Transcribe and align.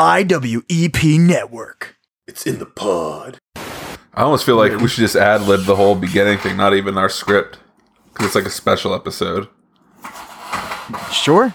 IWEP 0.00 1.20
network. 1.20 1.96
It's 2.26 2.46
in 2.46 2.58
the 2.58 2.64
pod. 2.64 3.36
I 3.54 4.22
almost 4.22 4.46
feel 4.46 4.56
like 4.56 4.72
we 4.80 4.88
should 4.88 5.02
just 5.02 5.14
ad 5.14 5.42
lib 5.42 5.66
the 5.66 5.76
whole 5.76 5.94
beginning 5.94 6.38
thing, 6.38 6.56
not 6.56 6.72
even 6.72 6.96
our 6.96 7.10
script, 7.10 7.58
because 8.08 8.28
it's 8.28 8.34
like 8.34 8.46
a 8.46 8.50
special 8.50 8.94
episode. 8.94 9.48
Sure. 11.12 11.52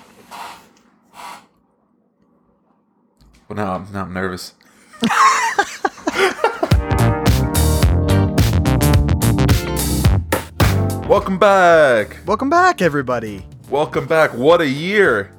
But 3.47 3.58
now 3.58 3.73
I'm 3.73 3.92
now 3.92 4.04
I'm 4.04 4.13
nervous. 4.13 4.54
Welcome 11.10 11.40
back. 11.40 12.18
Welcome 12.28 12.52
back, 12.52 12.84
everybody. 12.84 13.44
Welcome 13.72 14.06
back. 14.06 14.36
What 14.36 14.62
a 14.62 14.68
year. 14.68 15.32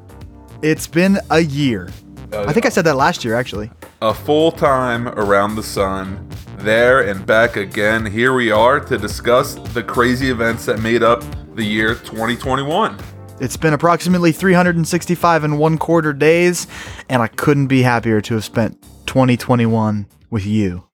It's 0.61 0.88
been 0.88 1.20
a 1.30 1.38
year. 1.38 1.88
Oh, 2.32 2.45
I 2.46 2.52
think 2.52 2.66
I 2.66 2.68
said 2.70 2.84
that 2.84 2.96
last 2.96 3.24
year, 3.24 3.34
actually. 3.36 3.70
A 4.02 4.12
full 4.12 4.50
time 4.52 5.09
around 5.09 5.55
the 5.55 5.62
sun. 5.62 6.28
There 6.59 7.06
and 7.06 7.24
back 7.24 7.56
again. 7.56 8.05
Here 8.05 8.34
we 8.34 8.50
are 8.50 8.80
to 8.80 8.98
discuss 8.98 9.55
the 9.55 9.83
crazy 9.83 10.30
events 10.30 10.66
that 10.66 10.80
made 10.80 11.02
up 11.02 11.23
the 11.55 11.64
year 11.64 11.95
2021. 11.95 12.98
It's 13.38 13.56
been 13.56 13.74
approximately 13.74 14.33
365 14.33 15.45
and 15.45 15.59
one 15.59 15.78
quarter 15.78 16.12
days, 16.12 16.66
and 17.09 17.23
I 17.23 17.28
couldn't 17.28 17.66
be 17.66 17.83
happier 17.83 18.20
to 18.23 18.34
have 18.34 18.45
spent 18.45 18.80
2021 19.06 20.06
with 20.30 20.47
you. 20.47 20.84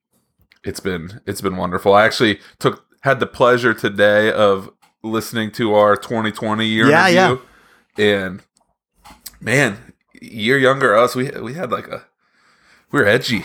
It's 0.65 0.81
been 0.81 1.21
it's 1.27 1.41
been 1.41 1.57
wonderful. 1.57 1.95
I 1.95 2.05
actually 2.05 2.41
took 2.59 2.85
had 3.03 3.21
the 3.21 3.27
pleasure 3.27 3.75
today 3.75 4.31
of 4.33 4.71
listening 5.03 5.51
to 5.53 5.75
our 5.75 5.97
2020 5.97 6.67
year 6.67 6.89
Yeah, 6.89 7.07
review, 7.07 7.43
and 7.99 8.43
man, 9.41 9.92
year 10.23 10.59
younger 10.59 10.97
us, 10.97 11.15
we 11.15 11.31
we 11.31 11.55
had 11.55 11.71
like 11.73 11.89
a 11.89 12.05
we 12.91 13.01
were 13.01 13.07
edgy. 13.07 13.45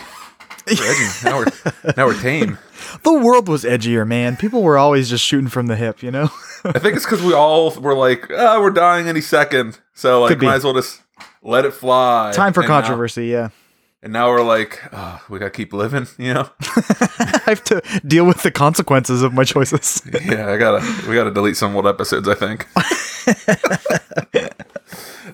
We 0.66 0.74
were 0.74 0.84
edgy. 0.84 1.06
now 1.24 1.38
we're 1.38 1.92
now 1.96 2.06
we're 2.06 2.20
tame. 2.20 2.58
The 3.02 3.12
world 3.12 3.48
was 3.48 3.64
edgier, 3.64 4.06
man. 4.06 4.36
People 4.36 4.62
were 4.62 4.78
always 4.78 5.10
just 5.10 5.22
shooting 5.22 5.48
from 5.50 5.66
the 5.66 5.76
hip, 5.76 6.02
you 6.02 6.10
know? 6.10 6.30
I 6.64 6.78
think 6.78 6.96
it's 6.96 7.04
because 7.04 7.20
we 7.22 7.34
all 7.34 7.70
were 7.74 7.92
like, 7.94 8.30
ah, 8.32 8.58
we're 8.60 8.70
dying 8.70 9.08
any 9.08 9.20
second, 9.20 9.78
so 9.94 10.22
like 10.22 10.30
Could 10.30 10.38
be. 10.40 10.46
might 10.46 10.54
as 10.54 10.64
well 10.64 10.72
just 10.72 11.02
let 11.42 11.64
it 11.66 11.72
fly. 11.74 12.32
Time 12.32 12.52
for 12.54 12.60
And 12.60 12.68
now- 12.68 12.80
controversy, 12.80 13.26
yeah. 13.26 13.50
and 14.02 14.12
now 14.12 14.28
we're 14.30 14.42
like, 14.44 14.80
oh, 14.92 15.20
we 15.28 15.38
gotta 15.38 15.50
keep 15.50 15.72
living, 15.74 16.06
you 16.18 16.32
know? 16.32 16.48
I 16.60 17.42
have 17.46 17.62
to 17.64 17.82
deal 18.06 18.24
with 18.24 18.42
the 18.42 18.50
consequences 18.52 19.22
of 19.22 19.34
my 19.34 19.44
choices. 19.44 20.00
yeah, 20.24 20.48
I 20.50 20.56
gotta 20.56 20.80
we 21.08 21.14
gotta 21.14 21.32
delete 21.32 21.56
some 21.58 21.76
old 21.76 21.86
episodes, 21.86 22.26
I 22.28 22.34
think. 22.34 22.66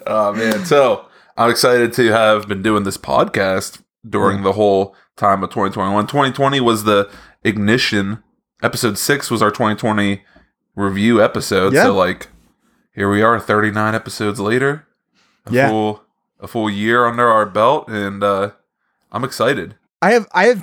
oh 0.07 0.33
man. 0.33 0.65
So 0.65 1.07
I'm 1.37 1.51
excited 1.51 1.93
to 1.95 2.13
have 2.13 2.47
been 2.49 2.63
doing 2.63 2.85
this 2.85 2.97
podcast 2.97 3.83
during 4.09 4.43
the 4.43 4.53
whole 4.53 4.95
time 5.17 5.43
of 5.43 5.51
2021. 5.51 6.07
2020 6.07 6.61
was 6.61 6.85
the 6.85 7.11
ignition. 7.43 8.23
Episode 8.63 8.97
six 8.99 9.31
was 9.31 9.43
our 9.43 9.51
2020 9.51 10.23
review 10.77 11.23
episode. 11.23 11.73
Yeah. 11.73 11.85
So 11.85 11.95
like 11.95 12.29
here 12.95 13.11
we 13.11 13.23
are 13.23 13.41
39 13.41 13.95
episodes 13.95 14.39
later. 14.41 14.87
A 15.47 15.53
Yeah. 15.53 15.69
full 15.69 16.03
a 16.41 16.47
full 16.47 16.69
year 16.71 17.07
under 17.07 17.27
our 17.29 17.47
belt 17.47 17.89
and 17.89 18.23
uh 18.23 18.51
I'm 19.11 19.25
excited. 19.25 19.75
I 20.03 20.13
have 20.13 20.27
I 20.33 20.47
have 20.47 20.63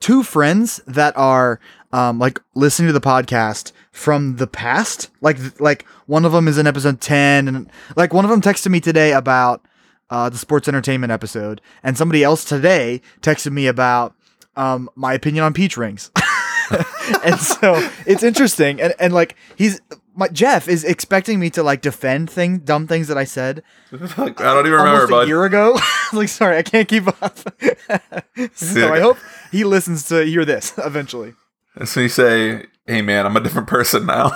two 0.00 0.22
friends 0.22 0.80
that 0.86 1.16
are 1.16 1.58
um 1.92 2.18
like 2.18 2.40
listening 2.54 2.86
to 2.88 2.92
the 2.92 3.00
podcast 3.00 3.72
from 3.90 4.36
the 4.36 4.46
past. 4.46 5.10
Like 5.20 5.38
like 5.60 5.84
one 6.06 6.24
of 6.24 6.32
them 6.32 6.46
is 6.48 6.58
in 6.58 6.66
episode 6.66 7.00
10 7.00 7.48
and 7.48 7.70
like 7.96 8.14
one 8.14 8.24
of 8.24 8.30
them 8.30 8.40
texted 8.40 8.70
me 8.70 8.80
today 8.80 9.12
about 9.12 9.64
uh 10.10 10.28
the 10.28 10.38
sports 10.38 10.68
entertainment 10.68 11.12
episode 11.12 11.60
and 11.82 11.96
somebody 11.96 12.22
else 12.22 12.44
today 12.44 13.00
texted 13.20 13.52
me 13.52 13.66
about 13.66 14.14
um 14.56 14.88
my 14.94 15.12
opinion 15.12 15.44
on 15.44 15.52
peach 15.52 15.76
rings. 15.76 16.10
and 17.24 17.38
so 17.38 17.88
it's 18.06 18.22
interesting 18.22 18.80
and 18.80 18.94
and 18.98 19.12
like 19.12 19.36
he's 19.56 19.80
my 20.14 20.28
Jeff 20.28 20.66
is 20.66 20.82
expecting 20.82 21.38
me 21.38 21.50
to 21.50 21.62
like 21.62 21.82
defend 21.82 22.30
thing 22.30 22.58
dumb 22.58 22.86
things 22.86 23.08
that 23.08 23.18
I 23.18 23.24
said 23.24 23.62
like, 23.92 24.40
I 24.40 24.54
don't 24.54 24.66
even 24.66 24.78
remember, 24.80 25.22
a 25.22 25.26
year 25.26 25.44
ago. 25.44 25.78
Like, 26.12 26.28
sorry, 26.28 26.56
I 26.56 26.62
can't 26.62 26.86
keep 26.86 27.08
up. 27.20 27.36
so 28.54 28.94
I 28.94 29.00
hope 29.00 29.18
he 29.50 29.64
listens 29.64 30.06
to 30.08 30.24
hear 30.24 30.44
this 30.44 30.72
eventually. 30.78 31.34
And 31.74 31.88
so 31.88 31.98
you 31.98 32.08
say, 32.08 32.66
"Hey 32.86 33.02
man, 33.02 33.26
I'm 33.26 33.36
a 33.36 33.40
different 33.40 33.66
person 33.66 34.06
now." 34.06 34.30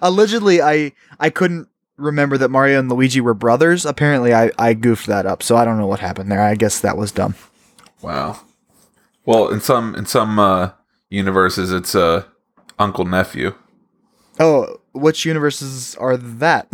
Allegedly, 0.00 0.62
I 0.62 0.92
I 1.20 1.28
couldn't 1.28 1.68
remember 1.96 2.36
that 2.38 2.50
Mario 2.50 2.78
and 2.78 2.88
Luigi 2.88 3.20
were 3.20 3.34
brothers. 3.34 3.86
Apparently, 3.86 4.34
I 4.34 4.50
I 4.58 4.74
goofed 4.74 5.06
that 5.06 5.26
up, 5.26 5.42
so 5.42 5.56
I 5.56 5.64
don't 5.64 5.78
know 5.78 5.86
what 5.86 6.00
happened 6.00 6.30
there. 6.30 6.40
I 6.40 6.54
guess 6.54 6.80
that 6.80 6.96
was 6.96 7.12
dumb. 7.12 7.34
Wow. 8.02 8.40
Well, 9.24 9.48
in 9.48 9.60
some 9.60 9.94
in 9.94 10.06
some 10.06 10.38
uh, 10.38 10.70
universes, 11.08 11.72
it's 11.72 11.94
uh, 11.94 12.24
uncle 12.78 13.04
nephew. 13.04 13.54
Oh, 14.38 14.80
which 14.92 15.24
universes 15.24 15.94
are 15.96 16.16
that? 16.16 16.68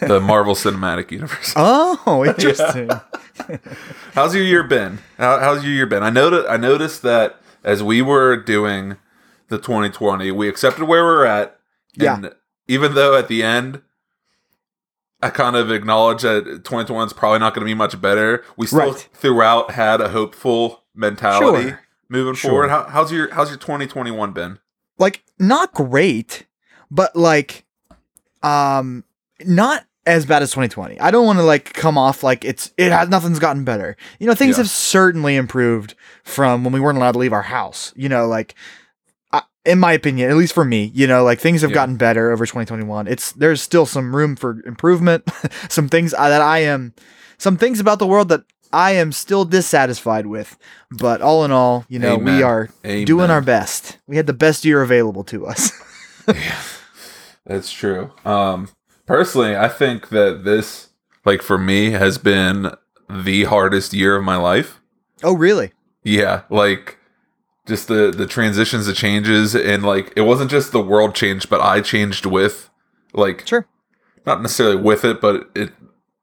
The 0.00 0.20
Marvel 0.22 0.54
Cinematic 0.54 1.10
Universe. 1.10 1.52
oh, 1.56 2.24
interesting. 2.28 2.90
How's 4.14 4.34
your 4.34 4.44
year 4.44 4.62
been? 4.62 4.98
How, 5.18 5.38
how's 5.40 5.64
your 5.64 5.72
year 5.72 5.86
been? 5.86 6.02
I 6.02 6.10
noticed 6.10 6.48
I 6.48 6.56
noticed 6.56 7.02
that 7.02 7.40
as 7.64 7.82
we 7.82 8.00
were 8.02 8.36
doing 8.36 8.96
the 9.48 9.58
2020, 9.58 10.30
we 10.30 10.48
accepted 10.48 10.84
where 10.84 11.04
we're 11.04 11.24
at. 11.24 11.58
And 11.98 12.32
even 12.68 12.94
though 12.94 13.16
at 13.16 13.28
the 13.28 13.42
end, 13.42 13.82
I 15.24 15.30
kind 15.30 15.56
of 15.56 15.70
acknowledge 15.70 16.22
that 16.22 16.44
2021 16.44 17.06
is 17.06 17.12
probably 17.12 17.38
not 17.38 17.54
going 17.54 17.60
to 17.62 17.66
be 17.66 17.74
much 17.74 18.00
better. 18.00 18.44
We 18.56 18.66
still 18.66 18.92
Right. 18.92 19.08
throughout 19.14 19.70
had 19.72 20.00
a 20.00 20.10
hopeful 20.10 20.82
mentality 20.94 21.68
Sure. 21.70 21.80
moving 22.08 22.34
Sure. 22.34 22.50
forward. 22.50 22.68
How, 22.70 22.84
how's 22.84 23.10
your 23.12 23.32
How's 23.34 23.48
your 23.48 23.58
2021 23.58 24.32
been? 24.32 24.58
like 24.98 25.24
not 25.38 25.72
great, 25.72 26.46
but 26.90 27.16
like 27.16 27.64
um 28.42 29.04
not 29.44 29.84
as 30.06 30.26
bad 30.26 30.42
as 30.42 30.50
2020. 30.50 31.00
I 31.00 31.10
don't 31.10 31.24
want 31.26 31.38
to 31.38 31.42
like 31.44 31.72
come 31.72 31.96
off 31.96 32.22
like 32.22 32.44
it's 32.44 32.72
it 32.76 32.92
has 32.92 33.08
nothing's 33.08 33.38
gotten 33.38 33.64
better. 33.64 33.96
You 34.18 34.26
know, 34.26 34.34
things 34.34 34.56
Yeah. 34.56 34.62
have 34.64 34.70
certainly 34.70 35.36
improved 35.36 35.94
from 36.22 36.62
when 36.64 36.72
we 36.72 36.80
weren't 36.80 36.98
allowed 36.98 37.12
to 37.12 37.18
leave 37.18 37.32
our 37.32 37.42
house. 37.42 37.92
You 37.96 38.08
know, 38.08 38.26
like 38.26 38.54
in 39.64 39.78
my 39.78 39.92
opinion, 39.92 40.30
at 40.30 40.36
least 40.36 40.52
for 40.54 40.64
me, 40.64 40.90
you 40.94 41.06
know, 41.06 41.24
like 41.24 41.40
things 41.40 41.62
have 41.62 41.70
Yeah. 41.70 41.74
gotten 41.74 41.96
better 41.96 42.30
over 42.30 42.44
2021. 42.46 43.06
It's 43.06 43.32
there's 43.32 43.62
still 43.62 43.86
some 43.86 44.14
room 44.14 44.36
for 44.36 44.62
improvement. 44.66 45.28
some 45.68 45.88
things 45.88 46.12
I- 46.14 46.28
that 46.30 46.42
I 46.42 46.58
am 46.60 46.92
some 47.38 47.56
things 47.56 47.80
about 47.80 47.98
the 47.98 48.06
world 48.06 48.28
that 48.28 48.42
I 48.72 48.92
am 48.92 49.12
still 49.12 49.44
dissatisfied 49.44 50.26
with. 50.26 50.56
But 50.90 51.20
all 51.22 51.44
in 51.44 51.50
all, 51.52 51.84
you 51.88 51.98
know, 51.98 52.16
we 52.16 52.42
are 52.42 52.68
Amen. 52.84 53.04
doing 53.04 53.30
our 53.30 53.40
best. 53.40 53.98
We 54.06 54.16
had 54.16 54.26
the 54.26 54.32
best 54.32 54.64
year 54.64 54.82
available 54.82 55.24
to 55.24 55.46
us. 55.46 55.70
That's 57.46 57.70
true. 57.70 58.12
Um, 58.24 58.68
personally, 59.06 59.56
I 59.56 59.68
think 59.68 60.08
that 60.08 60.42
this, 60.44 60.88
like 61.24 61.42
for 61.42 61.58
me, 61.58 61.90
has 61.90 62.18
been 62.18 62.70
the 63.10 63.44
hardest 63.44 63.92
year 63.92 64.16
of 64.16 64.24
my 64.24 64.36
life. 64.36 64.80
oh, 65.22 65.34
really? 65.34 65.72
Yeah, 66.02 66.42
like 66.50 66.98
just 67.66 67.88
the 67.88 68.10
the 68.10 68.26
transitions, 68.26 68.86
the 68.86 68.92
changes, 68.92 69.54
and 69.54 69.82
like 69.82 70.12
it 70.16 70.22
wasn't 70.22 70.50
just 70.50 70.72
the 70.72 70.80
world 70.80 71.14
changed, 71.14 71.48
but 71.48 71.60
I 71.60 71.80
changed 71.80 72.26
with, 72.26 72.70
like 73.12 73.46
Sure. 73.46 73.66
not 74.26 74.42
necessarily 74.42 74.76
with 74.76 75.04
it, 75.04 75.20
but 75.20 75.50
it 75.54 75.72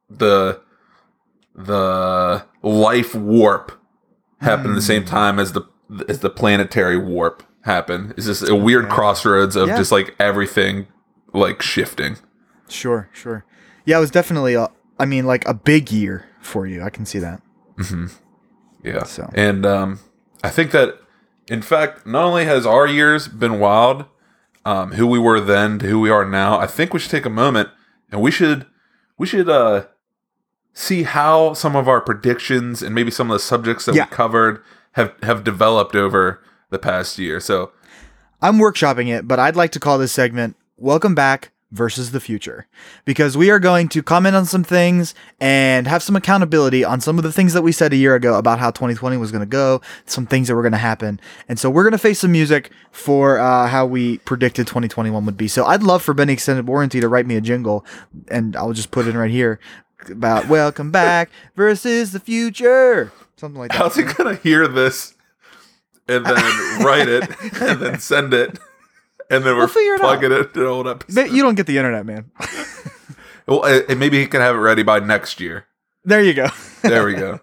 the 0.09 0.61
the 1.55 2.45
life 2.61 3.13
warp 3.15 3.71
happened 4.39 4.69
at 4.71 4.75
the 4.75 4.81
same 4.81 5.05
time 5.05 5.39
as 5.39 5.53
the 5.53 5.63
as 6.07 6.19
the 6.19 6.29
planetary 6.29 6.97
warp 6.97 7.43
happened. 7.63 8.13
It's 8.17 8.25
just 8.25 8.47
a 8.47 8.55
weird 8.55 8.85
Okay. 8.85 8.93
crossroads 8.95 9.55
of 9.55 9.67
Yeah. 9.67 9.77
just 9.77 9.91
like 9.91 10.15
everything 10.19 10.87
like 11.33 11.61
shifting. 11.61 12.17
Sure, 12.69 13.09
sure. 13.13 13.45
Yeah, 13.85 13.97
it 13.97 14.01
was 14.01 14.11
definitely 14.11 14.53
a, 14.53 14.69
I 14.99 15.05
mean, 15.05 15.25
like 15.25 15.45
a 15.47 15.53
big 15.53 15.91
year 15.91 16.25
for 16.39 16.65
you. 16.65 16.81
I 16.81 16.89
can 16.89 17.05
see 17.05 17.19
that. 17.19 17.41
hmm 17.77 18.07
Yeah. 18.83 19.03
So. 19.03 19.29
And 19.33 19.65
um, 19.65 19.99
I 20.43 20.49
think 20.49 20.71
that, 20.71 20.97
in 21.51 21.61
fact, 21.61 22.07
not 22.07 22.23
only 22.23 22.45
has 22.45 22.65
our 22.65 22.87
years 22.87 23.27
been 23.27 23.59
wild, 23.59 24.05
um, 24.63 24.93
who 24.93 25.05
we 25.05 25.19
were 25.19 25.41
then 25.41 25.79
to 25.79 25.87
who 25.87 25.99
we 25.99 26.09
are 26.09 26.23
now, 26.23 26.57
I 26.57 26.65
think 26.65 26.93
we 26.93 26.99
should 26.99 27.11
take 27.11 27.25
a 27.25 27.29
moment 27.29 27.67
and 28.09 28.21
we 28.21 28.31
should 28.31 28.65
we 29.17 29.27
should 29.27 29.49
uh, 29.49 29.85
see 30.73 31.03
how 31.03 31.53
some 31.53 31.75
of 31.75 31.89
our 31.89 31.99
predictions 31.99 32.81
and 32.81 32.95
maybe 32.95 33.11
some 33.11 33.29
of 33.29 33.35
the 33.35 33.39
subjects 33.39 33.85
that 33.85 33.95
Yeah. 33.95 34.05
we 34.05 34.11
covered 34.11 34.63
have 34.93 35.13
have 35.23 35.43
developed 35.43 35.95
over 35.95 36.41
the 36.69 36.79
past 36.79 37.19
year. 37.19 37.39
So 37.41 37.71
I'm 38.41 38.57
workshopping 38.57 39.07
it, 39.09 39.27
but 39.27 39.37
I'd 39.37 39.57
like 39.57 39.71
to 39.73 39.79
call 39.79 39.97
this 39.97 40.13
segment 40.13 40.55
Welcome 40.77 41.15
Back 41.15 41.51
versus 41.71 42.11
the 42.11 42.19
Future 42.19 42.67
because 43.05 43.37
we 43.37 43.49
are 43.49 43.59
going 43.59 43.87
to 43.89 44.03
comment 44.03 44.35
on 44.35 44.45
some 44.45 44.63
things 44.63 45.15
and 45.39 45.87
have 45.87 46.03
some 46.03 46.15
accountability 46.15 46.83
on 46.83 46.99
some 47.01 47.17
of 47.17 47.23
the 47.23 47.31
things 47.31 47.53
that 47.53 47.61
we 47.61 47.71
said 47.71 47.93
a 47.93 47.95
year 47.95 48.15
ago 48.15 48.35
about 48.37 48.59
how 48.59 48.71
2020 48.71 49.17
was 49.17 49.31
going 49.31 49.41
to 49.41 49.45
go, 49.45 49.81
some 50.05 50.25
things 50.25 50.47
that 50.47 50.55
were 50.55 50.61
going 50.61 50.71
to 50.73 50.77
happen. 50.77 51.19
And 51.47 51.57
so 51.57 51.69
we're 51.69 51.83
going 51.83 51.91
to 51.93 51.97
face 51.97 52.19
some 52.19 52.31
music 52.31 52.71
for 52.91 53.39
uh, 53.39 53.67
how 53.67 53.85
we 53.85 54.17
predicted 54.19 54.67
2021 54.67 55.25
would 55.25 55.37
be. 55.37 55.47
So 55.47 55.65
I'd 55.65 55.83
love 55.83 56.01
for 56.03 56.13
Benny 56.13 56.33
Extended 56.33 56.67
Warranty 56.67 56.99
to 56.99 57.07
write 57.07 57.25
me 57.25 57.35
a 57.35 57.41
jingle 57.41 57.85
and 58.27 58.55
I'll 58.55 58.73
just 58.73 58.91
put 58.91 59.07
it 59.07 59.11
in 59.11 59.17
right 59.17 59.31
here. 59.31 59.59
about 60.09 60.47
welcome 60.47 60.91
back 60.91 61.29
versus 61.55 62.11
the 62.11 62.19
future, 62.19 63.11
something 63.37 63.59
like 63.59 63.71
that. 63.71 63.77
How's 63.77 63.95
he 63.95 64.03
gonna 64.03 64.35
hear 64.35 64.67
this 64.67 65.15
and 66.07 66.25
then 66.25 66.83
write 66.83 67.07
it 67.07 67.29
and 67.61 67.79
then 67.79 67.99
send 67.99 68.33
it 68.33 68.59
and 69.31 69.43
then 69.43 69.53
we're 69.55 69.59
We'll 69.59 69.67
figure 69.69 69.95
it 69.95 69.99
plugging 70.01 70.31
it 70.31 70.53
to 70.53 70.61
an 70.61 70.67
old 70.67 70.85
But 70.85 71.01
episode? 71.03 71.31
you 71.31 71.41
don't 71.41 71.55
get 71.55 71.65
the 71.67 71.77
internet, 71.77 72.05
man. 72.05 72.29
Well, 73.47 73.65
and 73.65 73.99
maybe 73.99 74.19
he 74.19 74.27
can 74.27 74.39
have 74.39 74.55
it 74.55 74.59
ready 74.59 74.83
by 74.83 74.99
next 74.99 75.39
year. 75.41 75.65
there 76.05 76.21
you 76.21 76.33
go. 76.33 76.47
There 76.83 77.03
we 77.05 77.15
go. 77.15 77.39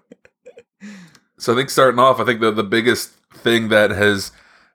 so 1.39 1.53
I 1.53 1.57
think 1.57 1.71
starting 1.71 1.99
off, 1.99 2.21
I 2.21 2.25
think 2.25 2.41
the 2.41 2.51
the 2.53 2.63
biggest 2.65 3.11
thing 3.35 3.69
that 3.69 3.91
has 3.91 4.33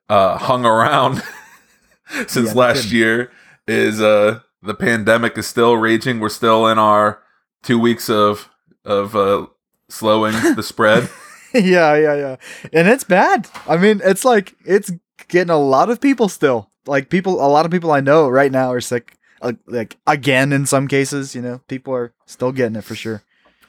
uh, 0.10 0.38
hung 0.38 0.65
around 0.65 1.24
since 2.27 2.50
Yeah, 2.50 2.60
last 2.60 2.92
year 2.92 3.31
is 3.68 4.01
uh, 4.01 4.42
the 4.62 4.74
pandemic 4.75 5.38
is 5.38 5.48
still 5.48 5.77
raging. 5.77 6.19
We're 6.19 6.30
still 6.30 6.68
in 6.68 6.77
our 6.77 7.24
two 7.63 7.80
weeks 7.80 8.10
of 8.10 8.50
of 8.86 9.15
uh, 9.15 9.48
slowing 9.89 10.33
the 10.56 10.62
spread. 10.63 11.10
yeah, 11.54 11.95
yeah, 11.95 12.15
yeah. 12.15 12.36
And 12.74 12.88
it's 12.88 13.06
bad. 13.06 13.48
I 13.68 13.77
mean, 13.77 14.01
it's 14.04 14.25
like 14.25 14.56
it's 14.65 14.92
getting 15.30 15.50
a 15.51 15.57
lot 15.57 15.89
of 15.89 16.00
people 16.01 16.27
still. 16.30 16.69
Like 16.85 17.09
people, 17.09 17.35
a 17.45 17.47
lot 17.47 17.65
of 17.65 17.71
people 17.71 17.91
I 17.91 18.00
know 18.01 18.27
right 18.30 18.51
now 18.51 18.71
are 18.71 18.81
sick. 18.81 19.18
uh, 19.41 19.53
Like 19.68 19.97
again, 20.07 20.51
in 20.53 20.65
some 20.65 20.88
cases, 20.88 21.33
you 21.35 21.41
know, 21.41 21.59
people 21.68 21.94
are 21.94 22.13
still 22.25 22.51
getting 22.51 22.75
it 22.75 22.83
for 22.83 22.95
sure. 22.95 23.24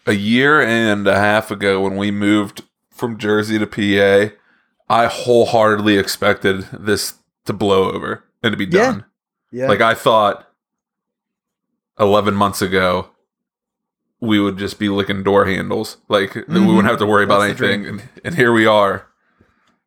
a 0.06 0.12
year 0.12 0.60
and 0.60 1.06
a 1.06 1.14
half 1.16 1.50
ago 1.50 1.80
when 1.80 1.96
we 1.96 2.10
moved 2.10 2.62
from 2.90 3.16
Jersey 3.18 3.58
to 3.58 3.66
PA, 3.66 4.34
I 4.88 5.06
wholeheartedly 5.06 5.96
expected 5.96 6.66
this 6.72 7.14
to 7.46 7.52
blow 7.52 7.90
over 7.90 8.24
and 8.42 8.52
to 8.52 8.56
be 8.56 8.66
done. 8.66 9.04
Yeah, 9.50 9.68
Like 9.68 9.80
I 9.80 9.94
thought 9.94 10.48
11 11.98 12.34
months 12.34 12.60
ago 12.62 13.10
we 14.20 14.40
would 14.40 14.56
just 14.58 14.78
be 14.78 14.88
licking 14.88 15.22
door 15.22 15.44
handles. 15.46 15.98
Like 16.08 16.34
that 16.34 16.48
we 16.48 16.60
wouldn't 16.60 16.86
have 16.86 16.98
to 16.98 17.06
worry 17.06 17.24
about 17.24 17.40
That's 17.40 17.60
anything 17.60 17.86
and, 17.86 18.02
and 18.24 18.34
here 18.34 18.52
we 18.52 18.66
are 18.66 19.06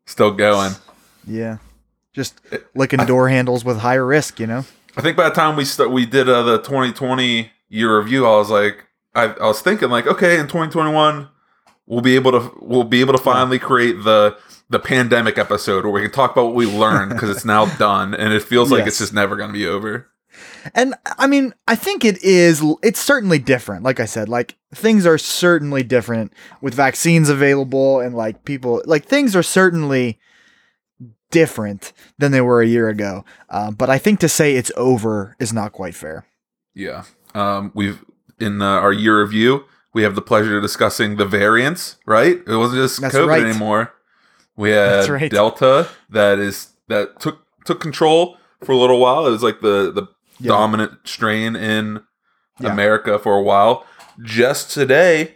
still 0.06 0.32
going. 0.32 0.74
yeah. 1.26 1.58
Just 2.18 2.42
licking 2.74 3.06
door 3.06 3.30
handles 3.30 3.64
with 3.64 3.78
higher 3.78 4.04
risk, 4.04 4.40
you 4.40 4.48
know. 4.48 4.66
I 4.96 5.02
think 5.02 5.16
by 5.16 5.30
the 5.30 5.36
time 5.36 5.56
we 5.56 5.66
st- 5.66 5.92
we 5.92 6.08
did 6.08 6.28
uh, 6.28 6.42
the 6.42 6.58
2020 6.58 7.52
year 7.70 8.00
review, 8.00 8.26
I 8.26 8.38
was 8.38 8.50
like, 8.50 8.88
I, 9.14 9.26
I 9.26 9.46
was 9.46 9.62
thinking 9.62 9.90
like, 9.90 10.08
okay, 10.08 10.40
in 10.40 10.48
2021, 10.48 11.30
we'll 11.86 12.02
be 12.02 12.16
able 12.16 12.32
to 12.32 12.52
we'll 12.60 12.84
be 12.84 13.02
able 13.02 13.14
to 13.14 13.20
finally 13.20 13.60
create 13.60 14.04
the 14.04 14.36
the 14.68 14.80
pandemic 14.80 15.38
episode 15.38 15.84
where 15.86 15.94
we 15.94 16.02
can 16.02 16.10
talk 16.10 16.32
about 16.32 16.48
what 16.48 16.56
we 16.56 16.66
learned 16.66 17.12
because 17.12 17.30
it's 17.30 17.46
now 17.46 17.66
done 17.78 18.16
and 18.16 18.34
it 18.34 18.42
feels 18.42 18.72
like 18.72 18.88
it's 18.88 18.98
just 18.98 19.14
never 19.14 19.36
going 19.36 19.50
to 19.50 19.54
be 19.54 19.68
over. 19.68 20.10
And 20.74 20.96
I 21.06 21.28
mean, 21.28 21.54
I 21.68 21.76
think 21.76 22.04
it 22.04 22.22
is, 22.24 22.64
it's 22.84 23.00
certainly 23.00 23.40
different. 23.40 23.84
Like 23.84 24.00
I 24.00 24.06
said, 24.06 24.28
like 24.28 24.58
things 24.74 25.06
are 25.06 25.18
certainly 25.18 25.84
different 25.84 26.34
with 26.62 26.74
vaccines 26.74 27.30
available 27.30 28.00
and 28.00 28.16
like 28.16 28.44
people, 28.44 28.82
like 28.86 29.06
things 29.06 29.36
are 29.36 29.44
certainly 29.44 30.20
different 31.32 31.94
than 32.18 32.32
they 32.32 32.42
were 32.42 32.62
a 32.62 32.68
year 32.68 32.90
ago. 32.90 33.26
Um, 33.50 33.76
but 33.76 33.90
I 33.90 33.98
think 33.98 34.20
to 34.22 34.30
say 34.30 34.56
it's 34.56 34.72
over 34.78 35.36
is 35.40 35.52
not 35.54 35.72
quite 35.74 35.96
fair. 35.96 36.26
Yeah. 36.74 37.04
Um, 37.34 37.72
we've 37.76 38.04
in 38.40 38.62
uh, 38.62 38.66
our 38.66 38.94
year 38.94 39.22
review, 39.22 39.66
we 39.94 40.04
have 40.04 40.16
the 40.16 40.22
pleasure 40.22 40.58
of 40.58 40.64
discussing 40.64 41.18
the 41.18 41.26
variants. 41.26 41.98
Right? 42.06 42.38
It 42.48 42.56
wasn't 42.56 42.82
just 42.82 43.02
That's 43.02 43.16
COVID 43.16 43.28
right. 43.28 43.44
anymore. 43.44 43.94
We 44.56 44.72
had 44.72 45.08
right. 45.10 45.30
Delta 45.32 45.88
that 46.10 46.40
is 46.40 46.70
that 46.88 47.20
took 47.20 47.46
took 47.66 47.80
control 47.80 48.38
for 48.64 48.72
a 48.72 48.78
little 48.78 49.00
while. 49.00 49.28
It 49.28 49.32
was 49.32 49.44
like 49.44 49.62
the 49.62 49.92
the 49.92 50.08
Yeah. 50.40 50.50
dominant 50.50 50.92
strain 51.06 51.56
in 51.56 52.02
Yeah. 52.60 52.72
America 52.72 53.20
for 53.20 53.36
a 53.36 53.42
while. 53.42 53.86
Just 54.24 54.72
today, 54.72 55.36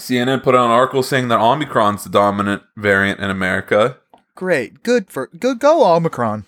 CNN 0.00 0.42
put 0.42 0.54
out 0.54 0.66
an 0.66 0.70
article 0.70 1.02
saying 1.02 1.28
that 1.28 1.38
Omicron's 1.40 2.04
the 2.04 2.10
dominant 2.10 2.62
variant 2.76 3.20
in 3.20 3.30
America. 3.30 3.98
Great. 4.34 4.82
Good 4.82 5.10
for, 5.10 5.28
good 5.38 5.58
go, 5.58 5.84
Omicron. 5.84 6.44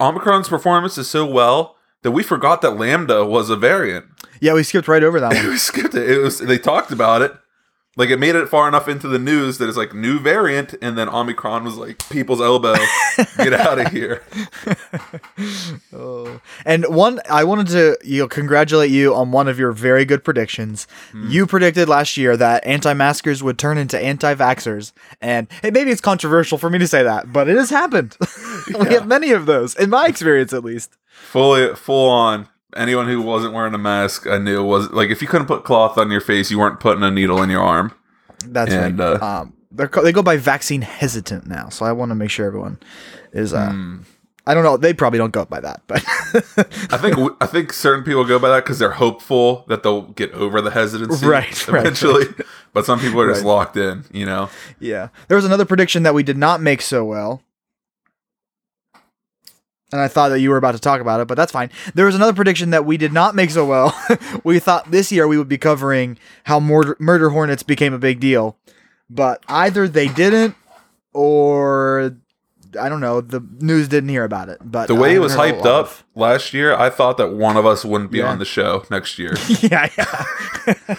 Omicron's 0.00 0.48
performance 0.48 0.96
is 0.98 1.08
so 1.08 1.26
well 1.26 1.76
that 2.02 2.10
we 2.12 2.22
forgot 2.22 2.62
that 2.62 2.76
Lambda 2.78 3.24
was 3.24 3.50
a 3.50 3.56
variant. 3.56 4.06
Yeah, 4.40 4.54
we 4.54 4.62
skipped 4.62 4.88
right 4.88 5.02
over 5.04 5.20
that 5.20 5.34
one. 5.34 5.48
we 5.48 5.58
skipped 5.58 5.94
it. 5.94 6.08
It 6.10 6.18
was 6.18 6.38
they 6.38 6.58
talked 6.58 6.90
about 6.90 7.22
it. 7.22 7.32
Like 7.96 8.08
it 8.10 8.18
made 8.18 8.36
it 8.36 8.48
far 8.48 8.68
enough 8.68 8.86
into 8.88 9.08
the 9.08 9.18
news 9.18 9.58
that 9.58 9.68
it's 9.68 9.76
like 9.76 9.92
new 9.92 10.20
variant, 10.20 10.74
and 10.80 10.96
then 10.96 11.08
Omicron 11.08 11.64
was 11.64 11.76
like 11.76 12.08
people's 12.08 12.40
elbow, 12.40 12.74
get 13.36 13.52
out 13.52 13.78
of 13.80 13.88
here. 13.92 14.22
Oh. 15.92 16.40
And 16.64 16.84
one, 16.94 17.20
I 17.30 17.44
wanted 17.44 17.68
to 17.68 17.98
you 18.04 18.22
know, 18.22 18.28
congratulate 18.28 18.90
you 18.90 19.14
on 19.14 19.32
one 19.32 19.48
of 19.48 19.58
your 19.58 19.72
very 19.72 20.04
good 20.04 20.22
predictions. 20.24 20.86
Hmm. 21.12 21.28
You 21.30 21.46
predicted 21.46 21.88
last 21.88 22.16
year 22.16 22.36
that 22.36 22.64
anti-maskers 22.66 23.42
would 23.42 23.58
turn 23.58 23.78
into 23.78 23.98
anti-vaxxers, 23.98 24.92
and 25.20 25.48
hey, 25.62 25.70
maybe 25.70 25.90
it's 25.90 26.00
controversial 26.00 26.58
for 26.58 26.70
me 26.70 26.78
to 26.78 26.86
say 26.86 27.02
that, 27.02 27.32
but 27.32 27.48
it 27.48 27.56
has 27.56 27.70
happened. 27.70 28.16
we 28.68 28.74
Yeah. 28.74 28.90
have 28.90 29.06
many 29.06 29.30
of 29.32 29.46
those, 29.46 29.74
in 29.74 29.90
my 29.90 30.06
experience 30.06 30.52
at 30.52 30.64
least. 30.64 30.96
Fully, 31.10 31.74
full 31.74 32.08
on. 32.08 32.48
Anyone 32.76 33.08
who 33.08 33.20
wasn't 33.22 33.52
wearing 33.54 33.74
a 33.74 33.78
mask, 33.78 34.26
I 34.26 34.38
knew 34.38 34.62
was 34.64 34.90
like 34.90 35.10
if 35.10 35.20
you 35.22 35.28
couldn't 35.28 35.46
put 35.48 35.64
cloth 35.64 35.98
on 35.98 36.10
your 36.10 36.20
face, 36.20 36.50
you 36.50 36.58
weren't 36.58 36.80
putting 36.80 37.02
a 37.02 37.10
needle 37.10 37.42
in 37.42 37.50
your 37.50 37.62
arm. 37.62 37.92
That's 38.46 38.72
And, 38.72 38.98
right. 38.98 39.20
uh, 39.20 39.42
um, 39.76 39.88
co- 39.88 40.02
they 40.02 40.12
go 40.12 40.22
by 40.22 40.36
vaccine 40.36 40.82
hesitant 40.82 41.46
now, 41.46 41.68
so 41.68 41.84
I 41.84 41.92
want 41.92 42.10
to 42.10 42.14
make 42.14 42.30
sure 42.30 42.46
everyone 42.46 42.78
is. 43.32 43.52
Uh, 43.52 43.70
Hmm. 43.70 43.96
I 44.46 44.54
don't 44.54 44.64
know. 44.64 44.78
They 44.78 44.94
probably 44.94 45.18
don't 45.18 45.32
go 45.32 45.44
by 45.44 45.60
that, 45.60 45.82
but 45.86 46.02
I 46.90 46.96
think 46.96 47.16
I 47.40 47.46
think 47.46 47.72
certain 47.74 48.02
people 48.02 48.24
go 48.24 48.38
by 48.38 48.48
that 48.48 48.64
because 48.64 48.78
they're 48.78 48.90
hopeful 48.92 49.64
that 49.68 49.82
they'll 49.82 50.02
get 50.12 50.32
over 50.32 50.60
the 50.62 50.70
hesitancy 50.70 51.24
Right, 51.36 51.68
right, 51.68 51.80
eventually. 51.80 52.24
But 52.72 52.86
some 52.86 52.98
people 52.98 53.20
are 53.20 53.28
just 53.28 53.42
Right. 53.44 53.48
locked 53.50 53.76
in, 53.76 54.04
you 54.10 54.24
know. 54.26 54.48
Yeah. 54.80 55.08
There 55.28 55.36
was 55.36 55.44
another 55.44 55.66
prediction 55.66 56.04
that 56.04 56.14
we 56.14 56.22
did 56.22 56.38
not 56.38 56.60
make 56.62 56.80
so 56.80 57.04
well. 57.04 57.42
And 59.92 60.00
I 60.00 60.06
thought 60.08 60.28
that 60.28 60.40
you 60.40 60.50
were 60.50 60.56
about 60.56 60.72
to 60.72 60.78
talk 60.78 61.00
about 61.00 61.20
it, 61.20 61.26
but 61.28 61.34
that's 61.36 61.50
fine. 61.52 61.68
There 61.94 62.06
was 62.06 62.14
another 62.14 62.32
prediction 62.32 62.70
that 62.70 62.84
we 62.84 62.96
did 62.96 63.12
not 63.12 63.34
make 63.34 63.50
so 63.50 63.66
well. 63.66 63.92
we 64.44 64.58
thought 64.60 64.90
this 64.90 65.10
year 65.10 65.26
we 65.26 65.36
would 65.36 65.48
be 65.48 65.58
covering 65.58 66.16
how 66.44 66.60
murder, 66.60 66.96
murder 67.00 67.30
hornets 67.30 67.62
became 67.64 67.92
a 67.92 67.98
big 67.98 68.20
deal. 68.20 68.56
But 69.08 69.42
either 69.48 69.88
they 69.88 70.06
didn't 70.08 70.54
or 71.12 72.16
I 72.80 72.88
don't 72.88 73.00
know, 73.00 73.20
the 73.20 73.44
news 73.58 73.88
didn't 73.88 74.10
hear 74.10 74.22
about 74.22 74.48
it. 74.48 74.58
But 74.62 74.86
The 74.86 74.94
way 74.94 75.16
it 75.16 75.18
was 75.18 75.34
hyped 75.34 75.66
up 75.66 75.86
of- 75.86 76.04
last 76.14 76.54
year, 76.54 76.72
I 76.72 76.88
thought 76.88 77.16
that 77.16 77.32
one 77.32 77.56
of 77.56 77.66
us 77.66 77.84
wouldn't 77.84 78.12
be 78.12 78.18
Yeah. 78.18 78.30
on 78.30 78.38
the 78.38 78.44
show 78.44 78.84
next 78.92 79.18
year. 79.18 79.34
yeah, 79.60 79.88
yeah. 79.98 80.24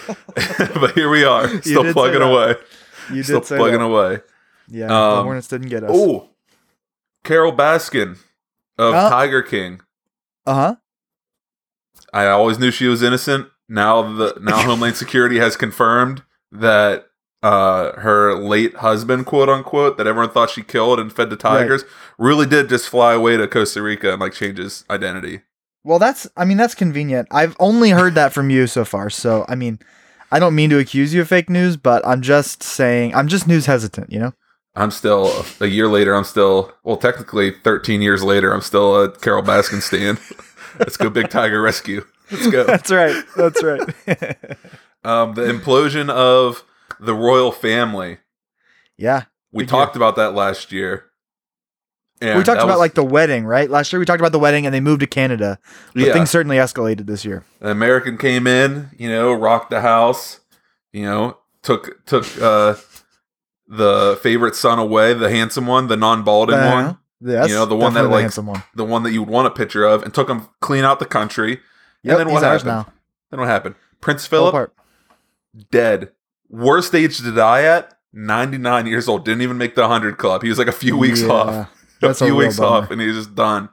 but 0.76 0.92
here 0.96 1.10
we 1.10 1.24
are, 1.24 1.48
still 1.62 1.94
plugging 1.94 2.22
away. 2.22 2.56
You 3.14 3.24
Still 3.24 3.40
did 3.40 3.48
say 3.48 3.58
plugging 3.58 3.80
that. 3.80 3.86
away. 3.86 4.20
Yeah, 4.68 4.88
the 4.88 4.94
Um, 4.94 5.24
hornets 5.24 5.48
didn't 5.48 5.70
get 5.70 5.84
us. 5.86 5.92
Oh, 5.94 6.30
Carole 7.24 7.56
Baskin 7.56 8.18
of 8.78 8.94
Uh, 8.94 9.10
Tiger 9.10 9.42
King. 9.42 9.82
Uh-huh. 10.46 10.76
I 12.14 12.26
always 12.28 12.60
knew 12.60 12.72
she 12.72 12.88
was 12.88 13.02
innocent. 13.02 13.48
Now 13.70 14.02
the 14.02 14.38
now 14.42 14.58
Homeland 14.66 14.98
Security 14.98 15.40
has 15.40 15.56
confirmed 15.56 16.24
that 16.52 17.06
uh, 17.44 17.94
her 18.00 18.36
late 18.36 18.76
husband, 18.78 19.26
quote 19.26 19.50
unquote, 19.50 19.98
that 19.98 20.08
everyone 20.08 20.30
thought 20.32 20.50
she 20.50 20.62
killed 20.62 21.00
and 21.00 21.12
fed 21.12 21.30
to 21.30 21.36
tigers, 21.36 21.84
really 22.20 22.46
did 22.46 22.70
just 22.70 22.88
fly 22.90 23.14
away 23.14 23.38
to 23.38 23.48
Costa 23.48 23.82
Rica 23.82 24.12
and 24.12 24.22
like 24.22 24.34
change 24.34 24.58
his 24.58 24.84
identity. 24.90 25.42
Well, 25.84 25.98
that's 26.00 26.28
I 26.38 26.46
mean 26.46 26.58
that's 26.58 26.76
convenient. 26.76 27.28
I've 27.32 27.56
only 27.60 27.92
heard 27.92 28.14
that 28.16 28.34
from 28.34 28.50
you 28.50 28.68
so 28.68 28.86
far. 28.86 29.10
So, 29.10 29.46
I 29.48 29.56
mean, 29.56 29.80
I 30.32 30.40
don't 30.40 30.54
mean 30.56 30.70
to 30.70 30.78
accuse 30.80 31.14
you 31.14 31.22
of 31.22 31.28
fake 31.28 31.50
news, 31.50 31.78
but 31.78 32.06
I'm 32.06 32.22
just 32.22 32.62
saying 32.62 33.16
I'm 33.16 33.28
just 33.28 33.48
news 33.48 33.66
hesitant, 33.66 34.12
you 34.12 34.20
know? 34.20 34.34
I'm 34.76 34.92
still 34.92 35.46
a 35.60 35.68
year 35.68 35.88
later. 35.88 36.14
I'm 36.16 36.24
still 36.24 36.72
well, 36.84 36.98
technically 36.98 37.52
13 37.52 38.02
years 38.02 38.24
later. 38.24 38.54
I'm 38.54 38.62
still 38.62 39.04
a 39.04 39.12
Carole 39.12 39.44
Baskin 39.44 39.82
stand. 39.82 40.20
Let's 40.80 40.96
go, 40.98 41.10
Big 41.10 41.30
Tiger 41.30 41.62
Rescue. 41.62 42.06
Let's 42.32 42.48
go. 42.48 42.64
That's 42.64 42.90
right. 42.92 43.24
That's 43.36 43.62
right. 43.64 43.82
Um, 45.04 45.34
the 45.34 45.42
implosion 45.52 46.12
of 46.12 46.64
the 47.00 47.16
royal 47.16 47.52
family. 47.52 48.20
yeah. 48.98 49.24
We 49.52 49.66
talked 49.66 49.96
about 49.96 50.16
that 50.18 50.36
last 50.36 50.72
year. 50.72 51.06
And 52.22 52.38
we 52.38 52.44
talked 52.44 52.60
about 52.62 52.74
was- 52.74 52.78
like 52.80 52.94
the 52.94 53.04
wedding, 53.04 53.46
right? 53.46 53.68
Last 53.68 53.92
year 53.92 54.00
we 54.00 54.06
talked 54.06 54.20
about 54.22 54.32
the 54.32 54.38
wedding 54.38 54.68
and 54.68 54.76
they 54.76 54.80
moved 54.80 55.00
to 55.00 55.08
Canada. 55.08 55.58
But 55.96 56.04
Yeah. 56.04 56.14
things 56.14 56.30
certainly 56.30 56.58
escalated 56.58 57.08
this 57.08 57.26
year. 57.26 57.44
An 57.62 57.72
American 57.72 58.16
came 58.20 58.46
in, 58.46 58.92
you 58.96 59.10
know, 59.10 59.34
rocked 59.34 59.72
the 59.72 59.82
house, 59.82 60.42
you 60.94 61.02
know, 61.04 61.40
took 61.64 62.06
took 62.06 62.26
uh 62.40 62.76
the 63.72 64.20
favorite 64.22 64.56
son 64.56 64.78
away, 64.80 65.14
the 65.14 65.30
handsome 65.30 65.66
one, 65.66 65.88
the 65.88 65.96
non-balding 65.98 66.56
Uh, 66.56 66.72
one, 66.72 66.98
Yes. 67.24 67.50
You 67.50 67.56
know, 67.56 67.66
the 67.66 67.76
one 67.76 67.94
that, 67.94 68.04
like, 68.10 68.22
handsome 68.22 68.48
one. 68.48 68.64
the 68.76 68.84
one 68.84 69.04
that 69.04 69.12
you 69.12 69.22
would 69.22 69.30
want 69.30 69.46
a 69.48 69.52
picture 69.52 69.86
of, 69.86 70.02
and 70.04 70.12
took 70.14 70.28
him 70.30 70.48
clean 70.60 70.84
out 70.84 70.98
the 71.00 71.06
country. 71.06 71.60
Yep, 72.04 72.12
and 72.12 72.20
then 72.20 72.28
he's 72.28 72.34
what 72.34 72.44
happened? 72.44 72.66
now. 72.66 72.88
Then 73.30 73.40
what 73.40 73.48
happened? 73.50 73.76
Prince 74.02 74.26
Philip 74.26 74.72
dead. 75.72 76.12
Worst 76.50 76.94
age 76.96 77.18
to 77.20 77.32
die 77.32 77.64
at? 77.64 77.94
99 78.14 78.88
years 78.88 79.08
old. 79.08 79.24
Didn't 79.24 79.42
even 79.44 79.58
make 79.58 79.76
the 79.76 79.82
100 79.82 80.18
club. 80.18 80.42
He 80.44 80.50
was 80.50 80.58
like 80.58 80.68
a 80.68 80.72
few 80.74 80.98
weeks 80.98 81.22
Yeah, 81.22 81.30
off. 81.32 81.50
A 82.02 82.08
that's 82.08 82.20
a 82.22 82.26
few 82.26 82.34
real 82.34 82.48
weeks 82.48 82.58
bummer. 82.58 82.86
off, 82.86 82.92
and 82.92 83.00
he 83.00 83.08
was 83.08 83.16
just 83.16 83.36
done. 83.36 83.70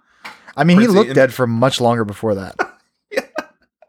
I 0.56 0.64
mean, 0.64 0.78
he 0.80 0.86
looked 0.86 1.06
Ian- 1.06 1.14
dead 1.16 1.32
for 1.34 1.46
much 1.46 1.80
longer 1.80 2.04
before 2.04 2.34
that. 2.34 2.54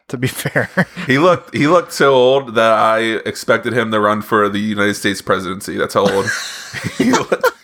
To 0.09 0.17
be 0.17 0.27
fair, 0.43 0.69
He 1.07 1.17
looked 1.19 1.55
he 1.55 1.67
looked 1.67 1.93
so 1.93 2.13
old 2.13 2.55
that 2.55 2.71
I 2.73 2.99
expected 3.25 3.73
him 3.73 3.91
to 3.91 3.99
run 3.99 4.21
for 4.21 4.49
the 4.49 4.59
United 4.59 4.95
States 4.95 5.21
presidency. 5.21 5.77
That's 5.77 5.93
how 5.93 6.07
old 6.07 6.25
he 6.97 7.11
looked. 7.11 7.45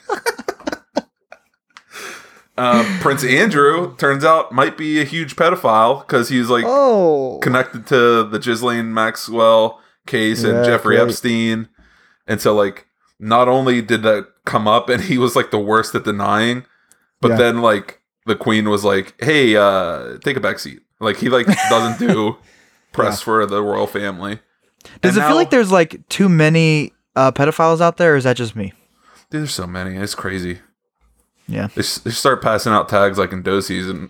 Uh, 2.57 2.85
Prince 3.01 3.25
Andrew 3.25 3.97
turns 3.97 4.23
out 4.23 4.53
might 4.53 4.77
be 4.77 5.01
a 5.01 5.03
huge 5.03 5.35
pedophile 5.35 5.99
because 6.07 6.29
he's 6.29 6.49
like 6.49 6.63
oh, 6.65 7.37
connected 7.41 7.85
to 7.87 8.23
the 8.23 8.39
Ghislaine 8.39 8.93
Maxwell 8.93 9.81
case 10.07 10.41
and 10.45 10.59
Yeah, 10.59 10.63
Jeffrey. 10.63 10.97
Epstein, 10.97 11.67
and 12.27 12.39
so 12.39 12.55
like 12.55 12.87
not 13.19 13.49
only 13.49 13.81
did 13.81 14.03
that 14.03 14.27
come 14.45 14.69
up 14.69 14.87
and 14.87 15.03
he 15.03 15.17
was 15.17 15.35
like 15.35 15.51
the 15.51 15.59
worst 15.59 15.95
at 15.95 16.05
denying, 16.05 16.63
but 17.19 17.31
Yeah. 17.31 17.35
then 17.37 17.61
like 17.61 17.99
the 18.25 18.37
Queen 18.37 18.69
was 18.69 18.85
like, 18.85 19.21
"Hey, 19.21 19.57
uh, 19.57 20.17
take 20.23 20.37
a 20.37 20.39
back 20.39 20.59
seat." 20.59 20.79
Like 20.99 21.17
he 21.17 21.29
like 21.29 21.45
doesn't 21.69 21.99
do 21.99 22.37
press 22.93 23.21
for 23.21 23.45
the 23.45 23.61
royal 23.61 23.87
family. 23.87 24.39
does 25.01 25.11
And 25.11 25.17
it 25.17 25.19
now- 25.19 25.27
feel 25.27 25.35
like 25.37 25.49
there's 25.49 25.71
like 25.71 26.07
too 26.09 26.29
many 26.29 26.93
uh, 27.15 27.31
pedophiles 27.31 27.81
out 27.81 27.97
there, 27.97 28.13
or 28.13 28.17
is 28.17 28.23
that 28.25 28.37
just 28.37 28.55
me? 28.55 28.73
Dude, 29.29 29.41
there's 29.41 29.53
so 29.53 29.67
many. 29.67 29.95
It's 29.97 30.15
crazy. 30.15 30.59
Yeah. 31.47 31.67
They, 31.67 31.81
they 31.81 32.11
start 32.11 32.41
passing 32.41 32.71
out 32.73 32.89
tags 32.89 33.17
like 33.17 33.31
in 33.31 33.41
doses, 33.43 33.89
and 33.89 34.09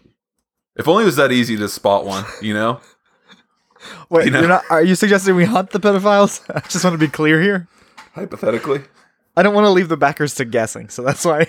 if 0.75 0.88
only 0.88 1.04
it 1.04 1.06
was 1.08 1.15
that 1.18 1.32
easy 1.32 1.56
to 1.58 1.68
spot 1.70 2.06
one, 2.06 2.25
you 2.42 2.54
know? 2.54 2.80
Wait, 4.10 4.25
You 4.25 4.32
know- 4.32 4.39
you're 4.39 4.48
not? 4.50 4.63
Are 4.70 4.84
you 4.84 4.96
suggesting 4.96 5.36
we 5.36 5.46
hunt 5.46 5.72
the 5.72 5.80
pedophiles? 5.80 6.42
I 6.56 6.60
just 6.68 6.84
want 6.84 6.94
to 6.94 6.98
be 6.98 7.08
clear 7.08 7.42
here. 7.42 7.68
Hypothetically, 8.13 8.82
I 9.38 9.44
don't 9.44 9.54
want 9.54 9.65
to 9.65 9.70
leave 9.72 9.89
the 9.89 9.98
backers 9.98 10.34
to 10.36 10.46
guessing, 10.46 10.88
so 10.89 11.01
that's 11.04 11.25
why. 11.25 11.48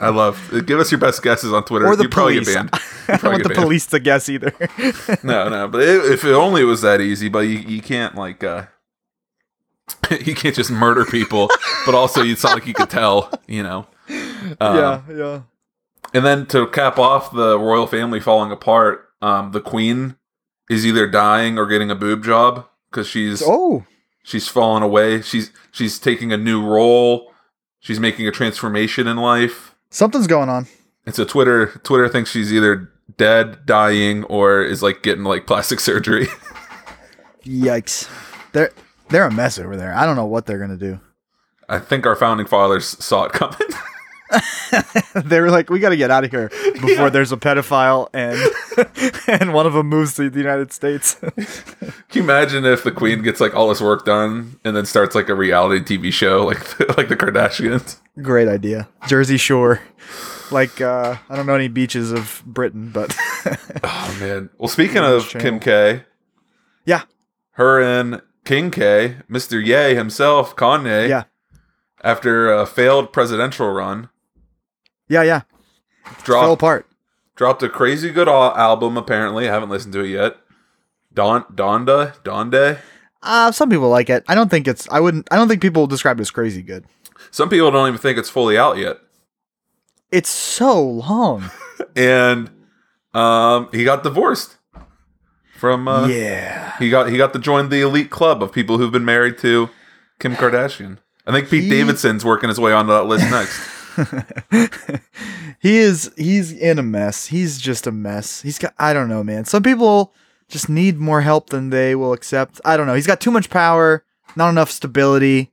I 0.00 0.10
love. 0.10 0.38
Give 0.66 0.78
us 0.78 0.90
your 0.92 1.00
best 1.00 1.22
guesses 1.22 1.52
on 1.52 1.64
Twitter. 1.64 1.86
or 1.86 1.96
the 1.96 2.02
You'd 2.04 2.12
probably 2.12 2.34
get 2.34 2.44
police. 2.44 2.54
banned. 2.54 2.70
I 3.08 3.12
You'd 3.12 3.20
don't 3.22 3.32
want 3.32 3.42
the 3.44 3.48
banned. 3.50 3.62
police 3.62 3.86
to 3.86 3.98
guess 4.00 4.28
either. 4.28 4.52
No, 5.22 5.48
no, 5.48 5.68
but 5.68 5.80
i 5.80 5.84
if 6.12 6.24
it 6.24 6.32
only 6.32 6.64
was 6.64 6.82
that 6.82 7.00
easy, 7.00 7.28
but 7.28 7.40
you, 7.40 7.58
you 7.58 7.80
can't 7.80 8.14
like 8.14 8.44
uh 8.44 8.64
you 10.20 10.34
can't 10.34 10.54
just 10.54 10.70
murder 10.70 11.04
people, 11.04 11.48
but 11.86 11.94
also 11.94 12.22
it's 12.22 12.42
not 12.42 12.54
like 12.54 12.66
you 12.66 12.74
could 12.74 12.90
tell, 12.90 13.30
you 13.46 13.62
know. 13.62 13.86
Um, 14.60 14.76
yeah, 14.76 15.02
yeah. 15.10 15.40
And 16.12 16.24
then 16.24 16.46
to 16.46 16.66
cap 16.68 16.98
off 16.98 17.32
the 17.32 17.58
royal 17.58 17.86
family 17.86 18.20
falling 18.20 18.50
apart, 18.52 19.08
um, 19.22 19.52
the 19.52 19.60
queen 19.60 20.16
is 20.70 20.86
either 20.86 21.06
dying 21.06 21.58
or 21.58 21.66
getting 21.66 21.90
a 21.90 21.94
boob 21.94 22.22
job 22.24 22.66
because 22.90 23.06
she's 23.08 23.42
Oh, 23.44 23.84
she's 24.24 24.48
fallen 24.48 24.82
away. 24.82 25.22
She's 25.22 25.52
she's 25.70 26.00
taking 26.00 26.32
a 26.32 26.36
new 26.36 26.60
role. 26.64 27.32
She's 27.78 28.00
making 28.00 28.26
a 28.26 28.32
transformation 28.32 29.06
in 29.06 29.18
life. 29.18 29.76
something's 29.90 30.26
going 30.26 30.48
on. 30.48 30.66
And 31.06 31.14
so 31.14 31.24
Twitter 31.24 31.66
Twitter 31.84 32.08
thinks 32.08 32.30
she's 32.32 32.52
either 32.52 32.90
dead, 33.16 33.64
dying, 33.66 34.24
or 34.24 34.62
is 34.62 34.82
like 34.82 35.02
getting 35.02 35.22
like 35.24 35.46
plastic 35.46 35.78
surgery. 35.88 36.26
Yikes! 37.44 38.08
They're 38.52 38.72
they're 39.10 39.26
a 39.26 39.30
mess 39.32 39.58
over 39.58 39.76
there. 39.76 39.94
I 39.94 40.06
don't 40.06 40.16
know 40.16 40.26
what 40.26 40.46
they're 40.46 40.58
gonna 40.58 40.76
do. 40.76 40.98
I 41.68 41.78
think 41.78 42.06
our 42.06 42.16
founding 42.16 42.46
fathers 42.46 42.86
saw 43.04 43.24
it 43.24 43.32
coming. 43.32 43.58
they 45.14 45.40
were 45.40 45.50
like, 45.50 45.70
we 45.70 45.78
got 45.78 45.90
to 45.90 45.96
get 45.96 46.10
out 46.10 46.24
of 46.24 46.30
here 46.30 46.48
before 46.72 46.88
Yeah. 46.88 47.08
there's 47.10 47.32
a 47.32 47.36
pedophile 47.36 48.08
and 48.12 48.38
and 49.40 49.52
one 49.52 49.66
of 49.66 49.72
them 49.72 49.88
moves 49.88 50.14
to 50.14 50.28
the 50.30 50.38
United 50.38 50.72
States. 50.72 51.14
Can 51.14 51.46
you 52.12 52.22
imagine 52.22 52.64
if 52.64 52.82
the 52.84 52.92
queen 52.92 53.22
gets 53.22 53.40
like 53.40 53.54
all 53.54 53.68
this 53.68 53.80
work 53.80 54.04
done 54.04 54.58
and 54.64 54.76
then 54.76 54.84
starts 54.86 55.14
like 55.14 55.28
a 55.28 55.34
reality 55.34 55.98
TV 55.98 56.12
show 56.12 56.44
like 56.44 56.78
like 56.96 57.08
the 57.08 57.16
Kardashians? 57.16 58.00
Great 58.22 58.48
idea. 58.48 58.88
Jersey 59.06 59.36
Shore. 59.36 59.80
Like 60.50 60.80
uh, 60.80 61.16
I 61.30 61.36
don't 61.36 61.46
know 61.46 61.54
any 61.54 61.68
beaches 61.68 62.12
of 62.12 62.42
Britain, 62.46 62.90
but 62.92 63.16
Oh 63.82 64.16
man. 64.20 64.50
Well, 64.58 64.68
speaking 64.68 64.98
of. 65.02 65.28
Kim 65.30 65.58
K, 65.58 66.04
yeah, 66.84 67.02
her 67.52 67.80
and 67.80 68.20
King 68.44 68.70
K, 68.70 69.16
Mr. 69.30 69.64
Ye 69.64 69.94
himself, 69.94 70.54
Kanye, 70.54 71.08
yeah, 71.08 71.24
after 72.02 72.52
a 72.52 72.66
failed 72.66 73.10
presidential 73.12 73.70
run, 73.70 74.10
yeah, 75.08 75.22
yeah. 75.22 75.42
Fell 76.18 76.52
apart. 76.52 76.86
dropped 77.36 77.62
a 77.62 77.68
crazy 77.68 78.10
good 78.10 78.28
al- 78.28 78.56
album. 78.56 78.96
Apparently, 78.96 79.48
I 79.48 79.52
haven't 79.52 79.70
listened 79.70 79.92
to 79.94 80.00
it 80.04 80.08
yet. 80.10 80.36
Don 81.12 81.44
Donda 81.44 82.22
Donde. 82.24 82.78
Uh, 83.22 83.50
some 83.52 83.70
people 83.70 83.88
like 83.88 84.10
it. 84.10 84.22
I 84.28 84.34
don't 84.34 84.50
think 84.50 84.68
it's. 84.68 84.88
I 84.90 85.00
wouldn't. 85.00 85.26
I 85.30 85.36
don't 85.36 85.48
think 85.48 85.62
people 85.62 85.86
describe 85.86 86.18
it 86.18 86.22
as 86.22 86.30
crazy 86.30 86.60
good. 86.62 86.84
Some 87.30 87.48
people 87.48 87.70
don't 87.70 87.88
even 87.88 87.98
think 88.00 88.18
it's 88.18 88.28
fully 88.30 88.58
out 88.58 88.76
yet. 88.76 88.98
It's 90.10 90.28
so 90.30 90.80
long. 90.82 91.50
And 91.96 92.50
um, 93.14 93.68
he 93.72 93.82
got 93.82 94.04
divorced 94.04 94.58
from. 95.58 95.88
Uh, 95.88 96.06
yeah. 96.06 96.76
He 96.78 96.88
got 96.88 97.08
he 97.10 97.16
got 97.16 97.32
to 97.32 97.38
join 97.40 97.68
the 97.68 97.80
elite 97.80 98.10
club 98.10 98.42
of 98.44 98.52
people 98.52 98.78
who've 98.78 98.92
been 98.92 99.04
married 99.04 99.38
to 99.38 99.70
Kim 100.20 100.36
Kardashian. 100.36 100.98
I 101.26 101.32
think 101.32 101.48
Pete 101.50 101.64
He- 101.64 101.70
Davidson's 101.70 102.24
working 102.24 102.48
his 102.48 102.60
way 102.60 102.72
onto 102.72 102.92
that 102.92 103.04
list 103.06 103.24
next. 103.30 103.58
he 105.60 105.78
is. 105.78 106.10
He's 106.16 106.52
in 106.52 106.78
a 106.78 106.82
mess. 106.82 107.26
He's 107.26 107.60
just 107.60 107.86
a 107.86 107.92
mess. 107.92 108.42
He's 108.42 108.58
got. 108.58 108.74
I 108.78 108.92
don't 108.92 109.08
know, 109.08 109.22
man. 109.24 109.44
Some 109.44 109.62
people 109.62 110.12
just 110.48 110.68
need 110.68 110.98
more 110.98 111.20
help 111.22 111.50
than 111.50 111.70
they 111.70 111.94
will 111.94 112.12
accept. 112.12 112.60
I 112.64 112.76
don't 112.76 112.86
know. 112.86 112.94
He's 112.94 113.06
got 113.06 113.20
too 113.20 113.30
much 113.30 113.50
power. 113.50 114.04
Not 114.36 114.50
enough 114.50 114.70
stability. 114.70 115.52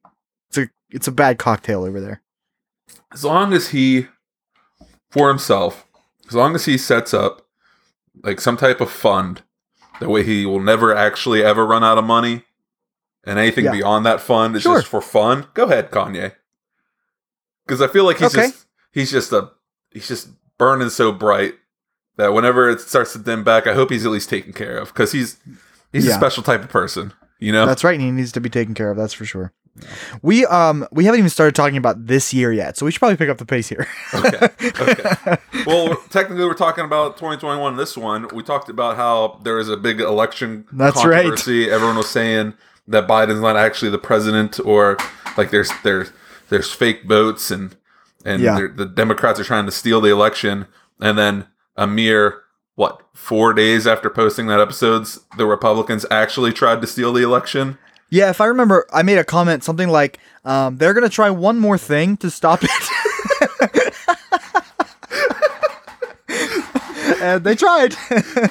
It's 0.49 0.57
a. 0.57 0.69
It's 0.89 1.07
a 1.07 1.11
bad 1.11 1.37
cocktail 1.37 1.83
over 1.83 1.99
there. 2.01 2.21
as 3.13 3.23
long 3.23 3.53
as 3.53 3.69
he, 3.69 4.07
for 5.09 5.27
himself, 5.29 5.85
as 6.27 6.33
long 6.35 6.55
as 6.55 6.65
he 6.65 6.77
sets 6.77 7.13
up 7.13 7.47
like 8.23 8.39
some 8.41 8.57
type 8.57 8.81
of 8.81 8.89
fund, 8.91 9.41
that 9.99 10.09
way 10.09 10.23
he 10.23 10.45
will 10.45 10.59
never 10.59 10.95
actually 10.95 11.43
ever 11.43 11.65
run 11.65 11.83
out 11.83 11.97
of 11.97 12.03
money, 12.05 12.43
and 13.25 13.37
anything 13.39 13.65
Yeah. 13.65 13.71
beyond 13.71 14.05
that 14.05 14.19
fund 14.21 14.55
is 14.55 14.63
Sure. 14.63 14.75
just 14.77 14.87
for 14.87 15.01
fun. 15.01 15.47
Go 15.53 15.63
ahead, 15.65 15.91
Kanye. 15.91 16.33
Because 17.71 17.81
I 17.81 17.87
feel 17.87 18.03
like 18.03 18.17
he's 18.17 18.35
Okay. 18.35 18.47
just 18.47 18.65
he's 18.91 19.11
just 19.11 19.31
a 19.31 19.49
he's 19.91 20.05
just 20.05 20.27
burning 20.57 20.89
so 20.89 21.13
bright 21.13 21.53
that 22.17 22.33
whenever 22.33 22.69
it 22.69 22.81
starts 22.81 23.13
to 23.13 23.19
dim 23.19 23.45
back, 23.45 23.65
I 23.65 23.73
hope 23.73 23.91
he's 23.91 24.05
at 24.05 24.11
least 24.11 24.29
taken 24.29 24.51
care 24.51 24.77
of 24.77 24.89
because 24.89 25.13
he's 25.13 25.37
he's 25.93 26.05
a 26.05 26.11
special 26.11 26.43
type 26.43 26.61
of 26.65 26.69
person. 26.69 27.13
You 27.39 27.53
know, 27.53 27.65
That's 27.65 27.85
right. 27.85 27.93
and 27.93 28.01
He 28.03 28.11
needs 28.11 28.33
to 28.33 28.41
be 28.41 28.49
taken 28.49 28.73
care 28.73 28.91
of. 28.91 28.97
That's 28.97 29.13
for 29.13 29.23
sure. 29.23 29.53
We 30.21 30.45
um 30.47 30.85
we 30.91 31.05
haven't 31.05 31.19
even 31.19 31.29
started 31.29 31.55
talking 31.55 31.77
about 31.77 32.07
this 32.07 32.33
year 32.33 32.51
yet, 32.51 32.75
so 32.75 32.85
we 32.85 32.91
should 32.91 32.99
probably 32.99 33.15
pick 33.15 33.29
up 33.29 33.37
the 33.37 33.45
pace 33.45 33.69
here. 33.69 33.87
Okay. 34.15 34.49
Okay. 34.61 35.37
well, 35.65 35.95
technically, 36.09 36.43
we're 36.43 36.53
talking 36.55 36.83
about 36.83 37.15
2021. 37.15 37.77
This 37.77 37.95
one, 37.95 38.27
we 38.33 38.43
talked 38.43 38.67
about 38.67 38.97
how 38.97 39.39
there 39.45 39.59
is 39.59 39.69
a 39.69 39.77
big 39.77 40.01
election 40.01 40.65
That's 40.73 41.05
right. 41.05 41.47
Everyone 41.47 41.95
was 41.95 42.09
saying 42.09 42.53
that 42.89 43.07
Biden's 43.07 43.39
not 43.39 43.55
actually 43.55 43.91
the 43.91 43.97
president, 43.97 44.59
or 44.59 44.97
like 45.37 45.51
there's 45.51 45.71
there's 45.85 46.11
there's 46.51 46.71
fake 46.71 47.05
votes, 47.05 47.49
and 47.49 47.75
and 48.23 48.39
Yeah. 48.43 48.67
the 48.75 48.85
Democrats 48.85 49.39
are 49.39 49.43
trying 49.43 49.65
to 49.65 49.71
steal 49.71 49.99
the 50.01 50.11
election. 50.11 50.67
And 50.99 51.17
then 51.17 51.47
a 51.75 51.87
mere 51.87 52.41
what 52.75 53.01
four 53.15 53.53
days 53.53 53.87
after 53.87 54.09
posting 54.11 54.45
that 54.47 54.59
episodes, 54.59 55.19
the 55.37 55.47
Republicans 55.47 56.05
actually 56.11 56.53
tried 56.53 56.81
to 56.81 56.87
steal 56.87 57.11
the 57.13 57.23
election. 57.23 57.79
Yeah, 58.09 58.29
if 58.29 58.39
I 58.41 58.45
remember, 58.45 58.85
I 58.93 59.01
made 59.03 59.17
a 59.17 59.23
comment 59.23 59.63
something 59.63 59.89
like, 59.89 60.19
um, 60.45 60.77
"They're 60.77 60.93
gonna 60.93 61.09
try 61.09 61.29
one 61.31 61.57
more 61.59 61.77
thing 61.77 62.17
to 62.17 62.29
stop 62.29 62.59
it," 62.63 62.69
and 67.21 67.43
they 67.43 67.55
tried. 67.55 67.95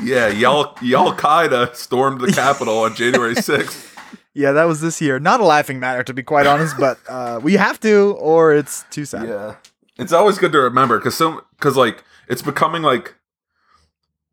Yeah, 0.03 0.29
y'all 0.29 0.77
y'all 0.83 1.15
Qaeda 1.15 1.75
stormed 1.77 2.21
the 2.21 2.33
Capitol 2.33 2.79
on 2.81 2.95
January 2.95 3.35
6th. 3.37 3.90
Yeah, 4.35 4.53
that 4.53 4.65
was 4.65 4.81
this 4.81 5.01
year. 5.01 5.19
Not 5.19 5.41
a 5.41 5.45
laughing 5.45 5.81
matter, 5.81 6.03
to 6.05 6.15
be 6.15 6.23
quite 6.23 6.47
honest, 6.47 6.77
but 6.79 6.99
uh, 7.09 7.41
we 7.43 7.55
have 7.55 7.81
to, 7.81 8.17
or 8.19 8.53
it's 8.55 8.85
too 8.91 9.05
sad. 9.05 9.29
Yeah, 9.29 9.57
it's 9.99 10.13
always 10.13 10.39
good 10.39 10.53
to 10.53 10.59
remember 10.59 10.99
because 10.99 11.15
some 11.17 11.41
because 11.57 11.77
like 11.77 12.05
it's 12.29 12.43
becoming 12.43 12.83
like 12.83 13.15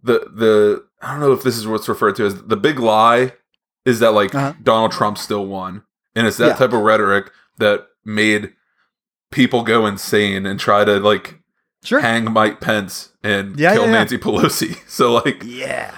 the 0.03 0.19
the 0.33 0.85
I 1.01 1.11
don't 1.11 1.19
know 1.19 1.31
if 1.33 1.43
this 1.43 1.57
is 1.57 1.67
what's 1.67 1.89
referred 1.89 2.15
to 2.17 2.25
as 2.25 2.43
the 2.43 2.57
big 2.57 2.79
lie 2.79 3.33
is 3.85 3.99
that 3.99 4.11
like 4.11 4.33
Uh-huh. 4.35 4.53
Donald 4.61 4.91
Trump 4.91 5.17
still 5.17 5.45
won, 5.45 5.83
and 6.15 6.27
it's 6.27 6.37
that 6.37 6.47
Yeah. 6.47 6.55
type 6.55 6.73
of 6.73 6.81
rhetoric 6.81 7.31
that 7.57 7.87
made 8.05 8.53
people 9.31 9.63
go 9.63 9.85
insane 9.85 10.45
and 10.45 10.59
try 10.59 10.85
to 10.85 10.99
like 10.99 11.39
Sure. 11.83 11.99
hang 11.99 12.31
Mike 12.31 12.59
Pence 12.59 13.09
and 13.23 13.57
Yeah, 13.59 13.73
kill 13.73 13.85
yeah. 13.85 13.91
Nancy 13.91 14.17
Pelosi. 14.17 14.77
So 14.87 15.13
like 15.13 15.41
Yeah. 15.45 15.91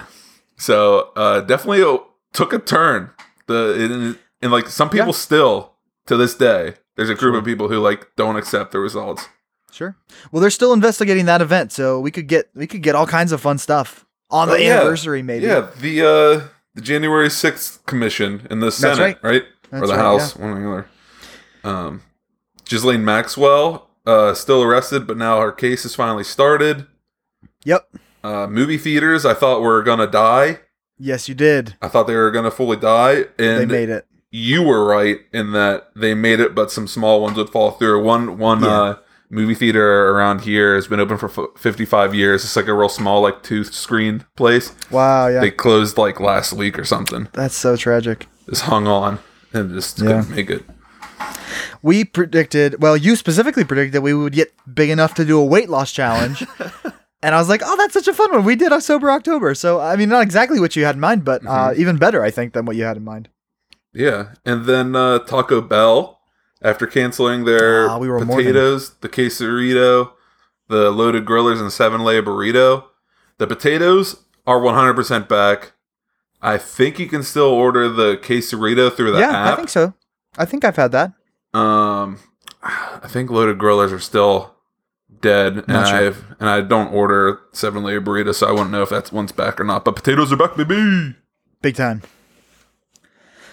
so 0.57 1.11
uh 1.15 1.41
definitely 1.41 1.97
took 2.33 2.53
a 2.53 2.59
turn. 2.59 3.11
The 3.49 3.73
in, 3.83 4.17
and 4.41 4.51
like 4.51 4.67
some 4.69 4.89
people 4.89 5.07
Yeah. 5.07 5.13
still 5.13 5.73
to 6.07 6.15
this 6.15 6.33
day 6.33 6.75
there's 6.95 7.09
a 7.09 7.15
group 7.15 7.33
Sure. 7.33 7.39
of 7.39 7.45
people 7.45 7.67
who 7.67 7.79
like 7.79 8.07
don't 8.15 8.37
accept 8.37 8.71
the 8.71 8.79
results. 8.79 9.27
Sure. 9.71 9.95
Well, 10.31 10.41
they're 10.41 10.49
still 10.49 10.73
investigating 10.73 11.25
that 11.25 11.41
event, 11.41 11.71
so 11.71 11.99
we 11.99 12.11
could 12.11 12.27
get 12.27 12.49
we 12.55 12.65
could 12.67 12.81
get 12.81 12.95
all 12.95 13.05
kinds 13.07 13.31
of 13.31 13.41
fun 13.41 13.57
stuff 13.57 14.05
on 14.31 14.49
Oh, 14.49 14.53
the 14.53 14.63
yeah. 14.63 14.77
anniversary, 14.79 15.21
maybe. 15.21 15.45
Yeah, 15.45 15.67
the 15.79 16.01
uh 16.01 16.47
the 16.75 16.81
January 16.81 17.29
sixth 17.29 17.85
commission 17.85 18.47
in 18.49 18.59
the 18.61 18.71
Senate, 18.71 18.99
right. 18.99 19.17
right? 19.23 19.43
Or 19.71 19.85
the 19.87 19.93
right, 19.93 19.99
House, 19.99 20.35
one 20.35 20.49
or 20.51 20.59
the 20.61 20.67
other. 20.71 20.87
Um 21.63 22.01
Ghislaine 22.65 23.03
Maxwell, 23.05 23.89
uh 24.05 24.33
still 24.33 24.63
arrested, 24.63 25.05
but 25.07 25.17
now 25.17 25.39
her 25.41 25.51
case 25.51 25.85
is 25.85 25.95
finally 25.95 26.23
started. 26.23 26.87
Yep. 27.65 27.89
Uh 28.23 28.47
movie 28.47 28.77
theaters 28.77 29.25
I 29.25 29.33
thought 29.33 29.61
were 29.61 29.81
gonna 29.83 30.07
die 30.07 30.59
Yes, 30.99 31.29
you 31.29 31.35
did. 31.35 31.75
I 31.81 31.87
thought 31.87 32.07
they 32.07 32.15
were 32.15 32.31
gonna 32.31 32.51
fully 32.51 32.77
die, 32.77 33.25
and 33.37 33.61
They 33.61 33.65
made 33.65 33.89
it. 33.89 34.05
you 34.31 34.63
were 34.63 34.85
right 34.85 35.19
in 35.33 35.53
that 35.53 35.89
they 35.95 36.13
made 36.13 36.39
it, 36.39 36.53
but 36.53 36.71
some 36.71 36.87
small 36.87 37.21
ones 37.21 37.37
would 37.37 37.49
fall 37.49 37.71
through. 37.71 38.03
One 38.03 38.37
one 38.37 38.61
Yeah. 38.63 38.69
uh, 38.81 38.95
movie 39.31 39.53
theater 39.55 40.09
around 40.09 40.41
here 40.41 40.75
has 40.75 40.87
been 40.87 40.99
open 40.99 41.17
for 41.17 41.29
f- 41.29 41.49
55 41.61 42.13
years. 42.15 42.43
It's 42.43 42.55
like 42.55 42.67
a 42.67 42.73
real 42.73 42.89
small, 42.89 43.21
like 43.21 43.43
two 43.43 43.63
screen 43.63 44.25
place. 44.35 44.73
Wow, 44.91 45.27
yeah. 45.27 45.39
They 45.39 45.51
closed 45.51 45.97
like 45.97 46.19
last 46.19 46.51
week 46.51 46.77
or 46.79 46.83
something. 46.83 47.27
That's 47.33 47.55
so 47.55 47.75
tragic. 47.77 48.27
Just 48.49 48.63
hung 48.63 48.87
on 48.87 49.19
and 49.53 49.71
just 49.73 49.99
Yeah. 49.99 50.07
couldn't 50.21 50.29
make 50.35 50.49
it. 50.49 50.63
We 51.81 52.03
predicted, 52.03 52.81
well, 52.81 52.97
you 52.97 53.15
specifically 53.15 53.63
predicted 53.63 53.93
that 53.93 54.01
we 54.01 54.13
would 54.13 54.33
get 54.33 54.51
big 54.73 54.89
enough 54.89 55.13
to 55.15 55.23
do 55.25 55.39
a 55.39 55.45
weight 55.45 55.69
loss 55.69 55.91
challenge. 55.91 56.45
and 57.21 57.35
I 57.35 57.37
was 57.39 57.49
like, 57.49 57.61
oh, 57.63 57.75
that's 57.77 57.93
such 57.93 58.07
a 58.07 58.13
fun 58.13 58.31
one. 58.31 58.43
We 58.43 58.55
did 58.55 58.71
a 58.71 58.81
sober 58.81 59.11
October. 59.11 59.53
So, 59.55 59.79
I 59.79 59.95
mean, 59.95 60.09
not 60.09 60.21
exactly 60.23 60.59
what 60.59 60.75
you 60.75 60.85
had 60.85 60.95
in 60.95 61.01
mind, 61.01 61.25
but 61.25 61.45
uh, 61.45 61.49
Mm-hmm. 61.69 61.81
even 61.81 61.97
better, 61.97 62.23
I 62.23 62.31
think, 62.31 62.53
than 62.53 62.65
what 62.65 62.75
you 62.75 62.83
had 62.83 62.97
in 62.97 63.03
mind. 63.03 63.29
Yeah, 63.93 64.33
and 64.45 64.65
then 64.65 64.95
uh, 64.95 65.19
Taco 65.19 65.61
Bell, 65.61 66.19
after 66.61 66.85
canceling 66.85 67.45
their 67.45 67.89
Ah, 67.89 67.97
we 67.97 68.07
more 68.07 68.19
than- 68.19 68.27
potatoes, 68.29 68.91
the 69.01 69.09
quesarito, 69.09 70.11
the 70.67 70.91
loaded 70.91 71.25
grillers, 71.25 71.59
and 71.59 71.71
seven 71.73 72.01
layer 72.03 72.21
burrito, 72.21 72.83
the 73.39 73.47
potatoes 73.47 74.23
are 74.45 74.59
100% 74.59 75.27
back. 75.27 75.73
I 76.41 76.57
think 76.57 76.99
you 76.99 77.07
can 77.07 77.23
still 77.23 77.47
order 77.49 77.89
the 77.89 78.15
quesarito 78.17 78.93
through 78.95 79.11
the 79.13 79.19
yeah, 79.19 79.31
app. 79.31 79.53
I 79.53 79.55
think 79.57 79.69
so. 79.69 79.93
I 80.37 80.45
think 80.45 80.63
I've 80.63 80.75
had 80.77 80.91
that. 80.93 81.13
Um, 81.53 82.19
I 82.61 83.07
think 83.07 83.29
loaded 83.31 83.57
grillers 83.57 83.91
are 83.91 83.99
still 83.99 84.55
dead, 85.21 85.57
and 85.57 85.67
Not 85.67 85.87
sure. 85.87 86.07
I've 86.07 86.35
and 86.39 86.49
I 86.49 86.61
don't 86.61 86.93
order 86.93 87.39
seven 87.51 87.83
layer 87.83 88.01
burrito, 88.01 88.33
so 88.33 88.47
I 88.47 88.51
wouldn't 88.51 88.71
know 88.71 88.81
if 88.81 88.89
that's 88.89 89.11
one's 89.11 89.31
back 89.31 89.59
or 89.59 89.63
not. 89.63 89.85
But 89.85 89.95
potatoes 89.95 90.31
are 90.31 90.37
back, 90.37 90.55
baby. 90.55 91.15
Big 91.61 91.75
time. 91.75 92.01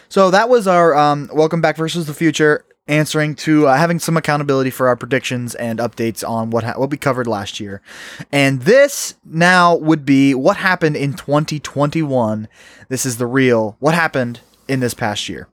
So 0.08 0.30
that 0.30 0.48
was 0.48 0.68
our 0.68 0.94
um, 0.94 1.28
Welcome 1.32 1.60
Back 1.60 1.76
versus 1.76 2.06
the 2.06 2.14
Future 2.14 2.64
answering 2.88 3.34
to 3.34 3.66
uh, 3.66 3.76
having 3.76 3.98
some 3.98 4.16
accountability 4.16 4.70
for 4.70 4.86
our 4.88 4.96
predictions 4.96 5.54
and 5.56 5.78
updates 5.78 6.26
on 6.26 6.50
what 6.50 6.64
ha- 6.64 6.74
what 6.76 6.90
we 6.90 6.96
covered 6.96 7.26
last 7.26 7.58
year. 7.58 7.82
And 8.30 8.62
this 8.62 9.16
now 9.24 9.74
would 9.76 10.04
be 10.04 10.34
what 10.34 10.56
happened 10.56 10.96
in 10.96 11.14
2021. 11.14 12.48
This 12.88 13.04
is 13.04 13.18
the 13.18 13.26
real 13.26 13.76
what 13.80 13.94
happened 13.94 14.40
in 14.68 14.80
this 14.80 14.94
past 14.94 15.28
year. 15.28 15.48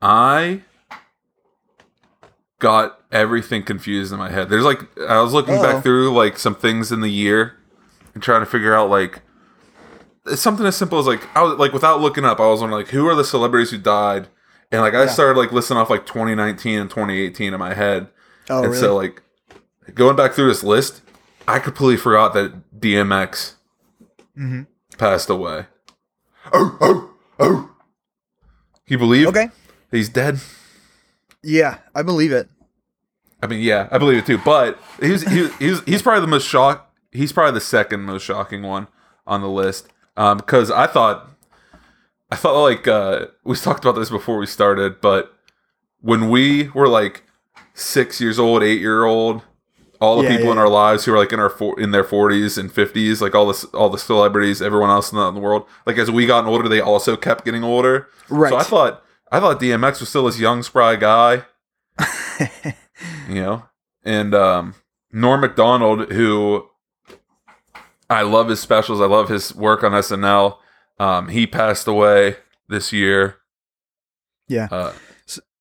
I 0.00 0.62
got 2.62 2.98
everything 3.10 3.62
confused 3.64 4.12
in 4.12 4.18
my 4.18 4.30
head. 4.30 4.48
There's 4.48 4.64
like 4.64 4.80
I 5.00 5.20
was 5.20 5.32
looking 5.34 5.54
Uh-oh. 5.56 5.62
back 5.62 5.82
through 5.82 6.14
like 6.14 6.38
some 6.38 6.54
things 6.54 6.90
in 6.92 7.00
the 7.00 7.10
year 7.10 7.56
and 8.14 8.22
trying 8.22 8.40
to 8.40 8.46
figure 8.46 8.72
out 8.74 8.88
like 8.88 9.20
it's 10.26 10.40
something 10.40 10.64
as 10.64 10.76
simple 10.76 10.98
as 11.00 11.06
like 11.06 11.26
I 11.36 11.42
was 11.42 11.58
like 11.58 11.72
without 11.72 12.00
looking 12.00 12.24
up, 12.24 12.38
I 12.40 12.46
was 12.46 12.60
wondering 12.60 12.84
like 12.84 12.92
who 12.92 13.06
are 13.08 13.14
the 13.16 13.24
celebrities 13.24 13.70
who 13.72 13.78
died, 13.78 14.28
and 14.70 14.80
like 14.80 14.94
I 14.94 15.02
Yeah. 15.04 15.08
started 15.08 15.38
like 15.38 15.50
listing 15.52 15.76
off 15.76 15.90
like 15.90 16.06
2019 16.06 16.78
and 16.78 16.88
2018 16.88 17.52
in 17.52 17.58
my 17.58 17.74
head, 17.74 18.06
Oh, 18.48 18.62
and 18.64 18.74
so 18.74 18.94
like 18.96 19.20
going 19.94 20.14
back 20.16 20.32
through 20.32 20.46
this 20.48 20.62
list, 20.62 21.02
I 21.48 21.58
completely 21.58 21.96
forgot 21.96 22.32
that 22.34 22.78
DMX 22.80 23.54
Mhm. 24.38 24.66
passed 24.96 25.28
away. 25.28 25.66
Oh 26.52 26.76
oh 26.80 27.10
oh! 27.40 27.70
You 28.86 28.98
believe 28.98 29.26
okay. 29.28 29.48
he's 29.90 30.08
dead? 30.08 30.40
Yeah, 31.42 31.78
I 31.94 32.02
believe 32.02 32.30
it. 32.30 32.48
I 33.42 33.46
mean, 33.48 33.60
yeah, 33.60 33.88
I 33.90 33.98
believe 33.98 34.18
it 34.18 34.26
too. 34.26 34.38
But 34.38 34.78
he's 35.00 35.22
he's 35.28 35.54
he's, 35.56 35.80
he's 35.84 36.02
probably 36.02 36.20
the 36.20 36.26
most 36.28 36.46
shock. 36.46 36.90
He's 37.10 37.32
probably 37.32 37.52
the 37.52 37.60
second 37.60 38.02
most 38.02 38.22
shocking 38.24 38.62
one 38.62 38.86
on 39.26 39.40
the 39.42 39.48
list. 39.48 39.88
Um, 40.16 40.38
because 40.38 40.70
I 40.70 40.86
thought, 40.86 41.28
I 42.30 42.36
thought 42.36 42.60
like 42.62 42.86
uh, 42.86 43.26
we 43.44 43.56
talked 43.56 43.84
about 43.84 43.98
this 43.98 44.10
before 44.10 44.38
we 44.38 44.46
started, 44.46 45.00
but 45.00 45.34
when 46.00 46.30
we 46.30 46.68
were 46.70 46.88
like 46.88 47.24
six 47.74 48.20
years 48.20 48.38
old, 48.38 48.62
eight 48.62 48.80
year 48.80 49.04
old, 49.04 49.42
all 50.00 50.16
the 50.18 50.24
Yeah, 50.24 50.30
people 50.30 50.46
yeah, 50.46 50.52
in 50.52 50.58
our 50.58 50.68
lives 50.68 51.04
who 51.04 51.14
are 51.14 51.18
like 51.18 51.32
in 51.32 51.40
our 51.40 51.50
for- 51.50 51.78
in 51.80 51.90
their 51.90 52.04
forties 52.04 52.56
and 52.58 52.72
fifties, 52.72 53.20
like 53.20 53.34
all 53.34 53.46
this 53.46 53.64
all 53.66 53.88
the 53.90 53.98
celebrities, 53.98 54.60
everyone 54.62 54.90
else 54.90 55.10
in 55.12 55.18
the, 55.18 55.28
in 55.28 55.34
the 55.34 55.40
world, 55.40 55.66
like 55.86 55.98
as 55.98 56.10
we 56.10 56.26
got 56.26 56.44
older, 56.44 56.68
they 56.68 56.80
also 56.80 57.16
kept 57.16 57.44
getting 57.44 57.64
older. 57.64 58.08
Right. 58.28 58.50
So 58.50 58.56
I 58.56 58.62
thought 58.62 59.04
I 59.30 59.40
thought 59.40 59.60
DMX 59.60 60.00
was 60.00 60.08
still 60.08 60.24
this 60.26 60.38
young 60.38 60.62
spry 60.62 60.96
guy, 60.96 61.44
you 63.28 63.36
know, 63.36 63.64
and 64.04 64.34
um, 64.34 64.74
Norm 65.12 65.40
Macdonald, 65.40 66.12
who 66.12 66.66
I 68.10 68.22
love 68.22 68.48
his 68.48 68.60
specials, 68.60 69.00
I 69.00 69.06
love 69.06 69.28
his 69.28 69.54
work 69.54 69.82
on 69.82 69.92
SNL. 69.92 70.58
Um, 70.98 71.28
he 71.28 71.46
passed 71.46 71.86
away 71.86 72.36
this 72.68 72.92
year. 72.92 73.36
Yeah. 74.48 74.68
Uh, 74.70 74.92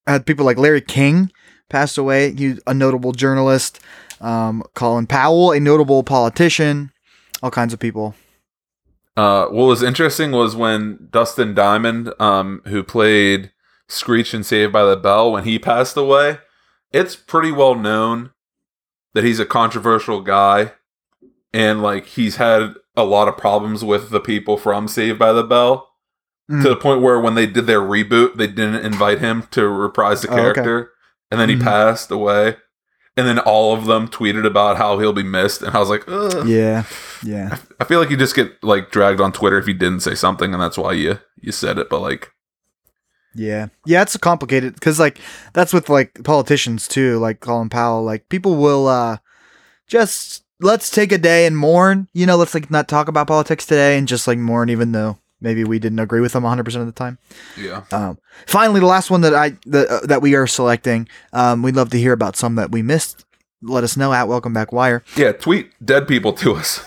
had 0.08 0.26
people 0.26 0.46
like 0.46 0.58
Larry 0.58 0.82
King 0.82 1.32
passed 1.70 1.98
away. 1.98 2.34
He 2.34 2.58
a 2.68 2.74
notable 2.74 3.12
journalist. 3.12 3.80
Um, 4.20 4.64
Colin 4.76 5.08
Powell, 5.08 5.52
a 5.52 5.60
notable 5.60 6.04
politician. 6.04 6.92
All 7.42 7.52
kinds 7.52 7.74
of 7.74 7.80
people. 7.80 8.16
uh, 9.18 9.48
what 9.48 9.66
was 9.66 9.82
interesting 9.82 10.32
was 10.32 10.56
when 10.56 11.08
Dustin 11.12 11.54
Diamond, 11.56 12.14
um, 12.20 12.62
who 12.66 12.84
played 12.84 13.52
Screech 13.88 14.34
and 14.34 14.46
Saved 14.46 14.72
by 14.72 14.84
the 14.86 14.96
Bell, 14.96 15.32
when 15.32 15.44
he 15.44 15.58
passed 15.58 15.98
away, 15.98 16.38
it's 16.92 17.16
pretty 17.16 17.52
well 17.52 17.76
known 17.76 18.32
that 19.14 19.24
he's 19.24 19.40
a 19.40 19.46
controversial 19.46 20.22
guy 20.22 20.74
and 21.54 21.82
like 21.82 22.06
he's 22.06 22.38
had 22.38 22.74
a 22.96 23.04
lot 23.04 23.28
of 23.28 23.38
problems 23.38 23.84
with 23.84 24.10
the 24.10 24.20
people 24.20 24.58
from 24.58 24.88
Saved 24.88 25.20
by 25.20 25.34
the 25.34 25.44
Bell 25.44 25.88
Mm. 26.50 26.64
to 26.64 26.70
the 26.70 26.76
point 26.76 27.02
where 27.02 27.18
when 27.20 27.36
they 27.36 27.46
did 27.46 27.66
their 27.66 27.80
reboot, 27.80 28.36
they 28.36 28.48
didn't 28.48 28.84
invite 28.86 29.20
him 29.20 29.44
to 29.52 29.70
reprise 29.70 30.22
the 30.22 30.28
Oh, 30.28 30.34
okay. 30.34 30.42
character, 30.42 30.92
and 31.30 31.40
then 31.40 31.48
he 31.48 31.56
Mhm. 31.56 31.64
passed 31.64 32.12
away. 32.12 32.58
And 33.16 33.26
then 33.28 33.40
all 33.40 33.74
of 33.74 33.86
them 33.86 34.10
tweeted 34.10 34.46
about 34.46 34.76
how 34.78 34.98
he'll 35.00 35.14
be 35.14 35.24
missed, 35.24 35.62
and 35.62 35.74
I 35.76 35.80
was 35.80 35.88
like, 35.90 36.04
Ugh. 36.10 36.46
Yeah, 36.48 36.84
yeah. 37.24 37.58
I 37.80 37.86
feel 37.86 38.00
like 38.02 38.10
you 38.10 38.18
just 38.18 38.36
get 38.36 38.62
like 38.64 38.92
dragged 38.92 39.22
on 39.22 39.32
Twitter 39.32 39.58
if 39.60 39.68
you 39.68 39.74
didn't 39.74 40.02
say 40.02 40.14
something, 40.16 40.52
and 40.54 40.62
that's 40.62 40.78
why 40.78 40.92
you 40.94 41.20
you 41.40 41.54
said 41.54 41.78
it. 41.78 41.90
But 41.90 42.02
like, 42.02 42.32
Yeah. 43.34 43.68
Yeah, 43.86 44.02
it's 44.02 44.18
complicated 44.18 44.74
because 44.76 45.00
like 45.00 45.20
that's 45.54 45.74
with 45.74 45.90
like 45.90 46.24
politicians 46.24 46.88
too, 46.88 47.18
like 47.20 47.40
Colin 47.40 47.70
Powell. 47.70 48.04
Like 48.04 48.28
people 48.30 48.56
will 48.58 48.88
uh 48.88 49.18
just 49.88 50.44
let's 50.60 50.90
take 50.90 51.12
a 51.12 51.18
day 51.18 51.46
and 51.46 51.58
mourn. 51.58 52.08
You 52.14 52.26
know, 52.26 52.36
let's 52.38 52.54
like 52.54 52.70
not 52.72 52.88
talk 52.88 53.08
about 53.08 53.28
politics 53.28 53.66
today 53.66 53.98
and 53.98 54.08
just 54.08 54.28
like 54.28 54.38
mourn 54.38 54.70
even 54.70 54.92
though 54.92 55.18
maybe 55.40 55.64
we 55.64 55.80
didn't 55.80 56.00
agree 56.00 56.22
with 56.22 56.34
them 56.34 56.44
100% 56.44 56.76
of 56.80 56.86
the 56.86 56.92
time. 56.92 57.18
yeah, 57.58 57.84
Um 57.92 58.20
finally 58.48 58.80
the 58.80 58.86
last 58.86 59.10
one 59.10 59.22
that 59.22 59.34
I 59.34 59.58
that, 59.68 59.88
uh, 59.90 60.06
that 60.08 60.22
we 60.22 60.36
are 60.36 60.46
selecting. 60.48 61.08
Um 61.34 61.62
we'd 61.64 61.76
love 61.76 61.90
to 61.92 61.98
hear 62.00 62.14
about 62.14 62.36
some 62.36 62.56
that 62.56 62.72
we 62.72 62.82
missed. 62.82 63.26
Let 63.64 63.84
us 63.84 63.96
know 63.96 64.12
at 64.12 64.28
Welcome 64.28 64.54
Back 64.54 64.72
Wire. 64.72 65.04
yeah, 65.16 65.32
tweet 65.32 65.72
dead 65.86 66.08
people 66.08 66.34
to 66.34 66.56
us. 66.56 66.84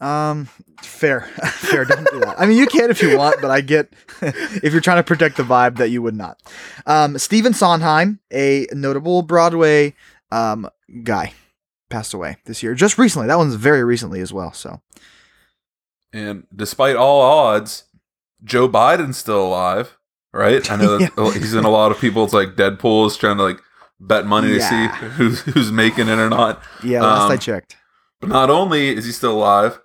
Um, 0.00 0.48
fair, 0.86 1.20
fair. 1.50 1.84
Don't 1.84 2.06
do 2.10 2.20
that. 2.20 2.36
I 2.38 2.46
mean, 2.46 2.56
you 2.58 2.66
can 2.66 2.90
if 2.90 3.02
you 3.02 3.16
want, 3.18 3.40
but 3.42 3.50
I 3.50 3.60
get 3.60 3.92
if 4.22 4.72
you're 4.72 4.80
trying 4.80 4.98
to 4.98 5.02
protect 5.02 5.36
the 5.36 5.42
vibe 5.42 5.76
that 5.76 5.90
you 5.90 6.02
would 6.02 6.14
not. 6.16 6.40
Um, 6.86 7.18
Stephen 7.18 7.52
Sondheim, 7.52 8.20
a 8.32 8.66
notable 8.72 9.22
Broadway 9.22 9.94
um 10.32 10.68
guy, 11.02 11.32
passed 11.90 12.14
away 12.14 12.36
this 12.46 12.62
year, 12.62 12.74
just 12.74 12.98
recently. 12.98 13.28
That 13.28 13.38
one's 13.38 13.54
very 13.54 13.84
recently 13.84 14.20
as 14.20 14.32
well. 14.32 14.52
So 14.52 14.80
And 16.12 16.44
despite 16.54 16.96
all 16.96 17.20
odds, 17.20 17.84
Joe 18.44 18.68
Biden's 18.68 19.16
still 19.18 19.44
alive, 19.46 19.96
right? 20.32 20.68
I 20.70 20.76
know 20.76 20.98
that 20.98 21.32
he's 21.36 21.54
in 21.54 21.64
a 21.64 21.70
lot 21.70 21.92
of 21.92 22.00
people's 22.00 22.32
like 22.32 22.50
Deadpool's 22.56 23.16
trying 23.16 23.36
to 23.38 23.42
like 23.44 23.60
bet 24.00 24.26
money 24.26 24.48
to 24.48 24.60
see 24.60 24.86
who's 25.16 25.40
who's 25.40 25.72
making 25.72 26.08
it 26.08 26.18
or 26.18 26.28
not. 26.28 26.62
yeah, 26.84 27.02
last 27.02 27.30
I 27.30 27.34
Um, 27.34 27.38
checked. 27.38 27.76
But 28.20 28.30
not 28.30 28.48
only 28.50 28.88
is 28.96 29.04
he 29.04 29.12
still 29.12 29.32
alive, 29.36 29.78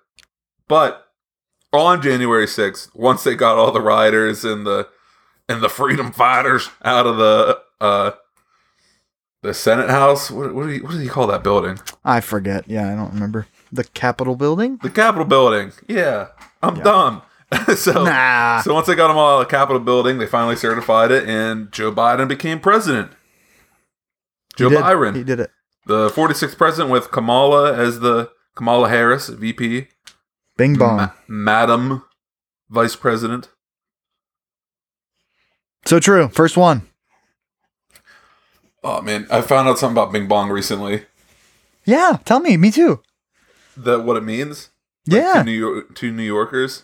but 0.72 1.08
on 1.74 2.02
January 2.02 2.46
6th, 2.46 2.90
once 2.96 3.24
they 3.26 3.36
got 3.36 3.58
all 3.58 3.72
the 3.72 3.82
rioters 3.82 4.44
and 4.46 4.66
the 4.66 4.88
and 5.50 5.62
the 5.62 5.68
freedom 5.70 6.12
fighters 6.14 6.70
out 6.84 7.06
of 7.06 7.18
the 7.18 7.62
uh 7.82 8.12
the 9.44 9.54
Senate 9.54 9.90
House, 9.90 10.32
what 10.32 10.54
what 10.56 10.68
do 10.68 10.72
you, 10.74 10.84
what 10.84 10.92
do 10.94 11.00
you 11.02 11.10
call 11.10 11.28
that 11.28 11.44
building? 11.44 11.80
I 12.06 12.22
forget. 12.22 12.68
Yeah, 12.68 12.92
I 12.92 12.96
don't 12.96 13.14
remember 13.14 13.48
the 13.72 13.84
Capitol 13.84 14.36
building. 14.36 14.78
The 14.82 14.90
Capitol 14.90 15.26
building. 15.26 15.74
Yeah, 15.88 16.28
I'm 16.64 16.78
Yeah. 16.78 16.84
dumb. 16.84 17.22
so 17.76 18.06
Nah. 18.06 18.62
so 18.62 18.74
once 18.74 18.88
they 18.88 18.96
got 18.96 19.10
them 19.10 19.18
all 19.18 19.38
out 19.38 19.42
of 19.42 19.48
the 19.48 19.52
Capitol 19.58 19.82
building, 19.82 20.20
they 20.20 20.26
finally 20.28 20.56
certified 20.56 21.12
it, 21.12 21.28
and 21.28 21.70
Joe 21.72 21.92
Biden 21.92 22.28
became 22.30 22.60
president. 22.62 23.12
Joe 24.56 24.70
did. 24.70 24.80
Byron, 24.80 25.16
He 25.16 25.24
did 25.24 25.40
it. 25.42 25.52
the 25.86 26.10
46th 26.10 26.58
president, 26.58 26.92
with 26.92 27.12
Kamala 27.12 27.74
as 27.76 28.00
the 28.02 28.30
Kamala 28.56 28.88
Harris, 28.90 29.28
VP. 29.30 29.88
Bing 30.62 30.76
bong. 30.78 30.98
Ma- 30.98 31.12
Madam 31.28 32.04
Vice 32.70 32.96
President. 32.96 33.50
so 35.86 36.00
true. 36.00 36.28
First 36.30 36.56
one. 36.58 36.84
Oh 38.84 39.02
man, 39.02 39.28
I 39.32 39.42
found 39.42 39.68
out 39.68 39.78
something 39.80 39.96
about 39.98 40.12
Bing 40.12 40.28
Bong 40.28 40.50
recently. 40.50 41.06
Yeah. 41.86 42.18
Tell 42.26 42.40
me. 42.40 42.58
Me 42.58 42.72
too. 42.72 43.02
That 43.78 44.04
what 44.04 44.18
it 44.18 44.24
means. 44.24 44.70
Like, 45.08 45.22
Yeah. 45.22 45.34
two 45.34 45.44
New 45.44 45.52
York, 45.52 45.96
two 45.96 46.12
New 46.12 46.24
Yorkers. 46.24 46.84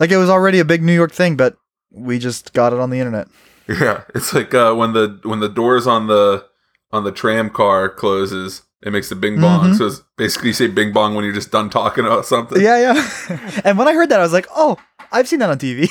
Like 0.00 0.10
it 0.10 0.16
was 0.16 0.30
already 0.30 0.58
a 0.58 0.64
big 0.64 0.82
New 0.82 0.94
York 0.94 1.12
thing, 1.12 1.36
but 1.36 1.56
we 1.90 2.18
just 2.18 2.52
got 2.52 2.72
it 2.72 2.78
on 2.80 2.90
the 2.90 2.98
internet. 3.00 3.28
Yeah, 3.68 4.04
it's 4.14 4.32
like 4.32 4.54
uh, 4.54 4.72
when 4.74 4.94
the 4.94 5.20
when 5.24 5.40
the 5.40 5.48
doors 5.50 5.86
on 5.86 6.06
the 6.06 6.46
on 6.90 7.04
the 7.04 7.12
tram 7.12 7.50
car 7.50 7.90
closes, 7.90 8.62
it 8.82 8.92
makes 8.92 9.08
the 9.08 9.14
bing 9.16 9.40
bong. 9.40 9.70
Mhm. 9.72 9.78
So 9.78 9.86
it's 9.86 10.02
basically 10.16 10.48
you 10.48 10.54
say 10.54 10.66
bing 10.68 10.92
bong 10.92 11.14
when 11.14 11.24
you're 11.24 11.34
just 11.34 11.50
done 11.50 11.68
talking 11.70 12.04
about 12.06 12.26
something. 12.26 12.60
Yeah, 12.60 12.78
yeah. 12.94 13.60
and 13.64 13.76
when 13.78 13.88
I 13.88 13.92
heard 13.94 14.08
that, 14.10 14.20
I 14.20 14.22
was 14.22 14.32
like, 14.32 14.46
oh, 14.54 14.76
I've 15.10 15.26
seen 15.28 15.38
that 15.40 15.50
on 15.50 15.58
TV. 15.58 15.88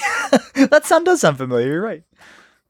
that 0.69 0.85
sound 0.85 1.05
does 1.05 1.21
sound 1.21 1.37
familiar. 1.37 1.67
You're 1.67 1.81
right. 1.81 2.03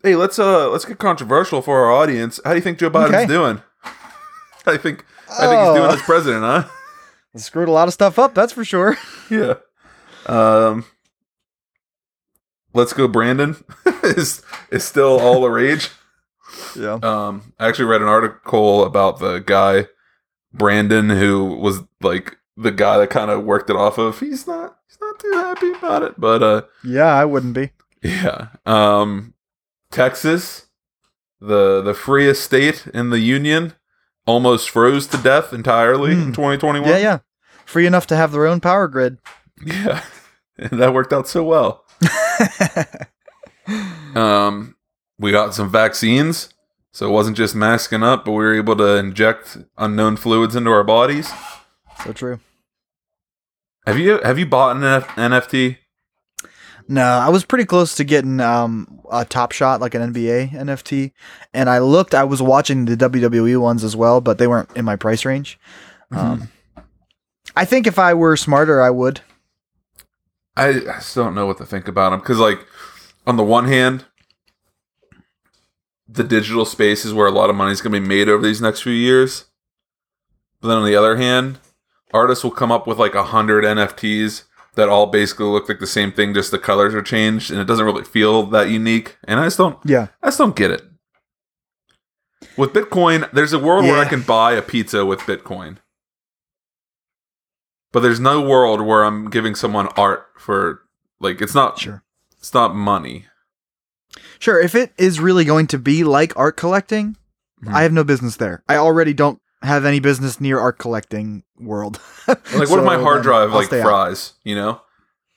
Hey, 0.03 0.15
let's 0.15 0.38
uh 0.39 0.69
let's 0.69 0.86
get 0.86 0.97
controversial 0.99 1.62
for 1.62 1.84
our 1.86 1.91
audience. 1.91 2.39
How 2.45 2.51
do 2.51 2.56
you 2.58 2.62
think 2.62 2.80
Joe 2.80 2.89
Biden's 2.89 3.13
Okay. 3.13 3.25
doing? 3.27 3.62
I 4.65 4.77
think 4.77 5.06
I 5.30 5.47
think 5.47 5.60
he's 5.62 5.73
doing 5.75 5.89
Oh. 5.91 5.93
as 5.93 6.01
president, 6.01 6.43
huh? 6.43 6.63
Screwed 7.36 7.67
a 7.67 7.71
lot 7.71 7.88
of 7.88 7.93
stuff 7.93 8.17
up, 8.17 8.34
that's 8.34 8.53
for 8.53 8.63
sure. 8.65 8.97
Yeah. 9.30 9.56
Um. 10.25 10.86
Let's 12.73 12.93
go. 12.93 13.08
Brandon 13.08 13.56
is 14.03 14.41
is 14.71 14.84
still 14.84 15.19
all 15.19 15.41
the 15.41 15.49
rage. 15.49 15.89
Yeah. 16.75 16.99
Um, 17.03 17.53
I 17.60 17.67
actually 17.67 17.86
read 17.86 18.01
an 18.01 18.08
article 18.08 18.86
about 18.86 19.19
the 19.19 19.39
guy 19.39 19.88
Brandon 20.53 21.10
who 21.10 21.45
was 21.55 21.79
like 22.01 22.38
the 22.55 22.71
guy 22.71 22.97
that 22.97 23.10
kind 23.10 23.29
of 23.31 23.43
worked 23.43 23.69
it 23.69 23.75
off 23.75 23.97
of. 23.97 24.19
He's 24.19 24.47
not 24.47 24.77
he's 24.88 24.97
not 25.01 25.19
too 25.19 25.31
happy 25.33 25.71
about 25.71 26.03
it, 26.03 26.19
but 26.19 26.43
uh, 26.43 26.62
Yeah, 26.83 27.13
I 27.13 27.25
wouldn't 27.25 27.53
be. 27.53 27.71
yeah. 28.01 28.47
Um, 28.65 29.33
Texas, 29.91 30.67
the 31.39 31.81
the 31.81 31.93
freest 31.93 32.43
state 32.43 32.88
in 32.93 33.10
the 33.10 33.19
union, 33.19 33.73
almost 34.25 34.69
froze 34.69 35.07
to 35.07 35.17
death 35.17 35.53
entirely 35.53 36.12
in 36.13 36.31
Mm. 36.31 36.36
2021. 36.36 36.89
Yeah, 36.89 36.97
yeah. 36.97 37.19
Free 37.65 37.86
enough 37.86 38.07
to 38.07 38.15
have 38.15 38.31
their 38.31 38.47
own 38.47 38.60
power 38.60 38.88
grid. 38.88 39.17
yeah. 39.65 40.03
And 40.60 40.81
that 40.81 40.91
worked 40.91 41.13
out 41.13 41.27
so 41.27 41.43
well. 41.43 41.86
Um, 44.15 44.75
we 45.19 45.31
got 45.31 45.53
some 45.53 45.71
vaccines, 45.71 46.49
so 46.97 47.07
it 47.07 47.12
wasn't 47.12 47.38
just 47.38 47.53
masking 47.53 48.01
up, 48.01 48.25
but 48.25 48.31
we 48.31 48.43
were 48.43 48.55
able 48.55 48.75
to 48.75 48.95
inject 48.95 49.55
unknown 49.77 50.17
fluids 50.17 50.55
into 50.55 50.71
our 50.71 50.83
bodies. 50.83 51.31
so 52.03 52.12
true. 52.12 52.39
Have 53.86 53.99
you 53.99 54.19
have 54.23 54.39
you 54.39 54.47
bought 54.47 54.77
an 54.77 54.83
N- 54.83 55.03
NFT? 55.31 55.77
No, 56.88 57.03
I 57.03 57.29
was 57.29 57.45
pretty 57.45 57.65
close 57.65 57.93
to 57.97 58.03
getting 58.03 58.39
um, 58.39 58.99
a 59.12 59.25
top 59.25 59.51
shot, 59.51 59.79
like 59.79 59.93
an 59.93 60.12
NBA 60.12 60.53
NFT. 60.53 61.12
And 61.53 61.69
I 61.69 61.77
looked, 61.77 62.15
I 62.15 62.23
was 62.23 62.41
watching 62.41 62.86
the 62.86 62.97
WWE 62.97 63.62
ones 63.62 63.83
as 63.83 63.95
well, 63.95 64.19
but 64.19 64.39
they 64.39 64.47
weren't 64.47 64.75
in 64.75 64.83
my 64.83 64.95
price 64.95 65.23
range. 65.23 65.60
Um, 66.10 66.49
I 67.55 67.65
think 67.65 67.86
if 67.86 67.99
I 67.99 68.15
were 68.15 68.36
smarter, 68.36 68.81
I 68.81 68.89
would. 68.89 69.21
I, 70.55 70.81
I 70.95 70.99
still 71.01 71.25
don't 71.25 71.36
know 71.36 71.45
what 71.45 71.60
to 71.60 71.65
think 71.65 71.88
about 71.88 72.10
them 72.10 72.21
because, 72.21 72.39
like, 72.39 72.65
on 73.27 73.38
the 73.38 73.43
one 73.43 73.65
hand, 73.65 74.05
the 76.09 76.23
digital 76.23 76.65
space 76.65 77.03
is 77.05 77.13
where 77.13 77.27
a 77.27 77.31
lot 77.31 77.49
of 77.49 77.55
money 77.55 77.71
is 77.71 77.81
going 77.81 77.93
to 77.93 77.99
be 77.99 78.05
made 78.07 78.29
over 78.29 78.43
these 78.43 78.61
next 78.61 78.81
few 78.81 78.93
years. 78.93 79.45
But 80.61 80.69
then 80.69 80.77
on 80.77 80.85
the 80.85 80.95
other 80.95 81.17
hand, 81.17 81.59
artists 82.13 82.43
will 82.43 82.51
come 82.51 82.71
up 82.71 82.87
with 82.87 82.97
like 82.97 83.13
a 83.15 83.23
hundred 83.25 83.63
NFTs 83.63 84.43
that 84.75 84.89
all 84.89 85.07
basically 85.07 85.45
look 85.47 85.67
like 85.67 85.79
the 85.79 85.87
same 85.87 86.11
thing, 86.11 86.33
just 86.33 86.51
the 86.51 86.59
colors 86.59 86.93
are 86.93 87.01
changed, 87.01 87.49
and 87.51 87.59
it 87.59 87.65
doesn't 87.65 87.85
really 87.85 88.03
feel 88.03 88.43
that 88.47 88.69
unique. 88.69 89.17
And 89.23 89.39
I 89.39 89.45
just 89.45 89.57
don't, 89.57 89.77
Yeah. 89.83 90.07
I 90.21 90.27
just 90.27 90.37
don't 90.37 90.55
get 90.55 90.71
it. 90.71 90.83
With 92.55 92.73
Bitcoin, 92.73 93.29
there's 93.31 93.53
a 93.53 93.59
world 93.59 93.83
where 93.85 93.99
I 93.99 94.05
can 94.05 94.21
buy 94.21 94.53
a 94.53 94.61
pizza 94.61 95.05
with 95.05 95.19
Bitcoin. 95.21 95.77
But 97.91 98.01
there's 98.01 98.19
no 98.19 98.41
world 98.41 98.81
where 98.81 99.03
I'm 99.03 99.29
giving 99.29 99.55
someone 99.55 99.87
art 99.97 100.27
for 100.37 100.81
like 101.19 101.41
it's 101.41 101.55
not 101.55 101.79
Sure. 101.79 102.03
it's 102.37 102.53
not 102.53 102.75
money. 102.75 103.25
Sure. 104.39 104.60
If 104.60 104.76
it 104.76 104.93
is 104.97 105.19
really 105.19 105.45
going 105.45 105.67
to 105.67 105.78
be 105.78 106.04
like 106.04 106.36
art 106.38 106.58
collecting, 106.58 107.17
Mhm. 107.63 107.73
I 107.73 107.82
have 107.84 107.91
no 107.93 108.04
business 108.04 108.36
there. 108.38 108.63
I 108.69 108.76
already 108.76 109.13
don't 109.13 109.39
have 109.63 109.84
any 109.86 110.00
business 110.00 110.39
near 110.39 110.60
art 110.60 110.78
collecting 110.78 111.43
world. 111.60 112.00
Like 112.28 112.69
what 112.69 112.80
if 112.80 112.86
my 112.86 113.00
hard 113.00 113.23
drive 113.23 113.52
like 113.52 113.69
fries? 113.69 113.82
fries, 113.84 114.34
you 114.43 114.54
know? 114.56 114.82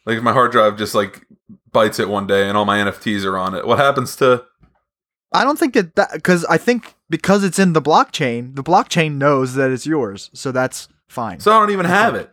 Like 0.07 0.19
if 0.19 0.23
my 0.23 0.33
hard 0.33 0.51
drive 0.53 0.77
just 0.77 0.95
like 0.95 1.25
bites 1.73 1.99
it 1.99 2.09
one 2.09 2.27
day 2.27 2.49
and 2.49 2.59
all 2.59 2.65
my 2.65 2.79
NFTs 2.79 3.25
are 3.25 3.39
on 3.39 3.55
it. 3.55 3.67
What 3.67 3.79
happens 3.79 4.17
to 4.17 4.45
I 5.33 5.45
don't 5.45 5.59
think 5.59 5.75
that 5.75 5.95
that 5.95 6.11
because 6.15 6.45
I 6.47 6.59
think 6.59 6.95
because 7.09 7.45
it's 7.45 7.59
in 7.61 7.73
the 7.73 7.81
blockchain, 7.83 8.57
the 8.57 8.65
blockchain 8.65 9.13
knows 9.19 9.55
that 9.55 9.71
it's 9.71 9.87
yours, 9.87 10.29
so 10.35 10.51
that's 10.53 10.89
fine. 11.09 11.39
So 11.41 11.53
I 11.53 11.61
don't 11.61 11.71
even 11.71 11.87
have 11.87 12.15
it. 12.17 12.31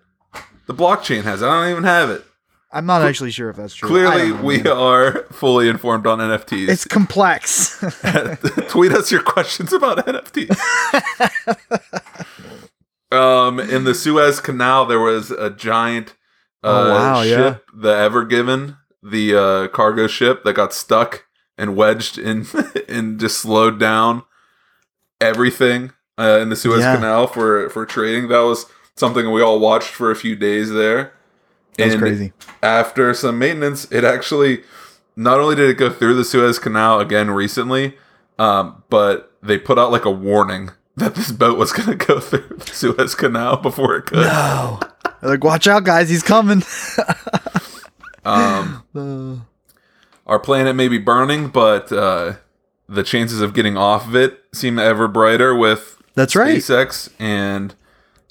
The 0.65 0.73
blockchain 0.73 1.23
has 1.23 1.41
it. 1.41 1.45
I 1.45 1.61
don't 1.61 1.71
even 1.71 1.83
have 1.83 2.09
it. 2.09 2.25
I'm 2.71 2.85
not 2.85 3.01
actually 3.01 3.31
sure 3.31 3.49
if 3.49 3.55
that's 3.55 3.73
true. 3.73 3.87
Clearly 3.87 4.29
know, 4.29 4.41
we 4.43 4.57
man. 4.61 4.73
are 4.73 5.23
fully 5.31 5.69
informed 5.69 6.05
on 6.05 6.19
NFTs. 6.19 6.67
It's 6.67 6.83
complex. 6.85 7.79
Tweet 8.69 8.91
us 8.91 9.09
your 9.11 9.23
questions 9.23 9.71
about 9.71 10.05
NFTs. 10.05 10.53
um, 13.11 13.59
in 13.59 13.83
the 13.85 13.93
Suez 13.95 14.39
Canal, 14.39 14.85
there 14.85 14.99
was 14.99 15.31
a 15.31 15.49
giant 15.49 16.09
uh, 16.63 16.67
Oh, 16.67 16.89
wow, 16.93 17.21
yeah. 17.21 17.35
ship, 17.35 17.65
the 17.73 17.89
Ever 17.95 18.25
Given, 18.25 18.77
the 19.01 19.35
uh, 19.35 19.67
cargo 19.69 20.07
ship 20.07 20.43
that 20.43 20.53
got 20.53 20.73
stuck 20.73 21.25
and 21.57 21.75
wedged 21.75 22.17
in 22.17 22.45
and 22.89 23.19
just 23.19 23.37
slowed 23.39 23.79
down 23.79 24.23
everything 25.21 25.93
uh, 26.19 26.39
in 26.41 26.49
the 26.49 26.55
Suez 26.55 26.81
Yeah. 26.81 26.95
Canal 26.95 27.27
for 27.27 27.69
for 27.69 27.85
trading. 27.85 28.27
That 28.27 28.41
was 28.41 28.65
something 28.95 29.31
we 29.31 29.41
all 29.41 29.59
watched 29.59 29.89
for 29.89 30.11
a 30.11 30.15
few 30.15 30.35
days 30.35 30.71
there. 30.71 31.13
That's 31.77 31.93
And 31.93 32.01
crazy. 32.01 32.33
after 32.63 33.13
some 33.13 33.37
maintenance, 33.39 33.89
it 33.91 34.03
actually 34.03 34.63
not 35.15 35.39
only 35.39 35.55
did 35.55 35.69
it 35.69 35.75
go 35.77 35.89
through 35.91 36.15
the 36.15 36.25
Suez 36.25 36.59
Canal 36.59 36.99
again 36.99 37.29
recently, 37.31 37.97
um, 38.39 38.83
but 38.89 39.33
they 39.41 39.57
put 39.57 39.77
out 39.79 39.91
like 39.91 40.05
a 40.05 40.11
warning 40.11 40.71
that 40.97 41.15
this 41.15 41.31
boat 41.31 41.57
was 41.57 41.71
going 41.71 41.95
to 41.97 42.05
go 42.05 42.19
through 42.19 42.57
the 42.57 42.65
Suez 42.73 43.15
Canal 43.15 43.57
before 43.57 43.95
it 43.97 44.07
could. 44.07 44.17
No. 44.19 44.79
They're 45.21 45.31
like, 45.31 45.43
watch 45.43 45.67
out, 45.67 45.83
guys, 45.83 46.09
he's 46.09 46.23
coming. 46.23 46.63
Um, 48.25 48.83
Uh, 48.93 49.35
our 50.25 50.39
planet 50.39 50.75
may 50.75 50.89
be 50.89 50.97
burning, 50.97 51.47
but 51.47 51.91
uh, 51.93 52.33
the 52.89 53.01
chances 53.03 53.39
of 53.41 53.53
getting 53.53 53.77
off 53.77 54.05
of 54.07 54.15
it 54.15 54.43
seem 54.53 54.77
ever 54.77 55.07
brighter 55.07 55.55
with 55.55 56.01
that's 56.13 56.35
right. 56.35 56.57
SpaceX 56.57 57.09
and 57.19 57.73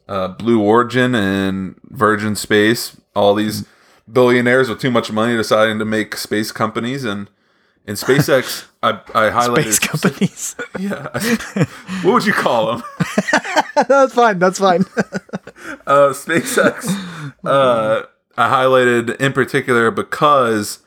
uh, 0.06 0.28
Blue 0.28 0.60
Origin 0.60 1.14
and 1.14 1.76
Virgin 1.84 2.36
Space. 2.36 2.96
All 3.16 3.34
these 3.34 3.64
billionaires 4.10 4.68
with 4.68 4.80
too 4.80 4.90
much 4.90 5.10
money 5.10 5.36
deciding 5.36 5.78
to 5.80 5.84
make 5.84 6.16
space 6.16 6.52
companies 6.52 7.04
and 7.04 7.28
in 7.86 7.94
SpaceX, 7.94 8.66
I, 8.82 9.00
I 9.14 9.30
highlighted 9.30 9.72
Space 9.72 9.78
companies. 9.78 10.56
Yeah, 10.78 11.08
what 12.02 12.12
would 12.12 12.26
you 12.26 12.32
call 12.32 12.66
them? 12.66 12.82
that's 13.88 14.12
fine. 14.12 14.38
That's 14.38 14.58
fine. 14.58 14.82
Uh, 15.86 16.12
SpaceX. 16.12 16.86
Uh, 17.44 18.02
I 18.36 18.48
highlighted 18.50 19.16
in 19.20 19.32
particular 19.32 19.90
because 19.90 20.80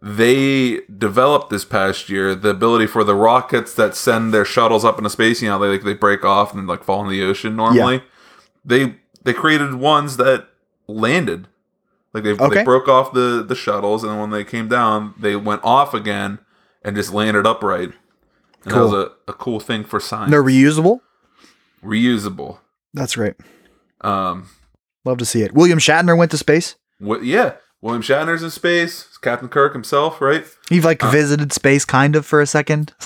they 0.00 0.82
developed 0.96 1.50
this 1.50 1.64
past 1.64 2.08
year 2.08 2.34
the 2.34 2.50
ability 2.50 2.86
for 2.86 3.02
the 3.02 3.14
rockets 3.14 3.74
that 3.74 3.96
send 3.96 4.32
their 4.32 4.44
shuttles 4.44 4.84
up 4.84 4.98
into 4.98 5.10
space. 5.10 5.42
You 5.42 5.48
know, 5.48 5.58
they 5.58 5.68
like 5.68 5.82
they 5.82 5.94
break 5.94 6.24
off 6.24 6.54
and 6.54 6.66
like 6.66 6.84
fall 6.84 7.02
in 7.02 7.08
the 7.10 7.24
ocean 7.24 7.56
normally. 7.56 8.02
They 8.64 8.96
they 9.24 9.32
created 9.32 9.74
ones 9.74 10.16
that 10.18 10.48
landed. 10.86 11.48
Like 12.14 12.22
they, 12.24 12.32
Okay. 12.32 12.54
they 12.58 12.64
broke 12.64 12.88
off 12.88 13.12
the 13.12 13.44
the 13.46 13.54
shuttles, 13.56 14.04
and 14.04 14.18
when 14.20 14.30
they 14.30 14.44
came 14.44 14.68
down, 14.68 15.12
they 15.18 15.36
went 15.36 15.60
off 15.64 15.92
again 15.92 16.38
and 16.82 16.94
just 16.96 17.12
landed 17.12 17.46
upright. 17.46 17.92
And 18.64 18.72
that 18.74 18.80
was 18.80 18.92
a, 18.94 19.10
a 19.28 19.34
cool 19.34 19.60
thing 19.60 19.84
for 19.84 20.00
science. 20.00 20.30
They're 20.30 20.42
reusable. 20.42 21.00
Reusable. 21.82 22.58
That's 22.94 23.16
great. 23.16 23.34
Um, 24.00 24.48
Love 25.04 25.18
to 25.18 25.24
see 25.26 25.42
it. 25.42 25.52
William 25.52 25.78
Shatner 25.78 26.16
went 26.16 26.30
to 26.30 26.38
space. 26.38 26.76
What? 26.98 27.24
Yeah, 27.24 27.54
William 27.82 28.02
Shatner's 28.02 28.42
in 28.42 28.50
space. 28.50 29.08
Captain 29.20 29.48
Kirk 29.48 29.72
himself, 29.72 30.20
right? 30.20 30.44
He 30.68 30.80
like 30.80 31.02
visited 31.02 31.52
space 31.52 31.84
kind 31.84 32.14
of 32.16 32.24
for 32.26 32.40
a 32.40 32.46
second. 32.46 32.92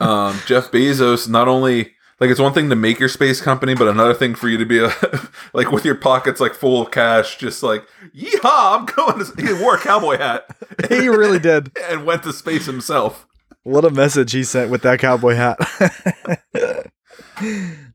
Um, 0.00 0.40
Jeff 0.46 0.72
Bezos. 0.72 1.28
Not 1.28 1.46
only 1.46 1.92
like 2.20 2.30
it's 2.30 2.40
one 2.40 2.52
thing 2.52 2.68
to 2.70 2.76
make 2.76 2.98
your 2.98 3.08
space 3.08 3.40
company, 3.40 3.74
but 3.74 3.88
another 3.88 4.14
thing 4.14 4.34
for 4.34 4.48
you 4.48 4.58
to 4.58 4.66
be 4.66 4.78
a, 4.78 4.90
like 5.52 5.70
with 5.70 5.84
your 5.84 5.94
pockets 5.94 6.40
like 6.40 6.54
full 6.54 6.82
of 6.82 6.90
cash, 6.90 7.38
just 7.38 7.62
like 7.62 7.86
yeehaw, 8.14 8.78
I'm 8.78 8.86
going 8.86 9.24
to. 9.24 9.42
He 9.42 9.52
wore 9.52 9.76
a 9.76 9.78
cowboy 9.78 10.18
hat 10.18 10.46
he 10.88 11.08
really 11.08 11.38
did. 11.38 11.70
and 11.84 12.04
went 12.04 12.22
to 12.24 12.32
space 12.32 12.66
himself. 12.66 13.26
What 13.62 13.84
a 13.84 13.90
message 13.90 14.32
he 14.32 14.44
sent 14.44 14.70
with 14.70 14.82
that 14.82 14.98
cowboy 14.98 15.34
hat. 15.34 15.58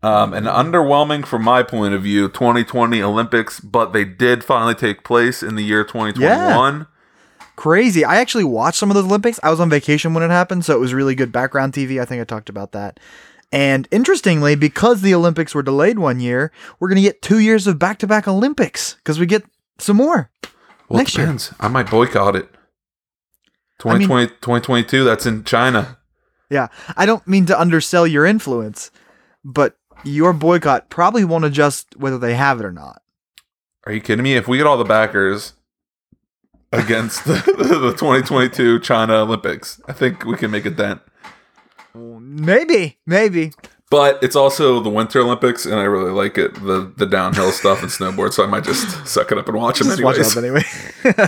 Um, 0.02 0.34
and 0.34 0.46
underwhelming 0.46 1.26
from 1.26 1.44
my 1.44 1.64
point 1.64 1.94
of 1.94 2.04
view, 2.04 2.28
2020 2.28 3.02
Olympics, 3.02 3.60
but 3.60 3.92
they 3.94 4.06
did 4.06 4.44
finally 4.44 4.76
take 4.76 5.04
place 5.04 5.42
in 5.42 5.56
the 5.56 5.64
year 5.64 5.84
2021. 5.84 6.88
Crazy. 7.56 8.04
I 8.04 8.18
actually 8.18 8.44
watched 8.44 8.78
some 8.78 8.90
of 8.90 8.96
those 8.96 9.06
Olympics. 9.06 9.40
I 9.44 9.50
was 9.50 9.60
on 9.60 9.70
vacation 9.70 10.14
when 10.14 10.24
it 10.24 10.30
happened, 10.30 10.66
so 10.66 10.74
it 10.74 10.80
was 10.80 10.94
really 10.94 11.16
good 11.16 11.32
background 11.32 11.74
TV. 11.74 12.02
I 12.02 12.06
think 12.06 12.22
I 12.22 12.26
talked 12.26 12.50
about 12.50 12.72
that. 12.74 13.00
And 13.54 13.88
interestingly, 13.92 14.56
because 14.56 15.02
the 15.02 15.13
Olympics 15.13 15.54
were 15.54 15.62
delayed 15.62 16.00
one 16.00 16.20
year, 16.20 16.52
we're 16.80 16.89
going 16.89 16.96
to 16.96 17.04
get 17.04 17.22
two 17.22 17.38
years 17.38 17.68
of 17.68 17.78
back 17.78 18.00
to 18.00 18.08
back 18.08 18.28
Olympics 18.28 18.96
because 18.96 19.20
we 19.20 19.28
get 19.28 19.44
some 19.78 19.98
more. 19.98 20.32
Well, 20.89 20.98
Next 20.98 21.16
it 21.16 21.22
year. 21.22 21.38
I 21.60 21.68
might 21.68 21.88
boycott 21.88 22.36
it. 22.36 22.50
2020, 23.78 24.28
2022, 24.28 25.04
that's 25.04 25.28
in 25.28 25.44
China. 25.44 26.00
Yeah, 26.50 26.70
I 26.98 27.06
don't 27.06 27.28
mean 27.28 27.46
to 27.46 27.60
undersell 27.60 28.08
your 28.08 28.26
influence, 28.26 28.89
but 29.46 29.78
your 30.04 30.34
boycott 30.34 30.89
probably 30.89 31.24
won't 31.24 31.46
adjust 31.46 31.96
whether 31.96 32.18
they 32.18 32.34
have 32.34 32.60
it 32.60 32.66
or 32.66 32.72
not. 32.72 33.04
Are 33.86 33.94
you 33.94 34.02
kidding 34.02 34.24
me? 34.24 34.34
If 34.34 34.48
we 34.48 34.58
get 34.58 34.66
all 34.66 34.78
the 34.78 34.84
backers 34.84 35.54
against 36.72 37.26
the, 37.26 37.34
the 37.58 37.92
2022 37.92 38.80
China 38.80 39.18
Olympics, 39.18 39.80
I 39.88 39.94
think 39.94 40.26
we 40.26 40.38
can 40.38 40.50
make 40.50 40.66
a 40.66 40.72
dent. 40.72 41.02
Maybe, 41.96 42.98
maybe. 43.06 43.52
But 43.90 44.24
it's 44.24 44.36
also 44.36 44.80
the 44.80 44.90
Winter 44.90 45.22
Olympics, 45.22 45.66
and 45.66 45.76
I 45.76 45.84
really 45.84 46.12
like 46.12 46.38
it 46.38 46.56
the 46.56 46.92
the 46.98 47.06
downhill 47.06 47.52
stuff 47.52 47.82
and 47.84 47.92
snowboard. 47.92 48.34
So 48.34 48.44
I 48.44 48.48
might 48.48 48.64
just 48.64 49.06
suck 49.08 49.32
it 49.32 49.38
up 49.38 49.48
and 49.48 49.58
watch 49.58 49.80
them 49.80 49.88
watch 50.04 50.18
anyways. 50.18 50.38
out 50.38 50.44
anyway. 50.44 50.64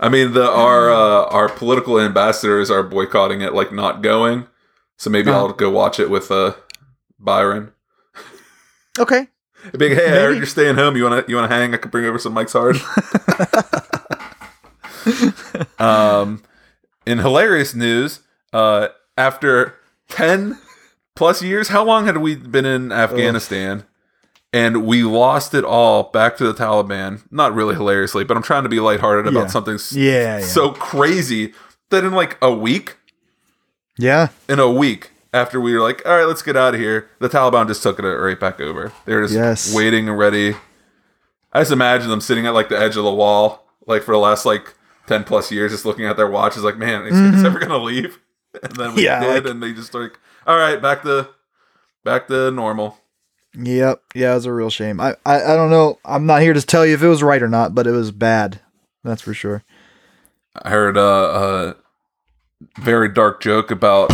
I 0.00 0.08
mean, 0.08 0.32
the 0.34 0.48
our 0.48 0.90
uh, 0.90 1.24
our 1.30 1.48
political 1.48 1.98
ambassadors 2.00 2.70
are 2.70 2.84
boycotting 2.84 3.40
it, 3.40 3.54
like 3.54 3.72
not 3.72 4.02
going. 4.02 4.46
So 4.96 5.10
maybe 5.10 5.30
Oh. 5.30 5.34
I'll 5.34 5.52
go 5.52 5.70
watch 5.70 5.98
it 5.98 6.10
with 6.10 6.30
uh, 6.30 6.54
Byron. 7.18 7.72
okay. 8.98 9.26
Big 9.76 9.92
hey, 9.94 10.06
I 10.06 10.20
heard 10.20 10.36
you're 10.36 10.46
staying 10.46 10.76
home. 10.76 10.96
You 10.96 11.02
wanna 11.02 11.24
you 11.26 11.34
wanna 11.34 11.48
hang? 11.48 11.74
I 11.74 11.78
could 11.78 11.90
bring 11.90 12.04
over 12.04 12.18
some 12.20 12.32
Mike's 12.34 12.52
Hard. 12.52 12.76
um, 15.80 16.42
in 17.06 17.18
hilarious 17.18 17.74
news, 17.74 18.20
uh, 18.52 18.88
after 19.18 19.74
ten 20.08 20.58
plus 21.14 21.42
years, 21.42 21.68
how 21.68 21.84
long 21.84 22.06
had 22.06 22.18
we 22.18 22.36
been 22.36 22.64
in 22.64 22.92
Afghanistan? 22.92 23.84
And 24.50 24.86
we 24.86 25.02
lost 25.02 25.52
it 25.52 25.62
all 25.62 26.04
back 26.04 26.38
to 26.38 26.50
the 26.50 26.54
Taliban. 26.54 27.20
Not 27.30 27.54
really 27.54 27.74
hilariously, 27.74 28.24
but 28.24 28.34
I'm 28.34 28.42
trying 28.42 28.62
to 28.62 28.70
be 28.70 28.80
lighthearted 28.80 29.26
Yeah. 29.30 29.38
about 29.38 29.50
something 29.50 29.78
Yeah, 29.90 30.38
yeah. 30.38 30.40
so 30.46 30.70
crazy 30.70 31.52
that 31.90 32.02
in 32.02 32.12
like 32.12 32.38
a 32.40 32.50
week, 32.50 32.96
yeah. 33.98 34.28
in 34.48 34.58
a 34.58 34.70
week 34.70 35.10
after 35.34 35.60
we 35.60 35.74
were 35.74 35.82
like, 35.82 36.00
all 36.06 36.16
right, 36.16 36.24
let's 36.24 36.40
get 36.40 36.56
out 36.56 36.72
of 36.72 36.80
here, 36.80 37.10
the 37.18 37.28
Taliban 37.28 37.66
just 37.66 37.82
took 37.82 37.98
it 37.98 38.02
right 38.02 38.40
back 38.40 38.58
over. 38.58 38.90
They 39.04 39.14
were 39.14 39.22
just 39.24 39.34
Yes. 39.34 39.74
waiting 39.74 40.08
and 40.08 40.18
ready. 40.18 40.54
I 41.52 41.60
just 41.60 41.72
imagine 41.72 42.08
them 42.08 42.22
sitting 42.22 42.46
at 42.46 42.54
like 42.54 42.70
the 42.70 42.78
edge 42.78 42.96
of 42.96 43.04
the 43.04 43.12
wall, 43.12 43.66
like 43.86 44.02
for 44.02 44.12
the 44.12 44.18
last 44.18 44.46
like 44.46 44.72
ten 45.06 45.24
plus 45.24 45.52
years, 45.52 45.72
just 45.72 45.84
looking 45.84 46.06
at 46.06 46.16
their 46.16 46.30
watches, 46.30 46.62
like, 46.62 46.78
man, 46.78 47.04
is 47.04 47.12
mm-hmm. 47.12 47.34
it's 47.34 47.44
ever 47.44 47.58
gonna 47.58 47.76
leave? 47.76 48.18
And 48.62 48.72
then 48.76 48.94
we. 48.94 49.04
Yeah, 49.04 49.20
did, 49.20 49.44
like- 49.44 49.52
and 49.52 49.62
they 49.62 49.72
just 49.72 49.94
like, 49.94 50.18
all 50.46 50.56
right, 50.56 50.80
back 50.80 51.02
to 51.02 51.28
back 52.04 52.26
to 52.28 52.50
normal. 52.50 52.98
Yep. 53.54 54.02
Yeah, 54.14 54.32
it 54.32 54.34
was 54.36 54.44
a 54.46 54.52
real 54.52 54.70
shame. 54.70 55.00
I, 55.00 55.16
I, 55.24 55.42
I 55.42 55.56
don't 55.56 55.70
know. 55.70 55.98
I'm 56.04 56.26
not 56.26 56.42
here 56.42 56.52
to 56.52 56.62
tell 56.62 56.84
you 56.86 56.94
if 56.94 57.02
it 57.02 57.08
was 57.08 57.22
right 57.22 57.42
or 57.42 57.48
not, 57.48 57.74
but 57.74 57.86
it 57.86 57.92
was 57.92 58.12
bad. 58.12 58.60
That's 59.04 59.22
for 59.22 59.34
sure. 59.34 59.64
I 60.62 60.70
heard 60.70 60.96
uh, 60.96 61.74
a 62.78 62.80
very 62.80 63.08
dark 63.08 63.40
joke 63.40 63.70
about. 63.70 64.10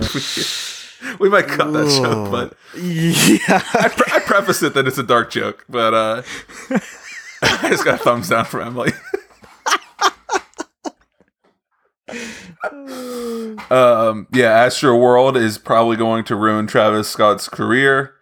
we 1.28 1.32
might 1.42 1.46
cut 1.48 1.72
that 1.74 1.88
joke, 1.88 2.30
but 2.30 2.54
Yeah. 2.74 3.62
I, 3.74 3.88
pre- 3.88 4.12
I 4.12 4.20
preface 4.20 4.62
it 4.62 4.72
that 4.74 4.86
it's 4.86 4.96
a 4.98 5.02
dark 5.02 5.30
joke, 5.30 5.64
but 5.68 5.92
uh, 5.92 6.22
I 7.42 7.68
just 7.68 7.84
got 7.84 8.00
a 8.00 8.02
thumbs 8.02 8.30
down 8.30 8.46
from 8.46 8.62
Emily. 8.62 8.92
um, 13.70 14.26
yeah, 14.32 14.66
Astroworld 14.66 15.36
is 15.36 15.58
probably 15.58 15.96
going 15.96 16.24
to 16.24 16.34
ruin 16.36 16.66
Travis 16.66 17.08
Scott's 17.08 17.48
career, 17.48 18.14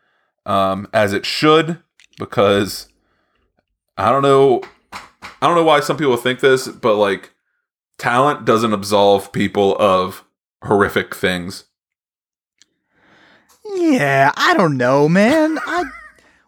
um, 0.45 0.88
as 0.92 1.12
it 1.12 1.25
should, 1.25 1.79
because 2.19 2.88
I 3.97 4.11
don't 4.11 4.23
know, 4.23 4.62
I 4.92 5.47
don't 5.47 5.55
know 5.55 5.62
why 5.62 5.79
some 5.79 5.97
people 5.97 6.16
think 6.16 6.40
this, 6.40 6.66
but 6.66 6.97
like, 6.97 7.33
talent 7.99 8.45
doesn't 8.45 8.73
absolve 8.73 9.33
people 9.33 9.77
of 9.79 10.25
horrific 10.64 11.14
things. 11.14 11.64
Yeah, 13.77 14.33
I 14.37 14.55
don't 14.55 14.77
know, 14.77 15.09
man. 15.09 15.59
I 15.67 15.85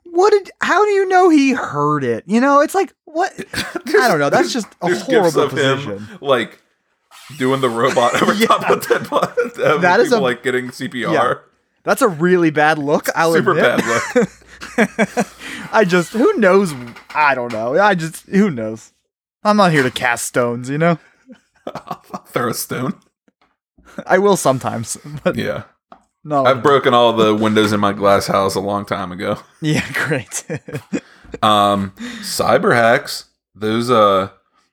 what 0.05 0.31
did 0.31 0.51
how 0.61 0.85
do 0.85 0.91
you 0.91 1.07
know 1.09 1.29
he 1.29 1.53
heard 1.53 2.03
it? 2.05 2.25
You 2.27 2.41
know, 2.41 2.61
it's 2.61 2.75
like 2.75 2.93
what 3.05 3.33
I 3.55 4.09
don't 4.09 4.19
know. 4.19 4.31
That's 4.31 4.53
just 4.53 4.67
a 4.83 4.95
horrible 4.97 5.41
of 5.43 5.53
him, 5.53 5.77
position. 5.79 6.19
like 6.21 6.61
doing 7.37 7.61
the 7.61 7.69
robot 7.69 8.21
over 8.23 8.33
Yeah. 8.33 8.47
top 8.47 9.13
of. 9.13 9.59
Of 9.59 9.83
That 9.83 10.01
is 10.01 10.09
people, 10.09 10.19
a- 10.19 10.21
like 10.29 10.43
getting 10.43 10.69
CPR. 10.69 11.13
Yeah. 11.13 11.35
That's 11.85 12.03
a 12.03 12.09
really 12.09 12.51
bad 12.51 12.79
look. 12.79 13.09
I'll 13.15 13.33
Super 13.33 13.51
admit. 13.57 13.85
bad 13.87 14.15
look. 14.17 15.27
I 15.73 15.85
just 15.87 16.13
who 16.13 16.33
knows? 16.35 16.75
I 17.15 17.35
don't 17.35 17.53
know. 17.53 17.79
I 17.79 17.95
just 17.95 18.27
who 18.27 18.51
knows. 18.51 18.93
I'm 19.45 19.57
not 19.57 19.73
here 19.73 19.83
to 19.83 19.91
cast 19.91 20.27
stones, 20.27 20.69
you 20.69 20.79
know. 20.79 20.99
Throw 22.29 22.49
a 22.51 22.55
stone. 22.55 22.95
I 24.07 24.19
will 24.19 24.37
sometimes, 24.37 24.97
but 25.25 25.37
Yeah, 25.37 25.65
no. 26.29 26.45
I've 26.45 26.63
broken 26.63 26.95
all 26.95 27.13
the 27.13 27.35
windows 27.35 27.73
in 27.73 27.81
my 27.81 27.93
glass 27.93 28.27
house 28.27 28.55
a 28.55 28.61
long 28.61 28.85
time 28.85 29.13
ago. 29.13 29.39
yeah, 29.61 29.85
great. 29.93 30.45
Um, 31.43 31.91
cyber 32.23 32.75
hacks. 32.75 33.27
Those 33.55 33.91
uh, 33.91 34.31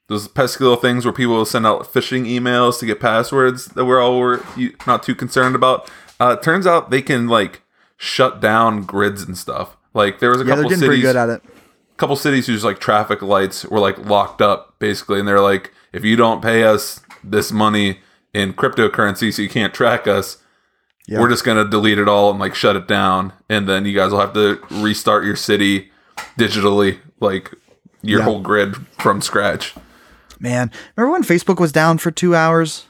those 0.07 0.29
pesky 0.29 0.63
little 0.63 0.79
things 0.79 1.03
where 1.03 1.13
people 1.13 1.33
will 1.33 1.45
send 1.45 1.67
out 1.67 1.83
phishing 1.93 2.25
emails 2.25 2.79
to 2.79 2.85
get 2.85 3.01
passwords 3.01 3.65
that 3.65 3.83
we're 3.83 4.01
all 4.01 4.17
were 4.19 4.41
not 4.87 5.03
too 5.03 5.15
concerned 5.15 5.53
about. 5.53 5.91
Uh, 6.17 6.37
turns 6.37 6.65
out 6.65 6.91
they 6.91 7.01
can 7.01 7.27
like 7.27 7.61
shut 7.97 8.39
down 8.39 8.83
grids 8.83 9.21
and 9.21 9.37
stuff. 9.37 9.75
Like 9.93 10.19
there 10.19 10.29
was 10.29 10.39
a 10.39 10.45
yeah, 10.45 10.55
couple 10.55 10.69
cities. 10.69 10.85
pretty 10.85 11.01
good 11.01 11.17
at 11.17 11.27
it. 11.27 11.43
couple 11.97 12.15
cities 12.15 12.47
whose 12.47 12.63
like 12.63 12.79
traffic 12.79 13.21
lights 13.21 13.65
were 13.65 13.79
like 13.79 13.97
locked 14.05 14.41
up 14.41 14.79
basically 14.79 15.19
and 15.19 15.27
they're 15.27 15.41
like 15.41 15.73
if 15.91 16.05
you 16.05 16.15
don't 16.15 16.41
pay 16.41 16.63
us 16.63 17.01
this 17.21 17.51
money 17.51 17.99
in 18.33 18.53
cryptocurrency 18.53 19.33
so 19.33 19.41
you 19.41 19.49
can't 19.49 19.73
track 19.73 20.07
us 20.07 20.37
Yeah. 21.07 21.19
we're 21.19 21.29
just 21.29 21.43
gonna 21.43 21.69
delete 21.69 21.99
it 21.99 22.07
all 22.07 22.31
and 22.31 22.39
like 22.39 22.55
shut 22.55 22.75
it 22.75 22.87
down 22.87 23.31
and 23.49 23.69
then 23.69 23.85
you 23.85 23.93
guys 23.93 24.11
will 24.11 24.19
have 24.19 24.33
to 24.33 24.59
restart 24.71 25.23
your 25.23 25.35
city 25.35 25.91
digitally 26.39 26.99
like 27.19 27.51
your 28.01 28.19
Yeah. 28.19 28.25
whole 28.25 28.41
grid 28.41 28.75
from 28.99 29.21
scratch 29.21 29.73
Man, 30.39 30.69
remember 30.97 31.13
when 31.13 31.23
Facebook 31.23 31.59
was 31.61 31.71
down 31.71 31.97
for 31.97 32.11
two 32.11 32.35
hours? 32.35 32.85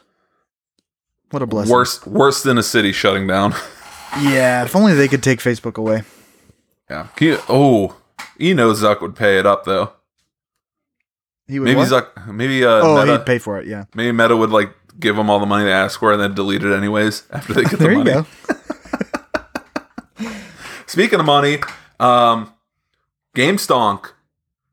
What 1.30 1.41
a 1.43 1.45
blessing. 1.45 1.71
worse 1.73 2.06
worse 2.06 2.41
than 2.43 2.58
a 2.58 2.63
city 2.63 2.91
shutting 2.91 3.28
down 3.28 3.54
Yeah, 4.21 4.63
if 4.63 4.75
only 4.75 4.93
they 4.93 5.08
could 5.10 5.21
take 5.23 5.39
Facebook 5.39 5.78
away. 5.78 6.04
yeah 6.89 7.08
you- 7.19 7.39
oh 7.49 7.97
you 8.38 8.56
know 8.56 8.71
zuck 8.71 9.01
would 9.01 9.15
pay 9.15 9.38
it 9.39 9.45
up 9.45 9.65
though 9.65 9.91
He 11.47 11.60
would 11.60 11.65
maybe 11.65 11.78
what? 11.80 11.89
zuck 11.89 12.28
maybe 12.34 12.63
uh 12.63 12.69
Oh, 12.82 12.99
Meta, 12.99 13.17
he'd 13.17 13.25
pay 13.25 13.39
for 13.39 13.60
it. 13.60 13.67
Yeah. 13.67 13.86
maybe 13.93 14.12
meta 14.12 14.36
would 14.38 14.51
like 14.51 14.73
give 14.99 15.15
them 15.15 15.29
all 15.29 15.39
the 15.39 15.45
money 15.45 15.65
they 15.65 15.71
ask 15.73 15.99
for 15.99 16.12
and 16.13 16.21
then 16.21 16.34
delete 16.34 16.63
it 16.63 16.75
anyways 16.75 17.23
after 17.31 17.53
they 17.53 17.63
get 17.63 17.71
the 17.71 17.77
There 17.86 17.91
you 17.91 17.97
money 17.99 18.12
go. 18.12 18.25
Speaking 20.88 21.19
of 21.19 21.25
money, 21.25 21.60
um, 21.99 22.53
GameStonk. 23.36 24.12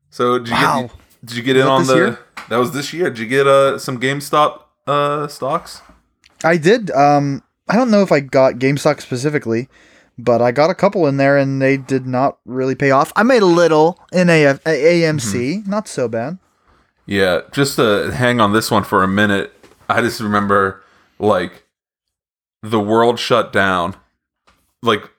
So 0.09 0.39
did 0.39 0.49
you 0.49 0.53
Wow. 0.53 0.81
get 0.83 0.91
did 1.25 1.37
you 1.37 1.43
get 1.43 1.57
in 1.57 1.67
on 1.67 1.87
the 1.87 1.95
year? 1.95 2.19
that 2.49 2.57
was 2.57 2.71
this 2.71 2.93
year? 2.93 3.09
Did 3.09 3.19
you 3.19 3.27
get 3.27 3.47
uh 3.47 3.79
some 3.79 3.99
GameStop 3.99 4.61
uh 4.87 5.27
stocks? 5.27 5.81
I 6.43 6.57
did. 6.57 6.91
Um, 6.91 7.41
I 7.69 7.75
don't 7.75 7.89
know 7.89 8.01
if 8.01 8.11
I 8.11 8.19
got 8.19 8.55
GameStop 8.55 9.01
specifically, 9.01 9.69
but 10.17 10.41
I 10.41 10.51
got 10.51 10.69
a 10.69 10.75
couple 10.75 11.07
in 11.07 11.17
there, 11.17 11.37
and 11.37 11.61
they 11.61 11.77
did 11.77 12.05
not 12.05 12.37
really 12.45 12.75
pay 12.75 12.91
off. 12.91 13.11
I 13.15 13.23
made 13.23 13.41
a 13.41 13.45
little 13.47 13.97
in 14.11 14.29
AF, 14.29 14.59
A- 14.65 15.01
AMC, 15.01 15.59
Mm-hmm. 15.63 15.69
not 15.69 15.87
so 15.87 16.07
bad. 16.09 16.37
Yeah, 17.05 17.41
just 17.51 17.77
to 17.77 18.11
hang 18.13 18.39
on 18.39 18.53
this 18.53 18.69
one 18.69 18.83
for 18.83 19.03
a 19.03 19.07
minute. 19.07 19.51
I 19.93 20.01
just 20.01 20.19
remember 20.19 20.81
like 21.19 21.65
the 22.61 22.79
world 22.79 23.19
shut 23.19 23.53
down. 23.53 23.95
Like 24.81 25.09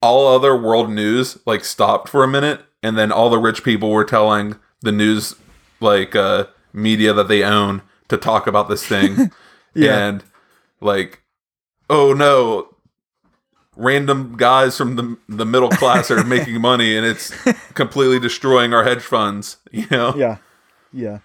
all 0.00 0.34
other 0.34 0.56
world 0.56 0.90
news 0.90 1.38
like 1.46 1.64
stopped 1.64 2.08
for 2.08 2.24
a 2.24 2.28
minute 2.28 2.60
and 2.82 2.98
then 2.98 3.12
all 3.12 3.30
the 3.30 3.38
rich 3.38 3.62
people 3.64 3.90
were 3.90 4.04
telling 4.04 4.56
the 4.80 4.92
news 4.92 5.36
like 5.80 6.16
uh 6.16 6.44
media 6.72 7.12
that 7.12 7.28
they 7.28 7.44
own 7.44 7.82
to 8.08 8.16
talk 8.16 8.46
about 8.46 8.68
this 8.68 8.86
thing. 8.86 9.30
Yeah. 9.74 10.06
And 10.06 10.24
like 10.82 11.22
oh 11.88 12.12
no 12.12 12.76
random 13.74 14.36
guys 14.36 14.76
from 14.76 14.96
the 14.96 15.16
the 15.30 15.46
middle 15.46 15.70
class 15.70 16.10
are 16.10 16.22
making 16.36 16.60
money 16.60 16.94
and 16.94 17.06
it's 17.06 17.30
completely 17.72 18.20
destroying 18.20 18.74
our 18.74 18.84
hedge 18.84 19.00
funds, 19.00 19.56
you 19.70 19.86
know? 19.90 20.14
Yeah, 20.14 20.36
yeah. 20.92 21.20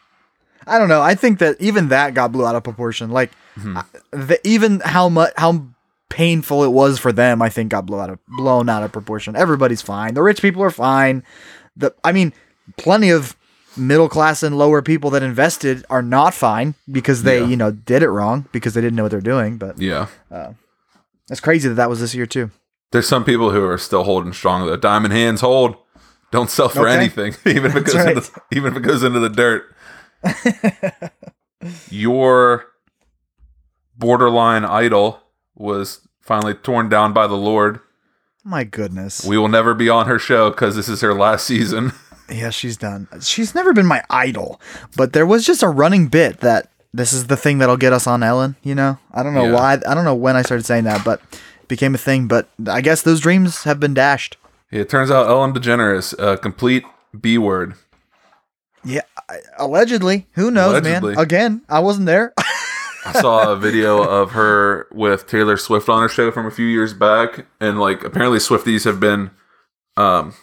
I 0.68 0.78
don't 0.78 0.90
know. 0.90 1.02
I 1.02 1.16
think 1.16 1.40
that 1.40 1.56
even 1.60 1.88
that 1.90 2.14
got 2.14 2.32
blew 2.32 2.46
out 2.46 2.56
of 2.56 2.64
proportion. 2.64 3.10
Like, 3.12 3.32
Mm-hmm. 3.58 3.78
uh, 3.78 3.84
the, 4.12 4.40
even 4.48 4.82
how 4.82 5.10
much 5.10 5.34
how 5.36 5.66
painful 6.10 6.64
it 6.64 6.70
was 6.70 7.00
for 7.00 7.12
them, 7.12 7.42
I 7.42 7.50
think 7.50 7.70
got 7.72 7.88
blown 7.88 8.02
out 8.02 8.10
of 8.12 8.20
blown 8.28 8.70
out 8.70 8.84
of 8.84 8.92
proportion. 8.92 9.36
Everybody's 9.36 9.82
fine. 9.82 10.14
The 10.14 10.22
rich 10.22 10.44
people 10.44 10.62
are 10.62 10.70
fine. 10.70 11.24
The 11.76 11.92
I 12.04 12.12
mean, 12.12 12.34
plenty 12.78 13.10
of 13.10 13.36
middle 13.76 14.10
class 14.10 14.44
and 14.44 14.58
lower 14.60 14.84
people 14.84 15.10
that 15.10 15.24
invested 15.24 15.84
are 15.90 16.04
not 16.04 16.36
fine 16.36 16.76
because 16.92 17.24
they, 17.24 17.40
Yeah. 17.40 17.46
you 17.48 17.58
know, 17.58 17.72
did 17.72 18.04
it 18.04 18.10
wrong 18.10 18.48
because 18.52 18.76
they 18.76 18.82
didn't 18.82 18.96
know 18.96 19.04
what 19.04 19.12
they're 19.12 19.22
doing. 19.22 19.58
But 19.58 19.80
Yeah. 19.82 20.06
it's 21.30 21.40
crazy 21.40 21.68
that 21.70 21.76
that 21.76 21.90
was 21.90 22.00
this 22.00 22.14
year 22.16 22.26
too. 22.28 22.52
There's 22.92 23.08
some 23.08 23.24
people 23.26 23.52
who 23.52 23.64
are 23.66 23.78
still 23.78 24.04
holding 24.04 24.34
strong 24.34 24.66
The 24.68 24.78
Diamond 24.78 25.14
hands 25.14 25.42
hold. 25.42 25.76
Don't 26.32 26.50
sell 26.50 26.70
for 26.70 26.88
Okay. 26.88 26.96
anything, 26.98 27.36
even 27.46 27.72
if 27.72 27.76
it 27.76 27.86
goes 27.86 27.96
right. 27.96 28.18
into 28.18 28.32
even 28.52 28.72
if 28.74 28.78
it 28.78 28.82
goes 28.88 29.02
into 29.04 29.20
the 29.20 29.30
dirt. 29.30 29.64
Your 31.90 32.66
borderline 33.98 34.64
idol 34.66 35.22
was 35.56 36.08
finally 36.22 36.54
torn 36.54 36.90
down 36.90 37.14
by 37.14 37.28
the 37.28 37.36
Lord. 37.38 37.80
My 38.44 38.64
goodness. 38.64 39.26
We 39.26 39.38
will 39.38 39.48
never 39.50 39.74
be 39.74 39.90
on 39.90 40.08
her 40.08 40.20
show 40.20 40.50
because 40.52 40.76
this 40.76 40.88
is 40.88 41.02
her 41.02 41.14
last 41.14 41.46
season. 41.46 41.92
Yeah, 42.30 42.50
she's 42.50 42.76
done. 42.76 43.08
She's 43.22 43.56
never 43.56 43.72
been 43.72 43.86
my 43.86 44.04
idol, 44.10 44.60
but 44.98 45.14
there 45.14 45.26
was 45.26 45.46
just 45.46 45.64
a 45.64 45.70
running 45.70 46.08
bit 46.08 46.42
that 46.42 46.70
this 46.94 47.14
is 47.14 47.28
the 47.28 47.38
thing 47.38 47.60
that'll 47.60 47.78
get 47.78 47.94
us 47.94 48.06
on 48.06 48.22
Ellen. 48.22 48.58
You 48.64 48.76
know, 48.76 48.98
I 49.14 49.24
don't 49.24 49.34
know 49.34 49.46
Yeah. 49.46 49.54
why. 49.54 49.74
I 49.88 49.96
don't 49.96 50.04
know 50.04 50.14
when 50.14 50.36
I 50.36 50.42
started 50.42 50.66
saying 50.66 50.84
that, 50.84 51.06
but 51.06 51.22
it 51.32 51.68
became 51.70 51.96
a 51.96 51.98
thing. 51.98 52.28
But 52.28 52.50
I 52.68 52.82
guess 52.82 53.02
those 53.02 53.22
dreams 53.22 53.64
have 53.64 53.80
been 53.80 53.94
dashed. 53.94 54.36
It 54.72 54.90
turns 54.90 55.10
out 55.10 55.30
Ellen 55.30 55.54
DeGeneres, 55.54 56.14
a 56.20 56.38
complete 56.38 56.84
B 57.18 57.38
word. 57.38 57.76
Yeah, 58.88 59.02
allegedly. 59.58 60.28
Who 60.34 60.50
knows, 60.52 60.80
Allegedly. 60.80 61.16
man? 61.16 61.24
Again, 61.24 61.62
I 61.70 61.80
wasn't 61.80 62.06
there. 62.06 62.34
I 63.06 63.14
saw 63.14 63.52
a 63.52 63.56
video 63.56 64.02
of 64.02 64.32
her 64.32 64.88
with 64.92 65.28
Taylor 65.28 65.58
Swift 65.58 65.88
on 65.90 66.02
her 66.02 66.10
show 66.10 66.32
from 66.32 66.46
a 66.46 66.52
few 66.52 66.66
years 66.66 66.94
back, 66.94 67.46
and 67.60 67.80
like 67.80 68.04
apparently 68.04 68.40
Swifties 68.40 68.86
have 68.86 69.00
been 69.00 69.32
um, 69.96 70.34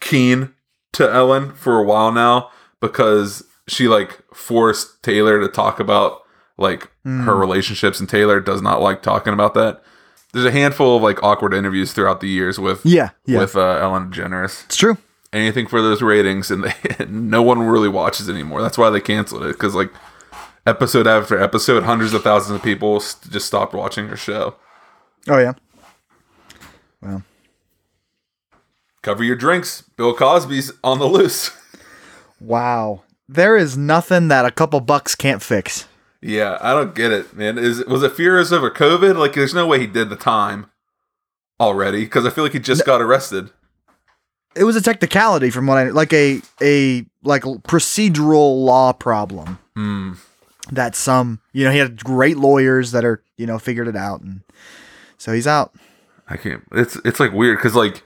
keen 0.00 0.54
to 0.94 1.10
Ellen 1.10 1.52
for 1.54 1.78
a 1.78 1.84
while 1.84 2.12
now 2.12 2.50
because 2.80 3.44
she 3.68 3.88
like 3.88 4.22
forced 4.34 5.02
Taylor 5.02 5.40
to 5.40 5.48
talk 5.48 5.78
about 5.80 6.22
like 6.58 6.90
her 7.04 7.36
relationships, 7.36 7.98
and 8.00 8.08
Taylor 8.08 8.40
does 8.40 8.62
not 8.62 8.80
like 8.80 9.02
talking 9.02 9.32
about 9.32 9.54
that. 9.54 9.82
There's 10.32 10.46
a 10.46 10.50
handful 10.50 10.96
of 10.96 11.02
like 11.02 11.22
awkward 11.22 11.54
interviews 11.54 11.92
throughout 11.92 12.20
the 12.20 12.28
years 12.28 12.58
with 12.58 12.84
yeah, 12.84 13.10
yeah, 13.26 13.38
with 13.38 13.56
uh, 13.56 13.78
Ellen 13.80 14.10
DeGeneres. 14.10 14.64
it's 14.66 14.76
true. 14.76 14.96
Anything 15.32 15.66
for 15.66 15.80
those 15.80 16.02
ratings, 16.02 16.50
and 16.50 16.64
they, 16.64 16.74
no 17.08 17.42
one 17.42 17.60
really 17.62 17.88
watches 17.88 18.28
anymore. 18.28 18.60
That's 18.60 18.76
why 18.76 18.90
they 18.90 19.00
canceled 19.00 19.44
it 19.44 19.52
because 19.54 19.74
like 19.74 19.90
episode 20.66 21.06
after 21.06 21.40
episode, 21.40 21.84
hundreds 21.84 22.12
of 22.12 22.22
thousands 22.22 22.56
of 22.56 22.62
people 22.62 22.96
s- 22.96 23.16
just 23.30 23.46
stopped 23.46 23.72
watching 23.72 24.08
her 24.08 24.16
show. 24.16 24.56
Oh 25.28 25.38
yeah. 25.38 25.52
Well, 27.00 27.22
Cover 29.02 29.24
your 29.24 29.36
drinks. 29.36 29.82
Bill 29.96 30.14
Cosby's 30.14 30.70
on 30.84 30.98
the 31.00 31.06
loose. 31.06 31.50
wow. 32.40 33.02
There 33.28 33.56
is 33.56 33.76
nothing 33.76 34.28
that 34.28 34.44
a 34.44 34.50
couple 34.50 34.80
bucks 34.80 35.14
can't 35.14 35.42
fix. 35.42 35.86
yeah, 36.20 36.58
I 36.60 36.72
don't 36.74 36.94
get 36.94 37.10
it, 37.10 37.34
man. 37.34 37.56
Is 37.58 37.84
was 37.86 38.02
it 38.02 38.12
fears 38.12 38.52
over 38.52 38.70
COVID? 38.70 39.16
Like, 39.16 39.32
there's 39.32 39.54
no 39.54 39.66
way 39.66 39.80
he 39.80 39.86
did 39.86 40.10
the 40.10 40.16
time 40.16 40.66
already 41.58 42.04
because 42.04 42.26
I 42.26 42.30
feel 42.30 42.44
like 42.44 42.52
he 42.52 42.58
just 42.60 42.84
got 42.84 43.00
arrested. 43.00 43.50
It 44.54 44.64
was 44.64 44.76
a 44.76 44.80
technicality 44.82 45.50
from 45.50 45.66
what 45.66 45.78
I 45.78 45.84
like 45.90 46.12
a 46.12 46.40
a 46.62 47.04
like 47.22 47.42
procedural 47.42 48.64
law 48.64 48.92
problem. 48.92 49.58
Hmm. 49.74 50.12
that 50.70 50.94
some 50.94 51.40
you 51.52 51.64
know 51.64 51.70
he 51.72 51.78
had 51.78 52.02
great 52.04 52.36
lawyers 52.36 52.92
that 52.92 53.04
are 53.04 53.22
you 53.38 53.46
know 53.46 53.58
figured 53.58 53.88
it 53.88 53.96
out 53.96 54.20
and 54.20 54.42
so 55.18 55.32
he's 55.32 55.46
out 55.46 55.74
I 56.28 56.36
can't. 56.36 56.62
It's 56.72 56.96
it's 57.04 57.18
like 57.18 57.32
weird 57.32 57.58
because 57.58 57.74
like 57.74 58.02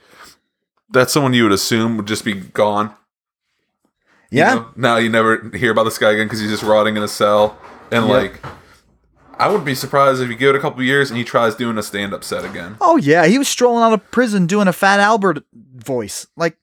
that's 0.89 1.11
someone 1.13 1.33
you 1.33 1.43
would 1.43 1.51
assume 1.51 1.97
would 1.97 2.07
just 2.07 2.23
be 2.25 2.33
gone. 2.33 2.93
you 4.31 4.39
yeah 4.39 4.55
know? 4.55 4.67
Now 4.75 4.97
you 4.97 5.09
never 5.09 5.49
hear 5.55 5.71
about 5.71 5.83
this 5.83 5.97
guy 5.97 6.11
again 6.11 6.25
because 6.27 6.39
he's 6.39 6.49
just 6.49 6.63
rotting 6.63 6.95
in 6.97 7.03
a 7.03 7.07
cell. 7.07 7.57
And 7.91 8.07
Yep. 8.07 8.09
like, 8.09 8.45
I 9.39 9.47
wouldn't 9.47 9.65
be 9.65 9.75
surprised 9.75 10.21
if 10.21 10.29
you 10.29 10.35
give 10.35 10.55
it 10.55 10.57
a 10.57 10.61
couple 10.61 10.81
years 10.83 11.09
and 11.09 11.17
he 11.17 11.23
tries 11.23 11.55
doing 11.55 11.77
a 11.77 11.83
stand 11.83 12.13
up 12.13 12.23
set 12.23 12.43
again. 12.45 12.77
oh 12.81 12.97
yeah 12.97 13.25
he 13.27 13.37
was 13.37 13.47
strolling 13.47 13.83
out 13.83 13.93
of 13.93 14.11
prison 14.11 14.47
doing 14.47 14.67
a 14.67 14.73
fat 14.73 14.99
albert 14.99 15.43
voice 15.53 16.27
like 16.35 16.57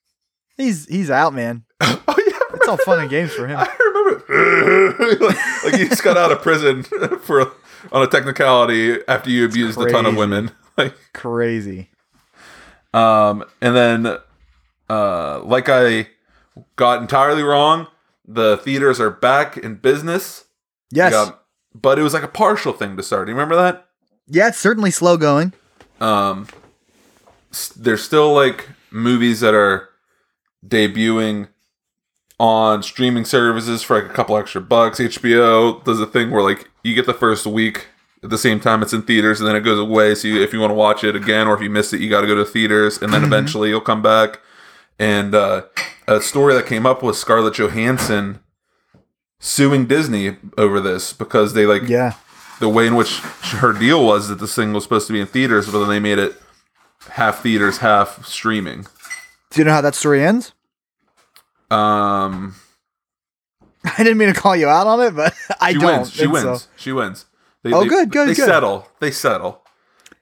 he's 0.57 0.87
he's 0.87 1.11
out 1.11 1.33
man 1.35 1.65
oh 1.81 2.03
yeah, 2.09 2.39
it's 2.55 2.69
all 2.69 2.77
fun 2.79 3.01
and 3.01 3.11
games 3.11 3.33
for 3.33 3.47
him 3.47 3.59
I 3.59 3.77
remember. 3.79 5.25
like, 5.27 5.65
like 5.65 5.75
he 5.75 5.89
just 5.89 6.03
got 6.03 6.17
out 6.17 6.33
of 6.33 6.43
prison 6.43 6.83
for 7.23 7.53
on 7.93 8.03
a 8.03 8.07
technicality 8.07 8.99
after 9.07 9.31
you 9.31 9.45
abused 9.45 9.79
a 9.81 9.91
ton 9.91 10.07
of 10.07 10.17
women. 10.17 10.51
Like, 10.77 10.97
crazy 11.13 11.91
um, 12.95 13.45
and 13.61 13.75
then, 13.75 14.19
uh, 14.89 15.43
like 15.43 15.69
I 15.69 16.09
got 16.77 17.03
entirely 17.03 17.43
wrong. 17.43 17.89
The 18.27 18.57
theaters 18.59 19.01
are 19.01 19.11
back 19.11 19.57
in 19.57 19.75
business. 19.75 20.45
yes 20.91 21.33
but 21.75 21.99
it 21.99 22.03
was 22.03 22.15
like 22.15 22.23
a 22.23 22.29
partial 22.29 22.73
thing 22.73 22.97
to 22.97 23.03
start. 23.03 23.27
Do 23.27 23.31
you 23.33 23.37
remember 23.37 23.57
that? 23.57 23.87
yeah 24.27 24.49
it's 24.49 24.59
certainly 24.59 24.91
slow 24.91 25.17
going 25.19 25.53
Um, 26.01 26.47
s- 27.53 27.69
there's 27.69 28.03
still 28.03 28.33
like 28.33 28.69
movies 28.91 29.41
that 29.41 29.53
are 29.55 29.89
debuting 30.67 31.49
on 32.41 32.83
streaming 32.83 33.25
services 33.25 33.83
for 33.83 34.01
like 34.01 34.11
a 34.11 34.15
couple 34.15 34.37
extra 34.37 34.61
bucks. 34.61 34.99
HBO 34.99 35.83
does 35.85 36.01
a 36.01 36.07
thing 36.07 36.31
where 36.31 36.43
like 36.43 36.71
you 36.83 36.95
get 36.95 37.07
the 37.07 37.15
first 37.15 37.47
week 37.47 37.87
at 38.23 38.31
the 38.31 38.39
same 38.39 38.59
time 38.61 38.83
it's 38.83 38.93
in 38.95 39.03
theaters, 39.03 39.41
and 39.41 39.47
then 39.49 39.55
it 39.57 39.61
goes 39.61 39.79
away. 39.79 40.15
So 40.15 40.29
you, 40.29 40.43
if 40.43 40.53
you 40.55 40.61
want 40.61 40.71
to 40.71 40.75
watch 40.75 41.05
it 41.05 41.15
again, 41.15 41.47
or 41.47 41.55
if 41.55 41.61
you 41.61 41.69
missed 41.69 41.93
it, 41.93 42.01
you 42.01 42.09
got 42.09 42.23
to 42.23 42.27
go 42.27 42.35
to 42.35 42.45
theaters, 42.45 43.01
and 43.03 43.13
then 43.13 43.23
eventually 43.25 43.69
you'll 43.69 43.81
come 43.83 44.01
back. 44.03 44.41
And 44.99 45.35
uh, 45.35 45.65
a 46.09 46.21
story 46.23 46.55
that 46.55 46.67
came 46.67 46.87
up 46.87 47.03
was 47.03 47.19
Scarlett 47.21 47.55
Johansson 47.59 48.41
suing 49.45 49.87
Disney 49.87 50.37
over 50.57 50.81
this 50.81 51.13
because 51.13 51.53
they 51.53 51.67
like 51.67 51.83
yeah 51.89 52.15
the 52.61 52.69
way 52.69 52.87
in 52.87 52.95
which 52.95 53.19
her 53.19 53.73
deal 53.73 54.05
was 54.05 54.29
that 54.29 54.37
this 54.39 54.55
thing 54.55 54.73
was 54.73 54.85
supposed 54.85 55.07
to 55.09 55.13
be 55.13 55.21
in 55.21 55.27
theaters, 55.27 55.69
but 55.71 55.81
then 55.81 55.89
they 55.89 55.99
made 56.01 56.19
it 56.19 56.41
half 57.11 57.43
theaters, 57.43 57.79
half 57.79 58.25
streaming. 58.25 58.87
do 59.51 59.61
you 59.61 59.65
know 59.65 59.73
how 59.73 59.81
that 59.83 59.95
story 59.95 60.25
ends 60.25 60.53
Um, 61.71 62.55
i 63.85 63.97
didn't 63.99 64.17
mean 64.19 64.33
to 64.33 64.41
call 64.41 64.57
you 64.57 64.69
out 64.69 64.87
on 64.87 65.01
it 65.03 65.15
but 65.15 65.35
i 65.61 65.73
she 65.73 65.79
don't 65.79 65.99
wins. 65.99 66.13
She 66.13 66.27
wins. 66.27 66.63
so- 66.63 66.69
She 66.77 66.93
wins. 66.93 67.27
They, 67.63 67.73
Oh, 67.73 67.83
they- 67.83 67.89
good, 67.89 68.11
good, 68.11 68.29
They 68.29 68.35
good. 68.35 68.47
settle. 68.47 68.89
They 69.01 69.11
settle. 69.11 69.61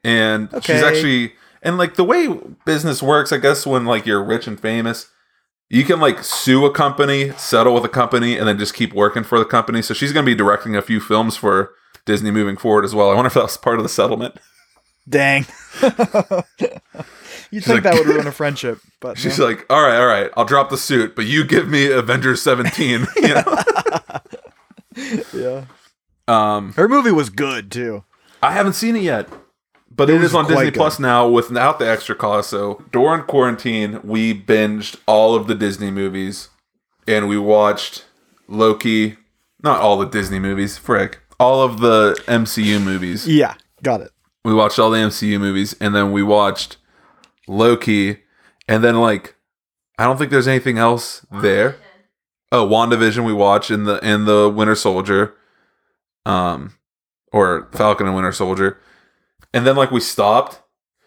And 0.04 0.48
she's 0.62 0.82
actually 0.82 1.34
and 1.62 1.78
like 1.78 1.94
the 1.94 2.02
way 2.04 2.28
business 2.64 3.02
works, 3.02 3.30
I 3.32 3.38
guess 3.38 3.64
when 3.66 3.84
like 3.84 4.04
you're 4.06 4.22
rich 4.24 4.46
and 4.48 4.58
famous, 4.58 5.06
you 5.72 5.84
can 5.84 5.98
like 6.00 6.22
sue 6.22 6.64
a 6.66 6.70
company, 6.70 7.30
settle 7.38 7.72
with 7.74 7.84
a 7.84 7.88
company, 7.88 8.36
and 8.36 8.46
then 8.46 8.58
just 8.58 8.74
keep 8.74 8.92
working 8.92 9.24
for 9.24 9.38
the 9.38 9.44
company. 9.46 9.80
So 9.82 9.94
she's 9.94 10.12
gonna 10.12 10.26
be 10.26 10.34
directing 10.34 10.76
a 10.76 10.82
few 10.82 11.00
films 11.00 11.36
for 11.36 11.72
Disney 12.04 12.30
moving 12.30 12.56
forward 12.56 12.84
as 12.84 12.94
well. 12.94 13.10
I 13.10 13.14
wonder 13.14 13.28
if 13.28 13.34
that 13.34 13.42
was 13.44 13.56
part 13.56 13.78
of 13.78 13.82
the 13.82 13.88
settlement. 13.88 14.36
dang 15.08 15.46
you 17.50 17.60
think 17.60 17.66
like- 17.68 17.82
that 17.82 17.94
would 17.94 18.06
ruin 18.06 18.26
a 18.28 18.32
friendship 18.32 18.78
but 19.00 19.18
She's 19.18 19.38
no. 19.38 19.46
like, 19.46 19.66
all 19.68 19.82
right, 19.82 19.98
all 19.98 20.06
right, 20.06 20.30
I'll 20.36 20.44
drop 20.44 20.70
the 20.70 20.76
suit, 20.78 21.16
but 21.16 21.24
you 21.26 21.44
give 21.44 21.68
me 21.68 21.90
Avengers 21.90 22.40
17. 22.42 23.06
you 23.16 23.28
know? 23.34 23.58
yeah 25.34 25.64
um, 26.28 26.72
her 26.74 26.88
movie 26.88 27.10
was 27.10 27.30
good 27.30 27.70
too 27.72 28.04
I 28.42 28.52
haven't 28.52 28.74
seen 28.74 28.94
it 28.96 29.02
yet, 29.02 29.28
but 30.06 30.10
It 30.10 30.16
it 30.16 30.24
is 30.24 30.34
on 30.34 30.46
Disney 30.48 30.64
good. 30.66 30.74
Plus 30.74 30.98
now 30.98 31.28
without 31.28 31.78
the 31.78 31.88
extra 31.88 32.14
cost. 32.14 32.50
So 32.50 32.84
during 32.90 33.22
quarantine, 33.22 34.00
we 34.02 34.34
binged 34.34 34.96
all 35.06 35.34
of 35.36 35.46
the 35.46 35.54
Disney 35.54 35.90
movies, 35.92 36.48
and 37.06 37.28
we 37.28 37.38
watched 37.38 38.04
Loki. 38.48 39.16
Not 39.62 39.80
all 39.80 39.96
the 39.98 40.06
Disney 40.06 40.40
movies, 40.40 40.76
frick. 40.76 41.20
All 41.38 41.62
of 41.62 41.78
the 41.80 42.20
MCU 42.26 42.82
movies. 42.82 43.28
yeah 43.28 43.54
got 43.82 44.00
it 44.00 44.10
We 44.44 44.54
watched 44.54 44.78
all 44.78 44.90
the 44.90 44.98
MCU 44.98 45.38
movies, 45.38 45.74
and 45.80 45.94
then 45.94 46.10
we 46.10 46.22
watched 46.22 46.78
Loki, 47.46 48.18
and 48.66 48.82
then 48.82 49.00
like 49.00 49.36
I 49.98 50.04
don't 50.04 50.18
think 50.18 50.30
there's 50.32 50.48
anything 50.48 50.78
else 50.78 51.24
there. 51.30 51.76
Oh, 52.50 52.66
WandaVision 52.66 53.24
we 53.24 53.32
watched 53.32 53.70
in 53.70 53.84
the 53.84 53.98
in 54.04 54.24
the 54.24 54.48
Winter 54.48 54.74
Soldier, 54.74 55.34
um, 56.26 56.74
or 57.32 57.68
Falcon 57.72 58.06
and 58.06 58.16
Winter 58.16 58.32
Soldier, 58.32 58.78
and 59.54 59.66
then 59.66 59.76
like 59.76 59.90
we 59.90 60.00
stopped. 60.00 60.60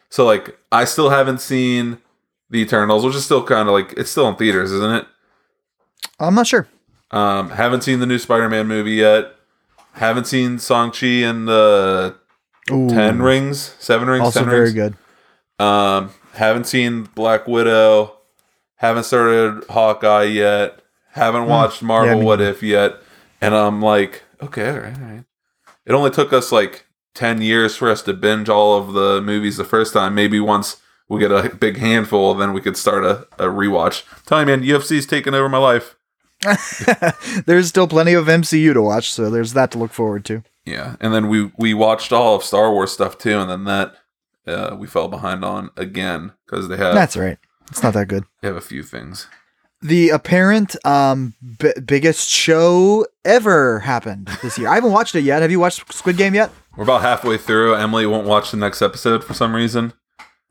So 0.09 0.25
like 0.25 0.57
I 0.71 0.85
still 0.85 1.09
haven't 1.09 1.41
seen 1.41 1.99
the 2.49 2.59
Eternals, 2.61 3.03
which 3.05 3.15
is 3.15 3.25
still 3.25 3.43
kind 3.43 3.67
of 3.67 3.73
like 3.73 3.93
it's 3.97 4.11
still 4.11 4.27
in 4.29 4.35
theaters, 4.35 4.71
isn't 4.71 4.95
it? 4.95 5.07
i'm 6.19 6.35
not 6.35 6.45
sure 6.47 6.67
Um, 7.11 7.49
haven't 7.49 7.81
seen 7.81 7.99
the 7.99 8.05
new 8.05 8.19
Spider-Man 8.19 8.67
movie 8.67 8.91
yet. 8.91 9.33
Haven't 9.93 10.25
seen 10.27 10.59
Shang-Chi 10.59 11.07
and 11.23 11.47
the 11.47 12.15
Ooh, 12.71 12.89
Ten 12.89 13.21
Rings, 13.21 13.75
Seven 13.79 14.07
Rings, 14.07 14.23
also 14.25 14.41
Ten 14.41 14.49
very 14.49 14.71
Rings. 14.71 14.73
good 14.73 15.63
Um, 15.65 16.11
haven't 16.33 16.65
seen 16.65 17.03
Black 17.15 17.47
Widow. 17.47 18.17
Haven't 18.75 19.03
started 19.05 19.63
Hawkeye 19.69 20.23
yet. 20.23 20.79
Haven't 21.13 21.47
watched 21.47 21.81
Marvel 21.81 22.15
Hmm. 22.15 22.19
Yeah, 22.19 22.25
What. 22.25 22.41
If 22.41 22.61
yet. 22.61 22.95
And 23.41 23.55
I'm 23.55 23.81
like, 23.81 24.23
okay, 24.41 24.69
all 24.69 24.79
right, 24.79 24.97
all 24.97 25.05
right. 25.07 25.23
It 25.85 25.93
only 25.93 26.11
took 26.11 26.33
us 26.33 26.51
like 26.51 26.84
10 27.15 27.41
years 27.41 27.75
for 27.75 27.89
us 27.89 28.01
to 28.03 28.13
binge 28.13 28.47
all 28.49 28.77
of 28.77 28.93
the 28.93 29.21
movies 29.21 29.57
the 29.57 29.63
first 29.63 29.93
time. 29.93 30.13
Maybe 30.13 30.39
once 30.39 30.77
we 31.09 31.19
get 31.19 31.31
a 31.31 31.55
big 31.55 31.77
handful, 31.77 32.33
then 32.35 32.53
we 32.53 32.61
could 32.61 32.77
start 32.77 33.03
a, 33.03 33.27
a 33.39 33.47
rewatch. 33.47 34.03
Tell 34.25 34.39
you, 34.39 34.45
man, 34.45 34.63
UFC's 34.63 35.05
taken 35.05 35.33
over 35.33 35.49
my 35.49 35.57
life. 35.57 35.95
there's 37.45 37.67
still 37.67 37.87
plenty 37.87 38.13
of 38.13 38.25
MCU 38.25 38.73
to 38.73 38.81
watch, 38.81 39.11
so 39.11 39.29
there's 39.29 39.53
that 39.53 39.71
to 39.71 39.77
look 39.77 39.91
forward 39.91 40.25
to. 40.25 40.43
Yeah, 40.65 40.95
and 40.99 41.13
then 41.13 41.29
we 41.29 41.51
we 41.57 41.73
watched 41.73 42.11
all 42.11 42.35
of 42.35 42.43
Star 42.43 42.71
Wars 42.71 42.91
stuff 42.91 43.17
too, 43.17 43.37
and 43.39 43.49
then 43.49 43.63
that 43.65 43.95
uh, 44.47 44.75
we 44.77 44.87
fell 44.87 45.07
behind 45.07 45.45
on 45.45 45.69
again 45.77 46.33
because 46.45 46.67
they 46.67 46.77
have 46.77 46.93
That's 46.93 47.15
right. 47.15 47.37
It's 47.69 47.81
not 47.81 47.93
that 47.93 48.07
good. 48.07 48.25
they 48.41 48.47
have 48.47 48.57
a 48.57 48.61
few 48.61 48.83
things. 48.83 49.27
The 49.81 50.09
apparent 50.09 50.75
um 50.85 51.35
b- 51.59 51.73
biggest 51.85 52.29
show 52.29 53.05
ever 53.23 53.79
happened 53.79 54.27
this 54.41 54.57
year. 54.57 54.67
I 54.67 54.75
haven't 54.75 54.91
watched 54.91 55.15
it 55.15 55.21
yet. 55.21 55.41
Have 55.41 55.51
you 55.51 55.59
watched 55.59 55.93
Squid 55.93 56.17
Game 56.17 56.33
yet? 56.35 56.51
We're 56.77 56.83
about 56.83 57.01
halfway 57.01 57.37
through. 57.37 57.75
Emily 57.75 58.05
won't 58.05 58.27
watch 58.27 58.51
the 58.51 58.57
next 58.57 58.81
episode 58.81 59.23
for 59.23 59.33
some 59.33 59.55
reason. 59.55 59.93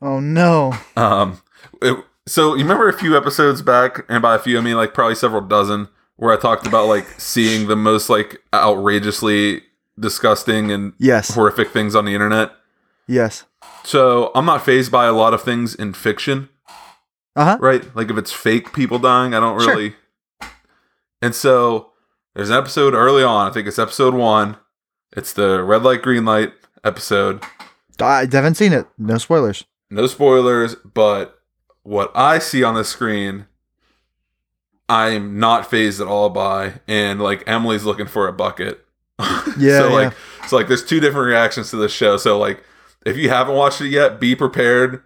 Oh 0.01 0.19
no. 0.19 0.73
Um, 0.95 1.41
it- 1.81 2.03
so 2.27 2.55
you 2.55 2.63
remember 2.63 2.89
a 2.89 2.93
few 2.97 3.15
episodes 3.15 3.61
back, 3.61 4.03
and 4.09 4.19
by 4.21 4.33
a 4.35 4.39
few 4.39 4.57
I 4.57 4.61
mean 4.61 4.75
like 4.77 4.93
probably 4.95 5.13
several 5.15 5.41
dozen, 5.41 5.87
where 6.15 6.33
I 6.33 6.37
talked 6.41 6.65
about 6.65 6.87
like 6.87 7.05
seeing 7.19 7.67
the 7.67 7.75
most 7.75 8.09
like 8.09 8.41
outrageously 8.53 9.61
disgusting 9.99 10.71
and 10.71 10.93
Yes. 10.97 11.33
horrific 11.35 11.69
things 11.69 11.95
on 11.95 12.05
the 12.05 12.13
internet. 12.15 12.51
Yes. 13.07 13.43
So 13.83 14.31
I'm 14.33 14.45
not 14.45 14.65
phased 14.65 14.91
by 14.91 15.05
a 15.05 15.13
lot 15.13 15.33
of 15.35 15.43
things 15.43 15.75
in 15.75 15.93
fiction, 15.93 16.49
Uh 17.35 17.45
huh. 17.45 17.57
right? 17.61 17.95
Like 17.95 18.09
if 18.09 18.17
it's 18.17 18.31
fake 18.31 18.73
people 18.73 18.97
dying, 18.97 19.35
I 19.35 19.39
don't 19.39 19.55
really. 19.57 19.65
Sure. 19.65 19.75
really. 19.75 19.95
And 21.21 21.35
so 21.35 21.91
there's 22.33 22.49
an 22.49 22.57
episode 22.57 22.93
early 22.95 23.23
on. 23.23 23.47
I 23.49 23.53
think 23.53 23.67
it's 23.67 23.77
episode 23.79 24.15
one. 24.15 24.57
It's 25.15 25.33
the 25.33 25.63
red 25.63 25.83
light, 25.83 26.01
green 26.01 26.25
light 26.25 26.53
episode. 26.83 27.41
I 27.99 28.27
haven't 28.29 28.55
seen 28.55 28.73
it. 28.73 28.85
No 28.97 29.17
spoilers. 29.17 29.63
No 29.89 30.07
spoilers, 30.07 30.75
but 30.75 31.39
what 31.83 32.11
I 32.15 32.39
see 32.39 32.63
on 32.63 32.75
the 32.75 32.83
screen, 32.83 33.45
I'm 34.89 35.39
not 35.39 35.69
phased 35.69 36.01
at 36.01 36.07
all 36.07 36.29
by, 36.29 36.81
and 36.87 37.21
like 37.21 37.43
Emily's 37.47 37.85
looking 37.85 38.07
for 38.07 38.27
a 38.27 38.33
bucket. 38.33 38.85
Yeah, 39.57 39.79
so 39.79 39.87
yeah. 39.87 39.93
like, 39.93 40.13
so 40.47 40.57
like, 40.57 40.67
there's 40.67 40.83
two 40.83 40.99
different 40.99 41.27
reactions 41.27 41.69
to 41.69 41.77
this 41.77 41.93
show. 41.93 42.17
So 42.17 42.37
like, 42.37 42.61
if 43.05 43.15
you 43.15 43.29
haven't 43.29 43.55
watched 43.55 43.79
it 43.79 43.87
yet, 43.87 44.19
be 44.19 44.35
prepared, 44.35 45.01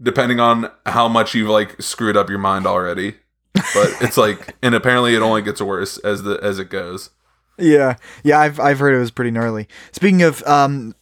depending 0.00 0.38
on 0.38 0.70
how 0.86 1.08
much 1.08 1.34
you've 1.34 1.48
like 1.48 1.82
screwed 1.82 2.16
up 2.16 2.28
your 2.30 2.38
mind 2.38 2.64
already. 2.64 3.16
But 3.52 3.96
it's 4.00 4.16
like, 4.16 4.54
and 4.62 4.76
apparently 4.76 5.16
it 5.16 5.22
only 5.22 5.42
gets 5.42 5.60
worse 5.60 5.98
as 5.98 6.22
the 6.22 6.38
as 6.40 6.60
it 6.60 6.70
goes. 6.70 7.10
Yeah, 7.58 7.96
yeah, 8.22 8.38
I've 8.40 8.58
I've 8.60 8.78
heard 8.78 8.94
it 8.94 8.98
was 8.98 9.10
pretty 9.10 9.30
gnarly. 9.30 9.68
Speaking 9.92 10.22
of 10.22 10.42
um, 10.44 10.94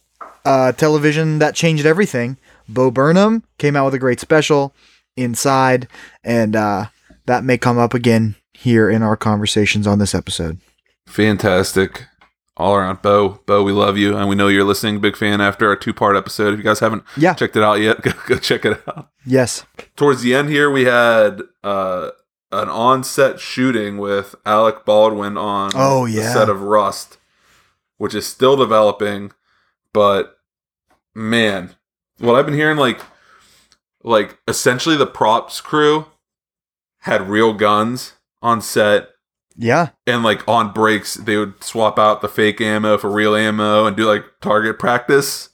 uh, 0.45 0.71
television 0.73 1.39
that 1.39 1.55
changed 1.55 1.85
everything, 1.85 2.37
Bo 2.69 2.91
Burnham 2.91 3.43
came 3.57 3.75
out 3.75 3.85
with 3.85 3.93
a 3.95 3.99
great 3.99 4.19
special, 4.19 4.73
Inside, 5.17 5.87
and 6.23 6.55
uh, 6.55 6.85
that 7.25 7.43
may 7.43 7.57
come 7.57 7.77
up 7.77 7.93
again 7.93 8.35
here 8.53 8.89
in 8.89 9.01
our 9.03 9.15
conversations 9.17 9.87
on 9.87 9.99
this 9.99 10.13
episode. 10.15 10.59
Fantastic. 11.07 12.05
All 12.57 12.75
around, 12.75 13.01
Bo. 13.01 13.39
Bo, 13.47 13.63
we 13.63 13.71
love 13.71 13.97
you, 13.97 14.15
and 14.15 14.29
we 14.29 14.35
know 14.35 14.47
you're 14.47 14.63
listening. 14.63 14.99
Big 15.01 15.15
fan 15.17 15.41
after 15.41 15.67
our 15.67 15.75
two 15.75 15.93
part 15.93 16.15
episode. 16.15 16.53
If 16.53 16.57
you 16.59 16.63
guys 16.63 16.79
haven't 16.79 17.03
Yeah. 17.17 17.33
checked 17.33 17.55
it 17.55 17.63
out 17.63 17.75
yet, 17.81 18.01
go, 18.03 18.11
go 18.27 18.37
check 18.37 18.65
it 18.65 18.79
out. 18.87 19.09
Yes, 19.25 19.65
Towards 19.95 20.21
the 20.21 20.35
end 20.35 20.49
here, 20.49 20.69
we 20.69 20.83
had 20.85 21.41
uh, 21.63 22.09
an 22.53 22.69
on-set 22.69 23.39
shooting 23.39 23.97
with 23.97 24.35
Alec 24.45 24.85
Baldwin 24.85 25.37
on 25.37 25.71
Oh, 25.75 26.05
the 26.05 26.13
yeah. 26.13 26.33
set 26.33 26.49
of 26.49 26.61
Rust, 26.61 27.17
which 27.97 28.13
is 28.13 28.25
still 28.27 28.55
developing. 28.55 29.31
But 29.93 30.37
man, 31.15 31.75
what 32.19 32.35
I've 32.35 32.45
been 32.45 32.55
hearing, 32.55 32.77
like, 32.77 32.99
like 34.03 34.37
essentially 34.47 34.95
the 34.97 35.05
props 35.07 35.61
crew 35.61 36.05
had 36.99 37.29
real 37.29 37.53
guns 37.53 38.13
on 38.41 38.61
set 38.61 39.09
yeah, 39.55 39.89
and 40.07 40.23
like 40.23 40.45
on 40.47 40.73
breaks 40.73 41.13
they 41.13 41.37
would 41.37 41.63
swap 41.63 41.99
out 41.99 42.21
the 42.21 42.27
fake 42.27 42.59
ammo 42.59 42.97
for 42.97 43.09
real 43.09 43.35
ammo 43.35 43.85
and 43.85 43.95
do 43.95 44.05
like 44.05 44.25
target 44.41 44.79
practice 44.79 45.49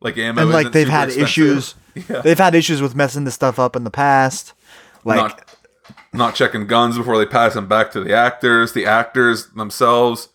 like 0.00 0.16
ammo 0.16 0.42
and 0.42 0.50
like 0.50 0.70
they've 0.72 0.88
had 0.88 1.08
expensive. 1.08 1.22
issues. 1.28 1.74
yeah. 2.08 2.20
They've 2.20 2.38
had 2.38 2.54
issues 2.54 2.80
with 2.80 2.94
messing 2.94 3.24
this 3.24 3.34
stuff 3.34 3.58
up 3.58 3.74
in 3.76 3.84
the 3.84 3.90
past. 3.90 4.52
Like, 5.04 5.16
not 5.16 5.51
not 6.12 6.34
checking 6.34 6.66
guns 6.66 6.98
before 6.98 7.18
they 7.18 7.26
pass 7.26 7.54
them 7.54 7.66
back 7.66 7.90
to 7.92 8.00
the 8.00 8.14
actors. 8.14 8.72
The 8.72 8.86
actors 8.86 9.46
themselves 9.48 10.28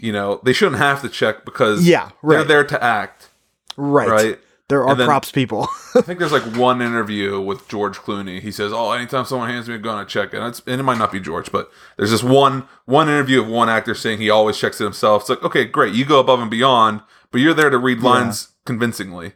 you 0.00 0.12
know 0.12 0.40
they 0.44 0.52
shouldn't 0.52 0.78
have 0.78 1.02
to 1.02 1.08
check 1.08 1.44
because 1.44 1.86
Yeah, 1.86 2.10
they're 2.22 2.44
there 2.44 2.64
to 2.64 2.82
act 2.82 3.28
right, 3.76 4.08
right? 4.08 4.38
There 4.68 4.86
are 4.86 4.94
then- 4.94 5.06
props 5.06 5.32
people. 5.32 5.68
i 5.96 6.00
think 6.00 6.20
there's 6.20 6.30
like 6.32 6.44
one 6.56 6.80
interview 6.80 7.40
with 7.40 7.66
george 7.68 7.98
clooney. 7.98 8.40
He 8.40 8.52
says 8.52 8.72
oh 8.72 8.92
anytime 8.92 9.24
someone 9.24 9.50
hands 9.50 9.68
me 9.68 9.74
a 9.74 9.78
gun 9.78 9.98
i 9.98 10.04
check 10.04 10.32
it. 10.32 10.38
And, 10.38 10.46
it's, 10.46 10.62
and 10.66 10.80
it 10.80 10.84
might 10.84 10.98
not 10.98 11.12
be 11.12 11.20
george 11.20 11.50
but 11.52 11.70
there's 11.96 12.10
this 12.12 12.22
one 12.22 12.68
one 12.86 13.08
interview 13.08 13.40
of 13.42 13.48
one 13.48 13.68
actor 13.68 13.94
saying 13.94 14.18
he 14.18 14.30
always 14.30 14.56
checks 14.58 14.80
it 14.80 14.84
himself. 14.84 15.22
It's 15.22 15.30
like 15.30 15.42
okay 15.42 15.64
great. 15.64 15.94
You 15.94 16.04
go 16.04 16.20
above 16.20 16.40
and 16.40 16.50
beyond 16.50 17.02
but 17.30 17.40
you're 17.40 17.54
there 17.54 17.70
to 17.70 17.78
read 17.78 18.00
lines 18.00 18.48
convincingly. 18.64 19.32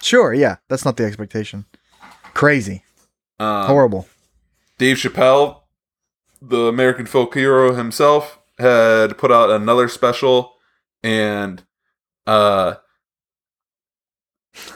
Sure, 0.00 0.32
yeah, 0.32 0.56
that's 0.68 0.84
not 0.84 0.96
the 0.96 1.04
expectation. 1.04 1.64
Crazy, 2.34 2.84
um, 3.40 3.66
horrible. 3.66 4.06
Dave 4.78 4.96
Chappelle, 4.96 5.62
the 6.40 6.66
American 6.66 7.06
folk 7.06 7.34
hero 7.34 7.74
himself, 7.74 8.38
had 8.58 9.18
put 9.18 9.30
out 9.30 9.50
another 9.50 9.88
special, 9.88 10.54
and 11.02 11.64
uh, 12.26 12.74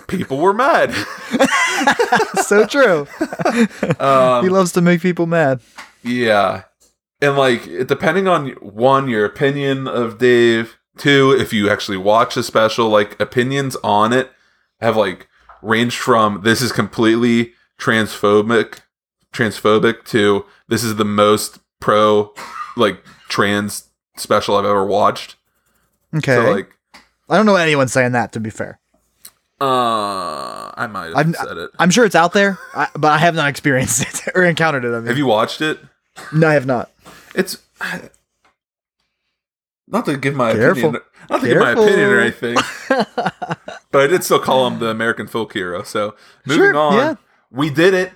people 0.08 0.38
were 0.38 0.52
mad. 0.52 0.92
so 2.42 2.66
true. 2.66 3.06
um, 4.00 4.44
he 4.44 4.50
loves 4.50 4.72
to 4.72 4.80
make 4.80 5.00
people 5.00 5.26
mad. 5.26 5.60
yeah, 6.02 6.64
and 7.20 7.36
like 7.36 7.86
depending 7.86 8.26
on 8.26 8.50
one 8.60 9.08
your 9.08 9.24
opinion 9.24 9.86
of 9.86 10.18
Dave, 10.18 10.78
two 10.96 11.34
if 11.38 11.52
you 11.52 11.70
actually 11.70 11.98
watch 11.98 12.34
the 12.34 12.42
special, 12.42 12.88
like 12.88 13.18
opinions 13.20 13.76
on 13.84 14.12
it 14.12 14.30
have 14.80 14.96
like 14.96 15.28
ranged 15.62 15.98
from 15.98 16.42
this 16.42 16.60
is 16.60 16.72
completely 16.72 17.52
transphobic, 17.78 18.80
transphobic 19.32 20.04
to 20.06 20.44
this 20.68 20.84
is 20.84 20.96
the 20.96 21.04
most 21.04 21.58
pro 21.80 22.32
like 22.76 23.02
trans 23.28 23.88
special 24.16 24.56
I've 24.56 24.64
ever 24.64 24.84
watched. 24.84 25.36
Okay, 26.14 26.34
So 26.36 26.50
like, 26.52 26.70
I 27.28 27.36
don't 27.36 27.46
know 27.46 27.56
anyone 27.56 27.88
saying 27.88 28.12
that. 28.12 28.32
To 28.32 28.40
be 28.40 28.50
fair, 28.50 28.78
uh, 29.60 30.70
I 30.74 30.86
might 30.90 31.06
have 31.06 31.16
I'm- 31.16 31.34
said 31.34 31.56
it. 31.56 31.70
I'm 31.78 31.90
sure 31.90 32.04
it's 32.04 32.14
out 32.14 32.32
there, 32.34 32.58
I, 32.74 32.88
but 32.94 33.12
I 33.12 33.18
have 33.18 33.34
not 33.34 33.48
experienced 33.48 34.02
it 34.02 34.32
or 34.34 34.44
encountered 34.44 34.84
it. 34.84 34.88
I 34.94 34.98
mean, 34.98 35.06
Have 35.06 35.18
you 35.18 35.26
watched 35.26 35.60
it? 35.60 35.78
No, 36.32 36.48
I 36.48 36.54
have 36.54 36.66
not. 36.66 36.90
It's 37.34 37.56
not 39.88 40.04
to 40.06 40.16
give 40.16 40.34
my 40.34 40.52
Careful. 40.52 40.90
opinion, 40.90 41.02
not 41.30 41.40
to 41.40 41.46
give 41.46 41.58
my 41.58 41.72
opinion 41.72 42.10
or 42.10 42.20
anything, 42.20 42.56
but 42.88 44.00
I 44.02 44.06
did 44.06 44.24
still 44.24 44.38
call 44.38 44.66
him 44.66 44.78
the 44.78 44.88
American 44.88 45.26
folk 45.26 45.52
hero. 45.52 45.82
So 45.82 46.14
moving 46.46 46.72
Sure, 46.72 46.76
on, 46.76 46.92
yeah. 46.96 47.14
we 47.50 47.70
did 47.70 47.94
it. 47.94 48.12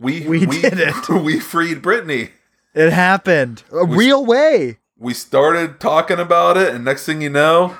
We 0.00 0.26
We 0.26 0.46
did 0.46 0.80
it. 0.80 1.08
We 1.08 1.38
freed 1.38 1.82
Britney. 1.82 2.30
It 2.74 2.92
happened 2.92 3.62
a 3.70 3.84
We- 3.84 3.96
real 4.06 4.24
way. 4.26 4.78
We 4.98 5.14
started 5.14 5.78
talking 5.80 6.18
about 6.18 6.56
it, 6.56 6.74
and 6.74 6.84
next 6.84 7.06
thing 7.06 7.22
you 7.22 7.30
know, 7.30 7.76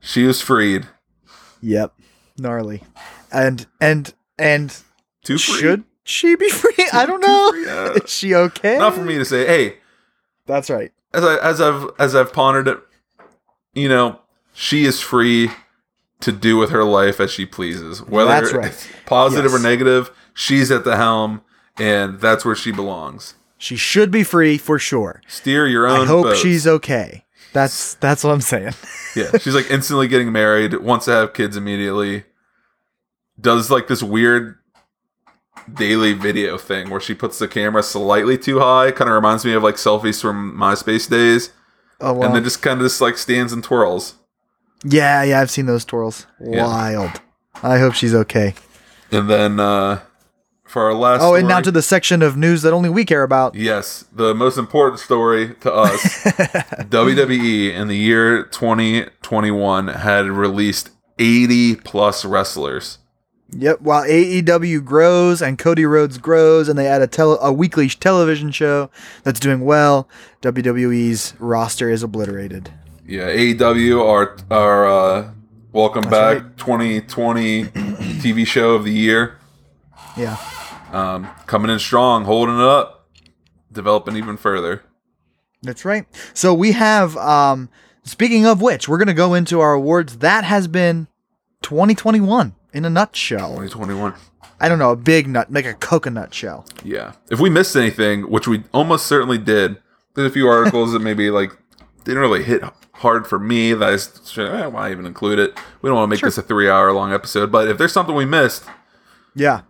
she 0.00 0.24
was 0.24 0.40
freed. 0.40 0.86
Yep, 1.60 1.92
gnarly, 2.38 2.82
and 3.32 3.66
and 3.80 4.12
and 4.38 4.76
Too 5.24 5.36
free. 5.38 5.54
should 5.60 5.84
she 6.04 6.36
be 6.36 6.48
free? 6.62 6.86
I 6.92 7.06
don't 7.06 7.20
know. 7.20 7.50
free, 7.50 7.66
yeah. 7.66 7.92
Is 8.04 8.10
she 8.10 8.34
okay? 8.34 8.78
Not 8.78 8.94
for 8.94 9.04
me 9.04 9.18
to 9.18 9.24
say. 9.24 9.46
Hey, 9.46 9.78
That's 10.46 10.70
right. 10.70 10.92
as 11.12 11.24
I 11.24 11.36
as 11.38 11.60
I've 11.60 11.90
as 11.98 12.14
I've 12.14 12.32
pondered 12.32 12.68
it, 12.68 12.78
you 13.74 13.88
know, 13.88 14.20
she 14.52 14.84
is 14.84 15.00
free 15.00 15.50
to 16.20 16.30
do 16.32 16.56
with 16.56 16.70
her 16.70 16.84
life 16.84 17.18
as 17.20 17.30
she 17.32 17.46
pleases. 17.46 18.00
Whether 18.02 18.30
That's 18.30 18.52
right. 18.52 18.66
it's 18.66 18.86
positive 19.06 19.50
Yes. 19.52 19.60
or 19.60 19.62
negative, 19.62 20.10
she's 20.38 20.70
at 20.70 20.84
the 20.84 20.96
helm, 20.96 21.40
and 21.78 22.20
that's 22.20 22.44
where 22.44 22.54
she 22.54 22.70
belongs. 22.70 23.34
She 23.58 23.74
should 23.74 24.12
be 24.12 24.22
free 24.22 24.56
for 24.56 24.78
sure. 24.78 25.20
Steer 25.26 25.66
your 25.66 25.86
own. 25.88 26.02
I 26.02 26.04
hope 26.06 26.24
boat. 26.26 26.36
she's 26.36 26.64
okay. 26.66 27.24
That's 27.52 27.94
that's 27.94 28.22
what 28.22 28.30
I'm 28.32 28.40
saying. 28.40 28.74
yeah. 29.16 29.36
She's 29.38 29.54
like 29.54 29.68
instantly 29.70 30.06
getting 30.06 30.30
married, 30.30 30.74
wants 30.74 31.06
to 31.06 31.12
have 31.12 31.32
kids 31.34 31.56
immediately. 31.56 32.24
Does 33.40 33.68
like 33.70 33.88
this 33.88 34.02
weird 34.02 34.58
daily 35.72 36.12
video 36.12 36.56
thing 36.56 36.88
where 36.90 37.00
she 37.00 37.14
puts 37.14 37.38
the 37.38 37.48
camera 37.48 37.82
slightly 37.82 38.38
too 38.38 38.60
high. 38.60 38.90
Kind 38.92 39.08
of 39.10 39.14
reminds 39.14 39.44
me 39.44 39.52
of 39.54 39.62
like 39.62 39.74
selfies 39.76 40.20
from 40.20 40.56
MySpace 40.56 41.08
days, 41.10 41.50
Oh 42.00 42.12
well. 42.12 42.26
and 42.28 42.36
then 42.36 42.44
just 42.44 42.62
kind 42.62 42.80
of 42.80 42.86
just 42.86 43.00
like 43.00 43.16
stands 43.18 43.52
and 43.52 43.64
twirls. 43.64 44.14
yeah, 44.84 45.22
yeah, 45.24 45.40
I've 45.40 45.50
seen 45.50 45.66
those 45.66 45.84
twirls. 45.84 46.26
Yeah. 46.40 46.64
Wild. 46.64 47.20
I 47.62 47.78
hope 47.78 47.94
she's 47.94 48.14
okay. 48.14 48.54
And 49.10 49.28
then 49.28 49.58
uh 49.58 50.00
for 50.68 50.82
our 50.84 50.94
last 50.94 51.22
Oh, 51.22 51.34
and 51.34 51.48
now 51.48 51.60
to 51.60 51.70
the 51.70 51.82
section 51.82 52.22
of 52.22 52.36
news 52.36 52.62
that 52.62 52.72
only 52.72 52.88
we 52.88 53.04
care 53.04 53.22
about. 53.22 53.54
Yes, 53.54 54.04
the 54.12 54.34
most 54.34 54.58
important 54.58 55.00
story 55.00 55.54
to 55.60 55.72
us 55.72 56.02
WWE 56.24 57.72
in 57.74 57.88
the 57.88 57.96
year 57.96 58.44
2021 58.44 59.88
had 59.88 60.26
released 60.26 60.90
80 61.18 61.76
plus 61.76 62.24
wrestlers. 62.24 62.98
Yep. 63.50 63.80
While 63.80 64.04
AEW 64.04 64.84
grows 64.84 65.40
and 65.40 65.58
Cody 65.58 65.86
Rhodes 65.86 66.18
grows, 66.18 66.68
and 66.68 66.78
they 66.78 66.86
add 66.86 67.00
a 67.00 67.06
tele- 67.06 67.38
a 67.40 67.50
weekly 67.50 67.88
television 67.88 68.50
show 68.50 68.90
that's 69.22 69.40
doing 69.40 69.64
well, 69.64 70.06
WWE's 70.42 71.32
roster 71.38 71.88
is 71.88 72.02
obliterated. 72.02 72.70
Yeah, 73.06 73.28
AEW 73.30 74.04
our 74.06 74.36
our 74.50 74.86
uh, 74.86 75.30
welcome 75.72 76.02
That's 76.02 76.12
back 76.12 76.42
right. 76.42 76.58
2020 76.58 77.64
TV 78.20 78.46
show 78.46 78.72
of 78.74 78.84
the 78.84 78.92
year. 78.92 79.38
Yeah. 80.14 80.36
Um, 80.92 81.28
coming 81.46 81.70
in 81.70 81.78
strong, 81.78 82.24
holding 82.24 82.56
it 82.56 82.64
up, 82.64 83.08
developing 83.72 84.16
even 84.16 84.36
further. 84.36 84.82
That's 85.62 85.84
right. 85.84 86.06
So 86.34 86.54
we 86.54 86.72
have 86.72 87.16
um 87.16 87.68
speaking 88.04 88.46
of 88.46 88.62
which, 88.62 88.88
we're 88.88 88.98
going 88.98 89.08
to 89.08 89.14
go 89.14 89.34
into 89.34 89.60
our 89.60 89.74
awards. 89.74 90.18
That 90.18 90.44
has 90.44 90.66
been 90.68 91.08
2021 91.62 92.54
in 92.72 92.84
a 92.84 92.90
nutshell. 92.90 93.48
2021. 93.50 94.14
I 94.60 94.68
don't 94.68 94.78
know, 94.78 94.90
a 94.92 94.96
big 94.96 95.28
nut, 95.28 95.52
like 95.52 95.66
a 95.66 95.74
coconut 95.74 96.34
shell. 96.34 96.64
Yeah. 96.82 97.12
If 97.30 97.38
we 97.38 97.48
missed 97.50 97.76
anything, 97.76 98.22
which 98.30 98.48
we 98.48 98.64
almost 98.72 99.06
certainly 99.06 99.38
did, 99.38 99.76
there's 100.14 100.28
a 100.30 100.32
few 100.32 100.48
articles 100.48 100.92
that 100.92 100.98
maybe 101.00 101.30
like 101.30 101.56
didn't 102.04 102.20
really 102.20 102.42
hit 102.42 102.62
hard 102.94 103.26
for 103.26 103.38
me. 103.38 103.72
That 103.74 103.88
I 103.88 103.92
s- 103.92 104.36
eh, 104.38 104.66
why 104.66 104.90
even 104.90 105.06
include 105.06 105.38
it? 105.38 105.56
We 105.82 105.88
don't 105.88 105.96
want 105.96 106.08
to 106.08 106.10
make 106.10 106.20
Sure. 106.20 106.28
this 106.28 106.38
a 106.38 106.42
three 106.42 106.68
hour 106.68 106.92
long 106.92 107.12
episode. 107.12 107.52
But 107.52 107.68
if 107.68 107.78
there's 107.78 107.92
something 107.92 108.14
we 108.14 108.24
missed, 108.24 108.64
Yeah. 109.34 109.60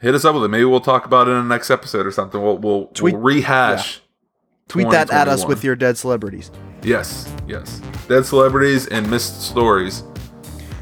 Hit 0.00 0.14
us 0.14 0.24
up 0.24 0.34
with 0.34 0.44
it. 0.44 0.48
Maybe 0.48 0.64
we'll 0.64 0.80
talk 0.80 1.06
about 1.06 1.28
it 1.28 1.32
in 1.32 1.48
the 1.48 1.54
next 1.54 1.70
episode 1.70 2.06
or 2.06 2.12
something. 2.12 2.40
We'll 2.40 2.58
we'll, 2.58 2.86
Tweet- 2.88 3.14
we'll 3.14 3.22
rehash. 3.22 4.00
Tweet 4.68 4.90
that 4.90 5.10
at 5.10 5.28
us 5.28 5.46
with 5.46 5.64
your 5.64 5.74
dead 5.74 5.96
celebrities. 5.96 6.50
Yes, 6.82 7.32
yes. 7.46 7.80
Dead 8.06 8.26
celebrities 8.26 8.86
and 8.86 9.10
missed 9.10 9.42
stories. 9.42 10.02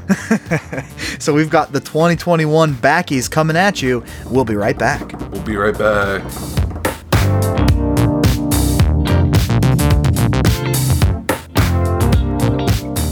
So 1.19 1.33
we've 1.33 1.49
got 1.49 1.71
the 1.71 1.79
2021 1.79 2.75
backies 2.75 3.29
coming 3.29 3.57
at 3.57 3.81
you. 3.81 4.03
We'll 4.27 4.45
be 4.45 4.55
right 4.55 4.77
back. 4.77 5.19
We'll 5.31 5.41
be 5.41 5.57
right 5.57 5.75
back. 5.77 6.21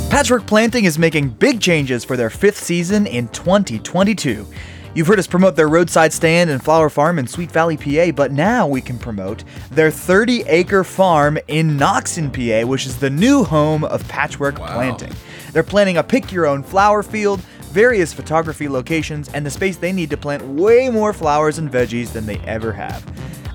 Patchwork 0.10 0.46
Planting 0.46 0.86
is 0.86 0.98
making 0.98 1.30
big 1.30 1.60
changes 1.60 2.06
for 2.06 2.16
their 2.16 2.30
fifth 2.30 2.58
season 2.58 3.06
in 3.06 3.28
2022. 3.30 4.48
You've 4.96 5.08
heard 5.08 5.20
us 5.20 5.28
promote 5.28 5.58
their 5.58 5.68
roadside 5.68 6.14
stand 6.14 6.50
and 6.50 6.64
flower 6.64 6.90
farm 6.90 7.20
in 7.20 7.28
Sweet 7.28 7.52
Valley, 7.52 7.76
PA, 7.76 8.12
but 8.12 8.32
now 8.32 8.66
we 8.66 8.80
can 8.80 8.98
promote 8.98 9.44
their 9.70 9.92
30 9.92 10.44
acre 10.44 10.86
farm 10.86 11.38
in 11.50 11.78
Noxen, 11.78 12.32
PA, 12.32 12.66
which 12.66 12.86
is 12.86 12.98
the 12.98 13.10
new 13.10 13.44
home 13.44 13.84
of 13.84 14.08
Patchwork 14.08 14.56
Planting. 14.56 15.12
They're 15.52 15.64
planning 15.64 15.98
a 15.98 16.04
pick 16.04 16.32
your 16.32 16.46
own 16.46 16.64
flower 16.64 17.04
field, 17.04 17.42
various 17.74 18.14
photography 18.14 18.70
locations, 18.70 19.28
and 19.34 19.46
the 19.46 19.52
space 19.52 19.76
they 19.76 19.92
need 19.92 20.12
to 20.12 20.18
plant 20.18 20.42
way 20.48 20.88
more 20.88 21.12
flowers 21.12 21.58
and 21.58 21.70
veggies 21.70 22.14
than 22.14 22.26
they 22.26 22.38
ever 22.46 22.72
have. 22.72 23.04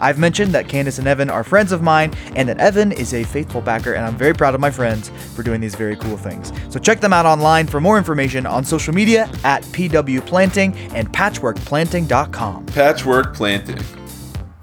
I've 0.00 0.18
mentioned 0.18 0.52
that 0.52 0.68
Candace 0.68 0.98
and 0.98 1.06
Evan 1.06 1.30
are 1.30 1.44
friends 1.44 1.72
of 1.72 1.82
mine, 1.82 2.12
and 2.36 2.48
that 2.48 2.58
Evan 2.58 2.92
is 2.92 3.12
a 3.14 3.24
faithful 3.24 3.60
backer, 3.60 3.92
and 3.94 4.04
I'm 4.04 4.16
very 4.16 4.34
proud 4.34 4.54
of 4.54 4.60
my 4.60 4.70
friends 4.70 5.10
for 5.34 5.42
doing 5.42 5.60
these 5.60 5.74
very 5.74 5.96
cool 5.96 6.16
things. 6.16 6.52
So 6.70 6.78
check 6.78 7.00
them 7.00 7.12
out 7.12 7.26
online 7.26 7.66
for 7.66 7.80
more 7.80 7.98
information 7.98 8.46
on 8.46 8.64
social 8.64 8.94
media 8.94 9.30
at 9.44 9.62
PW 9.64 10.24
Planting 10.26 10.74
and 10.94 11.12
patchworkplanting.com. 11.12 12.66
Patchwork 12.66 13.34
planting. 13.34 13.78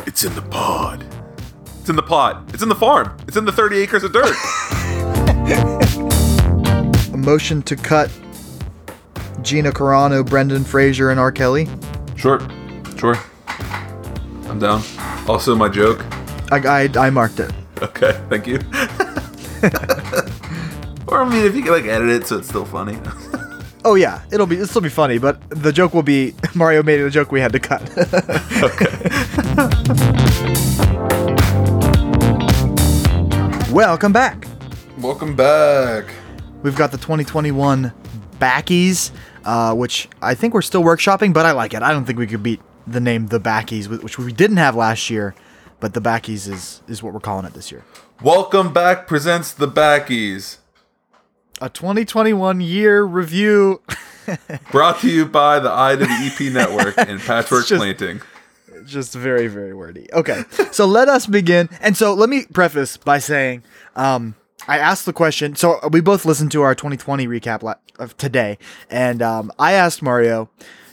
It's 0.05 0.23
in 0.23 0.33
the 0.35 0.41
pod. 0.41 1.05
It's 1.79 1.89
in 1.89 1.95
the 1.95 2.03
pod. 2.03 2.53
It's 2.53 2.63
in 2.63 2.69
the 2.69 2.75
farm. 2.75 3.15
It's 3.27 3.38
in 3.38 3.45
the 3.45 3.51
30 3.51 3.77
acres 3.77 4.03
of 4.03 4.11
dirt. 4.13 4.35
A 7.13 7.17
motion 7.17 7.61
to 7.63 7.75
cut 7.75 8.11
Gina 9.41 9.71
Carano, 9.71 10.25
Brendan 10.27 10.63
Fraser, 10.63 11.09
and 11.09 11.19
R. 11.19 11.31
Kelly. 11.31 11.67
sure. 12.15 12.39
Sure. 12.97 13.15
I'm 14.50 14.60
down. 14.60 14.82
Also, 15.28 15.56
my 15.56 15.70
joke. 15.70 16.06
I, 16.52 16.58
I, 16.58 16.89
I 17.08 17.10
marked 17.10 17.39
it. 17.39 17.52
Okay, 17.82 18.20
thank 18.30 18.48
you. 18.48 18.56
or, 21.08 21.22
I 21.22 21.30
mean, 21.30 21.45
if 21.45 21.56
you 21.56 21.64
can, 21.64 21.72
like, 21.72 21.86
edit 21.86 22.10
it 22.10 22.28
so 22.28 22.38
it's 22.38 22.48
still 22.48 22.66
funny. 22.66 22.98
Oh 23.86 23.95
yeah, 23.95 24.22
it'll 24.34 24.48
be 24.48 24.56
it'll 24.56 24.68
still 24.68 24.82
be 24.82 24.89
funny, 24.89 25.18
but 25.18 25.39
the 25.50 25.72
joke 25.72 25.93
will 25.93 26.04
be 26.04 26.34
Mario 26.56 26.84
made 26.84 27.00
a 27.00 27.10
joke 27.10 27.32
we 27.32 27.39
had 27.39 27.54
to 27.54 27.60
cut. 27.60 27.82
Okay. 28.62 28.91
Welcome 33.72 34.12
back. 34.12 34.45
Welcome 34.98 35.38
back. 35.38 36.04
We've 36.64 36.76
got 36.76 36.91
the 36.91 36.98
2021 36.98 37.93
backies, 38.39 39.12
uh, 39.45 39.74
which 39.74 40.10
I 40.22 40.36
think 40.36 40.54
we're 40.54 40.64
still 40.64 40.84
workshopping, 40.84 41.32
but 41.32 41.45
I 41.45 41.52
like 41.52 41.74
it. 41.74 41.82
I 41.82 41.93
don't 41.93 42.04
think 42.04 42.20
we 42.20 42.28
could 42.28 42.43
beat 42.43 42.60
the 42.88 42.99
name 42.99 43.27
the 43.27 43.39
backies, 43.39 43.88
which 44.01 44.17
we 44.17 44.31
didn't 44.31 44.57
have 44.57 44.75
last 44.75 45.09
year, 45.09 45.35
but 45.79 45.93
the 45.93 46.01
backies 46.01 46.47
is 46.47 46.81
is 46.88 47.03
what 47.03 47.13
we're 47.13 47.19
calling 47.19 47.45
it 47.45 47.53
this 47.53 47.71
year. 47.71 47.83
Welcome 48.23 48.73
back 48.73 49.07
presents 49.07 49.51
the 49.53 49.67
Backies. 49.67 50.57
A 51.61 51.69
2021 51.69 52.61
year 52.61 53.03
review. 53.03 53.81
Brought 54.71 54.99
to 55.01 55.09
you 55.09 55.25
by 55.25 55.59
the 55.59 55.71
Eye 55.71 55.95
to 55.95 56.05
the 56.05 56.31
EP 56.47 56.53
Network 56.53 56.95
and 56.97 57.19
Patchwork 57.19 57.65
just- 57.65 57.79
Planting. 57.79 58.21
just 58.85 59.13
very 59.13 59.47
very 59.47 59.73
wordy 59.73 60.07
okay 60.13 60.43
so 60.71 60.85
let 60.85 61.09
us 61.09 61.25
begin 61.25 61.67
and 61.81 61.97
so 61.97 62.13
let 62.13 62.29
me 62.29 62.45
preface 62.53 62.95
by 62.95 63.19
saying 63.19 63.61
um 63.97 64.33
i 64.67 64.77
asked 64.77 65.05
the 65.05 65.11
question 65.11 65.55
so 65.55 65.77
we 65.91 65.99
both 65.99 66.23
listened 66.25 66.51
to 66.51 66.61
our 66.61 66.73
2020 66.75 67.27
recap 67.27 67.75
of 67.99 68.15
today 68.17 68.57
and 68.89 69.21
um 69.21 69.51
i 69.59 69.73
asked 69.73 70.01
mario 70.01 70.49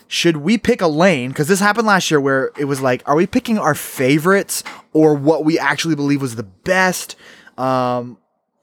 should 0.07 0.37
we 0.37 0.57
pick 0.57 0.81
a 0.81 0.87
lane 0.87 1.29
because 1.29 1.47
this 1.47 1.59
happened 1.59 1.87
last 1.87 2.09
year 2.11 2.19
where 2.19 2.51
it 2.57 2.65
was 2.65 2.81
like 2.81 3.01
are 3.07 3.15
we 3.15 3.25
picking 3.25 3.57
our 3.57 3.75
favorites 3.75 4.63
or 4.93 5.15
what 5.15 5.43
we 5.43 5.57
actually 5.57 5.95
believe 5.95 6.21
was 6.21 6.35
the 6.35 6.43
best 6.43 7.15
um 7.57 8.17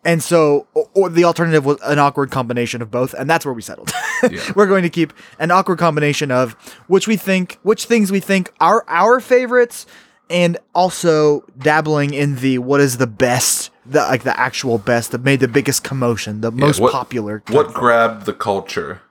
and 0.04 0.20
so, 0.20 0.66
or, 0.74 0.90
or 0.94 1.08
the 1.10 1.24
alternative 1.24 1.64
was 1.64 1.78
an 1.84 2.00
awkward 2.00 2.32
combination 2.32 2.82
of 2.82 2.90
both, 2.90 3.14
and 3.14 3.30
that's 3.30 3.44
where 3.44 3.54
we 3.54 3.62
settled. 3.62 3.92
Yeah. 4.30 4.52
We're 4.54 4.68
going 4.68 4.84
to 4.84 4.88
keep 4.88 5.12
an 5.40 5.50
awkward 5.50 5.78
combination 5.80 6.30
of 6.30 6.52
which 6.86 7.08
we 7.08 7.16
think, 7.16 7.58
which 7.64 7.86
things 7.86 8.12
we 8.12 8.20
think 8.20 8.52
are 8.60 8.84
our 8.86 9.18
favorites, 9.18 9.84
and 10.30 10.58
also 10.76 11.40
dabbling 11.58 12.14
in 12.14 12.36
the 12.36 12.58
what 12.58 12.80
is 12.80 12.98
the 12.98 13.08
best, 13.08 13.70
the 13.84 13.98
like 13.98 14.22
the 14.22 14.38
actual 14.38 14.78
best 14.78 15.10
that 15.10 15.24
made 15.24 15.40
the 15.40 15.48
biggest 15.48 15.82
commotion, 15.82 16.40
the 16.40 16.52
most 16.52 16.78
what- 16.78 16.92
popular. 16.92 17.42
What 17.48 17.74
grabbed 17.74 18.26
the 18.26 18.32
culture? 18.32 19.02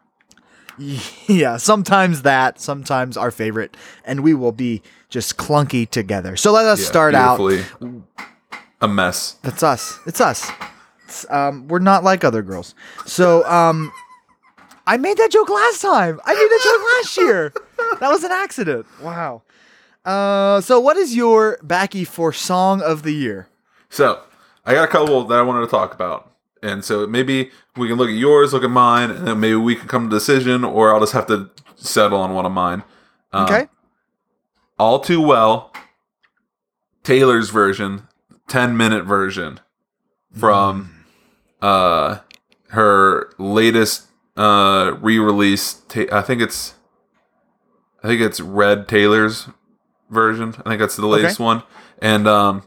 yeah, 1.28 1.58
sometimes 1.58 2.24
that, 2.24 2.60
sometimes 2.60 3.18
our 3.18 3.32
favorite, 3.32 3.76
and 4.06 4.22
we 4.22 4.34
will 4.34 4.52
be 4.52 4.82
just 5.10 5.38
clunky 5.38 5.90
together. 5.90 6.36
So 6.36 6.52
let 6.52 6.66
us 6.66 6.80
Yeah, 6.80 6.86
start 6.88 7.16
out. 7.16 7.40
A 8.82 8.88
mess. 8.88 9.34
That's 9.44 9.62
us. 9.62 10.00
It's 10.08 10.20
us. 10.20 10.50
It's, 11.06 11.30
um, 11.30 11.68
we're 11.68 11.80
not 11.80 12.04
like 12.04 12.24
other 12.24 12.42
girls. 12.42 12.74
So, 13.06 13.46
um, 13.48 13.92
I 14.88 14.98
made 14.98 15.18
that 15.18 15.30
joke 15.32 15.50
last 15.50 15.82
time. 15.82 16.20
I 16.26 16.34
made 16.34 16.40
that 16.40 16.62
joke 16.64 16.82
last 16.98 17.18
year. 17.18 17.54
That 18.00 18.10
was 18.10 18.24
an 18.24 18.32
accident. 18.32 18.88
Wow. 19.02 19.44
Uh, 20.04 20.62
so 20.62 20.80
what 20.80 20.98
is 20.98 21.16
your 21.16 21.60
backy 21.62 22.04
for 22.04 22.34
song 22.34 22.82
of 22.82 23.04
the 23.04 23.14
year? 23.14 23.48
So, 23.90 24.22
I 24.66 24.74
got 24.74 24.86
a 24.86 24.88
couple 24.92 25.24
that 25.26 25.38
I 25.38 25.44
wanted 25.44 25.62
to 25.62 25.68
talk 25.68 25.94
about. 25.94 26.31
And 26.64 26.86
so 26.86 27.08
maybe 27.08 27.50
we 27.76 27.88
can 27.88 27.98
look 27.98 28.10
at 28.10 28.16
yours, 28.16 28.54
look 28.54 28.64
at 28.64 28.70
mine, 28.70 29.10
and 29.10 29.28
then 29.28 29.40
maybe 29.40 29.56
we 29.56 29.76
can 29.76 29.88
come 29.88 30.10
to 30.10 30.16
a 30.16 30.20
decision, 30.20 30.64
or 30.64 30.94
I'll 30.94 31.00
just 31.00 31.14
have 31.14 31.26
to 31.28 31.50
settle 31.76 32.20
on 32.20 32.34
one 32.34 32.46
of 32.46 32.52
mine. 32.52 32.84
Um, 33.34 33.46
Okay. 33.46 33.68
All 34.78 35.00
Too 35.00 35.22
Well, 35.22 35.72
Taylor's 37.04 37.50
version, 37.50 38.08
10 38.48 38.76
minute 38.76 39.06
version 39.06 39.60
from 40.38 41.06
uh, 41.62 42.20
her 42.70 43.32
latest 43.38 44.08
uh, 44.38 44.96
re 45.00 45.20
release. 45.20 45.74
Ta- 45.88 46.06
I 46.12 46.22
think 46.22 46.42
it's. 46.42 46.76
I 48.04 48.08
think 48.08 48.22
it's 48.22 48.42
Red 48.42 48.88
Taylor's 48.88 49.48
version. 50.10 50.56
I 50.66 50.70
think 50.70 50.80
that's 50.80 50.96
the 50.96 51.06
latest 51.06 51.40
one. 51.40 51.62
And 52.02 52.28
um, 52.28 52.64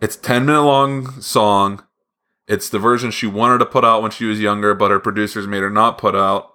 it's 0.00 0.16
10 0.16 0.44
minute 0.46 0.62
long 0.62 1.20
song. 1.20 1.84
It's 2.48 2.68
the 2.68 2.78
version 2.78 3.10
she 3.10 3.26
wanted 3.26 3.58
to 3.58 3.66
put 3.66 3.84
out 3.84 4.02
when 4.02 4.10
she 4.10 4.24
was 4.24 4.40
younger, 4.40 4.74
but 4.74 4.90
her 4.90 5.00
producers 5.00 5.46
made 5.46 5.62
her 5.62 5.70
not 5.70 5.98
put 5.98 6.14
out. 6.14 6.54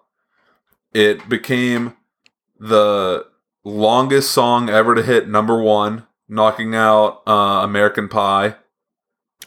It 0.94 1.28
became 1.28 1.96
the 2.60 3.26
longest 3.64 4.32
song 4.32 4.70
ever 4.70 4.96
to 4.96 5.04
hit 5.04 5.28
number 5.28 5.62
one, 5.62 6.08
knocking 6.30 6.76
out 6.76 7.22
uh, 7.28 7.62
American 7.64 8.08
Pie. 8.08 8.56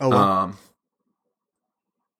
Oh, 0.01 0.11
wow. 0.11 0.43
Um, 0.45 0.59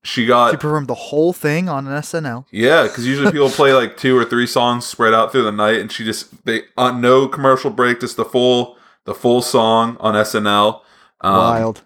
she 0.05 0.27
got 0.27 0.51
she 0.51 0.57
performed 0.59 0.87
the 0.87 0.95
whole 0.95 1.33
thing 1.33 1.69
on 1.69 1.87
an 1.87 1.95
SNL. 1.95 2.45
yeah, 2.51 2.83
because 2.83 3.07
usually 3.07 3.33
people 3.33 3.49
play 3.49 3.73
like 3.73 3.97
two 3.97 4.17
or 4.17 4.25
three 4.25 4.47
songs 4.47 4.85
spread 4.85 5.15
out 5.15 5.33
through 5.33 5.45
the 5.45 5.53
night, 5.53 5.81
and 5.81 5.91
she 5.91 6.05
just 6.05 6.45
they 6.45 6.63
on 6.77 7.01
no 7.01 7.27
commercial 7.27 7.71
break, 7.71 8.01
just 8.01 8.17
the 8.17 8.25
full 8.25 8.77
the 9.05 9.15
full 9.15 9.41
song 9.41 9.97
on 10.01 10.15
SNL. 10.15 10.83
Um, 11.23 11.33
Wild. 11.35 11.83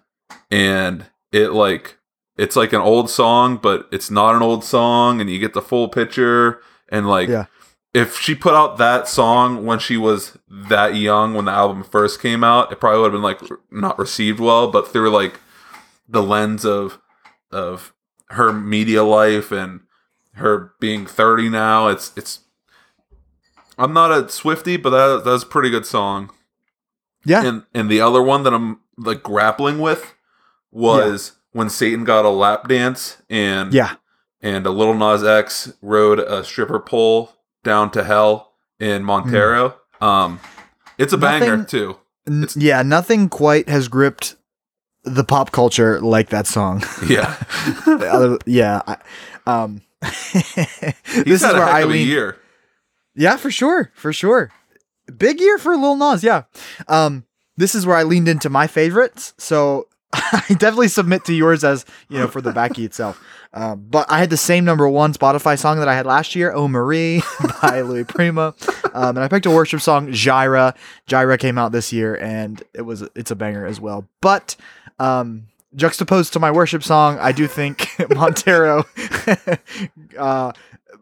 and 0.51 1.05
it 1.31 1.51
like 1.53 1.97
it's 2.39 2.55
like 2.55 2.73
an 2.73 2.81
old 2.81 3.09
song, 3.09 3.57
but 3.57 3.87
it's 3.91 4.09
not 4.09 4.35
an 4.35 4.41
old 4.41 4.63
song, 4.63 5.19
and 5.21 5.29
you 5.29 5.39
get 5.39 5.53
the 5.53 5.61
full 5.61 5.87
picture, 5.89 6.61
and 6.89 7.07
like 7.07 7.29
Yeah. 7.29 7.45
if 7.93 8.17
she 8.19 8.33
put 8.35 8.53
out 8.55 8.77
that 8.77 9.07
song 9.07 9.65
when 9.65 9.79
she 9.79 9.97
was 9.97 10.37
that 10.49 10.95
young 10.95 11.33
when 11.33 11.45
the 11.45 11.51
album 11.51 11.83
first 11.83 12.21
came 12.21 12.43
out, 12.43 12.71
it 12.71 12.79
probably 12.79 12.99
would 13.01 13.13
have 13.13 13.21
been 13.21 13.21
like 13.21 13.41
not 13.71 13.99
received 13.99 14.39
well, 14.39 14.71
but 14.71 14.87
through 14.91 15.09
like 15.11 15.39
the 16.07 16.23
lens 16.23 16.65
of 16.65 16.99
of 17.51 17.93
her 18.29 18.53
media 18.53 19.03
life 19.03 19.51
and 19.51 19.81
her 20.33 20.73
being 20.79 21.05
30 21.05 21.49
now, 21.49 21.87
it's 21.87 22.11
it's 22.15 22.39
I'm 23.77 23.93
not 23.93 24.11
a 24.11 24.29
Swifty, 24.29 24.77
but 24.77 24.89
that 24.91 25.23
that's 25.25 25.43
a 25.43 25.47
pretty 25.47 25.69
good 25.69 25.85
song. 25.85 26.31
Yeah. 27.25 27.43
And 27.43 27.63
and 27.73 27.89
the 27.89 28.01
other 28.01 28.21
one 28.21 28.43
that 28.43 28.53
I'm 28.53 28.79
like 28.97 29.23
grappling 29.23 29.79
with 29.79 30.13
was 30.71 31.33
when 31.51 31.69
Satan 31.69 32.03
got 32.03 32.25
a 32.25 32.29
lap 32.29 32.67
dance 32.67 33.17
and 33.29 33.73
yeah. 33.73 33.95
and 34.41 34.65
a 34.65 34.69
Lil 34.71 34.93
Nas 34.93 35.23
X 35.23 35.73
rode 35.81 36.19
a 36.19 36.43
stripper 36.43 36.79
pole 36.79 37.31
down 37.63 37.91
to 37.91 38.03
hell 38.03 38.53
in 38.79 39.03
Montero. 39.03 39.75
Um, 40.01 40.39
it's 40.97 41.13
a 41.13 41.17
banger 41.17 41.57
Nothing- 41.57 41.65
too. 41.65 41.97
N- 42.27 42.47
yeah, 42.55 42.81
nothing 42.83 43.27
quite 43.29 43.67
has 43.69 43.87
gripped 43.87 44.35
the 45.03 45.23
pop 45.23 45.51
culture 45.51 45.99
like 46.01 46.29
that 46.29 46.45
song. 46.45 46.83
Yeah, 47.07 47.35
Other- 47.87 48.37
yeah. 48.45 48.81
I, 48.85 48.97
um, 49.47 49.81
this 50.01 50.93
is 51.25 51.43
a 51.43 51.53
where 51.53 51.63
I 51.63 51.83
lean. 51.85 52.07
year. 52.07 52.37
Yeah, 53.15 53.37
for 53.37 53.49
sure, 53.51 53.91
for 53.95 54.13
sure. 54.13 54.51
Big 55.17 55.39
year 55.41 55.57
for 55.57 55.75
Lil 55.75 55.95
Nas. 55.95 56.23
Yeah. 56.23 56.43
Um, 56.87 57.25
this 57.57 57.73
is 57.75 57.85
where 57.85 57.97
I 57.97 58.03
leaned 58.03 58.27
into 58.29 58.49
my 58.49 58.67
favorites. 58.67 59.33
So 59.37 59.87
I 60.13 60.43
definitely 60.49 60.87
submit 60.87 61.25
to 61.25 61.33
yours 61.33 61.63
as 61.63 61.85
you 62.09 62.17
know 62.17 62.27
for 62.27 62.41
the 62.41 62.51
backy 62.51 62.83
itself. 62.85 63.21
Um, 63.53 63.85
but 63.89 64.05
I 64.11 64.19
had 64.19 64.29
the 64.29 64.37
same 64.37 64.63
number 64.65 64.87
one 64.87 65.13
Spotify 65.13 65.57
song 65.57 65.79
that 65.79 65.87
I 65.87 65.95
had 65.95 66.05
last 66.05 66.35
year, 66.35 66.51
"Oh 66.51 66.67
Marie" 66.67 67.21
by 67.61 67.81
Louis 67.81 68.03
Prima, 68.03 68.53
um, 68.93 69.17
and 69.17 69.19
I 69.19 69.27
picked 69.27 69.45
a 69.45 69.51
worship 69.51 69.81
song, 69.81 70.07
"Gyra." 70.09 70.75
Gyra 71.07 71.37
came 71.39 71.57
out 71.57 71.71
this 71.71 71.91
year, 71.93 72.15
and 72.15 72.61
it 72.73 72.83
was 72.83 73.01
it's 73.15 73.31
a 73.31 73.35
banger 73.35 73.65
as 73.65 73.79
well. 73.79 74.07
But 74.21 74.55
um, 74.99 75.47
juxtaposed 75.75 76.33
to 76.33 76.39
my 76.39 76.51
worship 76.51 76.83
song, 76.83 77.17
I 77.19 77.31
do 77.31 77.47
think 77.47 77.87
Montero 78.09 78.85
uh, 80.17 80.51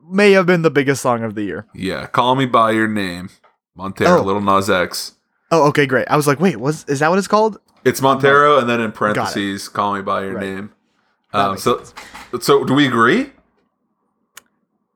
may 0.10 0.32
have 0.32 0.45
been 0.45 0.62
the 0.62 0.72
biggest 0.72 1.01
song 1.01 1.24
of 1.24 1.36
the 1.36 1.43
year. 1.43 1.66
Yeah, 1.74 2.05
call 2.08 2.36
me 2.36 2.45
by 2.45 2.72
your 2.72 2.88
name, 2.88 3.30
Montero, 3.76 4.20
Oh. 4.20 4.24
Lil 4.24 4.41
Nas 4.41 4.70
X. 4.70 5.14
Oh, 5.51 5.68
okay, 5.70 5.86
great. 5.86 6.08
I 6.10 6.18
was 6.18 6.28
like, 6.28 6.39
wait, 6.41 6.58
was 6.58 6.84
is 6.89 6.99
that 6.99 7.10
what 7.10 7.18
it's 7.20 7.28
called? 7.28 7.58
It's 7.88 8.02
Montero, 8.02 8.58
and 8.60 8.70
then 8.70 8.82
in 8.82 8.92
parentheses, 8.92 9.68
call 9.70 9.96
me 9.96 10.02
by 10.02 10.24
your 10.26 10.34
Right. 10.36 10.46
name. 10.46 10.72
Um, 11.34 11.58
so, 11.58 11.84
so 12.42 12.64
do 12.64 12.74
we 12.74 12.88
agree? 12.88 13.32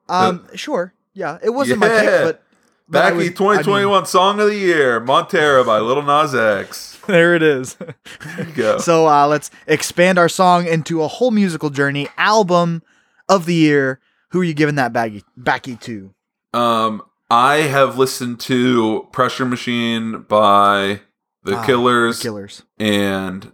Um, 0.09 0.45
sure. 0.55 0.93
Yeah, 1.13 1.37
it 1.43 1.49
wasn't 1.51 1.79
my 1.79 1.89
pick, 1.89 2.03
Yeah. 2.03 2.23
but, 2.23 2.43
but 2.89 2.99
I 3.05 3.09
Backy 3.11 3.17
was- 3.17 3.27
I 3.27 3.31
2021 3.33 4.05
Song 4.05 4.39
of 4.39 4.47
the 4.47 4.55
Year, 4.55 4.99
Montero 4.99 5.63
by 5.63 5.79
Lil 5.79 6.01
Nas 6.01 6.33
X. 6.35 6.99
there 7.07 7.35
it 7.35 7.43
is. 7.43 7.75
There 7.75 7.95
you 8.37 8.53
go. 8.53 8.77
so 8.77 9.07
uh, 9.07 9.27
let's 9.27 9.49
expand 9.67 10.17
our 10.17 10.29
song 10.29 10.65
into 10.67 11.01
a 11.01 11.07
whole 11.07 11.31
musical 11.31 11.69
journey. 11.69 12.07
Album 12.17 12.81
of 13.29 13.45
the 13.45 13.55
year. 13.55 13.99
Who 14.29 14.39
are 14.41 14.45
you 14.45 14.53
giving 14.53 14.75
that 14.75 14.93
baggy 14.93 15.23
backy 15.35 15.75
to? 15.77 16.13
Um, 16.53 17.01
I 17.29 17.55
have 17.57 17.97
listened 17.97 18.39
to 18.41 19.07
Pressure 19.11 19.45
Machine 19.45 20.21
by 20.21 21.01
The 21.43 21.57
Ah, 21.57 21.65
Killers, 21.65 22.19
The 22.19 22.23
Killers. 22.23 22.63
and 22.79 23.51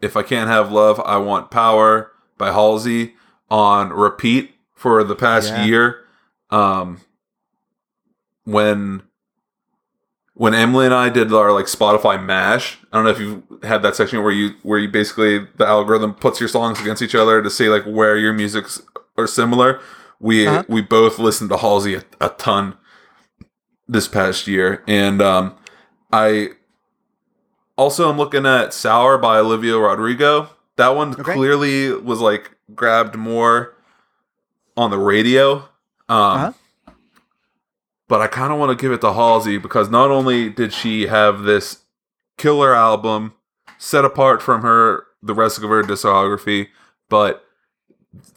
If 0.00 0.16
I 0.16 0.22
Can't 0.22 0.48
Have 0.48 0.70
Love, 0.72 1.00
I 1.00 1.16
Want 1.18 1.50
Power 1.50 2.12
by 2.38 2.52
Halsey 2.52 3.14
on 3.50 3.90
repeat 3.90 4.54
for 4.74 5.02
the 5.04 5.14
past 5.16 5.48
Yeah. 5.50 5.64
year. 5.64 6.04
Um, 6.50 7.00
when 8.44 9.02
when 10.34 10.52
Emily 10.54 10.84
and 10.84 10.94
I 10.94 11.08
did 11.08 11.32
our 11.32 11.50
like 11.50 11.64
Spotify 11.64 12.22
mash, 12.22 12.78
I 12.92 12.96
don't 12.98 13.04
know 13.04 13.10
if 13.10 13.18
you 13.18 13.42
had 13.62 13.82
that 13.82 13.96
section 13.96 14.22
where 14.22 14.32
you 14.32 14.50
where 14.62 14.78
you 14.78 14.88
basically 14.88 15.46
the 15.56 15.66
algorithm 15.66 16.12
puts 16.14 16.40
your 16.40 16.48
songs 16.48 16.78
against 16.80 17.00
each 17.00 17.14
other 17.14 17.42
to 17.42 17.48
see 17.50 17.68
like 17.70 17.84
where 17.84 18.16
your 18.16 18.32
music's 18.34 18.82
are 19.16 19.26
similar. 19.26 19.80
We 20.20 20.46
Uh-huh. 20.46 20.64
we 20.68 20.82
both 20.82 21.18
listened 21.18 21.48
to 21.50 21.56
Halsey 21.56 21.94
a, 21.94 22.02
a 22.20 22.28
ton 22.30 22.76
this 23.88 24.08
past 24.08 24.46
year, 24.46 24.82
and 24.86 25.22
um, 25.22 25.54
I 26.12 26.50
also 27.76 28.08
I'm 28.10 28.16
looking 28.18 28.46
at 28.46 28.72
"Sour" 28.74 29.18
by 29.18 29.38
Olivia 29.38 29.76
Rodrigo. 29.78 30.50
That 30.76 30.88
one 30.94 31.12
Okay. 31.18 31.32
clearly 31.34 31.92
was 31.92 32.20
like 32.20 32.56
grabbed 32.74 33.16
more 33.16 33.74
on 34.76 34.90
the 34.90 34.98
radio. 34.98 35.56
Um, 36.08 36.18
Uh-huh. 36.18 36.52
But 38.08 38.20
I 38.20 38.28
kind 38.28 38.52
of 38.52 38.58
want 38.60 38.76
to 38.76 38.80
give 38.80 38.92
it 38.92 39.00
to 39.00 39.12
Halsey 39.12 39.58
because 39.58 39.90
not 39.90 40.10
only 40.12 40.48
did 40.48 40.72
she 40.72 41.08
have 41.08 41.42
this 41.42 41.78
killer 42.38 42.72
album 42.74 43.32
set 43.78 44.04
apart 44.04 44.40
from 44.42 44.62
her 44.62 45.04
the 45.22 45.34
rest 45.34 45.58
of 45.58 45.64
her 45.68 45.82
discography, 45.82 46.68
but 47.08 47.44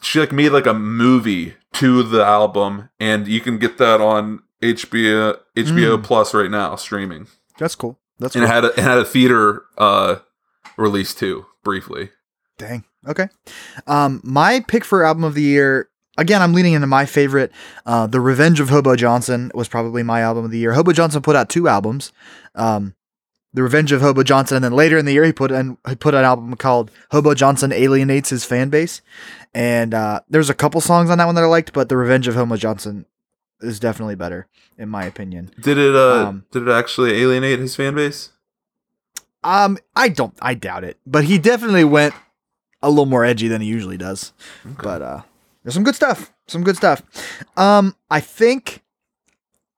she 0.01 0.19
like 0.19 0.31
made 0.31 0.49
like 0.49 0.65
a 0.65 0.73
movie 0.73 1.53
to 1.73 2.01
the 2.01 2.23
album, 2.25 2.89
and 2.99 3.27
you 3.27 3.39
can 3.41 3.59
get 3.59 3.77
that 3.77 4.01
on 4.01 4.41
HBO 4.61 5.37
HBO 5.55 5.97
Mm. 5.97 6.03
Plus 6.03 6.33
right 6.33 6.49
now 6.49 6.75
streaming. 6.75 7.27
That's 7.59 7.75
cool. 7.75 7.99
That's 8.19 8.35
And 8.35 8.43
it 8.43 8.47
had 8.47 8.65
a, 8.65 8.67
it 8.69 8.79
had 8.79 8.97
a 8.97 9.05
theater 9.05 9.63
uh, 9.77 10.17
release 10.77 11.13
too, 11.13 11.45
briefly. 11.63 12.09
Dang. 12.57 12.83
Okay. 13.07 13.29
Um, 13.87 14.19
my 14.23 14.59
pick 14.67 14.83
for 14.83 15.05
album 15.05 15.23
of 15.23 15.33
the 15.33 15.41
year. 15.41 15.89
Again, 16.17 16.41
I'm 16.41 16.53
leaning 16.53 16.73
into 16.73 16.87
my 16.87 17.05
favorite. 17.05 17.51
Uh, 17.85 18.05
the 18.05 18.19
Revenge 18.19 18.59
of 18.59 18.69
Hobo 18.69 18.97
Johnson 18.97 19.51
was 19.55 19.69
probably 19.69 20.03
my 20.03 20.19
album 20.21 20.43
of 20.43 20.51
the 20.51 20.57
year. 20.57 20.73
Hobo 20.73 20.91
Johnson 20.91 21.21
put 21.21 21.37
out 21.37 21.47
two 21.47 21.69
albums. 21.69 22.11
Um, 22.55 22.93
the 23.53 23.63
Revenge 23.63 23.91
of 23.93 24.01
Hobo 24.01 24.21
Johnson, 24.23 24.57
and 24.57 24.65
then 24.65 24.73
later 24.73 24.97
in 24.97 25.05
the 25.05 25.13
year 25.13 25.23
he 25.23 25.31
put 25.31 25.49
in 25.49 25.77
he 25.87 25.95
put 25.95 26.13
an 26.13 26.23
album 26.23 26.53
called 26.55 26.91
Hobo 27.11 27.33
Johnson 27.33 27.71
Alienates 27.71 28.29
His 28.29 28.45
Fan 28.45 28.69
Base. 28.69 29.01
And 29.53 29.93
uh, 29.93 30.19
there's 30.29 30.49
a 30.49 30.53
couple 30.53 30.81
songs 30.81 31.09
on 31.09 31.17
that 31.17 31.25
one 31.25 31.35
that 31.35 31.43
I 31.43 31.47
liked, 31.47 31.73
but 31.73 31.89
the 31.89 31.97
Revenge 31.97 32.27
of 32.27 32.35
Hobo 32.35 32.57
Johnson 32.57 33.05
is 33.61 33.79
definitely 33.79 34.15
better 34.15 34.47
in 34.77 34.89
my 34.89 35.05
opinion. 35.05 35.51
Did 35.59 35.77
it 35.77 35.95
uh 35.95 36.27
Um, 36.27 36.45
did 36.51 36.63
it 36.67 36.71
actually 36.71 37.21
alienate 37.21 37.59
his 37.59 37.75
fan 37.75 37.95
base? 37.95 38.29
Um, 39.43 39.77
I 39.95 40.09
don't, 40.09 40.33
I 40.41 40.53
doubt 40.53 40.83
it, 40.83 40.97
but 41.05 41.23
he 41.23 41.37
definitely 41.37 41.85
went 41.85 42.13
a 42.81 42.89
little 42.89 43.05
more 43.05 43.23
edgy 43.23 43.47
than 43.47 43.61
he 43.61 43.67
usually 43.67 43.97
does. 43.97 44.33
But 44.83 45.01
uh, 45.01 45.21
there's 45.63 45.73
some 45.73 45.83
good 45.85 45.95
stuff. 45.95 46.33
Some 46.47 46.63
good 46.63 46.75
stuff. 46.75 47.01
Um, 47.55 47.95
I 48.09 48.19
think 48.19 48.83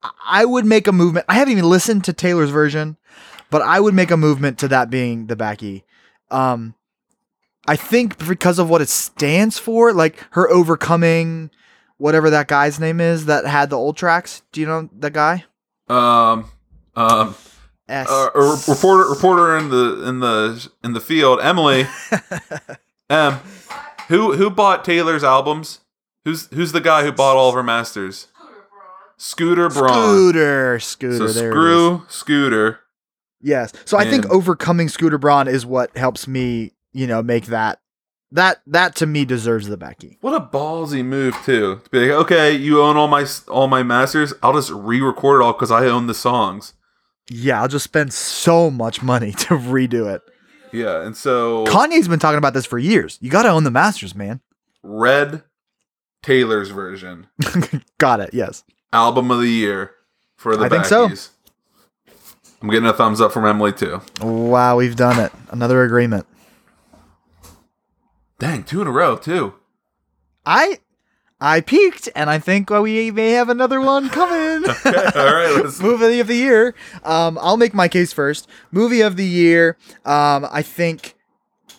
I- 0.02 0.10
I 0.24 0.44
would 0.44 0.64
make 0.64 0.88
a 0.88 0.92
movement. 0.92 1.26
I 1.28 1.34
haven't 1.34 1.52
even 1.52 1.68
listened 1.70 2.02
to 2.04 2.12
Taylor's 2.12 2.50
version, 2.50 2.96
but 3.50 3.62
I 3.62 3.78
would 3.78 3.94
make 3.94 4.10
a 4.10 4.16
movement 4.16 4.58
to 4.58 4.68
that 4.68 4.90
being 4.90 5.26
the 5.28 5.36
backy. 5.36 5.84
Um, 6.30 6.74
I 7.68 7.76
think 7.76 8.18
because 8.26 8.58
of 8.58 8.68
what 8.68 8.80
it 8.82 8.88
stands 8.88 9.58
for, 9.58 9.92
like 9.92 10.16
her 10.32 10.50
overcoming 10.50 11.50
whatever 12.02 12.30
that 12.30 12.48
guy's 12.48 12.80
name 12.80 13.00
is 13.00 13.26
that 13.26 13.46
had 13.46 13.70
the 13.70 13.76
old 13.76 13.96
tracks. 13.96 14.42
Do 14.50 14.60
you 14.60 14.66
know 14.66 14.90
that 14.98 15.12
guy? 15.12 15.44
Um 15.88 16.50
um 16.96 17.36
S. 17.88 18.08
uh, 18.10 18.30
a 18.34 18.40
re- 18.40 18.56
reporter 18.68 19.08
reporter 19.08 19.56
in 19.56 19.70
the 19.70 20.08
in 20.08 20.18
the 20.20 20.70
in 20.82 20.92
the 20.94 21.00
field, 21.00 21.38
Emily 21.40 21.86
M 23.10 23.38
who 24.08 24.34
who 24.34 24.50
bought 24.50 24.84
Taylor's 24.84 25.22
albums? 25.22 25.80
Who's 26.24 26.46
who's 26.46 26.72
the 26.72 26.80
guy 26.80 27.04
who 27.04 27.12
bought 27.12 27.36
all 27.36 27.48
of 27.48 27.54
her 27.54 27.62
masters? 27.62 28.28
Scooter 29.16 29.68
Braun. 29.68 29.92
Scooter, 29.92 30.78
Scooter. 30.80 31.28
So 31.28 31.40
there 31.40 31.50
it 31.50 31.50
is. 31.50 31.52
screw 31.52 32.02
Scooter. 32.08 32.80
Yes. 33.40 33.72
So 33.84 33.96
I 33.96 34.08
think 34.08 34.26
overcoming 34.26 34.88
Scooter 34.88 35.18
Braun 35.18 35.46
is 35.46 35.64
what 35.64 35.96
helps 35.96 36.26
me, 36.26 36.72
you 36.92 37.06
know, 37.06 37.22
make 37.22 37.46
that 37.46 37.80
that 38.32 38.62
that 38.66 38.96
to 38.96 39.06
me 39.06 39.24
deserves 39.24 39.68
the 39.68 39.76
Becky. 39.76 40.18
What 40.20 40.34
a 40.34 40.40
ballsy 40.44 41.04
move 41.04 41.36
too. 41.44 41.80
To 41.84 41.90
be 41.90 42.00
like, 42.00 42.10
okay, 42.22 42.52
you 42.52 42.82
own 42.82 42.96
all 42.96 43.08
my 43.08 43.26
all 43.48 43.68
my 43.68 43.82
masters. 43.82 44.32
I'll 44.42 44.54
just 44.54 44.70
re-record 44.70 45.40
it 45.40 45.44
all 45.44 45.52
because 45.52 45.70
I 45.70 45.86
own 45.86 46.06
the 46.06 46.14
songs. 46.14 46.74
Yeah, 47.30 47.62
I'll 47.62 47.68
just 47.68 47.84
spend 47.84 48.12
so 48.12 48.70
much 48.70 49.02
money 49.02 49.32
to 49.38 49.54
redo 49.54 50.12
it. 50.12 50.22
Yeah, 50.72 51.02
and 51.04 51.16
so 51.16 51.64
Kanye's 51.66 52.08
been 52.08 52.18
talking 52.18 52.38
about 52.38 52.54
this 52.54 52.66
for 52.66 52.78
years. 52.78 53.18
You 53.20 53.30
got 53.30 53.42
to 53.42 53.50
own 53.50 53.64
the 53.64 53.70
masters, 53.70 54.14
man. 54.14 54.40
Red 54.82 55.42
Taylor's 56.22 56.70
version 56.70 57.26
got 57.98 58.20
it. 58.20 58.30
Yes. 58.32 58.64
album 58.92 59.30
of 59.30 59.40
the 59.40 59.48
year 59.48 59.92
for 60.36 60.56
the 60.56 60.64
I 60.64 60.68
think 60.68 60.84
so. 60.86 61.10
I'm 62.62 62.70
getting 62.70 62.88
a 62.88 62.92
thumbs 62.92 63.20
up 63.20 63.32
from 63.32 63.44
Emily 63.44 63.72
too. 63.72 64.00
Wow, 64.20 64.76
we've 64.76 64.96
done 64.96 65.18
it. 65.18 65.32
Another 65.50 65.82
agreement. 65.82 66.26
Dang, 68.42 68.64
two 68.64 68.82
in 68.82 68.88
a 68.88 68.90
row 68.90 69.14
too. 69.16 69.54
I 70.44 70.80
I 71.40 71.60
peaked, 71.60 72.08
and 72.16 72.28
I 72.28 72.40
think 72.40 72.70
we 72.70 73.12
may 73.12 73.30
have 73.30 73.48
another 73.48 73.80
one 73.80 74.08
coming. 74.08 74.68
all 74.84 74.92
right, 74.92 75.52
let's- 75.62 75.80
movie 75.80 76.18
of 76.18 76.26
the 76.26 76.34
year. 76.36 76.74
Um, 77.04 77.38
I'll 77.40 77.56
make 77.56 77.72
my 77.72 77.86
case 77.86 78.12
first. 78.12 78.48
Movie 78.72 79.00
of 79.00 79.16
the 79.16 79.24
year. 79.24 79.76
Um, 80.04 80.44
I 80.50 80.62
think 80.62 81.14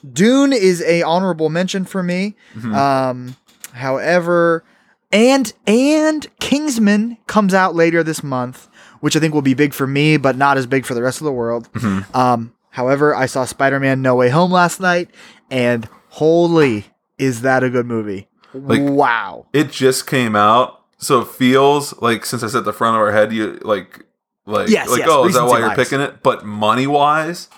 Dune 0.09 0.53
is 0.53 0.81
a 0.83 1.01
honorable 1.03 1.49
mention 1.49 1.83
for 1.83 2.01
me. 2.01 2.35
Mhm. 2.55 2.73
Um, 2.73 3.35
however, 3.73 4.63
And 5.11 5.51
and 5.67 6.25
Kingsman 6.39 7.17
comes 7.27 7.53
out 7.53 7.75
later 7.75 8.03
this 8.03 8.23
month, 8.23 8.69
which 9.01 9.17
I 9.17 9.19
think 9.19 9.33
will 9.33 9.41
be 9.41 9.53
big 9.53 9.73
for 9.73 9.85
me, 9.85 10.15
but 10.15 10.37
not 10.37 10.57
as 10.57 10.65
big 10.65 10.85
for 10.85 10.93
the 10.93 11.03
rest 11.03 11.19
of 11.19 11.25
the 11.25 11.31
world. 11.33 11.69
Mm-hmm. 11.73 12.15
Um, 12.17 12.53
however, 12.69 13.13
I 13.13 13.25
saw 13.27 13.43
Spider-Man: 13.43 14.01
No 14.01 14.15
Way 14.15 14.29
Home 14.29 14.49
last 14.51 14.79
night, 14.79 15.09
and 15.51 15.87
holy, 16.13 16.85
is 17.17 17.41
that 17.41 17.63
a 17.63 17.69
good 17.69 17.85
movie? 17.87 18.27
Like- 18.53 18.81
wow. 18.83 19.47
It 19.53 19.71
just 19.71 20.05
came 20.07 20.35
out, 20.35 20.81
so 20.97 21.21
it 21.21 21.27
feels 21.27 21.99
like 22.01 22.23
since 22.25 22.43
it's 22.43 22.53
at 22.55 22.65
the 22.65 22.73
front 22.73 22.95
of 22.95 23.01
our 23.01 23.11
head, 23.11 23.33
you 23.33 23.59
like 23.63 24.05
like 24.45 24.69
Yes, 24.69 24.89
like 24.89 24.99
yes, 24.99 25.07
oh, 25.11 25.25
is 25.25 25.33
that 25.35 25.45
why 25.45 25.57
you're 25.59 25.69
bias. 25.69 25.89
picking 25.89 26.01
it? 26.01 26.21
But 26.21 26.45
money 26.45 26.85
wise, 26.85 27.49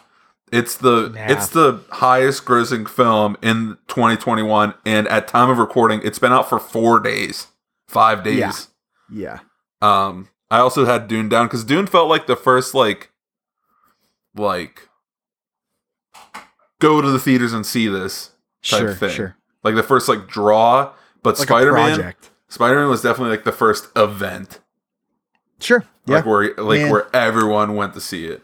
it's 0.53 0.77
the 0.77 1.09
Nah. 1.09 1.25
it's 1.27 1.49
the 1.49 1.81
highest 1.91 2.45
grossing 2.45 2.87
film 2.87 3.35
in 3.41 3.77
2021, 3.87 4.73
and 4.85 5.07
at 5.09 5.27
time 5.27 5.49
of 5.49 5.57
recording, 5.57 5.99
it's 6.03 6.19
been 6.19 6.31
out 6.31 6.47
for 6.47 6.59
four 6.59 6.99
days, 6.99 7.47
five 7.87 8.23
days. 8.23 8.37
Yeah. 8.37 8.53
Yeah. 9.11 9.39
Um, 9.81 10.29
I 10.49 10.59
also 10.59 10.85
had 10.85 11.07
Dune 11.09 11.27
down 11.27 11.47
because 11.47 11.63
Dune 11.65 11.87
felt 11.87 12.07
like 12.07 12.25
the 12.27 12.35
first 12.37 12.73
like 12.73 13.11
like 14.35 14.87
go 16.79 17.01
to 17.01 17.09
the 17.09 17.19
theaters 17.19 17.51
and 17.53 17.65
see 17.65 17.87
this 17.87 18.31
type 18.67 18.79
Sure. 18.81 18.93
thing. 18.95 19.09
Sure. 19.09 19.37
Like 19.63 19.75
the 19.75 19.83
first 19.83 20.07
like 20.09 20.27
draw, 20.27 20.91
but 21.23 21.37
Like 21.39 21.47
Spider 21.47 21.73
Man. 21.73 22.13
Spider 22.49 22.75
Man 22.79 22.89
was 22.89 23.01
definitely 23.01 23.31
like 23.31 23.43
the 23.45 23.51
first 23.51 23.87
event, 23.95 24.59
Sure. 25.59 25.83
Yeah. 26.05 26.17
like 26.17 26.25
where 26.25 26.53
like 26.57 26.81
Man. 26.81 26.91
where 26.91 27.07
everyone 27.15 27.75
went 27.75 27.93
to 27.95 28.01
see 28.01 28.25
it. 28.25 28.43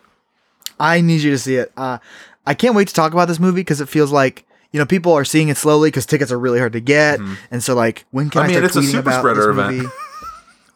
I 0.79 1.01
need 1.01 1.21
you 1.21 1.29
to 1.31 1.37
see 1.37 1.55
it. 1.57 1.71
Uh, 1.77 1.99
I 2.47 2.53
can't 2.55 2.73
wait 2.73 2.87
to 2.87 2.93
talk 2.93 3.13
about 3.13 3.27
this 3.27 3.39
movie 3.39 3.61
because 3.61 3.81
it 3.81 3.87
feels 3.89 4.11
like 4.11 4.45
you 4.71 4.79
know 4.79 4.85
people 4.85 5.13
are 5.13 5.23
seeing 5.25 5.49
it 5.49 5.57
slowly 5.57 5.87
because 5.89 6.05
tickets 6.07 6.31
are 6.31 6.39
really 6.39 6.57
hard 6.57 6.73
to 6.73 6.79
get, 6.79 7.19
and 7.51 7.63
so 7.63 7.75
like 7.75 8.05
when 8.11 8.29
can 8.31 8.41
I 8.41 8.43
I, 8.45 8.47
mean, 8.47 8.53
start 8.55 8.65
it's 8.65 8.75
a 8.77 8.83
super 8.83 8.99
about 9.09 9.19
spreader 9.19 9.49
event. 9.51 9.89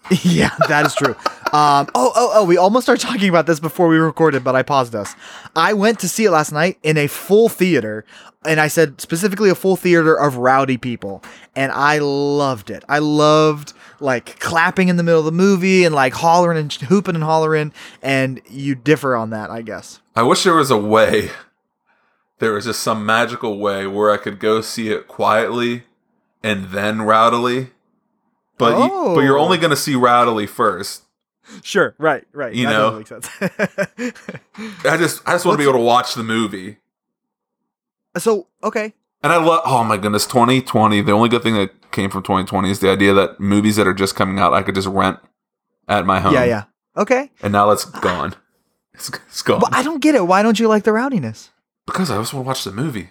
yeah, 0.24 0.56
that 0.68 0.86
is 0.86 0.94
true. 0.96 1.16
Um, 1.54 1.88
oh, 1.96 2.12
oh, 2.16 2.32
oh! 2.34 2.46
We 2.46 2.58
almost 2.58 2.86
started 2.86 3.06
talking 3.06 3.30
about 3.30 3.48
this 3.48 3.60
before 3.60 3.88
we 3.88 3.98
recorded, 3.98 4.44
but 4.44 4.56
I 4.56 4.62
paused 4.62 4.94
us. 4.94 5.16
I 5.56 5.74
went 5.74 6.00
to 6.02 6.10
see 6.10 6.26
it 6.26 6.32
last 6.32 6.52
night 6.52 6.78
in 6.84 6.98
a 6.98 7.08
full 7.08 7.50
theater, 7.50 8.06
and 8.46 8.60
I 8.60 8.68
said 8.68 9.02
specifically 9.02 9.50
a 9.50 9.56
full 9.56 9.76
theater 9.76 10.16
of 10.16 10.38
rowdy 10.38 10.78
people, 10.78 11.24
and 11.56 11.72
I 11.72 12.00
loved 12.00 12.70
it. 12.70 12.84
I 12.88 13.00
loved 13.00 13.74
like 14.00 14.40
clapping 14.40 14.90
in 14.90 14.98
the 14.98 15.04
middle 15.04 15.20
of 15.20 15.26
the 15.26 15.32
movie 15.32 15.86
and 15.86 15.96
like 15.96 16.14
hollering 16.14 16.58
and 16.58 16.72
hooping 16.72 17.16
and 17.16 17.24
hollering, 17.24 17.74
and 18.02 18.42
you 18.50 18.76
differ 18.76 19.16
on 19.16 19.32
that, 19.32 19.50
I 19.50 19.62
guess. 19.62 20.02
I 20.16 20.24
wish 20.24 20.44
there 20.44 20.56
was 20.56 20.72
a 20.72 20.78
way. 20.78 21.32
There 22.40 22.54
was 22.54 22.66
just 22.66 22.82
some 22.82 23.06
magical 23.06 23.58
way 23.60 23.88
where 23.88 24.12
I 24.12 24.18
could 24.18 24.40
go 24.40 24.62
see 24.62 24.90
it 24.90 25.08
quietly 25.08 25.84
and 26.44 26.66
then 26.66 27.00
rowdily. 27.00 27.72
But 28.58 28.78
you, 28.84 28.90
but 29.16 29.22
you're 29.22 29.38
Oh. 29.38 29.44
only 29.44 29.58
going 29.58 29.72
to 29.72 29.76
see 29.76 29.94
rowdily 29.94 30.48
first. 30.48 31.04
Sure, 31.62 31.94
right, 32.00 32.24
right. 32.34 32.54
You 32.56 32.66
That 32.68 32.72
know. 32.72 33.04
sense. 33.04 33.30
I 34.86 34.98
just 34.98 35.22
I 35.28 35.34
just 35.34 35.46
want 35.46 35.56
to 35.56 35.58
be 35.58 35.64
able 35.64 35.74
to 35.80 35.86
watch 35.86 36.16
the 36.16 36.24
movie. 36.24 36.78
so 38.18 38.48
okay, 38.64 38.94
And 39.22 39.32
I 39.34 39.38
love 39.38 39.62
oh 39.66 39.84
my 39.84 39.98
goodness, 39.98 40.26
2020. 40.26 41.02
The 41.02 41.12
only 41.12 41.30
good 41.30 41.44
thing 41.44 41.54
that 41.56 41.92
came 41.92 42.10
from 42.10 42.24
2020 42.24 42.70
is 42.72 42.80
the 42.80 42.90
idea 42.90 43.14
that 43.14 43.40
movies 43.40 43.76
that 43.76 43.88
are 43.88 43.94
just 43.94 44.16
coming 44.16 44.40
out 44.40 44.54
I 44.54 44.64
could 44.64 44.76
just 44.76 44.88
rent 44.88 45.20
at 45.88 46.06
my 46.06 46.20
home. 46.20 46.34
yeah, 46.34 46.46
yeah, 46.46 46.64
okay. 46.98 47.30
And 47.44 47.54
now 47.54 47.68
that's 47.70 47.86
gone. 47.86 48.36
It's, 48.94 49.10
it's 49.28 49.42
gone. 49.42 49.60
But 49.60 49.74
I 49.76 49.84
don't 49.84 50.02
get 50.02 50.16
it. 50.16 50.26
Why 50.26 50.42
don't 50.42 50.60
you 50.60 50.68
like 50.68 50.84
the 50.84 50.92
rowdiness? 50.94 51.50
because 51.86 52.10
I 52.10 52.18
just 52.18 52.34
want 52.34 52.46
to 52.46 52.48
watch 52.48 52.64
the 52.64 52.72
movie. 52.72 53.10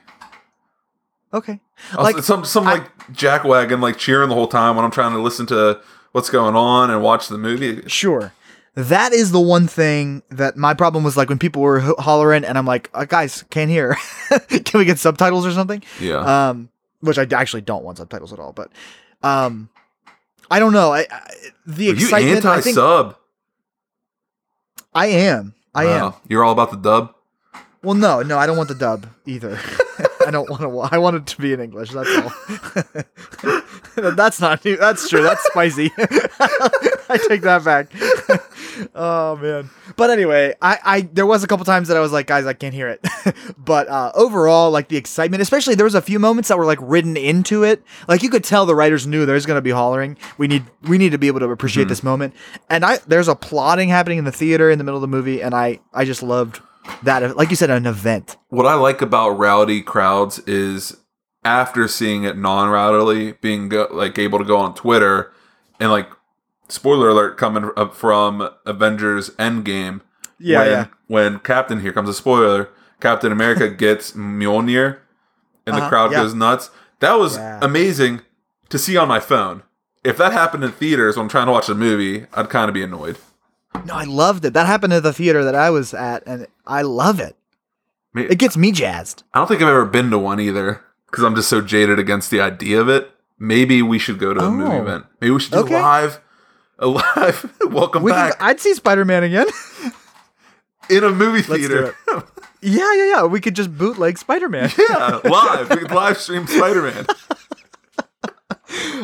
Okay, 1.34 1.60
like 1.98 2.18
some 2.20 2.44
some 2.44 2.66
I- 2.66 2.74
like 2.74 2.96
jackwagon 3.08 3.80
like 3.82 3.98
cheering 3.98 4.28
the 4.30 4.34
whole 4.34 4.46
time 4.48 4.76
when 4.76 4.84
I'm 4.84 4.90
trying 4.90 5.12
to 5.12 5.18
listen 5.18 5.44
to 5.46 5.80
what's 6.12 6.30
going 6.30 6.54
on 6.54 6.90
and 6.90 7.02
watch 7.02 7.28
the 7.28 7.36
movie. 7.38 7.82
sure. 7.88 8.32
That 8.76 9.12
is 9.12 9.30
the 9.30 9.40
one 9.40 9.68
thing 9.68 10.22
that 10.30 10.56
my 10.56 10.74
problem 10.74 11.04
was 11.04 11.16
like 11.16 11.28
when 11.28 11.38
people 11.38 11.62
were 11.62 11.78
ho- 11.80 11.94
hollering, 11.98 12.44
and 12.44 12.58
I'm 12.58 12.66
like, 12.66 12.90
uh, 12.92 13.04
guys, 13.04 13.44
can't 13.50 13.70
hear. 13.70 13.96
Can 14.48 14.78
we 14.80 14.84
get 14.84 14.98
subtitles 14.98 15.46
or 15.46 15.52
something? 15.52 15.80
Yeah. 16.00 16.48
Um, 16.48 16.70
which 17.00 17.16
I 17.16 17.26
actually 17.36 17.60
don't 17.62 17.84
want 17.84 17.98
subtitles 17.98 18.32
at 18.32 18.40
all. 18.40 18.52
But 18.52 18.72
um, 19.22 19.68
I 20.50 20.58
don't 20.58 20.72
know. 20.72 20.92
I, 20.92 21.06
I 21.08 21.30
the 21.66 21.90
Are 21.90 21.94
you 21.94 22.04
excitement. 22.06 22.44
I 22.44 22.56
anti 22.56 22.72
sub. 22.72 23.16
I 24.92 25.06
am. 25.06 25.54
I 25.74 25.86
am. 25.86 26.14
You're 26.28 26.44
all 26.44 26.52
about 26.52 26.70
the 26.70 26.76
dub. 26.76 27.14
Well, 27.82 27.94
no, 27.94 28.22
no, 28.22 28.38
I 28.38 28.46
don't 28.46 28.56
want 28.56 28.68
the 28.68 28.74
dub 28.74 29.06
either. 29.26 29.58
I 30.26 30.30
don't 30.30 30.48
want 30.48 30.62
to. 30.62 30.94
I 30.94 30.98
want 30.98 31.16
it 31.16 31.26
to 31.26 31.40
be 31.40 31.52
in 31.52 31.60
English. 31.60 31.90
That's 31.90 32.10
all. 32.16 32.32
that's 34.12 34.40
not 34.40 34.64
new. 34.64 34.76
That's 34.76 35.08
true. 35.08 35.22
That's 35.22 35.42
spicy. 35.44 35.92
I 35.98 37.18
take 37.28 37.42
that 37.42 37.64
back. 37.64 37.88
oh 38.94 39.36
man. 39.36 39.70
But 39.96 40.10
anyway, 40.10 40.54
I, 40.60 40.78
I 40.84 41.00
there 41.02 41.26
was 41.26 41.44
a 41.44 41.46
couple 41.46 41.64
times 41.64 41.88
that 41.88 41.96
I 41.96 42.00
was 42.00 42.12
like, 42.12 42.26
guys, 42.26 42.46
I 42.46 42.52
can't 42.52 42.74
hear 42.74 42.88
it. 42.88 43.04
but 43.58 43.88
uh, 43.88 44.12
overall, 44.14 44.70
like 44.70 44.88
the 44.88 44.96
excitement, 44.96 45.42
especially 45.42 45.74
there 45.74 45.84
was 45.84 45.94
a 45.94 46.02
few 46.02 46.18
moments 46.18 46.48
that 46.48 46.58
were 46.58 46.66
like 46.66 46.78
written 46.80 47.16
into 47.16 47.62
it. 47.62 47.82
Like 48.08 48.22
you 48.22 48.30
could 48.30 48.44
tell 48.44 48.66
the 48.66 48.74
writers 48.74 49.06
knew 49.06 49.26
there's 49.26 49.46
gonna 49.46 49.60
be 49.60 49.70
hollering. 49.70 50.16
We 50.38 50.48
need 50.48 50.64
we 50.82 50.98
need 50.98 51.12
to 51.12 51.18
be 51.18 51.28
able 51.28 51.40
to 51.40 51.50
appreciate 51.50 51.88
this 51.88 52.02
moment. 52.02 52.34
And 52.68 52.84
I 52.84 52.98
there's 53.06 53.28
a 53.28 53.36
plotting 53.36 53.88
happening 53.88 54.18
in 54.18 54.24
the 54.24 54.32
theater 54.32 54.70
in 54.70 54.78
the 54.78 54.84
middle 54.84 54.98
of 54.98 55.02
the 55.02 55.08
movie, 55.08 55.42
and 55.42 55.54
I 55.54 55.80
I 55.92 56.04
just 56.04 56.22
loved 56.22 56.60
that. 57.02 57.36
Like 57.36 57.50
you 57.50 57.56
said, 57.56 57.70
an 57.70 57.86
event. 57.86 58.36
What 58.48 58.66
I 58.66 58.74
like 58.74 59.02
about 59.02 59.30
rowdy 59.30 59.82
crowds 59.82 60.38
is 60.40 60.96
after 61.44 61.86
seeing 61.88 62.24
it 62.24 62.36
non-rowdily, 62.38 63.40
being 63.40 63.68
go- 63.68 63.88
like 63.90 64.18
able 64.18 64.38
to 64.38 64.44
go 64.44 64.56
on 64.58 64.74
Twitter 64.74 65.32
and 65.80 65.90
like 65.90 66.08
spoiler 66.68 67.08
alert 67.10 67.36
coming 67.36 67.70
up 67.76 67.94
from 67.94 68.48
Avengers 68.64 69.30
Endgame. 69.30 70.00
Yeah, 70.38 70.58
when, 70.60 70.70
yeah. 70.70 70.86
When 71.06 71.38
Captain 71.40 71.80
here 71.80 71.92
comes 71.92 72.08
a 72.08 72.14
spoiler, 72.14 72.68
Captain 73.00 73.30
America 73.32 73.68
gets 73.84 74.12
Mjolnir, 74.12 74.98
and 75.66 75.76
the 75.76 75.80
Uh-huh, 75.80 75.88
crowd 75.88 76.12
yeah. 76.12 76.22
goes 76.22 76.34
nuts. 76.34 76.70
That 77.00 77.14
was 77.18 77.36
Yeah. 77.36 77.58
amazing 77.62 78.22
to 78.70 78.78
see 78.78 78.96
on 78.96 79.08
my 79.08 79.20
phone. 79.20 79.62
If 80.02 80.16
that 80.18 80.32
happened 80.32 80.64
in 80.64 80.72
theaters 80.72 81.16
when 81.16 81.24
I'm 81.24 81.30
trying 81.30 81.46
to 81.46 81.52
watch 81.52 81.68
a 81.68 81.74
movie, 81.74 82.26
I'd 82.34 82.50
kind 82.50 82.68
of 82.68 82.74
be 82.74 82.82
annoyed. 82.82 83.16
No, 83.84 83.94
I 83.94 84.04
loved 84.04 84.44
it. 84.44 84.52
That 84.54 84.66
happened 84.66 84.92
at 84.92 85.02
the 85.02 85.12
theater 85.12 85.44
that 85.44 85.54
I 85.54 85.70
was 85.70 85.92
at, 85.92 86.22
and 86.26 86.46
I 86.66 86.82
love 86.82 87.20
it. 87.20 87.36
I 88.14 88.20
mean, 88.20 88.30
It 88.30 88.38
gets 88.38 88.56
me 88.56 88.72
jazzed. 88.72 89.24
I 89.34 89.38
don't 89.38 89.46
think 89.48 89.60
I've 89.60 89.68
ever 89.68 89.84
been 89.84 90.10
to 90.10 90.18
one 90.18 90.40
either 90.40 90.80
because 91.10 91.24
I'm 91.24 91.34
just 91.34 91.48
so 91.48 91.60
jaded 91.60 91.98
against 91.98 92.30
the 92.30 92.40
idea 92.40 92.80
of 92.80 92.88
it. 92.88 93.10
Maybe 93.38 93.82
we 93.82 93.98
should 93.98 94.18
go 94.18 94.32
to 94.32 94.40
a 94.40 94.50
movie 94.50 94.76
Oh. 94.76 94.82
event. 94.82 95.06
Maybe 95.20 95.32
we 95.32 95.40
should 95.40 95.52
do 95.52 95.58
Okay. 95.58 95.80
live, 95.80 96.20
a 96.78 96.86
live 96.86 97.52
welcome 97.70 98.02
We 98.02 98.12
back 98.12 98.38
could, 98.38 98.44
I'd 98.44 98.60
see 98.60 98.74
Spider 98.74 99.04
Man 99.04 99.22
again. 99.24 99.46
in 100.88 101.02
a 101.04 101.10
movie 101.10 101.42
theater. 101.42 101.94
yeah, 102.62 102.94
yeah, 102.94 103.04
yeah. 103.04 103.24
We 103.24 103.40
could 103.40 103.54
just 103.56 103.76
bootleg 103.76 104.16
Spider 104.18 104.48
Man. 104.48 104.70
yeah, 104.88 105.20
live. 105.24 105.68
We 105.70 105.76
could 105.76 105.90
live 105.90 106.18
stream 106.18 106.46
Spider 106.46 106.82
Man. 106.82 107.06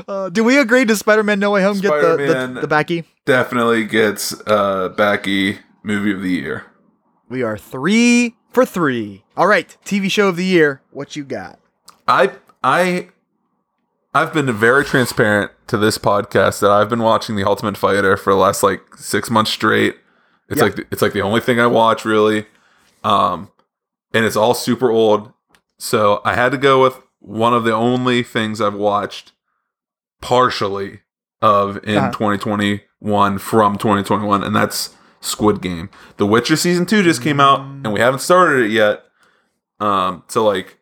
uh, 0.08 0.28
do 0.28 0.42
we 0.44 0.58
agree 0.58 0.84
to 0.84 0.96
Spider 0.96 1.22
Man 1.22 1.38
No 1.38 1.50
Way 1.50 1.62
Home 1.62 1.80
get 1.80 1.90
the, 1.90 2.00
Spider-Man- 2.14 2.54
the 2.54 2.60
the 2.62 2.68
backy? 2.68 3.04
Definitely 3.26 3.84
gets 3.84 4.34
uh 4.46 4.88
Backy 4.90 5.58
movie 5.82 6.12
of 6.12 6.22
the 6.22 6.30
year. 6.30 6.66
We 7.28 7.42
are 7.42 7.56
three 7.56 8.34
for 8.50 8.64
three. 8.66 9.24
All 9.36 9.46
right, 9.46 9.76
TV 9.84 10.10
show 10.10 10.28
of 10.28 10.36
the 10.36 10.44
year. 10.44 10.82
What 10.90 11.14
you 11.16 11.24
got? 11.24 11.58
I 12.08 12.32
I 12.64 13.08
I've 14.12 14.32
been 14.32 14.50
very 14.52 14.84
transparent 14.84 15.52
to 15.68 15.76
this 15.76 15.96
podcast 15.96 16.60
that 16.60 16.70
I've 16.70 16.88
been 16.88 17.02
watching 17.02 17.36
The 17.36 17.44
Ultimate 17.44 17.76
Fighter 17.76 18.16
for 18.16 18.32
the 18.32 18.38
last 18.38 18.62
like 18.62 18.96
six 18.96 19.30
months 19.30 19.52
straight. 19.52 19.96
It's 20.48 20.58
Yeah. 20.58 20.64
like 20.64 20.86
it's 20.90 21.00
like 21.02 21.12
the 21.12 21.22
only 21.22 21.40
thing 21.40 21.60
I 21.60 21.66
watch 21.68 22.04
really, 22.04 22.46
um, 23.04 23.50
and 24.12 24.24
it's 24.24 24.34
all 24.36 24.54
super 24.54 24.90
old. 24.90 25.32
So 25.78 26.20
I 26.24 26.34
had 26.34 26.50
to 26.52 26.58
go 26.58 26.82
with 26.82 27.00
one 27.20 27.54
of 27.54 27.62
the 27.64 27.72
only 27.72 28.22
things 28.24 28.60
I've 28.60 28.74
watched 28.74 29.32
partially 30.20 31.00
of 31.42 31.78
in 31.84 31.96
Uh-huh. 31.96 32.10
2021 32.12 33.38
from 33.38 33.78
2021, 33.78 34.42
and 34.44 34.54
that's 34.54 34.94
Squid 35.20 35.60
Game. 35.62 35.88
The 36.16 36.26
Witcher 36.26 36.56
season 36.56 36.86
two 36.86 37.02
just 37.02 37.22
came 37.22 37.40
out, 37.40 37.60
and 37.60 37.92
we 37.92 38.00
haven't 38.00 38.20
started 38.20 38.64
it 38.66 38.70
yet. 38.70 39.04
Um, 39.78 40.22
so 40.28 40.44
like 40.44 40.78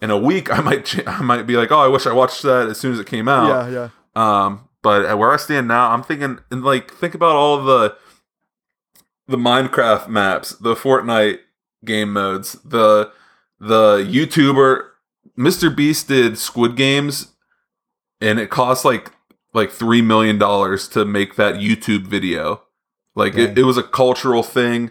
in 0.00 0.10
a 0.10 0.18
week, 0.18 0.52
I 0.56 0.60
might 0.60 0.84
ch- 0.84 1.06
I 1.06 1.20
might 1.22 1.42
be 1.46 1.56
like, 1.56 1.72
oh, 1.72 1.78
I 1.78 1.88
wish 1.88 2.06
I 2.06 2.12
watched 2.12 2.42
that 2.42 2.68
as 2.68 2.78
soon 2.78 2.92
as 2.92 3.00
it 3.00 3.06
came 3.06 3.28
out. 3.28 3.70
yeah. 3.70 3.88
Yeah. 4.16 4.44
Um, 4.44 4.68
but 4.82 5.04
at 5.04 5.18
where 5.18 5.32
I 5.32 5.36
stand 5.36 5.66
now, 5.68 5.90
I'm 5.90 6.02
thinking 6.02 6.38
and 6.50 6.62
like 6.64 6.90
think 6.92 7.14
about 7.14 7.34
all 7.34 7.62
the 7.64 7.96
the 9.28 9.36
Minecraft 9.36 10.08
maps, 10.08 10.50
the 10.50 10.74
Fortnite 10.76 11.40
game 11.84 12.12
modes, 12.12 12.52
the 12.64 13.10
the 13.58 13.98
YouTuber 14.08 14.84
Mr. 15.36 15.74
Beast 15.74 16.06
did 16.08 16.38
Squid 16.38 16.76
Games, 16.76 17.32
and 18.20 18.38
it 18.38 18.50
cost 18.50 18.84
like 18.84 19.12
like 19.54 19.70
three 19.70 20.02
million 20.02 20.38
dollars 20.38 20.88
to 20.88 21.04
make 21.04 21.36
that 21.36 21.56
YouTube 21.56 22.06
video. 22.06 22.62
Like 23.14 23.36
it, 23.36 23.56
it 23.58 23.62
was 23.64 23.78
a 23.78 23.82
cultural 23.82 24.42
thing. 24.42 24.90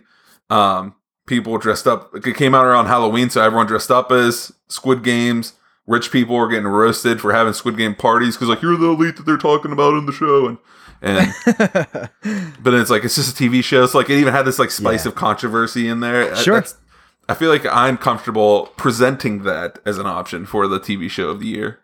Um, 0.49 0.95
people 1.27 1.57
dressed 1.57 1.85
up. 1.87 2.09
It 2.15 2.35
came 2.35 2.55
out 2.55 2.65
around 2.65 2.87
Halloween, 2.87 3.29
so 3.29 3.41
everyone 3.41 3.67
dressed 3.67 3.91
up 3.91 4.11
as 4.11 4.51
Squid 4.67 5.03
Games. 5.03 5.53
rich 5.87 6.11
people 6.11 6.35
were 6.35 6.47
getting 6.47 6.67
roasted 6.67 7.21
for 7.21 7.31
having 7.33 7.53
Squid 7.53 7.77
Game 7.77 7.93
parties 7.95 8.35
because 8.35 8.49
like 8.49 8.61
you're 8.63 8.77
the 8.77 8.89
elite 8.89 9.17
that 9.17 9.25
they're 9.27 9.37
talking 9.37 9.71
about 9.71 9.93
in 9.93 10.05
the 10.07 10.11
show 10.11 10.47
and 10.47 10.57
and 11.01 11.31
but 12.63 12.71
then 12.71 12.81
it's 12.81 12.89
like 12.89 13.03
it's 13.03 13.15
just 13.15 13.39
a 13.39 13.43
TV 13.43 13.63
show. 13.63 13.85
So 13.85 13.97
like 13.99 14.09
it 14.09 14.17
even 14.19 14.33
had 14.33 14.43
this 14.43 14.57
like 14.57 14.71
spice 14.71 15.05
Yeah. 15.05 15.09
of 15.09 15.15
controversy 15.15 15.87
in 15.87 15.99
there. 15.99 16.35
Sure. 16.35 16.55
that's- 16.55 16.77
I 17.27 17.33
feel 17.33 17.49
like 17.49 17.65
I'm 17.65 17.97
comfortable 17.97 18.67
presenting 18.77 19.43
that 19.43 19.79
as 19.85 19.97
an 19.97 20.05
option 20.05 20.45
for 20.45 20.67
the 20.67 20.79
TV 20.79 21.09
show 21.09 21.29
of 21.29 21.39
the 21.39 21.47
year. 21.47 21.79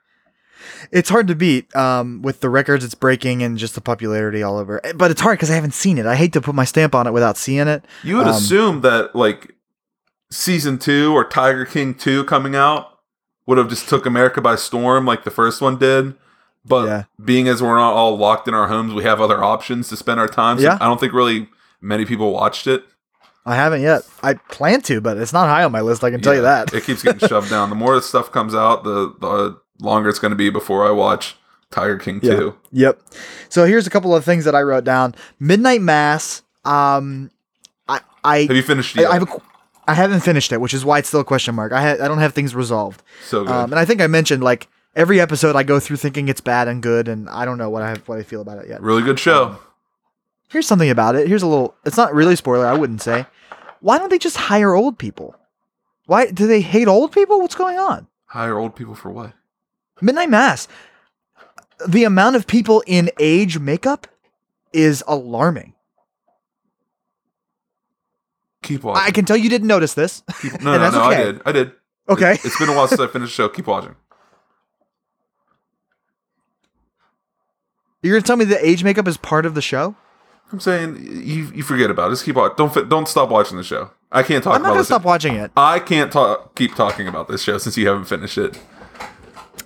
It's 0.92 1.10
hard 1.10 1.28
to 1.28 1.36
beat 1.36 1.74
um, 1.76 2.22
with 2.22 2.42
the 2.42 2.50
records 2.50 2.84
it's 2.84 2.96
breaking 2.96 3.44
and 3.44 3.58
just 3.58 3.76
the 3.76 3.82
popularity 3.82 4.44
all 4.44 4.58
over. 4.58 4.82
But 4.96 5.12
it's 5.12 5.22
hard 5.22 5.38
because 5.38 5.50
I 5.52 5.56
haven't 5.56 5.74
seen 5.74 5.98
it. 5.98 6.06
I 6.06 6.16
hate 6.16 6.34
to 6.34 6.42
put 6.42 6.56
my 6.56 6.66
stamp 6.66 6.94
on 6.96 7.08
it 7.08 7.12
without 7.14 7.38
seeing 7.38 7.68
it. 7.68 7.84
You 8.04 8.18
would 8.18 8.28
Um, 8.28 8.36
assume 8.36 8.82
that 8.82 9.16
like 9.16 9.56
season 10.30 10.78
two 10.78 11.14
or 11.14 11.24
Tiger 11.26 11.66
King 11.66 11.94
two 11.94 12.24
coming 12.24 12.56
out 12.56 12.88
would 13.46 13.58
have 13.58 13.70
just 13.70 13.90
took 13.90 14.06
America 14.06 14.40
by 14.42 14.56
storm 14.56 15.06
like 15.06 15.24
the 15.24 15.32
first 15.32 15.62
one 15.62 15.78
did. 15.78 16.14
But 16.64 16.86
Yeah. 16.88 17.04
being 17.24 17.48
as 17.48 17.62
we're 17.62 17.76
not 17.78 17.94
all 17.94 18.18
locked 18.18 18.48
in 18.48 18.54
our 18.54 18.68
homes, 18.68 18.94
we 18.94 19.04
have 19.04 19.20
other 19.20 19.44
options 19.44 19.90
to 19.90 19.96
spend 19.98 20.20
our 20.20 20.28
time. 20.28 20.58
So 20.60 20.66
Yeah. 20.66 20.78
I 20.80 20.86
don't 20.86 21.00
think 21.00 21.12
really 21.14 21.50
many 21.82 22.06
people 22.06 22.32
watched 22.32 22.68
it. 22.68 22.84
I 23.44 23.56
haven't 23.56 23.82
yet. 23.82 24.04
I 24.22 24.36
plan 24.36 24.82
to, 24.82 25.02
but 25.02 25.18
it's 25.18 25.34
not 25.34 25.48
high 25.48 25.64
on 25.64 25.72
my 25.72 25.82
list. 25.82 26.04
I 26.04 26.12
can 26.12 26.22
tell 26.22 26.36
you 26.36 26.44
that. 26.44 26.72
it 26.76 26.84
keeps 26.84 27.02
getting 27.02 27.28
shoved 27.28 27.50
down. 27.50 27.70
The 27.72 27.76
more 27.76 28.00
stuff 28.04 28.32
comes 28.32 28.54
out, 28.54 28.84
the 28.84 29.14
the 29.20 29.58
longer 29.82 30.10
it's 30.10 30.20
going 30.20 30.32
to 30.32 30.36
be 30.38 30.50
before 30.50 30.86
I 30.88 30.92
watch 30.92 31.36
Tiger 31.72 31.98
King 31.98 32.20
Yeah. 32.24 32.36
two. 32.36 32.56
Yep. 32.72 33.02
So 33.50 33.66
here's 33.66 33.88
a 33.88 33.90
couple 33.90 34.16
of 34.16 34.24
things 34.24 34.46
that 34.46 34.56
I 34.56 34.62
wrote 34.62 34.84
down. 34.84 35.16
Midnight 35.40 35.82
Mass. 35.82 36.44
Um, 36.66 37.32
I 37.88 38.02
I 38.24 38.38
Have 38.44 38.56
you 38.56 38.62
finished 38.64 38.98
I, 38.98 39.02
it? 39.04 39.08
I, 39.10 39.14
have 39.16 39.24
a, 39.24 39.42
I 39.88 39.94
haven't 39.94 40.20
finished 40.22 40.52
it, 40.52 40.62
which 40.62 40.74
is 40.74 40.86
why 40.86 41.00
it's 41.00 41.08
still 41.08 41.22
a 41.22 41.26
question 41.26 41.56
mark. 41.56 41.72
I 41.72 41.82
ha- 41.82 42.04
I 42.04 42.08
don't 42.08 42.20
have 42.20 42.34
things 42.34 42.54
resolved. 42.54 43.02
so 43.26 43.44
good. 43.44 43.52
Um, 43.52 43.72
and 43.72 43.80
I 43.80 43.86
think 43.86 44.02
I 44.02 44.08
mentioned 44.08 44.44
like 44.44 44.68
every 44.96 45.20
episode 45.20 45.56
I 45.56 45.64
go 45.64 45.80
through 45.80 45.98
thinking 45.98 46.28
it's 46.30 46.42
bad 46.42 46.68
and 46.68 46.84
good, 46.84 47.08
and 47.08 47.28
I 47.30 47.46
don't 47.46 47.58
know 47.58 47.70
what 47.70 47.82
I 47.82 47.90
have 47.90 48.08
what 48.08 48.20
I 48.20 48.24
feel 48.24 48.42
about 48.42 48.60
it 48.60 48.70
yet. 48.70 48.82
really 48.82 49.02
good 49.04 49.20
show. 49.20 49.58
Here's 50.50 50.68
something 50.68 50.90
about 50.90 51.16
it. 51.16 51.28
Here's 51.28 51.44
a 51.44 51.48
little. 51.48 51.76
It's 51.86 51.98
not 51.98 52.14
really 52.14 52.34
a 52.34 52.38
spoiler. 52.38 52.68
I 52.68 52.74
wouldn't 52.74 53.02
say. 53.02 53.26
Why 53.80 53.98
don't 53.98 54.10
they 54.10 54.20
just 54.20 54.38
hire 54.38 54.76
old 54.76 55.00
people? 55.00 55.36
Why 56.06 56.30
do 56.30 56.46
they 56.46 56.62
hate 56.62 56.88
old 56.90 57.12
people? 57.14 57.40
What's 57.40 57.56
going 57.56 57.80
on? 57.80 58.08
Hire 58.28 58.58
old 58.60 58.76
people 58.76 58.94
for 58.96 59.10
what? 59.10 59.34
Midnight 60.02 60.30
Mass. 60.30 60.68
The 61.88 62.04
amount 62.04 62.36
of 62.36 62.46
people 62.46 62.84
in 62.86 63.10
age 63.20 63.60
makeup 63.60 64.08
is 64.74 65.04
alarming. 65.08 65.74
Keep 68.64 68.84
watching. 68.84 69.04
I 69.04 69.12
can 69.12 69.26
tell 69.26 69.38
you 69.38 69.50
didn't 69.50 69.68
notice 69.68 69.94
this. 69.96 70.24
Keep, 70.42 70.62
no, 70.62 70.78
no, 70.78 70.92
no. 70.92 71.02
I 71.02 71.16
did. 71.16 71.42
I 71.46 71.52
did. 71.52 71.72
Okay. 72.10 72.34
It's 72.44 72.58
been 72.60 72.70
a 72.70 72.76
while 72.76 72.88
since 72.88 73.02
I 73.02 73.08
finished 73.08 73.32
the 73.32 73.44
show. 73.44 73.50
Keep 73.50 73.68
watching. 73.68 73.96
You're 78.04 78.16
gonna 78.16 78.26
tell 78.26 78.36
me 78.36 78.46
the 78.46 78.64
age 78.66 78.84
makeup 78.84 79.08
is 79.08 79.18
part 79.18 79.46
of 79.46 79.54
the 79.54 79.62
show? 79.62 79.96
I'm 80.52 80.60
saying 80.60 80.98
you 81.06 81.52
you 81.54 81.64
forget 81.64 81.90
about 81.90 82.08
it. 82.08 82.14
Just 82.14 82.26
keep 82.26 82.36
watching. 82.36 82.56
Don't 82.58 82.90
don't 82.90 83.08
stop 83.08 83.30
watching 83.30 83.58
the 83.58 83.64
show. 83.64 83.92
I 84.12 84.24
can't 84.24 84.44
talk 84.44 84.56
I'm 84.56 84.62
not 84.62 84.70
gonna 84.70 84.84
stop 84.84 85.04
watching 85.04 85.36
it. 85.36 85.52
I 85.56 85.80
can't 85.80 86.12
talk. 86.12 86.56
Keep 86.56 86.76
talking 86.76 87.08
about 87.08 87.28
this 87.28 87.44
show 87.44 87.58
since 87.58 87.78
you 87.78 87.88
haven't 87.88 88.06
finished 88.06 88.38
it. 88.38 88.60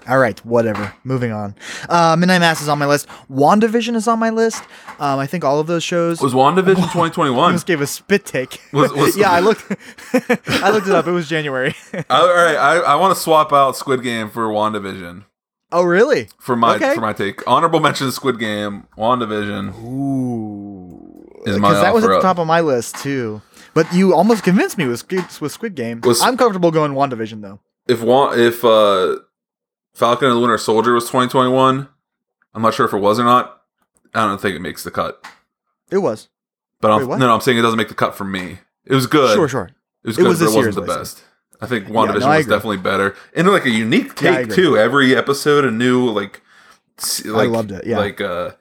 All 0.07 0.19
right, 0.19 0.43
whatever. 0.45 0.93
Moving 1.03 1.31
on. 1.31 1.55
Uh, 1.89 2.15
Midnight 2.17 2.39
Mass 2.39 2.61
is 2.61 2.69
on 2.69 2.77
my 2.77 2.85
list. 2.85 3.07
WandaVision 3.29 3.95
is 3.95 4.07
on 4.07 4.19
my 4.19 4.29
list. 4.29 4.63
Um, 4.99 5.19
I 5.19 5.25
think 5.25 5.43
all 5.43 5.59
of 5.59 5.67
those 5.67 5.83
shows. 5.83 6.21
Was 6.21 6.33
WandaVision 6.33 6.77
I 6.77 6.93
2021? 6.93 7.53
just 7.53 7.65
gave 7.65 7.81
a 7.81 7.87
spit 7.87 8.25
take. 8.25 8.61
Was- 8.71 8.91
was- 8.93 9.17
yeah, 9.17 9.31
I 9.31 9.39
looked. 9.39 9.63
I 10.13 10.69
looked 10.69 10.87
it 10.87 10.93
up. 10.93 11.07
It 11.07 11.11
was 11.11 11.27
January. 11.27 11.73
all 12.09 12.27
right, 12.27 12.55
I, 12.55 12.77
I 12.77 12.95
want 12.95 13.15
to 13.15 13.19
swap 13.21 13.51
out 13.51 13.75
Squid 13.75 14.03
Game 14.03 14.29
for 14.29 14.47
WandaVision 14.49 15.23
oh, 15.71 15.83
really? 15.83 16.29
for 16.39 16.55
my 16.55 16.75
Okay. 16.75 16.95
for 16.95 17.01
my 17.01 17.13
take. 17.13 17.45
Honorable 17.47 17.79
mention: 17.79 18.11
Squid 18.11 18.39
Game, 18.39 18.87
WandaVision. 18.97 19.75
Ooh. 19.83 21.41
Because 21.45 21.81
that 21.81 21.93
was 21.93 22.03
at 22.03 22.07
the 22.07 22.15
up. 22.17 22.21
top 22.23 22.39
of 22.39 22.47
my 22.47 22.61
list 22.61 22.95
too. 22.97 23.41
But 23.75 23.91
you 23.93 24.15
almost 24.15 24.43
convinced 24.43 24.77
me 24.77 24.87
with 24.87 24.99
Squid, 24.99 25.25
with 25.39 25.51
Squid 25.51 25.75
Game. 25.75 26.01
Was- 26.01 26.21
I'm 26.21 26.37
comfortable 26.37 26.71
going 26.71 26.93
WandaVision 26.93 27.41
though. 27.41 27.59
If 27.87 28.01
if 28.03 28.65
uh, 28.65 29.17
Falcon 29.95 30.27
and 30.27 30.37
the 30.37 30.41
Winter 30.41 30.57
Soldier 30.57 30.93
was 30.93 31.05
2021, 31.05 31.87
I'm 32.53 32.61
not 32.61 32.73
sure 32.73 32.85
if 32.85 32.93
it 32.93 32.97
was 32.97 33.17
or 33.17 33.23
not. 33.23 33.61
I 34.13 34.27
don't 34.27 34.39
think 34.39 34.55
it 34.55 34.61
makes 34.61 34.83
the 34.83 34.91
cut. 34.91 35.25
It 35.89 35.97
was. 35.99 36.27
But 36.81 36.91
I'm, 36.91 37.07
no, 37.07 37.17
no, 37.17 37.33
I'm 37.33 37.41
saying 37.41 37.57
it 37.57 37.61
doesn't 37.61 37.77
make 37.77 37.87
the 37.87 37.95
cut 37.95 38.15
for 38.15 38.25
me. 38.25 38.59
It 38.85 38.93
was 38.93 39.07
good. 39.07 39.35
Sure, 39.35 39.47
sure. 39.47 39.71
It 40.03 40.07
was 40.07 40.17
good, 40.17 40.25
it 40.25 40.29
was 40.29 40.39
but 40.39 40.51
it 40.51 40.55
wasn't 40.55 40.75
the 40.75 40.81
best. 40.81 41.23
I 41.61 41.67
think 41.67 41.87
no, 41.87 41.95
WandaVision 41.95 42.21
I 42.23 42.37
was 42.37 42.47
definitely 42.47 42.77
better, 42.77 43.15
and 43.33 43.47
like 43.47 43.65
a 43.65 43.69
unique 43.69 44.15
take 44.15 44.39
agree. 44.39 44.55
too. 44.55 44.77
Every 44.77 45.15
episode, 45.15 45.63
a 45.63 45.71
new 45.71 46.09
like, 46.09 46.41
like 47.25 47.49
loved 47.49 47.71
it, 47.71 47.87
yeah. 47.87 47.97
like 47.97 48.19
a 48.19 48.57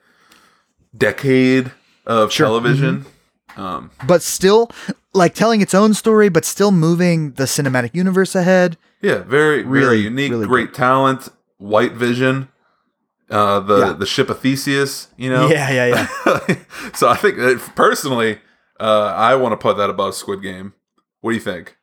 decade 0.97 1.71
of 2.05 2.31
Sure. 2.31 2.47
Mm-hmm. 2.47 3.09
Um, 3.57 3.91
But 4.05 4.21
still, 4.21 4.69
like 5.13 5.33
telling 5.33 5.61
its 5.61 5.73
own 5.73 5.93
story, 5.93 6.29
but 6.29 6.43
still 6.45 6.71
moving 6.71 7.31
the 7.33 7.43
cinematic 7.45 7.95
universe 7.95 8.35
ahead. 8.35 8.77
yeah, 9.01 9.19
very 9.19 9.61
very 9.63 9.63
Really, 9.63 9.97
unique, 10.01 10.31
really 10.31 10.47
great 10.47 10.73
talent, 10.73 11.29
white 11.57 11.93
vision. 11.93 12.49
Uh, 13.29 13.59
the 13.59 13.77
Yeah. 13.79 13.93
the 13.93 14.05
ship 14.05 14.29
of 14.29 14.39
Theseus, 14.39 15.07
you 15.17 15.29
know. 15.29 15.47
Yeah, 15.49 15.71
yeah, 15.71 16.07
yeah. 16.27 16.55
so 16.93 17.07
I 17.09 17.15
think 17.15 17.37
that 17.37 17.59
personally, 17.75 18.39
uh, 18.79 19.13
I 19.15 19.35
want 19.35 19.53
to 19.53 19.57
put 19.57 19.77
that 19.77 19.89
above 19.89 20.13
Squid 20.15 20.41
Game. 20.43 20.73
What 21.21 21.31
do 21.31 21.35
you 21.35 21.41
think? 21.41 21.75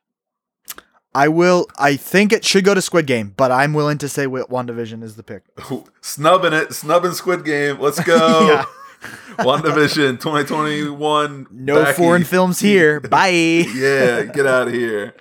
I 1.15 1.27
will. 1.27 1.67
I 1.77 1.95
think 1.95 2.31
it 2.33 2.43
should 2.45 2.63
go 2.63 2.73
to 2.73 2.81
Squid 2.81 3.05
Game, 3.07 3.33
but 3.35 3.51
I'm 3.51 3.73
willing 3.73 3.97
to 3.99 4.09
say 4.09 4.25
Wa- 4.25 4.45
WandaVision 4.49 5.03
is 5.03 5.15
the 5.15 5.21
pick. 5.23 5.43
Snubbing 6.01 6.53
it, 6.53 6.73
snubbing 6.73 7.11
Squid 7.11 7.43
Game. 7.45 7.79
Let's 7.79 7.99
go. 8.03 8.47
Yeah. 8.47 8.65
WandaVision 9.37 10.19
2021. 10.19 11.47
No 11.51 11.83
Backy. 11.83 11.97
foreign 11.97 12.23
films 12.23 12.59
here. 12.59 12.99
Bye. 13.01 13.29
Yeah, 13.73 14.23
get 14.23 14.45
out 14.45 14.67
of 14.67 14.73
here. 14.73 15.15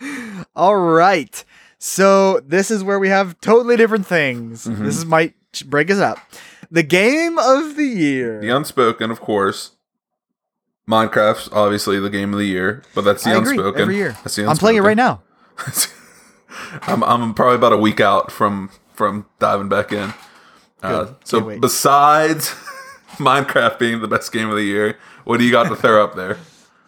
All 0.56 0.76
right. 0.76 1.44
So 1.78 2.40
this 2.40 2.70
is 2.70 2.82
where 2.82 2.98
we 2.98 3.08
have 3.08 3.40
totally 3.40 3.76
different 3.76 4.06
things. 4.06 4.66
Mhm. 4.66 4.78
This 4.78 4.96
is 4.96 5.04
might 5.04 5.34
break 5.66 5.90
us 5.90 5.98
up. 5.98 6.18
The 6.70 6.82
game 6.82 7.38
of 7.38 7.76
the 7.76 7.84
year. 7.86 8.40
The 8.40 8.50
Unspoken, 8.50 9.10
of 9.10 9.20
course. 9.20 9.72
Minecraft's 10.88 11.48
obviously 11.52 12.00
the 12.00 12.10
game 12.10 12.32
of 12.32 12.38
the 12.38 12.46
year, 12.46 12.82
but 12.94 13.02
that's 13.02 13.22
the 13.22 13.30
I 13.30 13.36
agree. 13.36 13.50
Unspoken. 13.52 13.80
Every 13.82 13.96
year. 13.96 14.16
That's 14.24 14.36
the 14.36 14.46
I'm 14.46 14.56
playing 14.56 14.78
it 14.78 14.82
right 14.82 14.96
now. 14.96 15.22
I'm, 16.82 17.02
I'm 17.04 17.34
probably 17.34 17.56
about 17.56 17.72
a 17.72 17.76
week 17.76 18.00
out 18.00 18.32
from 18.32 18.70
from 18.94 19.26
diving 19.38 19.68
back 19.68 19.92
in. 19.92 20.12
Uh, 20.82 21.12
so 21.24 21.58
besides 21.58 22.54
Minecraft 23.22 23.78
being 23.78 24.00
the 24.00 24.08
best 24.08 24.32
game 24.32 24.48
of 24.48 24.56
the 24.56 24.64
year, 24.64 24.98
what 25.24 25.38
do 25.38 25.44
you 25.44 25.50
got 25.50 25.68
to 25.68 25.76
throw 25.76 26.02
up 26.02 26.14
there? 26.14 26.38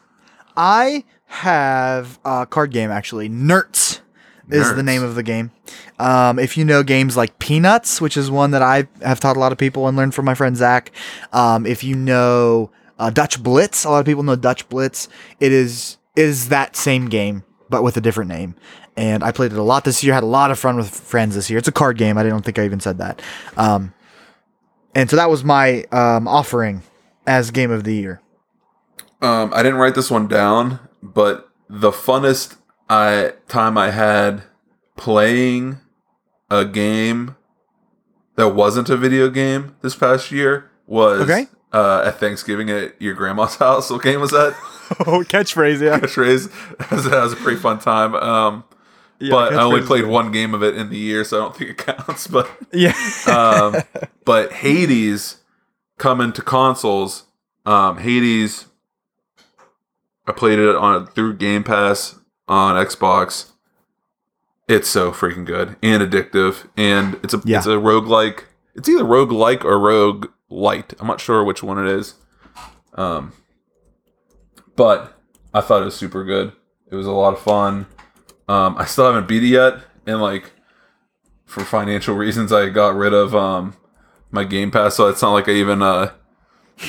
I 0.56 1.04
have 1.26 2.18
a 2.24 2.46
card 2.46 2.72
game 2.72 2.90
actually. 2.90 3.28
Nertz 3.28 4.00
is 4.50 4.74
the 4.74 4.82
name 4.82 5.02
of 5.02 5.14
the 5.14 5.22
game. 5.22 5.52
Um, 5.98 6.38
if 6.38 6.56
you 6.56 6.64
know 6.64 6.82
games 6.82 7.16
like 7.16 7.38
Peanuts, 7.38 8.00
which 8.00 8.16
is 8.16 8.30
one 8.30 8.50
that 8.50 8.62
I 8.62 8.88
have 9.00 9.20
taught 9.20 9.36
a 9.36 9.40
lot 9.40 9.52
of 9.52 9.58
people 9.58 9.86
and 9.86 9.96
learned 9.96 10.14
from 10.14 10.24
my 10.24 10.34
friend 10.34 10.56
Zach. 10.56 10.90
Um, 11.32 11.66
if 11.66 11.84
you 11.84 11.94
know 11.94 12.70
uh, 12.98 13.10
Dutch 13.10 13.40
Blitz, 13.42 13.84
a 13.84 13.90
lot 13.90 14.00
of 14.00 14.06
people 14.06 14.24
know 14.24 14.34
Dutch 14.34 14.68
Blitz. 14.68 15.08
It 15.38 15.52
is 15.52 15.98
it 16.16 16.24
is 16.24 16.48
that 16.48 16.74
same 16.74 17.08
game 17.08 17.44
but 17.70 17.82
with 17.82 17.96
a 17.96 18.00
different 18.00 18.28
name. 18.28 18.56
And 18.96 19.22
I 19.22 19.32
played 19.32 19.52
it 19.52 19.58
a 19.58 19.62
lot 19.62 19.84
this 19.84 20.04
year. 20.04 20.12
Had 20.12 20.24
a 20.24 20.26
lot 20.26 20.50
of 20.50 20.58
fun 20.58 20.76
with 20.76 20.90
friends 20.90 21.36
this 21.36 21.48
year. 21.48 21.58
It's 21.58 21.68
a 21.68 21.72
card 21.72 21.96
game. 21.96 22.18
I 22.18 22.24
don't 22.24 22.44
think 22.44 22.58
I 22.58 22.64
even 22.64 22.80
said 22.80 22.98
that. 22.98 23.22
Um, 23.56 23.94
and 24.94 25.08
so 25.10 25.16
that 25.16 25.30
was 25.30 25.44
my 25.44 25.84
um, 25.92 26.26
offering 26.28 26.82
as 27.26 27.50
game 27.50 27.70
of 27.70 27.84
the 27.84 27.94
year. 27.94 28.20
Um, 29.22 29.52
I 29.54 29.62
didn't 29.62 29.78
write 29.78 29.94
this 29.94 30.10
one 30.10 30.28
down, 30.28 30.80
but 31.02 31.48
the 31.68 31.90
funnest 31.90 32.56
I 32.88 33.34
time 33.48 33.76
I 33.78 33.90
had 33.90 34.42
playing 34.96 35.78
a 36.50 36.64
game 36.64 37.36
that 38.36 38.48
wasn't 38.48 38.88
a 38.90 38.96
video 38.96 39.28
game 39.30 39.76
this 39.82 39.94
past 39.94 40.30
year 40.32 40.70
was 40.86 41.20
Okay. 41.22 41.46
uh, 41.72 42.02
at 42.06 42.18
Thanksgiving 42.18 42.70
at 42.70 43.00
your 43.00 43.14
grandma's 43.14 43.54
house. 43.56 43.90
What 43.90 44.02
game 44.02 44.20
was 44.20 44.30
that? 44.30 44.54
oh, 45.06 45.22
catchphrase, 45.22 45.80
yeah. 45.80 46.00
Catchphrase. 46.00 46.78
that, 46.78 46.90
was, 46.90 47.04
was 47.08 47.32
a 47.34 47.36
pretty 47.36 47.60
fun 47.60 47.78
time. 47.78 48.14
Um, 48.16 48.64
but 49.28 49.52
I 49.54 49.62
only 49.62 49.82
played 49.82 50.06
one 50.06 50.32
game 50.32 50.54
of 50.54 50.62
it 50.62 50.76
in 50.76 50.88
the 50.90 50.96
year, 50.96 51.24
so 51.24 51.36
I 51.36 51.40
don't 51.40 51.56
think 51.56 51.70
it 51.70 51.76
counts. 52.06 52.26
But 52.26 52.50
Yeah. 52.72 52.94
um, 53.28 53.82
but 54.24 54.52
Hades 54.52 55.36
coming 55.98 56.32
to 56.32 56.42
consoles. 56.42 57.24
Um, 57.66 57.98
Hades, 57.98 58.66
I 60.26 60.32
played 60.32 60.58
it 60.58 60.74
on 60.74 61.06
through 61.08 61.34
Game 61.36 61.62
Pass 61.64 62.18
on 62.48 62.74
Xbox. 62.82 63.50
It's 64.68 64.88
so 64.88 65.10
freaking 65.10 65.44
good 65.44 65.76
and 65.82 66.02
addictive, 66.02 66.68
and 66.76 67.14
it's 67.22 67.34
a 67.34 67.42
Yeah. 67.44 67.58
it's 67.58 67.66
a 67.66 67.70
roguelike. 67.70 68.44
It's 68.74 68.88
either 68.88 69.04
roguelike 69.04 69.64
or 69.64 69.78
rogue 69.78 70.28
light. 70.48 70.94
I'm 71.00 71.06
not 71.08 71.20
sure 71.20 71.42
which 71.44 71.62
one 71.62 71.84
it 71.84 71.90
is. 71.92 72.14
Um, 72.94 73.32
but 74.76 75.18
I 75.52 75.60
thought 75.60 75.82
it 75.82 75.86
was 75.86 75.96
super 75.96 76.24
good. 76.24 76.52
It 76.90 76.94
was 76.94 77.06
a 77.06 77.10
lot 77.12 77.32
of 77.34 77.40
fun. 77.40 77.86
Um, 78.50 78.76
I 78.78 78.84
still 78.84 79.06
haven't 79.06 79.28
beat 79.28 79.42
it 79.44 79.48
yet, 79.48 79.74
and 80.06 80.20
like 80.20 80.50
for 81.44 81.64
financial 81.64 82.14
reasons, 82.16 82.52
I 82.52 82.68
got 82.68 82.94
rid 82.94 83.12
of 83.12 83.34
um 83.34 83.76
my 84.30 84.44
Game 84.44 84.70
Pass, 84.70 84.96
so 84.96 85.06
it's 85.08 85.22
not 85.22 85.32
like 85.32 85.48
I 85.48 85.52
even 85.52 85.82
uh 85.82 86.12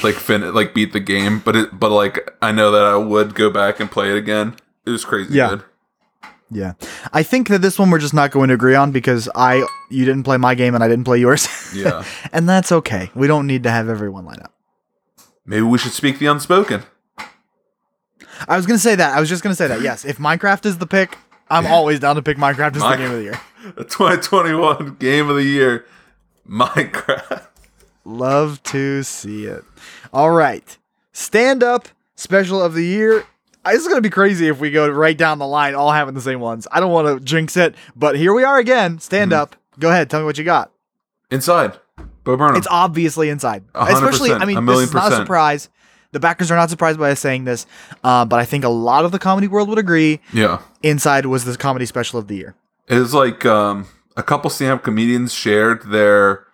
like 0.03 0.15
fin 0.15 0.53
like 0.53 0.73
beat 0.73 0.93
the 0.93 0.99
game, 0.99 1.39
but 1.39 1.55
it 1.55 1.79
but 1.79 1.91
like 1.91 2.31
I 2.41 2.51
know 2.51 2.71
that 2.71 2.83
I 2.83 2.95
would 2.95 3.35
go 3.35 3.49
back 3.49 3.79
and 3.79 3.91
play 3.91 4.09
it 4.11 4.17
again. 4.17 4.55
It 4.85 4.89
was 4.89 5.05
crazy 5.05 5.35
Yeah. 5.35 5.49
good. 5.49 5.63
Yeah. 6.53 6.73
I 7.13 7.23
think 7.23 7.47
that 7.49 7.61
this 7.61 7.77
one 7.79 7.89
we're 7.91 7.99
just 7.99 8.13
not 8.13 8.31
going 8.31 8.49
to 8.49 8.53
agree 8.55 8.75
on 8.75 8.91
because 8.91 9.29
I 9.35 9.65
you 9.89 10.03
didn't 10.05 10.23
play 10.23 10.37
my 10.37 10.53
game 10.55 10.75
and 10.75 10.83
I 10.83 10.87
didn't 10.87 11.05
play 11.05 11.19
yours. 11.19 11.47
Yeah. 11.73 12.03
and 12.33 12.49
that's 12.49 12.71
okay. 12.73 13.09
We 13.15 13.27
don't 13.27 13.47
need 13.47 13.63
to 13.63 13.71
have 13.71 13.87
everyone 13.87 14.25
line 14.25 14.41
up. 14.41 14.53
Maybe 15.45 15.61
we 15.61 15.77
should 15.77 15.93
speak 15.93 16.19
the 16.19 16.25
unspoken. 16.25 16.83
I 18.47 18.57
was 18.57 18.65
going 18.65 18.77
to 18.77 18.81
say 18.83 18.95
that. 18.95 19.15
I 19.15 19.19
was 19.21 19.29
just 19.29 19.41
going 19.43 19.51
to 19.51 19.55
say 19.55 19.67
that. 19.67 19.81
Yes, 19.81 20.03
if 20.03 20.17
Minecraft 20.17 20.65
is 20.65 20.77
the 20.79 20.85
pick, 20.87 21.17
I'm 21.51 21.67
always 21.67 21.99
down 21.99 22.15
to 22.15 22.21
pick 22.21 22.37
Minecraft 22.37 22.75
as 22.77 22.81
the 22.81 22.95
game 22.95 23.11
of 23.11 23.17
the 23.17 23.23
year. 23.23 23.39
The 23.75 23.83
2021 23.83 24.95
game 24.99 25.29
of 25.29 25.35
the 25.35 25.43
year, 25.43 25.85
Minecraft. 26.49 27.45
Love 28.05 28.61
to 28.63 29.03
see 29.03 29.45
it. 29.45 29.63
All 30.11 30.31
right. 30.31 30.77
Stand 31.13 31.61
up 31.63 31.87
special 32.15 32.61
of 32.61 32.73
the 32.73 32.83
year. 32.83 33.23
This 33.65 33.81
is 33.81 33.87
going 33.87 33.97
to 33.97 34.01
be 34.01 34.09
crazy 34.09 34.47
if 34.47 34.59
we 34.59 34.71
go 34.71 34.89
right 34.89 35.15
down 35.15 35.37
the 35.37 35.45
line, 35.45 35.75
all 35.75 35.91
having 35.91 36.15
the 36.15 36.21
same 36.21 36.39
ones. 36.39 36.67
I 36.71 36.79
don't 36.79 36.91
want 36.91 37.07
to 37.19 37.23
jinx 37.23 37.55
it, 37.55 37.75
but 37.95 38.17
here 38.17 38.33
we 38.33 38.43
are 38.43 38.57
again. 38.57 38.97
Stand 38.99 39.31
Mm-hmm. 39.31 39.41
up. 39.41 39.55
Go 39.79 39.89
ahead. 39.89 40.09
Tell 40.09 40.19
me 40.19 40.25
what 40.25 40.37
you 40.39 40.43
got. 40.43 40.71
Inside. 41.29 41.77
Bo 42.23 42.35
Burnham. 42.37 42.55
It's 42.57 42.67
obviously 42.69 43.29
inside. 43.29 43.63
Especially, 43.75 44.31
I 44.31 44.45
mean, 44.45 44.65
this 44.65 44.79
is 44.79 44.93
not 44.93 45.13
a 45.13 45.15
surprise. 45.17 45.69
The 46.11 46.19
backers 46.19 46.51
are 46.51 46.57
not 46.57 46.69
surprised 46.69 46.99
by 46.99 47.11
us 47.11 47.19
saying 47.19 47.45
this, 47.45 47.65
uh, 48.03 48.25
but 48.25 48.39
I 48.39 48.45
think 48.45 48.63
a 48.63 48.69
lot 48.69 49.05
of 49.05 49.11
the 49.11 49.19
comedy 49.19 49.47
world 49.47 49.69
would 49.69 49.77
agree. 49.77 50.19
yeah. 50.33 50.61
Inside 50.83 51.25
was 51.25 51.45
the 51.45 51.55
comedy 51.57 51.85
special 51.85 52.19
of 52.19 52.27
the 52.27 52.35
year. 52.35 52.55
It 52.87 52.99
was 52.99 53.13
like 53.13 53.45
um, 53.45 53.87
a 54.17 54.23
couple 54.23 54.49
stand-up 54.49 54.83
comedians 54.83 55.33
shared 55.33 55.89
their 55.89 56.45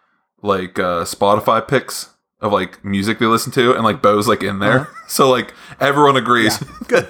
like 0.43 0.77
uh, 0.77 1.03
Spotify 1.05 1.67
picks 1.67 2.09
of 2.39 2.53
like 2.53 2.83
music 2.85 3.17
they 3.17 3.25
listen 3.25 3.51
to, 3.53 3.73
and 3.73 3.83
like 3.83 4.01
Bo's 4.01 4.27
like 4.27 4.43
in 4.43 4.59
there, 4.59 4.89
so 5.07 5.29
like 5.29 5.53
everyone 5.79 6.17
agrees. 6.17 6.57
Good. 6.87 7.07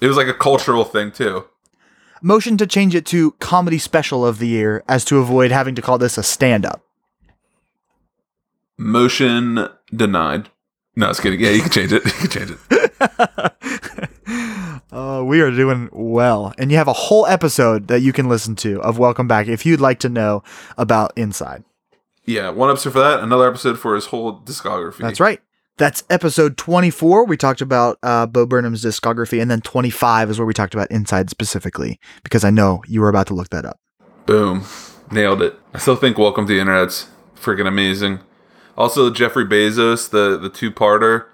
It 0.00 0.06
was 0.06 0.16
like 0.16 0.28
a 0.28 0.34
cultural 0.34 0.84
thing 0.84 1.10
too. 1.10 1.46
Motion 2.22 2.56
to 2.58 2.66
change 2.66 2.94
it 2.94 3.06
to 3.06 3.32
comedy 3.32 3.78
special 3.78 4.24
of 4.24 4.38
the 4.38 4.46
year 4.48 4.84
as 4.88 5.04
to 5.06 5.18
avoid 5.18 5.50
having 5.50 5.74
to 5.74 5.82
call 5.82 5.98
this 5.98 6.18
a 6.18 6.22
stand 6.22 6.64
up. 6.64 6.84
Motion 8.76 9.68
denied. 9.92 10.50
No, 10.98 11.10
it's 11.10 11.20
kidding. 11.20 11.38
Yeah, 11.38 11.50
you 11.50 11.62
can 11.62 11.70
change 11.70 11.92
it. 11.92 12.04
You 12.20 12.28
can 12.28 12.30
change 12.30 12.50
it. 12.50 13.52
Uh, 14.90 15.22
we 15.22 15.40
are 15.40 15.50
doing 15.50 15.88
well. 15.92 16.52
And 16.58 16.70
you 16.70 16.76
have 16.78 16.88
a 16.88 16.92
whole 16.92 17.26
episode 17.26 17.88
that 17.88 18.00
you 18.00 18.12
can 18.12 18.28
listen 18.28 18.56
to 18.56 18.80
of 18.82 18.98
Welcome 18.98 19.28
Back 19.28 19.46
if 19.46 19.64
you'd 19.66 19.80
like 19.80 20.00
to 20.00 20.08
know 20.08 20.42
about 20.76 21.12
Inside. 21.14 21.62
Yeah, 22.24 22.50
one 22.50 22.70
episode 22.70 22.94
for 22.94 22.98
that. 23.00 23.20
Another 23.20 23.46
episode 23.46 23.78
for 23.78 23.94
his 23.94 24.06
whole 24.06 24.40
discography. 24.40 24.98
That's 24.98 25.20
right. 25.20 25.40
That's 25.76 26.04
episode 26.10 26.56
24. 26.56 27.26
We 27.26 27.36
talked 27.36 27.60
about 27.60 27.98
uh, 28.02 28.26
Bo 28.26 28.46
Burnham's 28.46 28.82
discography. 28.82 29.40
And 29.40 29.50
then 29.50 29.60
25 29.60 30.30
is 30.30 30.38
where 30.38 30.46
we 30.46 30.54
talked 30.54 30.74
about 30.74 30.90
Inside 30.90 31.30
specifically, 31.30 32.00
because 32.24 32.42
I 32.42 32.50
know 32.50 32.82
you 32.88 33.02
were 33.02 33.10
about 33.10 33.26
to 33.28 33.34
look 33.34 33.50
that 33.50 33.66
up. 33.66 33.78
Boom. 34.26 34.64
Nailed 35.12 35.42
it. 35.42 35.54
I 35.74 35.78
still 35.78 35.96
think 35.96 36.18
Welcome 36.18 36.46
to 36.46 36.52
the 36.54 36.60
Internet's 36.60 37.08
freaking 37.36 37.68
amazing. 37.68 38.20
Also, 38.78 39.10
Jeffrey 39.10 39.44
Bezos, 39.44 40.08
the, 40.08 40.38
the 40.38 40.48
two 40.48 40.70
parter, 40.70 41.26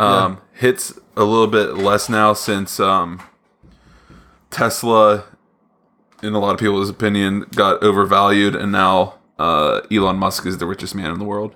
um, 0.00 0.40
hits 0.52 0.98
a 1.16 1.22
little 1.22 1.46
bit 1.46 1.76
less 1.76 2.08
now 2.08 2.32
since 2.32 2.80
um, 2.80 3.22
Tesla, 4.50 5.24
in 6.24 6.34
a 6.34 6.40
lot 6.40 6.54
of 6.54 6.58
people's 6.58 6.90
opinion, 6.90 7.46
got 7.54 7.80
overvalued, 7.84 8.56
and 8.56 8.72
now 8.72 9.14
uh, 9.38 9.82
Elon 9.92 10.16
Musk 10.16 10.44
is 10.44 10.58
the 10.58 10.66
richest 10.66 10.96
man 10.96 11.12
in 11.12 11.20
the 11.20 11.24
world. 11.24 11.54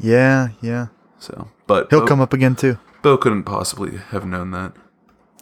Yeah, 0.00 0.48
yeah. 0.60 0.88
So, 1.20 1.48
but 1.68 1.88
He'll 1.90 2.00
Bo, 2.00 2.06
come 2.06 2.20
up 2.20 2.32
again 2.32 2.56
too. 2.56 2.78
Bill 3.02 3.16
couldn't 3.16 3.44
possibly 3.44 3.98
have 3.98 4.26
known 4.26 4.50
that. 4.50 4.72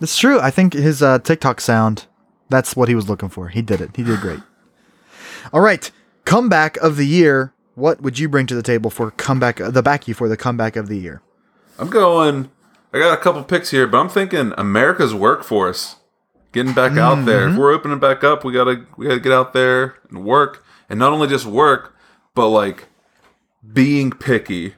It's 0.03 0.19
true. 0.19 0.39
I 0.39 0.51
think 0.51 0.75
his 0.75 1.03
uh, 1.03 1.19
TikTok 1.19 1.63
sound, 1.63 2.07
that's 2.51 2.77
what 2.77 2.89
he 2.91 2.95
was 2.95 3.09
looking 3.09 3.31
for. 3.31 3.49
He 3.49 3.63
did 3.63 3.81
it. 3.81 3.97
He 3.97 4.03
did 4.03 4.21
great. 4.21 4.41
All 5.51 5.63
right. 5.63 5.91
Comeback 6.27 6.77
of 6.77 6.97
the 6.97 7.07
year. 7.07 7.55
What 7.75 8.03
would 8.03 8.19
you 8.19 8.29
bring 8.29 8.47
to 8.47 8.55
the 8.55 8.63
table 8.63 8.91
for 8.91 9.11
comeback, 9.13 9.57
the 9.57 9.83
back 9.83 10.09
you 10.09 10.15
for 10.15 10.29
the 10.29 10.37
comeback 10.37 10.77
of 10.77 10.89
the 10.89 10.99
year? 10.99 11.23
I'm 11.79 11.89
going. 11.89 12.51
I 12.93 12.99
got 12.99 13.17
a 13.17 13.21
couple 13.21 13.43
picks 13.45 13.71
here, 13.71 13.87
but 13.87 13.99
I'm 13.99 14.09
thinking 14.09 14.53
America's 14.59 15.15
workforce 15.15 15.97
getting 16.53 16.73
back 16.73 16.97
out 16.97 17.25
there. 17.25 17.45
If 17.45 17.53
mm-hmm. 17.53 17.61
we're 17.61 17.73
opening 17.73 17.99
back 17.99 18.25
up, 18.25 18.45
we 18.45 18.53
gotta 18.53 18.85
we 18.97 19.07
gotta 19.07 19.21
get 19.21 19.33
out 19.33 19.53
there 19.53 19.97
and 20.09 20.25
work, 20.25 20.65
and 20.89 20.99
not 20.99 21.13
only 21.13 21.29
just 21.29 21.47
work, 21.47 21.97
but 22.35 22.49
like 22.49 22.89
being 23.73 24.11
picky. 24.11 24.75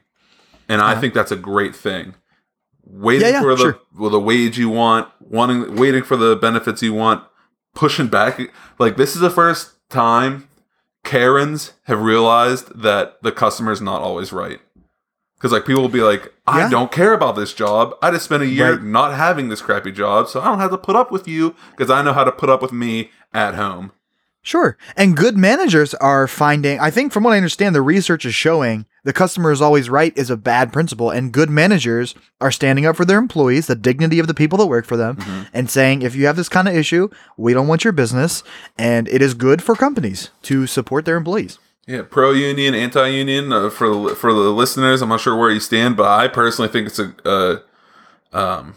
And 0.69 0.81
I 0.81 0.93
uh-huh. 0.93 1.01
think 1.01 1.15
that's 1.15 1.33
a 1.33 1.37
great 1.37 1.75
thing. 1.75 2.15
Waiting 2.85 3.23
Yeah, 3.23 3.33
yeah, 3.35 3.41
for 3.41 3.55
the 3.55 3.63
sure. 3.63 3.81
well, 3.97 4.11
the 4.11 4.21
wage 4.21 4.59
you 4.59 4.69
want, 4.69 5.09
wanting 5.21 5.77
waiting 5.77 6.03
for 6.03 6.17
the 6.17 6.37
benefits 6.37 6.83
you 6.83 6.95
want, 6.95 7.25
pushing 7.75 8.09
back. 8.09 8.41
Like 8.79 8.97
this 8.97 9.15
is 9.15 9.21
the 9.21 9.31
first 9.31 9.73
time 9.89 10.49
Karens 11.05 11.73
have 11.85 12.01
realized 12.01 12.81
that 12.81 13.23
the 13.23 13.33
customer's 13.33 13.81
not 13.81 14.03
always 14.03 14.33
right. 14.33 14.61
Because 15.37 15.53
like 15.53 15.67
people 15.67 15.83
will 15.83 15.89
be 15.89 16.03
like, 16.03 16.33
I 16.47 16.61
Yeah. 16.61 16.69
don't 16.71 16.93
care 16.93 17.13
about 17.13 17.35
this 17.35 17.53
job. 17.53 17.95
I 18.01 18.11
just 18.13 18.25
spent 18.27 18.43
a 18.45 18.47
year 18.47 18.75
Right. 18.75 18.83
not 18.83 19.13
having 19.15 19.49
this 19.49 19.61
crappy 19.61 19.91
job, 19.91 20.29
so 20.29 20.41
I 20.41 20.45
don't 20.45 20.61
have 20.61 20.71
to 20.71 20.79
put 20.79 20.95
up 20.95 21.11
with 21.11 21.27
you 21.27 21.57
because 21.77 21.91
I 21.91 22.03
know 22.03 22.13
how 22.13 22.23
to 22.25 22.31
put 22.33 22.49
up 22.49 22.63
with 22.63 22.73
me 22.73 23.11
at 23.35 23.55
home. 23.55 23.91
Sure. 24.45 24.77
And 24.97 25.17
good 25.17 25.37
managers 25.37 25.95
are 25.95 26.27
finding, 26.27 26.81
I 26.81 26.91
think 26.91 27.13
from 27.13 27.23
what 27.23 27.33
I 27.33 27.37
understand, 27.37 27.77
the 27.77 27.83
research 27.83 28.25
is 28.25 28.35
showing 28.35 28.87
the 29.05 29.13
customer 29.13 29.53
is 29.53 29.63
always 29.63 29.89
right 29.89 30.17
is 30.19 30.31
a 30.31 30.37
bad 30.37 30.73
principle. 30.73 31.11
And 31.11 31.33
good 31.33 31.49
managers 31.49 32.17
are 32.41 32.51
standing 32.51 32.85
up 32.85 32.97
for 32.97 33.05
their 33.05 33.19
employees, 33.19 33.69
the 33.69 33.77
dignity 33.77 34.19
of 34.19 34.27
the 34.27 34.35
people 34.35 34.59
that 34.59 34.67
work 34.67 34.85
for 34.85 34.97
them, 34.97 35.17
and 35.53 35.71
saying, 35.71 36.03
if 36.03 36.17
you 36.17 36.27
have 36.27 36.37
this 36.37 36.49
kind 36.49 36.67
of 36.67 36.75
issue, 36.75 37.09
we 37.37 37.55
don't 37.55 37.69
want 37.69 37.85
your 37.85 37.93
business. 37.93 38.43
And 38.77 39.07
it 39.09 39.23
is 39.23 39.35
good 39.35 39.63
for 39.63 39.77
companies 39.77 40.31
to 40.43 40.67
support 40.67 41.05
their 41.05 41.17
employees. 41.17 41.61
Yeah, 41.87 42.03
pro 42.03 42.33
union, 42.33 42.75
anti 42.75 43.09
union. 43.09 43.53
Uh, 43.53 43.71
for 43.71 43.89
the, 43.89 44.17
for 44.17 44.33
the 44.33 44.53
listeners, 44.53 45.03
I'm 45.03 45.09
not 45.09 45.21
sure 45.21 45.37
where 45.37 45.51
you 45.51 45.61
stand, 45.61 45.97
but 45.97 46.07
I 46.07 46.29
personally 46.29 46.71
think 46.71 46.89
it's 46.89 46.99
a, 46.99 47.15
a 47.25 47.63
um 48.37 48.75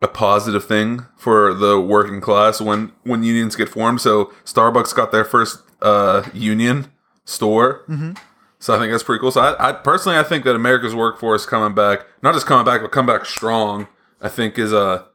a 0.00 0.08
positive 0.08 0.64
thing 0.64 1.04
for 1.16 1.52
the 1.54 1.80
working 1.80 2.20
class 2.20 2.60
when 2.60 2.92
when 3.02 3.22
unions 3.22 3.56
get 3.56 3.68
formed. 3.68 4.00
So 4.00 4.26
Starbucks 4.44 4.94
got 4.94 5.10
their 5.12 5.24
first 5.24 5.60
uh, 5.82 6.22
union 6.32 6.90
store. 7.24 7.84
So 8.60 8.74
I 8.74 8.78
think 8.78 8.90
that's 8.92 9.02
pretty 9.04 9.20
cool. 9.20 9.30
So 9.30 9.40
I, 9.40 9.68
I 9.68 9.72
personally, 9.72 10.18
I 10.18 10.22
think 10.24 10.44
that 10.44 10.56
America's 10.56 10.94
workforce 10.94 11.46
coming 11.46 11.74
back, 11.74 12.06
not 12.22 12.34
just 12.34 12.46
coming 12.46 12.64
back, 12.64 12.80
but 12.80 12.90
come 12.90 13.06
back 13.06 13.24
strong. 13.24 13.86
I 14.20 14.28
think 14.28 14.58
is 14.58 14.72
a 14.72 15.06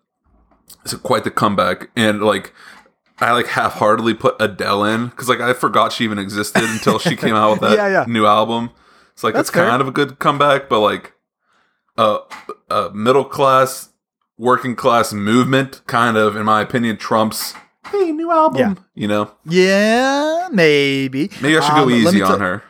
is 0.85 0.93
a 0.93 0.97
quite 0.97 1.23
the 1.25 1.31
comeback. 1.31 1.89
And 1.95 2.21
like, 2.21 2.53
I 3.19 3.31
like 3.33 3.47
half 3.47 3.73
heartedly 3.73 4.13
put 4.13 4.35
Adele 4.39 4.85
in 4.85 5.07
because 5.07 5.27
like 5.29 5.39
I 5.41 5.53
forgot 5.53 5.91
she 5.91 6.03
even 6.05 6.19
existed 6.19 6.63
until 6.63 6.99
she 6.99 7.15
came 7.17 7.35
out 7.35 7.51
with 7.51 7.59
that 7.69 7.75
Yeah, 7.77 7.87
yeah. 7.87 8.05
new 8.07 8.25
album. 8.25 8.69
It's 9.13 9.23
like 9.23 9.33
That's 9.33 9.49
it's 9.49 9.55
kind 9.55 9.81
of 9.81 9.87
a 9.87 9.91
good 9.91 10.19
comeback, 10.19 10.69
but 10.69 10.79
like 10.79 11.13
a, 11.97 12.19
a 12.69 12.89
middle 12.93 13.25
class, 13.25 13.89
working 14.43 14.75
class 14.75 15.13
movement, 15.13 15.81
kind 15.87 16.17
of, 16.17 16.35
in 16.35 16.45
my 16.45 16.61
opinion, 16.61 16.97
trumps. 16.97 17.53
Hey, 17.89 18.11
new 18.11 18.29
album. 18.31 18.59
Yeah. 18.59 18.73
You 18.95 19.07
know, 19.07 19.31
Yeah, 19.45 20.49
maybe. 20.51 21.29
maybe 21.41 21.57
I 21.57 21.61
should 21.61 21.75
go 21.75 21.83
Um, 21.83 21.91
easy 21.91 22.21
on 22.21 22.29
tell- 22.31 22.39
her. 22.39 22.63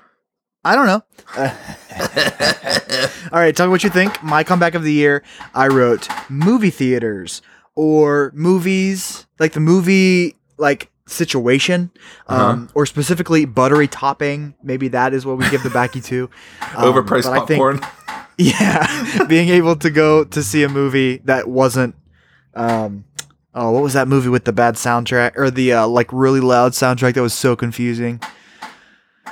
I 0.66 0.76
don't 0.76 0.86
know. 0.86 1.04
All 3.34 3.40
right, 3.40 3.56
tell 3.56 3.66
me 3.68 3.72
what 3.72 3.84
you 3.84 3.90
think. 3.90 4.22
My 4.24 4.44
comeback 4.44 4.76
of 4.76 4.84
the 4.84 4.94
year, 4.94 5.24
I 5.54 5.68
wrote 5.68 6.08
movie 6.30 6.70
theaters 6.70 7.42
or 7.76 8.32
movies, 8.36 9.26
like 9.40 9.54
the 9.54 9.60
movie 9.60 10.36
like 10.58 10.90
situation, 11.08 11.92
um, 12.28 12.70
or 12.76 12.86
specifically 12.86 13.46
buttery 13.46 13.88
topping. 13.88 14.54
Maybe 14.64 14.88
that 14.90 15.14
is 15.14 15.26
what 15.26 15.38
we 15.38 15.50
give 15.50 15.64
the 15.64 15.70
backy 15.70 16.00
to. 16.02 16.30
Um, 16.76 16.94
Overpriced 16.94 17.26
I 17.30 17.46
think- 17.46 17.60
popcorn. 17.62 17.82
yeah, 18.38 19.26
being 19.28 19.50
able 19.50 19.76
to 19.78 19.90
go 19.90 20.24
to 20.24 20.44
see 20.44 20.64
a 20.64 20.70
movie 20.70 21.18
that 21.26 21.48
wasn't. 21.48 21.96
Um, 22.56 23.06
oh, 23.54 23.72
what 23.72 23.84
was 23.84 23.94
that 23.94 24.08
movie 24.08 24.30
with 24.30 24.46
the 24.46 24.54
bad 24.54 24.76
soundtrack 24.76 25.38
or 25.38 25.52
the 25.52 25.74
uh, 25.74 25.88
like 25.88 26.12
really 26.12 26.40
loud 26.40 26.74
soundtrack 26.74 27.14
that 27.16 27.22
was 27.22 27.34
so 27.34 27.56
confusing? 27.56 28.20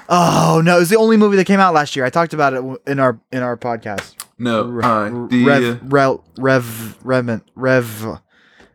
Oh 0.09 0.61
no, 0.63 0.77
it 0.77 0.79
was 0.79 0.89
the 0.89 0.97
only 0.97 1.17
movie 1.17 1.37
that 1.37 1.45
came 1.45 1.59
out 1.59 1.73
last 1.73 1.95
year. 1.95 2.05
I 2.05 2.09
talked 2.09 2.33
about 2.33 2.53
it 2.53 2.63
in 2.87 2.99
our 2.99 3.19
in 3.31 3.41
our 3.43 3.57
podcast. 3.57 4.15
No, 4.37 4.63
Re- 4.65 4.83
uh, 4.83 5.27
the 5.27 5.45
Rev, 5.45 5.93
Rev, 5.93 6.19
Rev, 6.37 6.97
Rev, 7.05 7.41
Rev, 7.55 8.19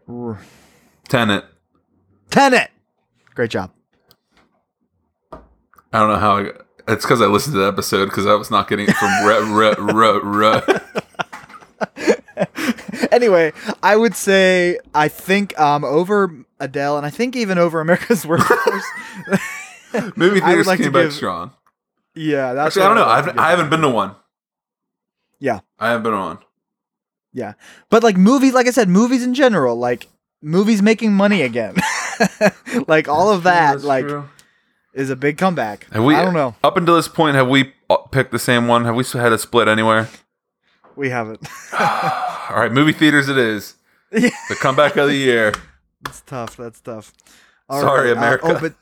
Rev, 0.07 0.47
Tenet. 1.09 1.45
Tenet. 2.31 2.71
Great 3.35 3.51
job. 3.51 3.73
I 5.33 6.01
don't 6.01 6.09
know 6.09 6.19
how. 6.19 6.37
I, 6.39 6.53
it's 6.89 7.05
because 7.05 7.21
I 7.21 7.27
listened 7.27 7.55
to 7.55 7.61
the 7.61 7.67
episode 7.69 8.07
because 8.07 8.27
I 8.27 8.35
was 8.35 8.51
not 8.51 8.69
getting 8.69 8.87
it 8.89 8.95
from 8.97 9.25
re, 9.25 9.39
re, 9.53 9.75
re, 9.79 10.21
re. 10.23 10.63
anyway, 13.13 13.53
I 13.83 13.97
would 13.97 14.15
say 14.15 14.79
I 14.95 15.09
think 15.09 15.59
um 15.59 15.85
over 15.85 16.31
Adele 16.61 16.97
and 16.97 17.07
I 17.07 17.11
think 17.11 17.37
even 17.37 17.59
over 17.59 17.81
America's 17.81 18.27
Workforce. 18.29 18.85
Movie 20.17 20.41
theaters 20.41 20.67
like 20.67 20.81
came 20.81 20.93
back 20.93 21.05
give- 21.05 21.13
strong. 21.15 21.53
yeah, 22.15 22.53
that's 22.53 22.77
Actually, 22.77 22.83
I 22.83 22.89
don't 22.89 22.97
know. 22.97 23.07
I 23.07 23.17
haven't, 23.17 23.39
I 23.39 23.51
haven't 23.51 23.71
been 23.71 23.81
to 23.81 23.89
one. 23.89 24.15
Yeah. 25.39 25.61
I 25.79 25.89
haven't 25.89 26.03
been 26.05 26.13
to 26.13 26.19
one. 26.19 26.39
Yeah, 27.33 27.53
but 27.91 28.03
like 28.03 28.17
movies, 28.17 28.55
like 28.55 28.67
I 28.67 28.71
said, 28.71 28.89
movies 28.89 29.23
in 29.23 29.35
general, 29.35 29.77
like 29.77 30.07
movies 30.41 30.81
making 30.81 31.13
money 31.13 31.43
again. 31.43 31.75
like 32.89 33.09
all 33.09 33.31
of 33.31 33.43
that, 33.43 33.73
That's 33.73 33.85
like 33.85 34.07
true. 34.07 34.27
Is 34.97 35.11
a 35.11 35.17
big 35.17 35.37
comeback. 35.39 35.87
We, 35.95 36.15
I 36.15 36.25
don't 36.25 36.35
know. 36.35 36.57
Up 36.65 36.77
until 36.77 36.97
this 36.97 37.07
point, 37.07 37.37
have 37.37 37.49
we 37.49 37.73
uh, 37.89 37.99
picked 38.11 38.33
the 38.33 38.39
same 38.39 38.67
one? 38.67 38.85
Have 38.87 38.97
we 38.97 39.05
had 39.05 39.33
a 39.33 39.39
split 39.39 39.69
anywhere? 39.69 40.09
We 40.97 41.11
haven't. 41.11 41.47
All 41.79 42.57
right, 42.57 42.73
movie 42.73 42.93
theaters 42.93 43.29
it 43.29 43.39
is. 43.39 43.75
Yeah. 44.11 44.31
The 44.49 44.55
comeback 44.55 44.97
of 44.97 45.09
the 45.09 45.15
year. 45.15 45.53
That's 46.03 46.23
tough. 46.23 46.57
That's 46.57 46.81
tough. 46.81 47.13
All 47.69 47.81
Sorry, 47.81 48.09
right, 48.09 48.17
uh, 48.17 48.19
America. 48.19 48.47
oh, 48.47 48.61
but 48.61 48.75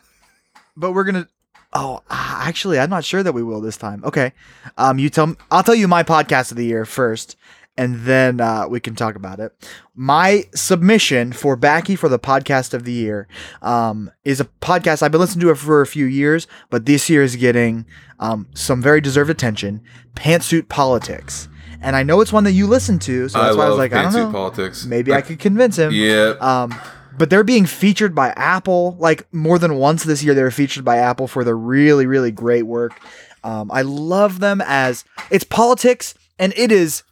but 0.77 0.93
we're 0.93 1.05
gonna. 1.05 1.27
Oh, 1.73 2.03
uh, 2.09 2.41
actually, 2.45 2.79
I'm 2.79 2.91
not 2.91 3.05
sure 3.05 3.23
that 3.23 3.33
we 3.33 3.43
will 3.43 3.61
this 3.61 3.77
time. 3.77 4.05
Okay, 4.05 4.33
um, 4.79 4.99
you 4.99 5.09
tell. 5.11 5.35
I'll 5.51 5.63
tell 5.63 5.75
you 5.75 5.89
my 5.89 6.03
podcast 6.03 6.51
of 6.51 6.59
the 6.59 6.67
year 6.67 6.85
first, 6.85 7.37
and 7.77 8.01
then 8.03 8.41
uh, 8.41 8.67
we 8.69 8.81
can 8.81 8.95
talk 8.95 9.17
about 9.17 9.41
it. 9.41 9.53
My 9.95 10.45
submission 10.55 11.33
for 11.33 11.57
Backy 11.57 11.97
for 11.97 12.09
the 12.09 12.19
podcast 12.19 12.75
of 12.75 12.85
the 12.85 12.93
year 12.93 13.29
um, 13.63 14.11
is 14.25 14.41
a 14.41 14.45
podcast 14.61 15.03
I've 15.03 15.13
been 15.13 15.21
listening 15.21 15.43
to 15.47 15.51
it 15.51 15.57
for 15.57 15.81
a 15.81 15.87
few 15.87 16.05
years, 16.07 16.47
but 16.71 16.87
this 16.87 17.11
year 17.11 17.23
is 17.23 17.37
getting 17.37 17.87
um, 18.21 18.49
some 18.55 18.81
very 18.81 19.01
deserved 19.01 19.31
attention. 19.31 19.83
Pantsuit 20.15 20.69
Politics, 20.69 21.49
and 21.81 21.97
I 21.97 22.03
know 22.03 22.21
it's 22.21 22.33
one 22.33 22.45
that 22.45 22.53
you 22.53 22.67
listen 22.67 22.99
to, 23.01 23.29
so 23.29 23.41
that's 23.41 23.57
why 23.57 23.67
I 23.67 23.69
was 23.69 23.79
like, 23.79 23.93
I 23.93 24.03
don't 24.03 24.13
know. 24.13 24.33
politics. 24.33 24.85
Maybe 24.87 25.13
I 25.13 25.21
could 25.21 25.39
convince 25.39 25.77
him. 25.77 25.93
Yeah. 25.93 26.35
Um, 26.41 26.75
but 27.17 27.31
they're 27.31 27.45
being 27.45 27.67
featured 27.67 28.15
by 28.15 28.31
Apple 28.31 28.97
like 28.99 29.33
more 29.33 29.59
than 29.59 29.77
once 29.77 30.05
this 30.05 30.23
year. 30.25 30.35
They 30.35 30.43
were 30.43 30.51
featured 30.51 30.85
by 30.85 30.97
Apple 30.99 31.29
for 31.29 31.45
their 31.45 31.57
really, 31.57 32.07
really 32.07 32.31
great 32.33 32.65
work. 32.65 32.99
Um, 33.45 33.71
I 33.71 33.83
love 33.83 34.41
them 34.41 34.63
as 34.65 35.05
it's 35.31 35.45
politics 35.45 36.15
and 36.39 36.53
it 36.57 36.73
is 36.73 37.03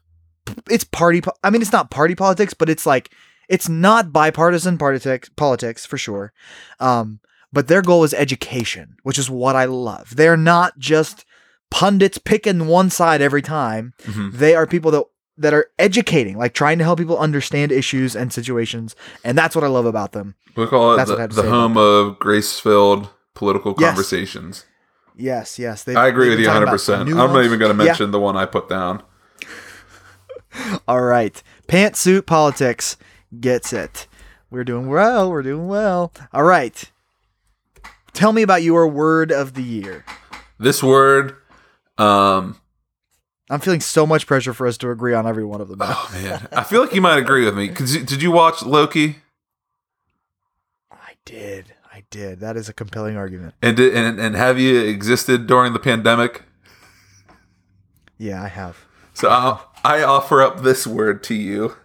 it's 0.70 0.84
party. 0.84 1.20
po- 1.20 1.34
I 1.44 1.50
mean, 1.50 1.62
it's 1.62 1.72
not 1.72 1.90
party 1.90 2.14
politics, 2.14 2.54
but 2.54 2.68
it's 2.68 2.86
like 2.86 3.10
it's 3.48 3.68
not 3.68 4.12
bipartisan 4.12 4.78
politics 4.78 5.28
politics 5.36 5.84
for 5.86 5.98
sure. 5.98 6.32
Um, 6.80 7.20
but 7.52 7.68
their 7.68 7.82
goal 7.82 8.02
is 8.04 8.14
education, 8.14 8.96
which 9.02 9.18
is 9.18 9.28
what 9.28 9.56
I 9.56 9.66
love. 9.66 10.16
They're 10.16 10.36
not 10.38 10.78
just 10.78 11.24
pundits 11.70 12.18
picking 12.18 12.66
one 12.66 12.90
side 12.90 13.22
every 13.22 13.40
time 13.42 13.94
Mhm. 14.04 14.32
they 14.32 14.54
are 14.54 14.66
people 14.66 14.90
that 14.90 15.04
that 15.38 15.54
are 15.54 15.68
educating 15.78 16.36
like 16.36 16.52
trying 16.52 16.76
to 16.76 16.84
help 16.84 16.98
people 16.98 17.16
understand 17.18 17.72
issues 17.72 18.14
and 18.14 18.30
situations 18.30 18.94
and 19.24 19.38
that's 19.38 19.56
what 19.56 19.64
i 19.64 19.66
love 19.68 19.86
about 19.86 20.12
them 20.12 20.34
We 20.54 20.66
call 20.66 20.92
it 20.92 20.96
That's 20.98 21.08
the, 21.36 21.42
the 21.42 21.48
home 21.48 21.78
of 21.78 22.18
grace-filled 22.18 23.08
political 23.34 23.74
Yes. 23.78 23.88
conversations. 23.88 24.66
yes 25.16 25.58
yes 25.58 25.82
they, 25.84 25.94
I 25.94 26.08
agree 26.08 26.28
with 26.28 26.38
you 26.40 26.48
100. 26.48 26.66
percent 26.66 27.08
I'm 27.08 27.16
not 27.16 27.42
even 27.44 27.58
going 27.58 27.74
to 27.74 27.82
Yeah. 27.82 27.88
mention 27.88 28.10
the 28.10 28.20
one 28.20 28.36
I 28.36 28.44
put 28.44 28.68
down. 28.68 29.02
all 30.88 31.02
right. 31.02 31.42
Pantsuit 31.68 32.26
politics 32.26 32.96
gets 33.40 33.72
it. 33.72 34.06
We're 34.50 34.64
doing 34.64 34.88
well. 34.88 35.30
We're 35.30 35.42
doing 35.42 35.68
well. 35.68 36.12
All 36.32 36.42
right. 36.42 36.90
Tell 38.12 38.32
me 38.32 38.42
about 38.42 38.62
your 38.62 38.86
word 38.88 39.32
of 39.32 39.54
the 39.54 39.62
year. 39.62 40.04
This 40.58 40.82
word, 40.82 41.36
um, 41.98 42.60
i'm 43.50 43.60
feeling 43.60 43.80
so 43.80 44.06
much 44.06 44.26
pressure 44.26 44.52
for 44.54 44.66
us 44.66 44.76
to 44.78 44.90
agree 44.90 45.14
on 45.14 45.26
every 45.26 45.44
one 45.44 45.60
of 45.60 45.68
them. 45.68 45.78
Now. 45.78 45.94
oh 45.96 46.10
man, 46.12 46.48
I 46.52 46.62
feel 46.62 46.82
like 46.82 46.94
you 46.94 47.00
might 47.00 47.18
agree 47.18 47.44
with 47.44 47.56
me. 47.56 47.64
you- 47.66 48.04
did 48.04 48.22
you 48.22 48.30
watch 48.30 48.62
Loki? 48.62 49.16
i 50.90 51.14
did. 51.24 51.74
I 51.92 52.04
did. 52.10 52.40
That 52.40 52.56
is 52.56 52.68
a 52.68 52.72
compelling 52.72 53.16
argument. 53.16 53.54
And, 53.62 53.76
did, 53.76 53.94
and 53.94 54.20
and 54.20 54.34
have 54.36 54.58
you 54.58 54.80
existed 54.80 55.46
during 55.46 55.72
the 55.72 55.78
pandemic? 55.78 56.42
yeah 58.18 58.42
i 58.42 58.46
have 58.48 58.84
So 59.14 59.28
I'll, 59.28 59.70
I 59.84 60.02
offer 60.02 60.42
up 60.42 60.62
this 60.62 60.86
word 60.86 61.22
to 61.24 61.34
you: 61.34 61.76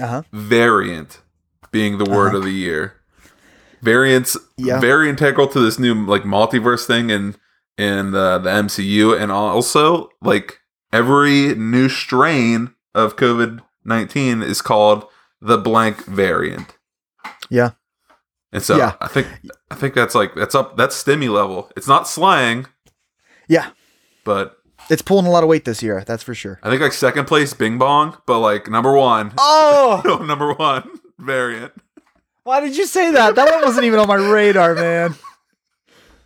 uh-huh 0.00 0.22
variant, 0.32 1.20
being 1.70 1.98
the 1.98 2.10
word 2.10 2.34
of 2.34 2.42
the 2.44 2.50
year. 2.52 2.94
Variants, 3.82 4.36
Yeah. 4.56 4.80
very 4.80 5.08
integral 5.08 5.46
to 5.48 5.60
this 5.60 5.78
new 5.78 5.94
like 6.06 6.22
multiverse 6.22 6.84
thing 6.86 7.10
in 7.10 7.36
in 7.76 8.10
the 8.10 8.38
the 8.38 8.50
MCU, 8.50 9.18
and 9.20 9.30
also 9.30 10.10
like 10.20 10.58
every 10.92 11.54
new 11.54 11.88
strain 11.88 12.74
of 12.94 13.16
COVID 13.16 13.60
nineteen 13.84 14.42
is 14.42 14.60
called 14.62 15.06
the 15.40 15.58
blank 15.58 16.04
variant. 16.06 16.76
Yeah. 17.50 17.72
And 18.52 18.62
so 18.62 18.76
Yeah. 18.76 18.94
I 19.00 19.06
think 19.08 19.28
I 19.70 19.74
think 19.76 19.94
that's 19.94 20.14
like 20.14 20.34
that's 20.34 20.54
up 20.54 20.76
that's 20.76 21.00
stimmy 21.00 21.30
level. 21.32 21.70
It's 21.76 21.86
not 21.88 22.08
slang, 22.08 22.66
yeah 23.48 23.70
but 24.24 24.57
it's 24.90 25.02
pulling 25.02 25.26
a 25.26 25.30
lot 25.30 25.42
of 25.42 25.48
weight 25.48 25.64
this 25.64 25.82
year 25.82 26.02
that's 26.06 26.22
for 26.22 26.34
sure 26.34 26.58
I 26.62 26.70
think 26.70 26.80
like 26.82 26.92
second 26.92 27.26
place 27.26 27.54
Bing 27.54 27.78
Bong, 27.78 28.16
but 28.26 28.38
like 28.40 28.68
number 28.70 28.92
one, 28.96 29.32
oh 29.38 30.02
no, 30.06 30.18
number 30.18 30.52
one 30.52 30.88
variant. 31.18 31.72
Why 32.44 32.60
did 32.60 32.76
you 32.76 32.86
say 32.86 33.10
that? 33.12 33.34
That 33.34 33.50
one 33.52 33.62
wasn't 33.62 33.84
even 33.84 34.00
on 34.00 34.08
my 34.08 34.14
radar, 34.14 34.74
man. 34.74 35.14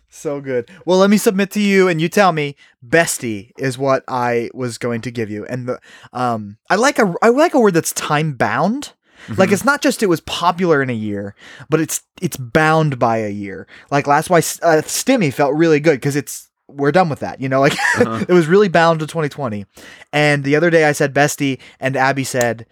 So 0.09 0.39
good. 0.39 0.69
Well, 0.85 0.99
let 0.99 1.09
me 1.09 1.17
submit 1.17 1.51
to 1.51 1.59
you, 1.59 1.87
and 1.89 1.99
you 1.99 2.07
tell 2.07 2.31
me. 2.31 2.55
Bestie 2.87 3.51
is 3.57 3.77
what 3.77 4.03
I 4.07 4.49
was 4.53 4.77
going 4.77 5.01
to 5.01 5.11
give 5.11 5.29
you, 5.29 5.45
and 5.47 5.67
the 5.67 5.79
um, 6.13 6.57
I 6.69 6.75
like 6.75 6.99
a 6.99 7.13
I 7.21 7.29
like 7.29 7.53
a 7.53 7.59
word 7.59 7.73
that's 7.73 7.91
time 7.93 8.33
bound. 8.33 8.93
Like 9.29 9.47
Mm-hmm. 9.47 9.53
it's 9.53 9.65
not 9.65 9.81
just 9.81 10.03
it 10.03 10.07
was 10.07 10.21
popular 10.21 10.81
in 10.83 10.89
a 10.89 10.93
year, 10.93 11.33
but 11.69 11.79
it's 11.81 12.03
it's 12.21 12.37
bound 12.37 12.99
by 12.99 13.17
a 13.17 13.29
year. 13.29 13.67
Like 13.89 14.05
last 14.05 14.29
why 14.29 14.37
uh, 14.39 14.81
Stimmy 14.83 15.33
felt 15.33 15.55
really 15.55 15.79
good 15.79 15.95
because 15.99 16.15
it's 16.15 16.49
we're 16.75 16.91
done 16.91 17.09
with 17.09 17.19
that. 17.19 17.39
You 17.41 17.49
know, 17.49 17.59
like 17.61 17.73
Uh-huh. 17.97 18.25
it 18.27 18.33
was 18.33 18.47
really 18.47 18.69
bound 18.69 18.99
to 19.01 19.07
2020. 19.07 19.65
And 20.11 20.43
the 20.43 20.55
other 20.55 20.69
day 20.69 20.85
I 20.85 20.91
said 20.93 21.13
bestie, 21.13 21.59
and 21.79 21.95
Abby 21.95 22.23
said, 22.23 22.65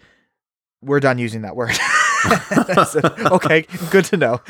"We're 0.81 0.99
done 0.99 1.17
using 1.19 1.41
that 1.43 1.55
word." 1.55 1.71
Said, 2.85 3.03
okay, 3.31 3.65
good 3.89 4.05
to 4.05 4.17
know. 4.17 4.41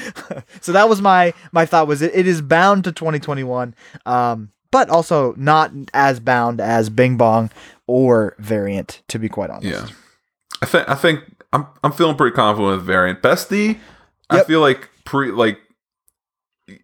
so 0.59 0.73
that 0.73 0.89
was 0.89 1.01
my 1.01 1.33
my 1.53 1.65
thought 1.65 1.87
was 1.87 2.01
it, 2.01 2.11
it 2.13 2.27
is 2.27 2.41
bound 2.41 2.83
to 2.83 2.91
2021, 2.91 3.73
um, 4.05 4.51
but 4.71 4.89
also 4.89 5.33
not 5.37 5.71
as 5.93 6.19
bound 6.19 6.59
as 6.59 6.89
Bing 6.89 7.15
Bong 7.15 7.49
or 7.87 8.35
Variant, 8.39 9.01
to 9.07 9.17
be 9.19 9.29
quite 9.29 9.49
honest. 9.49 9.67
Yeah, 9.67 9.87
I 10.61 10.65
think 10.65 10.89
I 10.89 10.95
think 10.95 11.19
I'm 11.53 11.65
I'm 11.81 11.93
feeling 11.93 12.17
pretty 12.17 12.35
confident 12.35 12.75
with 12.75 12.85
variant 12.85 13.21
bestie. 13.21 13.79
I 14.29 14.43
feel 14.43 14.59
like 14.59 14.89
pre 15.05 15.31
like 15.31 15.57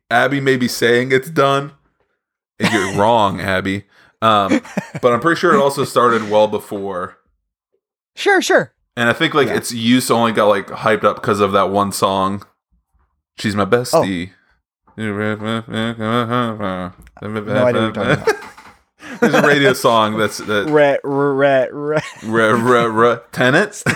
Abby 0.10 0.40
may 0.40 0.56
be 0.56 0.70
saying 0.70 1.12
it's 1.12 1.30
done, 1.30 1.74
you're 2.60 2.94
wrong, 2.96 3.40
Abby. 3.42 3.86
Um, 4.22 4.62
but 5.02 5.14
I'm 5.14 5.20
pretty 5.20 5.40
sure 5.40 5.54
it 5.54 5.60
also 5.60 5.84
started 5.84 6.30
well 6.30 6.48
before, 6.48 7.18
Sure, 8.16 8.42
sure. 8.42 8.74
and 8.96 9.08
I 9.10 9.14
think 9.14 9.34
like 9.36 9.48
Yeah. 9.48 9.58
its 9.58 9.72
use 9.72 10.10
only 10.10 10.32
got 10.32 10.46
like 10.48 10.68
hyped 10.68 11.04
up 11.04 11.18
because 11.18 11.40
of 11.40 11.52
that 11.52 11.70
one 11.70 11.92
song. 11.92 12.44
She's 13.38 13.56
my 13.56 13.66
bestie. 13.66 14.32
No 14.98 15.04
idea 15.22 15.36
what 15.38 15.68
you're 17.76 17.92
talking 17.92 18.12
about. 18.12 18.36
There's 19.22 19.34
a 19.34 19.42
radio 19.44 19.74
song 19.74 20.18
that's 20.18 20.38
that 20.40 20.66
Rat, 20.70 21.00
rat, 21.04 21.70
rat. 21.74 22.04
re, 22.24 22.52
re, 22.54 22.86
re, 22.86 23.18
tenants. 23.32 23.84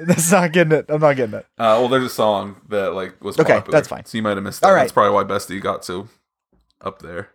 That's 0.00 0.30
not 0.30 0.52
getting 0.52 0.72
it. 0.78 0.86
I'm 0.88 1.00
not 1.00 1.16
getting 1.16 1.34
it. 1.34 1.44
Uh, 1.58 1.74
well, 1.80 1.88
there's 1.88 2.04
a 2.04 2.08
song 2.08 2.60
that 2.68 2.94
like 2.94 3.20
was 3.22 3.36
Okay, 3.38 3.54
popular. 3.54 3.76
that's 3.76 3.88
fine. 3.88 4.04
So 4.04 4.16
you 4.16 4.22
might 4.22 4.36
have 4.36 4.44
missed 4.44 4.60
that. 4.60 4.68
All 4.68 4.72
right. 4.72 4.82
That's 4.82 4.92
probably 4.92 5.12
why 5.12 5.24
Bestie 5.24 5.60
got 5.60 5.84
so 5.84 6.06
up 6.80 7.02
there. 7.02 7.30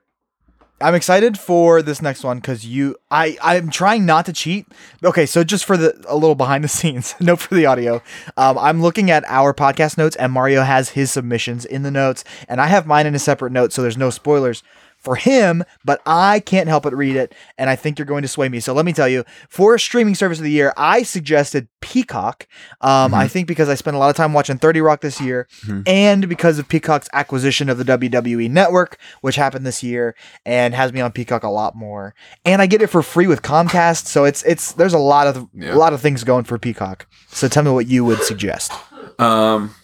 I'm 0.83 0.95
excited 0.95 1.39
for 1.39 1.81
this 1.81 2.01
next 2.01 2.25
one 2.25 2.39
because 2.39 2.65
you, 2.65 2.97
I, 3.09 3.37
I'm 3.41 3.69
trying 3.69 4.05
not 4.05 4.25
to 4.25 4.33
cheat. 4.33 4.67
Okay, 5.01 5.25
so 5.25 5.41
just 5.41 5.63
for 5.63 5.77
the 5.77 6.03
a 6.09 6.15
little 6.15 6.35
behind 6.35 6.61
the 6.61 6.67
scenes 6.67 7.15
note 7.21 7.39
for 7.39 7.55
the 7.55 7.65
audio, 7.65 8.01
um, 8.35 8.57
I'm 8.57 8.81
looking 8.81 9.09
at 9.09 9.23
our 9.27 9.53
podcast 9.53 9.97
notes, 9.97 10.17
and 10.17 10.33
Mario 10.33 10.61
has 10.63 10.89
his 10.89 11.09
submissions 11.09 11.63
in 11.63 11.83
the 11.83 11.91
notes, 11.91 12.25
and 12.49 12.59
I 12.59 12.67
have 12.67 12.85
mine 12.85 13.07
in 13.07 13.15
a 13.15 13.19
separate 13.19 13.53
note, 13.53 13.71
so 13.71 13.81
there's 13.81 13.95
no 13.95 14.09
spoilers 14.09 14.61
for 15.03 15.15
him, 15.15 15.63
but 15.83 16.01
I 16.05 16.39
can't 16.39 16.67
help 16.69 16.83
but 16.83 16.95
read 16.95 17.15
it, 17.15 17.35
and 17.57 17.69
I 17.69 17.75
think 17.75 17.99
you're 17.99 18.05
going 18.05 18.21
to 18.21 18.27
sway 18.27 18.47
me. 18.49 18.59
So 18.59 18.73
let 18.73 18.85
me 18.85 18.93
tell 18.93 19.07
you, 19.09 19.23
for 19.49 19.77
streaming 19.77 20.15
service 20.15 20.37
of 20.39 20.43
the 20.45 20.51
year, 20.51 20.73
I 20.77 21.03
suggested 21.03 21.67
Peacock. 21.81 22.47
Um, 22.81 23.13
I 23.13 23.27
think 23.27 23.47
because 23.47 23.67
I 23.69 23.75
spent 23.75 23.95
a 23.95 23.99
lot 23.99 24.09
of 24.09 24.15
time 24.15 24.33
watching 24.33 24.57
30 24.57 24.79
Rock 24.81 25.01
this 25.01 25.19
year, 25.19 25.47
Mhm. 25.67 25.83
and 25.87 26.29
because 26.29 26.57
of 26.59 26.67
Peacock's 26.69 27.09
acquisition 27.13 27.69
of 27.69 27.77
the 27.77 27.83
WWE 27.83 28.47
Network, 28.49 28.97
which 29.21 29.35
happened 29.35 29.65
this 29.65 29.83
year, 29.83 30.15
and 30.45 30.73
has 30.73 30.93
me 30.93 31.01
on 31.01 31.11
Peacock 31.11 31.43
a 31.43 31.49
lot 31.49 31.75
more, 31.75 32.15
and 32.45 32.61
I 32.61 32.65
get 32.65 32.81
it 32.81 32.87
for 32.87 33.03
free 33.03 33.27
with 33.27 33.41
Comcast. 33.41 34.07
So 34.07 34.23
it's 34.23 34.41
it's 34.43 34.71
there's 34.71 34.93
a 34.93 34.97
lot 34.97 35.27
of 35.27 35.47
Yeah. 35.53 35.73
a 35.73 35.77
lot 35.77 35.93
of 35.93 36.01
things 36.01 36.23
going 36.23 36.45
for 36.45 36.57
Peacock. 36.57 37.05
So 37.29 37.47
tell 37.47 37.63
me 37.63 37.71
what 37.71 37.87
you 37.87 38.05
would 38.05 38.23
suggest. 38.23 38.71
Um, 39.19 39.75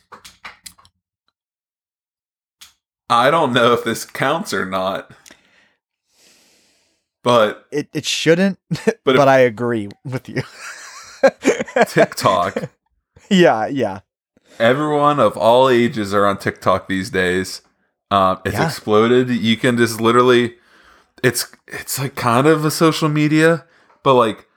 I 3.09 3.31
don't 3.31 3.53
know 3.53 3.73
if 3.73 3.83
this 3.83 4.05
counts 4.05 4.53
or 4.53 4.65
not, 4.65 5.11
but 7.23 7.65
It 7.71 7.89
it 7.93 8.05
shouldn't, 8.05 8.59
But 9.03 9.15
but, 9.15 9.27
I 9.27 9.39
agree 9.39 9.89
with 10.05 10.29
you. 10.29 10.43
TikTok. 11.87 12.69
yeah, 13.29 13.67
yeah. 13.67 13.99
everyone 14.59 15.19
of 15.19 15.35
all 15.37 15.69
ages 15.69 16.13
are 16.13 16.25
on 16.25 16.37
TikTok 16.37 16.87
these 16.87 17.09
days. 17.09 17.61
Um, 18.11 18.39
it's 18.45 18.55
Yeah. 18.55 18.65
exploded. 18.67 19.29
You 19.29 19.57
can 19.57 19.77
just 19.77 19.99
literally, 20.01 20.55
it's 21.23 21.47
it's 21.67 21.99
like 21.99 22.15
kind 22.15 22.47
of 22.47 22.63
a 22.65 22.71
social 22.71 23.09
media, 23.09 23.65
but 24.03 24.13
like, 24.15 24.47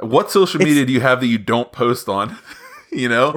what 0.00 0.30
social 0.30 0.60
It's- 0.60 0.68
media 0.68 0.86
do 0.86 0.92
you 0.92 1.00
have 1.00 1.20
that 1.20 1.26
you 1.26 1.38
don't 1.38 1.72
post 1.72 2.08
on? 2.08 2.36
you 2.92 3.08
know, 3.08 3.34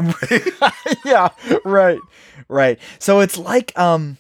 yeah, 1.06 1.30
right, 1.66 2.00
right. 2.52 2.80
So 3.00 3.20
it's 3.22 3.38
like, 3.38 3.78
um, 3.78 4.18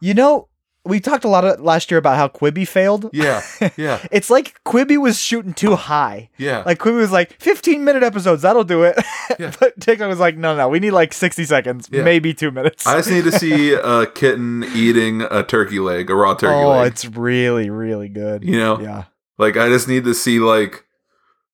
you 0.00 0.14
know, 0.14 0.48
we 0.84 1.00
talked 1.00 1.24
a 1.24 1.28
lot 1.28 1.44
of 1.44 1.60
last 1.60 1.90
year 1.90 1.98
about 1.98 2.16
how 2.16 2.28
Quibi 2.28 2.66
failed. 2.66 3.10
yeah, 3.12 3.42
yeah, 3.76 4.04
It's 4.12 4.30
like 4.30 4.62
Quibi 4.64 4.96
was 4.96 5.20
shooting 5.20 5.52
too 5.52 5.74
high. 5.74 6.30
yeah. 6.38 6.62
Like 6.64 6.78
Quibi 6.78 6.96
was 6.98 7.10
like 7.10 7.40
15 7.40 7.84
minute 7.84 8.02
episodes, 8.02 8.42
that'll 8.42 8.64
do 8.64 8.84
it. 8.84 8.96
Yeah. 9.38 9.52
but 9.60 9.78
TikTok 9.80 10.08
was 10.08 10.20
like, 10.20 10.36
no, 10.36 10.56
no, 10.56 10.68
we 10.68 10.78
need 10.78 10.92
like 10.92 11.12
60 11.12 11.44
seconds, 11.44 11.88
Yeah. 11.90 12.02
maybe 12.02 12.32
two 12.32 12.50
minutes. 12.50 12.86
I 12.86 12.96
just 12.96 13.10
need 13.10 13.24
to 13.24 13.32
see 13.32 13.72
a 13.82 14.06
kitten 14.06 14.64
eating 14.74 15.22
a 15.22 15.42
turkey 15.42 15.80
leg, 15.80 16.08
a 16.10 16.14
raw 16.14 16.34
turkey 16.34 16.54
oh, 16.54 16.68
leg. 16.68 16.78
Oh, 16.78 16.82
it's 16.84 17.04
really, 17.04 17.68
really 17.68 18.08
good. 18.08 18.44
You 18.44 18.58
know, 18.58 18.80
Yeah. 18.80 19.04
like 19.38 19.56
I 19.56 19.68
just 19.68 19.88
need 19.88 20.04
to 20.04 20.14
see 20.14 20.38
like, 20.38 20.84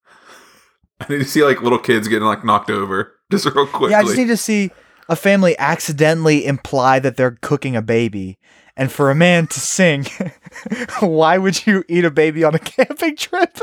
I 1.01 1.07
need 1.09 1.19
to 1.19 1.25
see 1.25 1.43
like 1.43 1.63
little 1.63 1.79
kids 1.79 2.07
getting 2.07 2.27
like 2.27 2.45
knocked 2.45 2.71
over 2.71 3.15
just 3.31 3.47
real 3.47 3.67
quickly. 3.67 3.91
Yeah, 3.93 4.01
I 4.01 4.03
just 4.03 4.17
need 4.19 4.29
to 4.29 4.37
see 4.37 4.71
a 5.09 5.17
family 5.17 5.57
accidentally 5.59 6.47
imply 6.47 6.99
that 6.99 7.17
they're 7.17 7.39
cooking 7.43 7.77
a 7.77 7.83
baby. 7.83 8.39
And 8.77 8.91
for 8.91 9.11
a 9.11 9.15
man 9.15 9.47
to 9.49 9.61
sing, 9.61 10.07
why 11.01 11.37
would 11.39 11.67
you 11.67 11.85
eat 11.89 12.05
a 12.07 12.11
baby 12.11 12.43
on 12.43 12.55
a 12.55 12.59
camping 12.59 13.17
trip? 13.17 13.59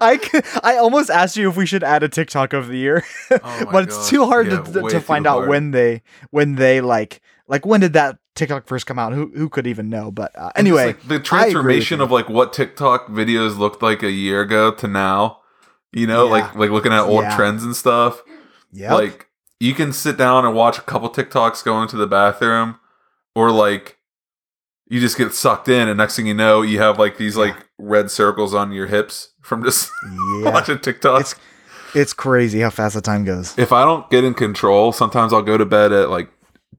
I 0.00 0.18
I 0.62 0.76
almost 0.76 1.10
asked 1.10 1.36
you 1.36 1.48
if 1.48 1.56
we 1.56 1.66
should 1.66 1.84
add 1.84 2.02
a 2.02 2.08
TikTok 2.08 2.52
of 2.52 2.68
the 2.68 2.76
year, 2.78 3.04
Oh 3.30 3.68
but 3.72 3.84
it's 3.84 3.96
gosh. 3.96 4.08
too 4.10 4.24
hard 4.24 4.46
Yeah, 4.48 4.62
to, 4.62 4.88
to 4.88 5.00
find 5.00 5.26
out 5.26 5.34
hard. 5.38 5.48
when 5.48 5.70
they 5.72 6.02
when 6.30 6.54
they 6.56 6.80
like 6.80 7.20
like 7.46 7.66
when 7.66 7.80
did 7.80 7.92
that 7.92 8.18
TikTok 8.34 8.66
first 8.66 8.86
come 8.86 8.98
out? 8.98 9.12
Who 9.12 9.30
who 9.36 9.48
could 9.48 9.66
even 9.66 9.88
know? 9.88 10.10
But 10.10 10.36
uh, 10.38 10.50
anyway, 10.56 10.86
like, 10.88 11.02
the 11.02 11.14
I 11.14 11.16
agree 11.16 11.16
with 11.18 11.24
transformation 11.26 12.00
of 12.00 12.10
like 12.10 12.28
what 12.28 12.52
TikTok 12.52 13.08
videos 13.08 13.58
looked 13.58 13.82
like 13.82 14.02
a 14.02 14.10
year 14.10 14.40
ago 14.40 14.72
to 14.72 14.88
now, 14.88 15.40
you 15.92 16.06
know, 16.06 16.24
Yeah. 16.24 16.30
like 16.30 16.54
like 16.54 16.70
looking 16.70 16.92
at 16.92 17.02
old 17.02 17.22
Yeah. 17.24 17.36
trends 17.36 17.62
and 17.62 17.76
stuff. 17.76 18.22
yeah, 18.72 18.94
Like 18.94 19.27
you 19.60 19.74
can 19.74 19.92
sit 19.92 20.16
down 20.16 20.44
and 20.44 20.54
watch 20.54 20.78
a 20.78 20.82
couple 20.82 21.10
TikToks 21.10 21.64
going 21.64 21.88
to 21.88 21.96
the 21.96 22.06
bathroom, 22.06 22.78
or 23.34 23.50
like 23.50 23.98
you 24.88 25.00
just 25.00 25.18
get 25.18 25.34
sucked 25.34 25.68
in, 25.68 25.88
and 25.88 25.98
next 25.98 26.16
thing 26.16 26.26
you 26.26 26.34
know, 26.34 26.62
you 26.62 26.78
have 26.80 26.98
like 26.98 27.18
these 27.18 27.36
like 27.36 27.54
red 27.78 28.10
circles 28.10 28.54
on 28.54 28.72
your 28.72 28.86
hips 28.86 29.30
from 29.42 29.62
just 29.62 29.90
yeah, 30.42 30.50
watching 30.50 30.78
TikTok. 30.78 31.20
It's- 31.20 31.34
it's 31.94 32.12
crazy 32.12 32.60
how 32.60 32.68
fast 32.68 32.94
the 32.96 33.00
time 33.00 33.24
goes. 33.24 33.56
if 33.58 33.72
I 33.72 33.82
don't 33.82 34.10
get 34.10 34.22
in 34.22 34.34
control, 34.34 34.92
sometimes 34.92 35.32
I'll 35.32 35.40
go 35.40 35.56
to 35.56 35.64
bed 35.64 35.90
at 35.90 36.10
like 36.10 36.28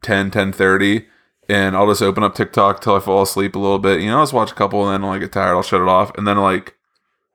10, 0.04 0.30
10 0.30 0.52
30, 0.54 1.08
and 1.50 1.76
I'll 1.76 1.88
just 1.88 2.04
open 2.04 2.24
up 2.24 2.36
TikTok 2.36 2.80
till 2.82 2.94
I 2.96 3.00
fall 3.00 3.24
asleep 3.24 3.56
a 3.56 3.60
little 3.60 3.80
bit. 3.80 4.02
You 4.02 4.12
know, 4.12 4.18
I'll 4.20 4.24
just 4.24 4.34
watch 4.34 4.52
a 4.52 4.56
couple 4.56 4.88
and 4.88 4.94
then 4.94 5.08
when 5.10 5.18
I 5.18 5.20
get 5.20 5.32
tired, 5.32 5.56
I'll 5.56 5.64
shut 5.64 5.82
it 5.82 5.88
off. 5.88 6.16
And 6.16 6.28
then 6.28 6.38
like 6.38 6.76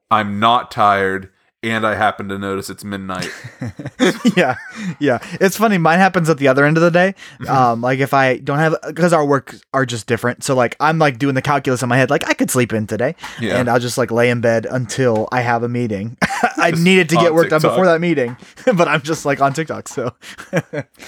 I'm 0.09 0.39
not 0.39 0.71
tired 0.71 1.29
and 1.65 1.85
I 1.85 1.95
happen 1.95 2.29
to 2.29 2.37
notice 2.37 2.69
it's 2.69 2.83
midnight. 2.83 3.29
yeah, 4.37 4.55
yeah. 4.99 5.19
It's 5.41 5.57
funny. 5.57 5.77
Mine 5.77 5.99
happens 5.99 6.29
at 6.29 6.37
the 6.37 6.47
other 6.47 6.63
end 6.65 6.77
of 6.77 6.83
the 6.83 6.91
day. 6.91 7.15
Mm-hmm. 7.39 7.51
Um, 7.51 7.81
like 7.81 7.99
if 7.99 8.13
I 8.13 8.37
don't 8.37 8.59
have 8.59 8.75
because 8.87 9.13
our 9.13 9.25
work 9.25 9.55
are 9.73 9.85
just 9.85 10.07
different. 10.07 10.43
So 10.43 10.55
like 10.55 10.75
I'm 10.79 10.99
like 10.99 11.17
doing 11.17 11.35
the 11.35 11.41
calculus 11.41 11.81
in 11.83 11.89
my 11.89 11.97
head. 11.97 12.09
Like 12.09 12.27
I 12.29 12.33
could 12.33 12.51
sleep 12.51 12.73
in 12.73 12.87
today, 12.87 13.15
Yeah. 13.39 13.57
and 13.57 13.69
I'll 13.69 13.79
just 13.79 13.97
like 13.97 14.11
lay 14.11 14.29
in 14.29 14.41
bed 14.41 14.65
until 14.69 15.27
I 15.31 15.41
have 15.41 15.63
a 15.63 15.69
meeting. 15.69 16.17
I 16.57 16.71
Just 16.71 16.83
needed 16.83 17.09
to 17.09 17.15
get 17.15 17.33
work 17.33 17.49
done 17.49 17.61
before 17.61 17.85
that 17.85 17.99
meeting, 18.01 18.37
but 18.75 18.87
I'm 18.87 19.01
just 19.01 19.25
like 19.25 19.41
on 19.41 19.53
TikTok. 19.53 19.87
So 19.87 20.13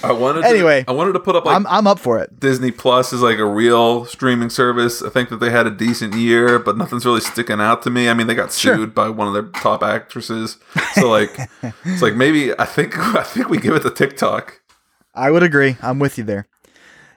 I 0.02 0.12
wanted 0.12 0.44
Anyway, 0.44 0.84
to, 0.84 0.90
I 0.90 0.92
wanted 0.92 1.12
to 1.12 1.20
put 1.20 1.36
up 1.36 1.44
like 1.44 1.56
I'm 1.56 1.66
I'm 1.66 1.86
up 1.86 1.98
for 1.98 2.18
it. 2.18 2.38
Disney 2.40 2.70
Plus 2.70 3.12
is 3.12 3.22
like 3.22 3.38
a 3.38 3.44
real 3.44 4.04
streaming 4.04 4.50
service. 4.50 5.02
I 5.02 5.10
think 5.10 5.28
that 5.30 5.36
they 5.38 5.50
had 5.50 5.66
a 5.66 5.70
decent 5.70 6.14
year, 6.14 6.58
but 6.58 6.76
nothing's 6.76 7.04
really 7.06 7.20
sticking 7.20 7.60
out 7.60 7.82
to 7.82 7.90
me. 7.90 8.08
I 8.08 8.14
mean, 8.14 8.26
they 8.26 8.34
got 8.34 8.52
Sure. 8.52 8.76
sued 8.76 8.94
by 8.94 9.08
one 9.08 9.28
of 9.28 9.34
their 9.34 9.44
top 9.62 9.82
actresses. 9.82 10.47
So 10.94 11.08
like 11.10 11.36
it's 11.84 12.02
like 12.02 12.14
maybe 12.14 12.52
I 12.58 12.64
think 12.64 12.96
I 13.14 13.22
think 13.22 13.48
we 13.48 13.58
give 13.58 13.74
it 13.74 13.82
to 13.82 13.90
TikTok. 13.90 14.60
I 15.14 15.30
would 15.30 15.42
agree. 15.42 15.76
I'm 15.82 15.98
with 15.98 16.18
you 16.18 16.24
there. 16.24 16.46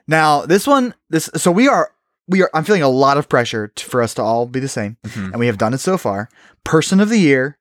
Now 0.08 0.44
this 0.46 0.66
one, 0.66 0.94
this 1.10 1.30
so 1.36 1.50
we 1.52 1.68
are 1.68 1.92
we 2.28 2.42
are. 2.42 2.50
I'm 2.54 2.64
feeling 2.64 2.82
a 2.82 2.88
lot 2.88 3.16
of 3.18 3.28
pressure 3.28 3.68
t- 3.74 3.84
for 3.84 4.02
us 4.02 4.14
to 4.14 4.22
all 4.22 4.46
be 4.46 4.60
the 4.60 4.68
same, 4.68 4.96
Mhm. 5.06 5.30
and 5.32 5.38
we 5.38 5.46
have 5.46 5.58
done 5.58 5.74
it 5.74 5.78
so 5.78 5.96
far. 5.98 6.28
Person 6.64 7.00
of 7.00 7.08
the 7.08 7.18
year. 7.18 7.58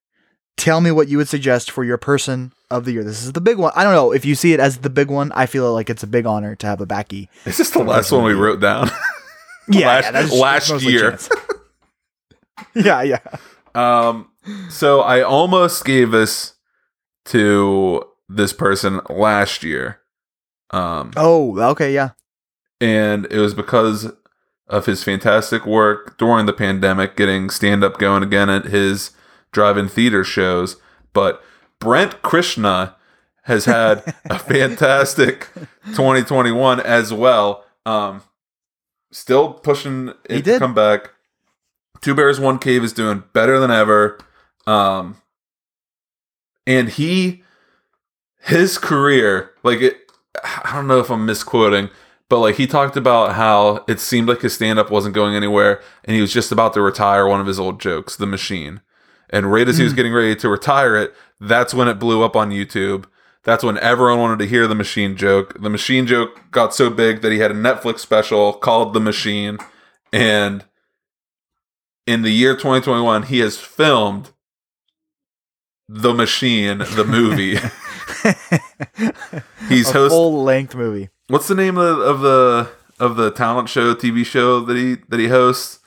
Tell 0.57 0.81
me 0.81 0.91
what 0.91 1.07
you 1.07 1.17
would 1.17 1.29
suggest 1.29 1.71
for 1.71 1.83
your 1.83 1.97
person 1.97 2.51
of 2.69 2.85
the 2.85 2.91
year. 2.91 3.03
This 3.03 3.23
is 3.23 3.31
the 3.31 3.41
big 3.41 3.57
one. 3.57 3.71
I 3.75 3.83
don't 3.83 3.93
know 3.93 4.11
if 4.11 4.25
you 4.25 4.35
see 4.35 4.53
it 4.53 4.59
as 4.59 4.77
the 4.79 4.89
big 4.89 5.09
one. 5.09 5.31
I 5.33 5.45
feel 5.47 5.73
like 5.73 5.89
it's 5.89 6.03
a 6.03 6.07
big 6.07 6.25
honor 6.27 6.55
to 6.57 6.67
have 6.67 6.81
a 6.81 6.85
backy. 6.85 7.29
Is 7.45 7.57
this 7.57 7.71
the 7.71 7.81
last 7.83 8.11
one 8.11 8.23
we 8.25 8.33
wrote 8.33 8.59
down? 8.59 8.91
Last- 9.69 10.11
that's- 10.11 10.31
last 10.33 10.69
that's 10.69 10.83
year. 10.83 11.17
yeah, 12.75 13.01
yeah. 13.01 13.19
Um, 13.73 14.27
so 14.69 15.01
I 15.01 15.21
almost 15.21 15.85
gave 15.85 16.11
this 16.11 16.53
to 17.25 18.03
this 18.29 18.53
person 18.53 19.01
last 19.09 19.63
year. 19.63 19.99
Um, 20.71 21.11
Oh, 21.17 21.59
okay, 21.71 21.93
yeah. 21.93 22.11
and 22.79 23.25
it 23.29 23.37
was 23.39 23.53
because 23.53 24.11
of 24.67 24.85
his 24.85 25.03
fantastic 25.03 25.65
work 25.65 26.17
during 26.17 26.45
the 26.45 26.53
pandemic, 26.53 27.17
getting 27.17 27.49
stand 27.49 27.83
up 27.83 27.97
going 27.99 28.23
again 28.23 28.49
at 28.49 28.65
his 28.65 29.11
drive 29.51 29.77
in 29.77 29.89
theater 29.89 30.23
shows. 30.23 30.77
But 31.13 31.43
Bert 31.79 32.21
Kreischer 32.21 32.95
has 33.43 33.65
had 33.65 34.15
a 34.29 34.39
fantastic 34.39 35.49
2021 35.87 36.79
as 36.79 37.11
well. 37.11 37.65
Um, 37.85 38.21
still 39.11 39.51
pushing 39.53 40.09
it 40.09 40.17
He 40.29 40.35
to 40.37 40.41
did. 40.43 40.59
come 40.59 40.73
back. 40.73 41.09
Two 41.99 42.15
Bears, 42.15 42.39
One 42.39 42.57
Cave 42.59 42.83
is 42.83 42.93
doing 42.93 43.23
better 43.33 43.59
than 43.59 43.71
ever. 43.71 44.17
Um, 44.67 45.17
and 46.67 46.89
he, 46.89 47.43
his 48.41 48.77
career, 48.77 49.51
like 49.63 49.81
it, 49.81 49.97
I 50.43 50.71
don't 50.73 50.87
know 50.87 50.99
if 50.99 51.09
I'm 51.09 51.25
misquoting, 51.25 51.89
but 52.29 52.39
like 52.39 52.55
he 52.55 52.67
talked 52.67 52.95
about 52.95 53.33
how 53.33 53.83
it 53.87 53.99
seemed 53.99 54.27
like 54.27 54.41
his 54.41 54.53
stand 54.53 54.79
up 54.79 54.91
wasn't 54.91 55.15
going 55.15 55.35
anywhere 55.35 55.81
and 56.05 56.15
he 56.15 56.21
was 56.21 56.31
just 56.31 56.51
about 56.51 56.73
to 56.73 56.81
retire 56.81 57.27
one 57.27 57.41
of 57.41 57.47
his 57.47 57.59
old 57.59 57.81
jokes, 57.81 58.15
The 58.15 58.25
Machine. 58.25 58.81
And 59.29 59.51
right 59.51 59.67
as 59.67 59.77
he 59.77 59.83
was 59.83 59.93
getting 59.93 60.13
ready 60.13 60.35
to 60.35 60.49
retire 60.49 60.95
it, 60.95 61.13
that's 61.39 61.73
when 61.73 61.87
it 61.87 61.99
blew 61.99 62.23
up 62.23 62.35
on 62.35 62.51
YouTube. 62.51 63.05
That's 63.43 63.63
when 63.63 63.77
everyone 63.79 64.19
wanted 64.19 64.39
to 64.39 64.47
hear 64.47 64.67
the 64.67 64.75
machine 64.75 65.15
joke. 65.15 65.59
The 65.59 65.69
machine 65.69 66.05
joke 66.05 66.39
got 66.51 66.75
so 66.75 66.89
big 66.89 67.21
that 67.21 67.31
he 67.31 67.39
had 67.39 67.49
a 67.49 67.55
Netflix 67.55 67.99
special 67.99 68.53
called 68.53 68.93
The 68.93 68.99
Machine. 68.99 69.57
And 70.13 70.65
in 72.05 72.21
the 72.21 72.29
year 72.29 72.53
2021, 72.53 73.23
he 73.23 73.39
has 73.39 73.57
filmed 73.57 74.31
The 75.93 76.13
Machine, 76.13 76.77
the 76.77 77.03
movie. 77.05 77.55
He's 79.67 79.89
a 79.89 79.93
host- 79.93 80.11
full 80.11 80.43
length 80.43 80.75
movie. 80.75 81.09
What's 81.27 81.47
the 81.47 81.55
name 81.55 81.77
of 81.77 81.97
the, 81.97 82.03
of 82.03 82.21
the 82.21 82.69
of 82.99 83.15
the 83.17 83.31
talent 83.31 83.67
show 83.67 83.93
TV 83.93 84.25
show 84.25 84.61
that 84.61 84.77
he 84.77 84.97
that 85.09 85.19
he 85.19 85.27
hosts? 85.27 85.79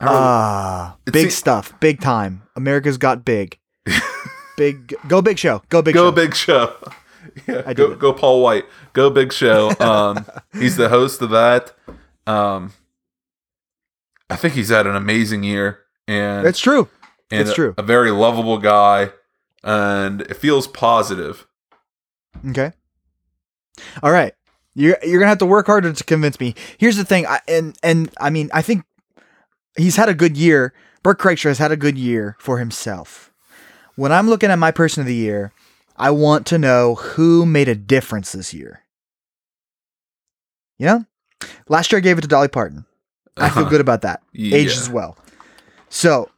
I 0.00 0.04
don't 0.06 0.14
know. 0.14 0.20
Ah, 0.20 0.96
It 1.06 1.12
big 1.12 1.30
se- 1.30 1.36
stuff, 1.36 1.78
big 1.80 2.00
time. 2.00 2.42
America's 2.56 2.98
got 2.98 3.24
big. 3.24 3.58
big, 4.56 4.94
go 5.08 5.22
big 5.22 5.38
show, 5.38 5.62
go 5.68 5.82
big 5.82 5.94
go 5.94 6.08
show. 6.08 6.12
big 6.12 6.34
show. 6.34 6.74
Yeah, 7.48 7.62
I 7.66 7.74
go 7.74 7.96
go 7.96 8.12
Paul 8.12 8.42
White. 8.42 8.64
Go 8.92 9.10
big 9.10 9.32
show. 9.32 9.72
Um, 9.80 10.24
he's 10.52 10.76
the 10.76 10.88
host 10.88 11.20
of 11.22 11.30
that. 11.30 11.72
Um, 12.28 12.72
I 14.30 14.36
think 14.36 14.54
he's 14.54 14.68
had 14.68 14.86
an 14.86 14.94
amazing 14.94 15.42
year, 15.42 15.80
and 16.06 16.46
It's 16.46 16.60
true. 16.60 16.88
and 17.32 17.40
it's 17.40 17.50
a- 17.50 17.54
true. 17.54 17.74
A, 17.76 17.82
very 17.82 18.12
lovable 18.12 18.58
guy, 18.58 19.10
and 19.64 20.20
it 20.22 20.36
feels 20.36 20.66
positive. 20.68 21.46
Okay. 22.50 22.72
All 24.02 24.12
right. 24.12 24.34
You're 24.74 24.98
you're 25.02 25.18
gonna 25.20 25.28
have 25.30 25.38
to 25.38 25.46
work 25.46 25.66
harder 25.66 25.92
to 25.92 26.04
convince 26.04 26.38
me. 26.38 26.54
Here's 26.78 26.96
the 26.96 27.04
thing, 27.04 27.26
I, 27.26 27.40
and 27.48 27.76
and 27.82 28.10
I 28.20 28.30
mean, 28.30 28.50
I 28.52 28.60
think 28.62 28.84
he's 29.76 29.96
had 29.96 30.08
a 30.08 30.14
good 30.14 30.36
year. 30.36 30.72
Burt 31.02 31.18
Kreischer 31.18 31.48
has 31.48 31.58
had 31.58 31.70
a 31.72 31.76
good 31.76 31.96
year 31.98 32.36
for 32.40 32.58
himself. 32.58 33.32
When 33.96 34.10
I'm 34.10 34.28
looking 34.28 34.50
at 34.50 34.58
my 34.58 34.70
person 34.72 35.00
of 35.00 35.06
the 35.06 35.14
year, 35.14 35.52
I 35.96 36.10
want 36.10 36.46
to 36.46 36.58
know 36.58 36.96
who 36.96 37.46
made 37.46 37.68
a 37.68 37.74
difference 37.76 38.32
this 38.32 38.52
year. 38.52 38.80
You 40.78 40.86
know, 40.86 41.04
last 41.68 41.92
year 41.92 41.98
I 41.98 42.00
gave 42.00 42.18
it 42.18 42.22
to 42.22 42.28
Dolly 42.28 42.48
Parton. 42.48 42.84
I 43.36 43.48
feel 43.50 43.62
Uh-huh. 43.62 43.70
good 43.70 43.80
about 43.80 44.02
that. 44.02 44.22
Yeah. 44.32 44.56
Aged 44.56 44.76
as 44.78 44.90
well. 44.90 45.16
So 45.88 46.30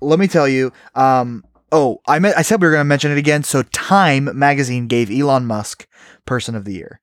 let 0.00 0.18
me 0.18 0.26
tell 0.26 0.48
you. 0.48 0.72
Um, 0.96 1.44
oh, 1.72 2.00
I 2.06 2.18
meant, 2.18 2.36
I 2.36 2.42
said 2.42 2.60
we 2.60 2.66
were 2.66 2.72
going 2.72 2.80
to 2.80 2.88
mention 2.88 3.12
it 3.12 3.18
again. 3.18 3.42
So 3.42 3.62
Time 3.62 4.30
magazine 4.38 4.86
gave 4.86 5.10
Elon 5.10 5.46
Musk 5.46 5.86
Person 6.24 6.54
of 6.54 6.64
the 6.64 6.74
Year. 6.74 7.00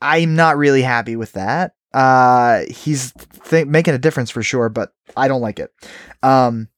I'm 0.00 0.36
not 0.36 0.56
really 0.56 0.82
happy 0.82 1.16
with 1.16 1.32
that. 1.32 1.74
Uh, 1.92 2.62
he's 2.68 3.12
th- 3.48 3.66
making 3.66 3.94
a 3.94 3.98
difference 3.98 4.30
for 4.30 4.42
sure, 4.42 4.68
but 4.68 4.92
I 5.16 5.28
don't 5.28 5.40
like 5.40 5.58
it. 5.58 5.70
Um, 6.22 6.68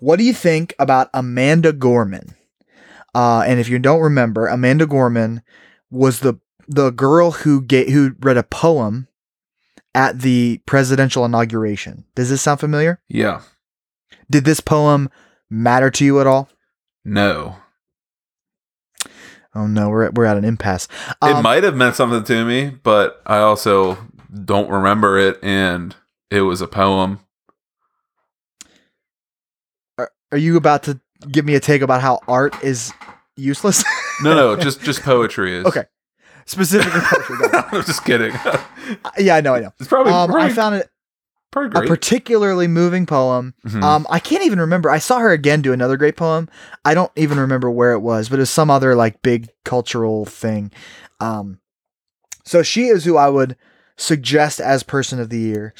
what 0.00 0.16
do 0.16 0.24
you 0.24 0.32
think 0.32 0.74
about 0.78 1.10
Amanda 1.12 1.72
Gorman? 1.72 2.34
Uh, 3.14 3.44
and 3.46 3.60
if 3.60 3.68
you 3.68 3.78
don't 3.78 4.00
remember, 4.00 4.46
Amanda 4.46 4.86
Gorman 4.86 5.42
was 5.90 6.20
the 6.20 6.34
the 6.68 6.90
girl 6.90 7.32
who 7.32 7.60
ga- 7.60 7.90
who 7.90 8.14
read 8.20 8.36
a 8.36 8.44
poem 8.44 9.08
at 9.94 10.20
the 10.20 10.62
presidential 10.66 11.24
inauguration. 11.24 12.04
Does 12.14 12.30
this 12.30 12.40
sound 12.40 12.60
familiar? 12.60 13.00
Yeah. 13.08 13.42
Did 14.30 14.44
this 14.44 14.60
poem 14.60 15.10
matter 15.50 15.90
to 15.90 16.04
you 16.04 16.20
at 16.20 16.26
all? 16.26 16.48
No. 17.04 17.56
Oh 19.54 19.66
no, 19.66 19.88
we're 19.88 20.04
at, 20.04 20.14
we're 20.14 20.26
at 20.26 20.36
an 20.36 20.44
impasse. 20.44 20.86
it 21.08 21.16
Um, 21.22 21.42
might 21.42 21.64
have 21.64 21.74
meant 21.74 21.96
something 21.96 22.22
to 22.22 22.44
me, 22.44 22.70
but 22.70 23.20
I 23.26 23.38
also 23.38 23.98
don't 24.44 24.70
remember 24.70 25.18
it, 25.18 25.42
and 25.42 25.94
it 26.30 26.42
was 26.42 26.60
a 26.60 26.68
poem. 26.68 27.18
Are 29.98 30.38
you 30.38 30.56
about 30.56 30.84
to 30.84 31.00
give 31.28 31.44
me 31.44 31.54
a 31.56 31.60
take 31.60 31.82
about 31.82 32.00
how 32.00 32.20
art 32.28 32.62
is 32.62 32.92
useless? 33.36 33.84
No, 34.22 34.34
no, 34.34 34.56
just 34.62 34.80
just 34.82 35.02
poetry 35.02 35.56
is. 35.56 35.66
Okay. 35.66 35.84
Specifically, 36.46 37.00
poetry. 37.00 37.36
I'm 37.52 37.84
just 37.84 38.04
kidding. 38.04 38.32
yeah, 39.18 39.34
I 39.36 39.40
know, 39.40 39.54
I 39.54 39.60
know. 39.60 39.72
It's 39.80 39.88
probably, 39.88 40.12
Um, 40.12 40.32
I 40.34 40.48
found 40.50 40.76
it 40.76 40.88
a 41.84 41.86
particularly 41.88 42.66
moving 42.68 43.06
poem. 43.06 43.54
Mhm. 43.66 43.82
Um, 43.82 44.06
I 44.08 44.18
can't 44.20 44.44
even 44.44 44.60
remember. 44.60 44.88
I 44.90 44.98
saw 44.98 45.18
her 45.18 45.30
again 45.30 45.62
do 45.62 45.72
another 45.72 45.96
great 45.96 46.16
poem. 46.16 46.48
I 46.84 46.94
don't 46.94 47.10
even 47.16 47.38
remember 47.40 47.70
where 47.70 47.92
it 47.92 48.00
was, 48.00 48.28
but 48.28 48.36
it 48.38 48.42
was 48.42 48.50
some 48.50 48.70
other 48.70 48.94
like 48.94 49.22
big 49.22 49.48
cultural 49.64 50.24
thing. 50.24 50.70
Um, 51.18 51.58
so 52.44 52.62
she 52.62 52.86
is 52.86 53.04
who 53.04 53.16
I 53.16 53.28
would 53.28 53.56
suggest 53.96 54.60
as 54.60 54.82
person 54.82 55.18
of 55.20 55.28
the 55.28 55.38
year. 55.38 55.74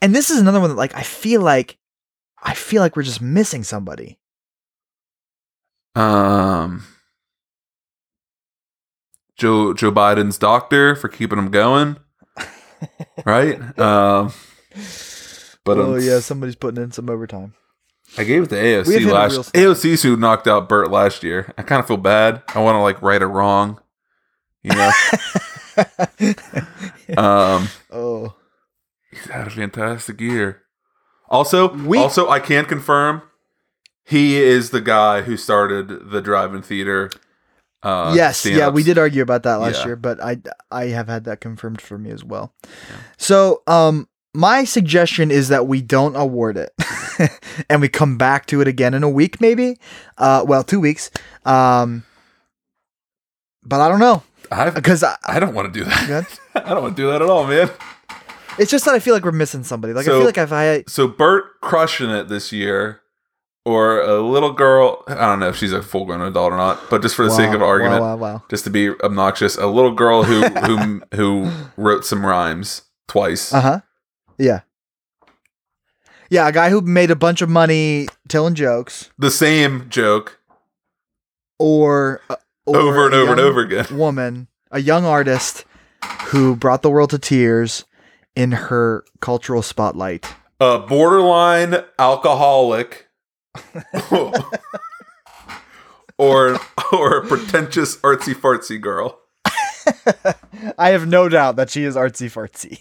And 0.00 0.14
this 0.14 0.30
is 0.30 0.38
another 0.38 0.60
one 0.60 0.70
that 0.70 0.76
like 0.76 0.94
I 0.94 1.02
feel 1.02 1.40
like 1.42 1.76
I 2.42 2.54
feel 2.54 2.80
like 2.80 2.94
we're 2.96 3.02
just 3.02 3.20
missing 3.20 3.64
somebody. 3.64 4.18
um, 5.96 6.84
Joe 9.36 9.74
Joe 9.74 9.92
Biden's 9.92 10.38
doctor 10.38 10.94
for 10.96 11.08
keeping 11.08 11.38
him 11.38 11.50
going, 11.50 11.96
right? 13.24 13.78
Um, 13.78 14.32
but 15.66 15.76
oh 15.78 15.94
um, 15.96 16.00
yeah, 16.00 16.20
somebody's 16.20 16.56
putting 16.56 16.82
in 16.82 16.92
some 16.92 17.10
overtime. 17.10 17.52
I 18.16 18.24
gave 18.24 18.44
it 18.44 18.48
to 18.50 18.54
AOC 18.54 19.12
last. 19.12 19.52
AOC's 19.52 20.02
who 20.02 20.16
knocked 20.16 20.46
out 20.46 20.68
Burt 20.68 20.90
last 20.90 21.22
year. 21.22 21.52
I 21.58 21.62
kind 21.62 21.80
of 21.80 21.86
feel 21.86 21.96
bad. 21.96 22.42
I 22.54 22.60
want 22.60 22.76
to 22.76 22.80
like 22.80 23.02
right 23.02 23.20
or 23.20 23.28
wrong, 23.28 23.80
you 24.62 24.70
know. 24.70 24.90
um, 27.18 27.68
oh, 27.90 28.34
he's 29.10 29.24
had 29.26 29.46
a 29.46 29.50
fantastic 29.50 30.20
year. 30.20 30.62
Also, 31.28 31.74
We- 31.74 31.98
also, 31.98 32.28
I 32.28 32.38
can 32.40 32.64
confirm 32.64 33.22
he 34.04 34.36
is 34.36 34.70
the 34.70 34.80
guy 34.80 35.22
who 35.22 35.36
started 35.36 36.10
the 36.10 36.20
drive-in 36.22 36.62
theater. 36.62 37.10
Uh, 37.82 38.12
yes, 38.16 38.46
yeah, 38.46 38.68
we 38.68 38.82
did 38.82 38.98
argue 38.98 39.22
about 39.22 39.42
that 39.42 39.56
last 39.56 39.80
Yeah. 39.80 39.86
year, 39.86 39.96
but 39.96 40.22
I 40.22 40.40
I 40.70 40.86
have 40.86 41.08
had 41.08 41.24
that 41.24 41.40
confirmed 41.40 41.80
for 41.80 41.98
me 41.98 42.10
as 42.10 42.24
well. 42.24 42.54
So, 43.16 43.62
um, 43.66 44.08
my 44.36 44.64
suggestion 44.64 45.30
is 45.30 45.48
that 45.48 45.66
we 45.66 45.80
don't 45.80 46.14
award 46.14 46.56
it, 46.56 46.72
and 47.70 47.80
we 47.80 47.88
come 47.88 48.18
back 48.18 48.46
to 48.46 48.60
it 48.60 48.68
again 48.68 48.94
in 48.94 49.02
a 49.02 49.10
week, 49.10 49.40
maybe. 49.40 49.78
Uh, 50.18 50.44
well, 50.46 50.62
two 50.62 50.80
weeks. 50.80 51.10
Um, 51.44 52.04
but 53.64 53.80
I 53.80 53.88
don't 53.88 53.98
know 53.98 54.22
because 54.74 55.02
I, 55.02 55.16
I 55.24 55.40
don't 55.40 55.54
want 55.54 55.72
to 55.72 55.80
do 55.80 55.84
that. 55.84 56.38
I 56.54 56.74
don't 56.74 56.82
want 56.82 56.96
to 56.96 57.02
do 57.02 57.10
that 57.10 57.22
at 57.22 57.28
all, 57.28 57.46
man. 57.46 57.70
it's 58.58 58.70
just 58.70 58.84
that 58.84 58.94
I 58.94 58.98
feel 58.98 59.14
like 59.14 59.24
we're 59.24 59.32
missing 59.32 59.64
somebody. 59.64 59.92
Like 59.92 60.06
I 60.06 60.10
feel 60.10 60.24
like 60.24 60.38
if 60.38 60.52
I 60.52 60.84
So 60.86 61.08
Bert 61.08 61.60
crushing 61.62 62.10
it 62.10 62.28
this 62.28 62.52
year, 62.52 63.00
or 63.66 64.00
a 64.00 64.20
little 64.20 64.52
girl. 64.52 65.02
I 65.08 65.14
don't 65.14 65.40
know 65.40 65.48
if 65.48 65.56
she's 65.56 65.72
a 65.72 65.82
full-grown 65.82 66.22
adult 66.22 66.52
or 66.52 66.56
not, 66.56 66.88
but 66.88 67.02
just 67.02 67.16
for 67.16 67.24
the 67.24 67.30
sake 67.30 67.52
of 67.52 67.60
argument, 67.60 68.00
wow, 68.00 68.16
wow, 68.16 68.34
wow. 68.34 68.42
just 68.48 68.62
to 68.64 68.70
be 68.70 68.90
obnoxious, 68.90 69.56
a 69.56 69.66
little 69.66 69.92
girl 69.92 70.22
who 70.22 70.42
who 70.42 71.02
who 71.14 71.50
wrote 71.76 72.04
some 72.04 72.24
rhymes 72.24 72.82
twice. 73.08 73.52
Uh 73.52 73.60
huh. 73.60 73.80
Yeah. 74.38 74.60
Yeah, 76.28 76.48
a 76.48 76.52
guy 76.52 76.70
who 76.70 76.80
made 76.80 77.10
a 77.10 77.16
bunch 77.16 77.40
of 77.40 77.48
money 77.48 78.08
telling 78.28 78.54
jokes, 78.54 79.10
the 79.16 79.30
same 79.30 79.88
joke 79.88 80.40
or, 81.58 82.20
uh, 82.28 82.36
or 82.66 82.76
over 82.76 83.06
and 83.06 83.14
a 83.14 83.18
over 83.18 83.30
and 83.32 83.38
young 83.38 83.48
over 83.48 83.60
again. 83.60 83.86
Woman, 83.96 84.48
a 84.72 84.80
young 84.80 85.04
artist 85.04 85.64
who 86.26 86.56
brought 86.56 86.82
the 86.82 86.90
world 86.90 87.10
to 87.10 87.18
tears 87.18 87.84
in 88.34 88.52
her 88.52 89.04
cultural 89.20 89.62
spotlight. 89.62 90.26
A 90.58 90.80
borderline 90.80 91.84
alcoholic, 91.98 93.08
or 96.18 96.58
or 96.92 97.18
a 97.18 97.26
pretentious 97.26 97.98
artsy 97.98 98.34
fartsy 98.34 98.80
girl. 98.80 99.20
I 100.78 100.90
have 100.90 101.06
no 101.06 101.28
doubt 101.28 101.56
that 101.56 101.70
she 101.70 101.84
is 101.84 101.94
artsy 101.94 102.28
fartsy. 102.28 102.80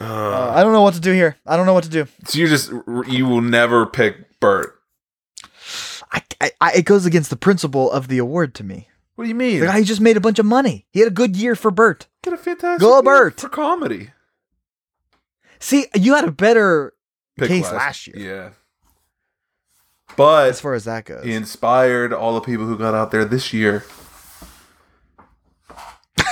Uh, 0.00 0.52
I 0.54 0.62
don't 0.62 0.72
know 0.72 0.80
what 0.82 0.94
to 0.94 1.00
do 1.00 1.12
here. 1.12 1.36
I 1.46 1.56
don't 1.56 1.66
know 1.66 1.74
what 1.74 1.84
to 1.84 1.90
do. 1.90 2.06
So 2.24 2.38
you 2.38 2.46
just 2.48 2.72
you 3.06 3.26
will 3.26 3.42
never 3.42 3.84
pick 3.86 4.40
Bert. 4.40 4.80
I, 6.10 6.22
I, 6.40 6.50
I 6.60 6.72
it 6.72 6.84
goes 6.86 7.04
against 7.04 7.28
the 7.30 7.36
principle 7.36 7.90
of 7.90 8.08
the 8.08 8.18
award 8.18 8.54
to 8.56 8.64
me. 8.64 8.88
What 9.16 9.24
do 9.24 9.28
you 9.28 9.34
mean? 9.34 9.60
The 9.60 9.66
guy 9.66 9.78
who 9.78 9.84
just 9.84 10.00
made 10.00 10.16
a 10.16 10.20
bunch 10.20 10.38
of 10.38 10.46
money. 10.46 10.86
He 10.90 11.00
had 11.00 11.08
a 11.08 11.14
good 11.14 11.36
year 11.36 11.54
for 11.54 11.70
Bert. 11.70 12.06
Get 12.22 12.32
a 12.32 12.38
fantastic 12.38 12.80
Go 12.80 12.94
year 12.94 13.02
Bert. 13.02 13.40
for 13.40 13.50
comedy. 13.50 14.10
See, 15.58 15.86
you 15.94 16.14
had 16.14 16.24
a 16.24 16.32
better 16.32 16.94
Pick 17.36 17.48
case 17.48 17.70
last, 17.70 18.06
year, 18.06 18.16
Yeah. 18.16 18.50
But 20.16 20.48
as 20.48 20.60
far 20.60 20.72
as 20.72 20.84
that 20.84 21.04
goes. 21.04 21.22
he 21.22 21.34
inspired 21.34 22.14
all 22.14 22.34
the 22.34 22.40
people 22.40 22.64
who 22.64 22.78
got 22.78 22.94
out 22.94 23.10
there 23.10 23.26
this 23.26 23.52
year. 23.52 23.84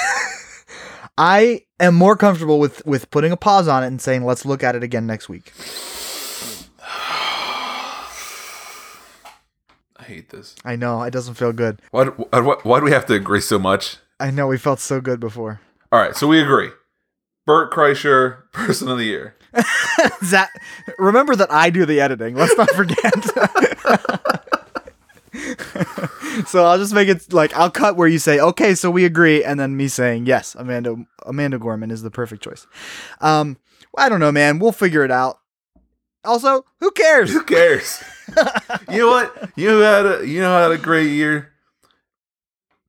I 1.18 1.64
am 1.80 1.94
more 1.94 2.16
comfortable 2.16 2.58
with 2.58 2.84
with 2.86 3.10
putting 3.10 3.32
a 3.32 3.36
pause 3.36 3.68
on 3.68 3.82
it 3.82 3.88
and 3.88 4.00
saying 4.00 4.24
let's 4.24 4.44
look 4.44 4.62
at 4.62 4.74
it 4.74 4.82
again 4.82 5.06
next 5.06 5.28
week. 5.28 5.52
I 9.96 10.02
hate 10.04 10.30
this. 10.30 10.54
I 10.64 10.76
know 10.76 11.02
it 11.02 11.10
doesn't 11.10 11.34
feel 11.34 11.52
good. 11.52 11.80
Why, 11.90 12.06
why, 12.06 12.56
why 12.62 12.78
do 12.78 12.84
we 12.84 12.92
have 12.92 13.06
to 13.06 13.14
agree 13.14 13.40
so 13.40 13.58
much? 13.58 13.96
I 14.20 14.30
know 14.30 14.46
we 14.46 14.58
felt 14.58 14.80
so 14.80 15.00
good 15.00 15.20
before. 15.20 15.60
All 15.92 16.00
right, 16.00 16.16
so 16.16 16.26
we 16.26 16.40
agree. 16.40 16.70
Bert 17.46 17.72
Kreischer, 17.72 18.42
Person 18.52 18.88
of 18.88 18.98
the 18.98 19.04
Year. 19.04 19.34
Zach, 20.24 20.50
remember 20.98 21.34
that 21.34 21.50
I 21.50 21.70
do 21.70 21.86
the 21.86 22.00
editing. 22.00 22.34
Let's 22.34 22.56
not 22.56 22.70
forget. 22.70 23.14
so 26.46 26.64
I'll 26.64 26.78
just 26.78 26.92
make 26.94 27.08
it 27.08 27.32
like 27.32 27.54
I'll 27.56 27.70
cut 27.70 27.96
where 27.96 28.08
you 28.08 28.18
say 28.18 28.40
okay, 28.40 28.74
so 28.74 28.90
we 28.90 29.04
agree, 29.04 29.44
and 29.44 29.58
then 29.58 29.76
me 29.76 29.88
saying 29.88 30.26
yes, 30.26 30.54
Amanda 30.54 30.96
Amanda 31.26 31.58
Gorman 31.58 31.90
is 31.90 32.02
the 32.02 32.10
perfect 32.10 32.42
choice. 32.42 32.66
Um, 33.20 33.56
I 33.96 34.08
don't 34.08 34.20
know, 34.20 34.32
man. 34.32 34.58
We'll 34.58 34.72
figure 34.72 35.04
it 35.04 35.10
out. 35.10 35.38
Also, 36.24 36.64
who 36.80 36.90
cares? 36.90 37.32
Who 37.32 37.42
cares? 37.44 38.02
you 38.90 38.98
know 38.98 39.08
what? 39.08 39.50
You 39.56 39.78
had 39.78 40.06
a 40.06 40.26
you 40.26 40.40
know 40.40 40.56
had 40.60 40.72
a 40.72 40.78
great 40.78 41.10
year. 41.10 41.52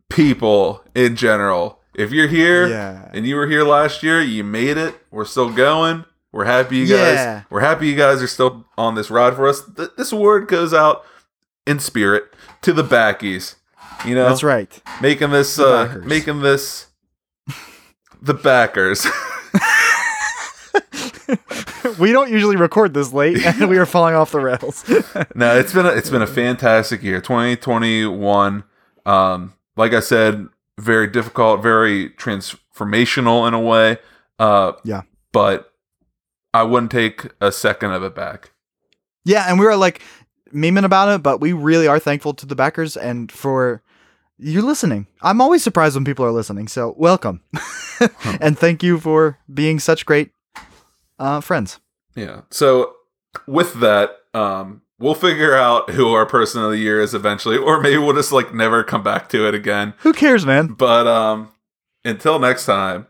People 0.10 0.84
in 0.96 1.16
general. 1.16 1.80
If 1.96 2.12
you're 2.12 2.28
here 2.28 2.68
Yeah. 2.68 3.10
and 3.14 3.28
you 3.28 3.36
were 3.36 3.48
here 3.48 3.64
last 3.64 4.02
year, 4.04 4.22
you 4.22 4.44
made 4.44 4.78
it. 4.78 4.96
We're 5.12 5.26
still 5.26 5.52
going. 5.52 6.06
We're 6.32 6.46
happy 6.46 6.78
you 6.78 6.88
guys. 6.88 7.16
Yeah. 7.16 7.44
We're 7.50 7.60
happy 7.62 7.88
you 7.88 7.96
guys 7.96 8.22
are 8.22 8.28
still 8.28 8.66
on 8.78 8.96
this 8.96 9.10
ride 9.12 9.36
for 9.36 9.48
us. 9.48 9.62
Th- 9.76 9.90
this 9.98 10.12
award 10.12 10.48
goes 10.48 10.74
out 10.74 11.04
in 11.68 11.80
spirit 11.80 12.26
to 12.62 12.74
the 12.74 12.84
backies. 12.84 13.56
You 14.06 14.16
know, 14.16 14.30
That's 14.30 14.44
right. 14.44 14.82
making 15.02 15.32
this 15.32 15.56
The 15.58 15.66
uh 15.68 15.86
backers. 15.88 16.06
making 16.06 16.40
this 16.42 16.88
the 18.22 18.34
backers. 18.34 19.06
we 22.00 22.12
don't 22.12 22.32
usually 22.32 22.56
record 22.56 22.94
this 22.94 23.14
late, 23.14 23.38
and 23.46 23.70
we 23.70 23.78
are 23.78 23.86
falling 23.86 24.16
off 24.16 24.32
the 24.32 24.40
rails. 24.40 24.88
no, 25.36 25.58
it's 25.58 25.74
been 25.74 25.86
a, 25.86 25.90
it's 25.90 26.10
been 26.10 26.22
a 26.22 26.28
fantastic 26.28 27.04
year. 27.04 27.22
2021 27.22 28.64
um 29.06 29.54
like 29.76 29.94
I 29.94 30.02
said, 30.02 30.48
very 30.78 31.08
difficult, 31.08 31.64
very 31.64 32.10
transformational 32.12 33.48
in 33.48 33.54
a 33.54 33.60
way. 33.60 33.98
Uh 34.38 34.74
Yeah. 34.84 35.02
But 35.32 35.74
I 36.54 36.64
wouldn't 36.64 36.92
take 36.92 37.28
a 37.40 37.52
second 37.52 37.92
of 37.92 38.04
it 38.04 38.16
back. 38.16 38.52
yeah, 39.26 39.46
and 39.48 39.60
we 39.60 39.66
were 39.66 39.76
like 39.76 40.02
memeing 40.52 40.86
about 40.86 41.10
it, 41.10 41.24
but 41.24 41.40
we 41.40 41.54
really 41.54 41.88
are 41.88 42.00
thankful 42.00 42.34
to 42.36 42.46
the 42.46 42.56
backers 42.56 42.98
and 42.98 43.32
for 43.32 43.82
you 44.38 44.62
listening. 44.62 45.08
I'm 45.22 45.42
always 45.42 45.64
surprised 45.64 45.96
when 45.96 46.06
people 46.06 46.26
are 46.26 46.32
listening, 46.32 46.68
so 46.68 46.94
welcome, 46.98 47.42
and 48.42 48.58
thank 48.58 48.84
you 48.84 49.00
for 49.00 49.38
being 49.54 49.80
such 49.80 50.06
great 50.06 50.32
uh, 51.18 51.42
friends. 51.42 51.80
Yeah. 52.16 52.42
So 52.50 52.96
with 53.48 53.80
that, 53.82 54.18
um 54.34 54.82
we'll 55.00 55.16
figure 55.16 55.56
out 55.56 55.92
who 55.92 56.14
our 56.14 56.26
person 56.26 56.62
of 56.62 56.72
the 56.72 56.78
year 56.78 57.02
is 57.02 57.14
eventually 57.14 57.58
or 57.58 57.80
maybe 57.80 57.98
we'll 57.98 58.16
just 58.16 58.32
like 58.32 58.54
never 58.54 58.84
come 58.84 59.02
back 59.02 59.30
to 59.30 59.48
it 59.48 59.56
again. 59.56 59.94
Who 60.00 60.14
cares, 60.14 60.46
man? 60.46 60.68
But 60.68 61.08
um 61.08 61.52
until 62.06 62.40
next 62.40 62.66
time, 62.66 63.08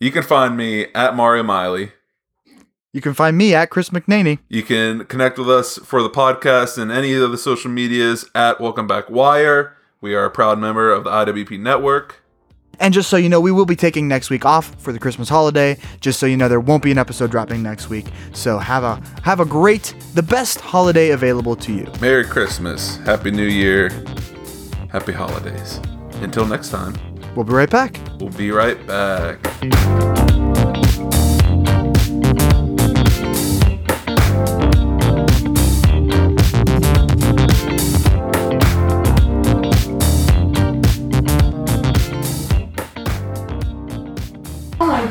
you 0.00 0.10
can 0.10 0.22
find 0.22 0.56
me 0.56 0.86
at 0.94 1.14
Mario 1.14 1.42
Miley. 1.42 1.92
You 2.92 3.00
can 3.00 3.14
find 3.14 3.38
me 3.38 3.54
at 3.54 3.70
Chris 3.70 3.88
McNaney. 3.88 4.38
You 4.50 4.62
can 4.62 5.06
connect 5.06 5.38
with 5.38 5.48
us 5.48 5.78
for 5.78 6.02
the 6.02 6.10
podcast 6.10 6.76
and 6.76 6.92
any 6.92 7.14
of 7.14 7.30
the 7.30 7.38
social 7.38 7.70
medias 7.70 8.26
at 8.34 8.60
Welcome 8.60 8.86
Back 8.86 9.08
Wire. 9.08 9.74
We 10.02 10.14
are 10.14 10.26
a 10.26 10.30
proud 10.30 10.58
member 10.58 10.90
of 10.92 11.04
the 11.04 11.10
IWP 11.10 11.58
network. 11.58 12.22
And 12.78 12.92
just 12.92 13.08
so 13.08 13.16
you 13.16 13.30
know, 13.30 13.40
we 13.40 13.50
will 13.50 13.64
be 13.64 13.76
taking 13.76 14.08
next 14.08 14.28
week 14.28 14.44
off 14.44 14.74
for 14.78 14.92
the 14.92 14.98
Christmas 14.98 15.30
holiday. 15.30 15.78
Just 16.00 16.20
so 16.20 16.26
you 16.26 16.36
know, 16.36 16.48
there 16.50 16.60
won't 16.60 16.82
be 16.82 16.90
an 16.90 16.98
episode 16.98 17.30
dropping 17.30 17.62
next 17.62 17.88
week. 17.88 18.06
So 18.34 18.58
have 18.58 18.82
a 18.84 19.00
have 19.22 19.40
a 19.40 19.46
great, 19.46 19.94
the 20.14 20.22
best 20.22 20.60
holiday 20.60 21.10
available 21.10 21.56
to 21.56 21.72
you. 21.72 21.90
Merry 22.00 22.24
Christmas, 22.24 22.96
Happy 22.98 23.30
New 23.30 23.46
Year, 23.46 23.88
Happy 24.90 25.12
Holidays. 25.12 25.80
Until 26.20 26.44
next 26.44 26.68
time, 26.68 26.94
We'll 27.34 27.46
be 27.46 27.54
right 27.54 27.70
back. 27.70 27.98
we'll 28.20 28.28
be 28.30 28.50
right 28.50 28.86
back. 28.86 29.38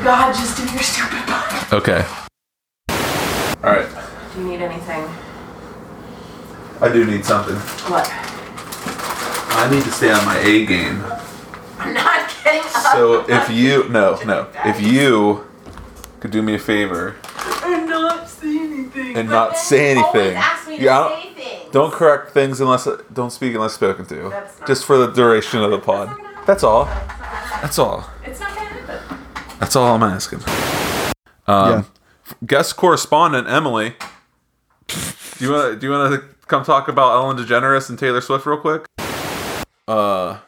God, 0.02 0.32
just 0.34 0.56
do 0.56 0.64
your 0.72 0.82
stupid 0.82 1.26
part. 1.26 1.72
Okay. 1.72 2.04
All 3.64 3.70
right. 3.70 3.88
Do 4.34 4.40
you 4.40 4.48
need 4.48 4.60
anything? 4.62 5.04
I 6.80 6.92
do 6.92 7.04
need 7.06 7.24
something. 7.24 7.56
What? 7.90 8.08
I 8.10 9.68
need 9.70 9.84
to 9.84 9.90
stay 9.92 10.10
on 10.10 10.24
my 10.24 10.38
A 10.38 10.66
game. 10.66 11.04
I'm 11.78 11.94
not 11.94 12.28
getting 12.42 12.60
up. 12.62 12.92
So 12.92 13.24
if 13.28 13.50
you 13.50 13.88
no 13.88 14.18
no 14.24 14.48
if 14.64 14.80
you 14.80 15.46
could 16.20 16.30
do 16.30 16.42
me 16.42 16.54
a 16.54 16.58
favor 16.58 17.16
and 17.64 17.88
not 17.88 18.28
say 18.28 18.58
anything. 18.58 19.16
and 19.16 19.28
not 19.28 19.56
say 19.56 19.90
anything, 19.90 20.36
Ask 20.36 20.68
me 20.68 20.78
to 20.78 20.82
Yeah, 20.82 21.08
say 21.22 21.32
things. 21.34 21.72
don't 21.72 21.92
correct 21.92 22.32
things 22.32 22.60
unless 22.60 22.88
don't 23.12 23.30
speak 23.30 23.54
unless 23.54 23.74
spoken 23.74 24.06
to. 24.06 24.30
That's 24.30 24.58
not- 24.58 24.66
Just 24.68 24.84
for 24.84 24.96
the 24.96 25.08
duration 25.12 25.62
of 25.62 25.70
the 25.70 25.78
pod. 25.78 26.16
That's 26.46 26.64
all. 26.64 26.86
That's 27.60 27.78
all. 27.78 28.08
It's 28.24 28.40
not 28.40 28.48
gonna 28.56 28.60
happen. 28.68 29.11
That's 29.62 29.76
all 29.76 29.94
I'm 29.94 30.02
asking. 30.02 30.40
Um, 31.46 31.86
Guest 32.44 32.76
correspondent 32.76 33.46
Emily. 33.48 33.94
Do 34.88 34.96
you 35.38 35.52
want 35.52 35.74
to 35.74 35.78
do 35.78 35.86
you 35.86 35.92
want 35.92 36.12
to 36.20 36.28
come 36.48 36.64
talk 36.64 36.88
about 36.88 37.12
Ellen 37.12 37.36
DeGeneres 37.36 37.88
and 37.88 37.96
Taylor 37.96 38.20
Swift 38.20 38.44
real 38.44 38.56
quick? 38.56 38.86
Uh, 39.86 40.38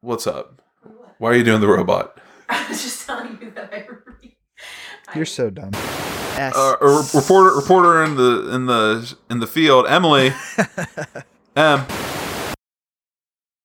what's 0.00 0.26
up? 0.26 0.62
Why 1.18 1.28
are 1.32 1.34
you 1.34 1.44
doing 1.44 1.60
the 1.60 1.68
robot? 1.68 2.18
I 2.48 2.66
was 2.70 2.82
just 2.82 3.06
telling 3.06 3.38
you 3.38 3.50
that 3.50 3.70
I 3.70 3.86
read. 3.86 4.32
You're 5.14 5.26
so 5.26 5.50
dumb. 5.50 5.72
S. 5.74 6.54
Uh, 6.56 6.76
a 6.80 7.06
reporter 7.14 7.54
reporter 7.54 8.02
in 8.02 8.14
the 8.14 8.54
in 8.54 8.64
the 8.64 9.14
in 9.28 9.40
the 9.40 9.46
field, 9.46 9.84
Emily. 9.86 10.32
M. 11.56 11.84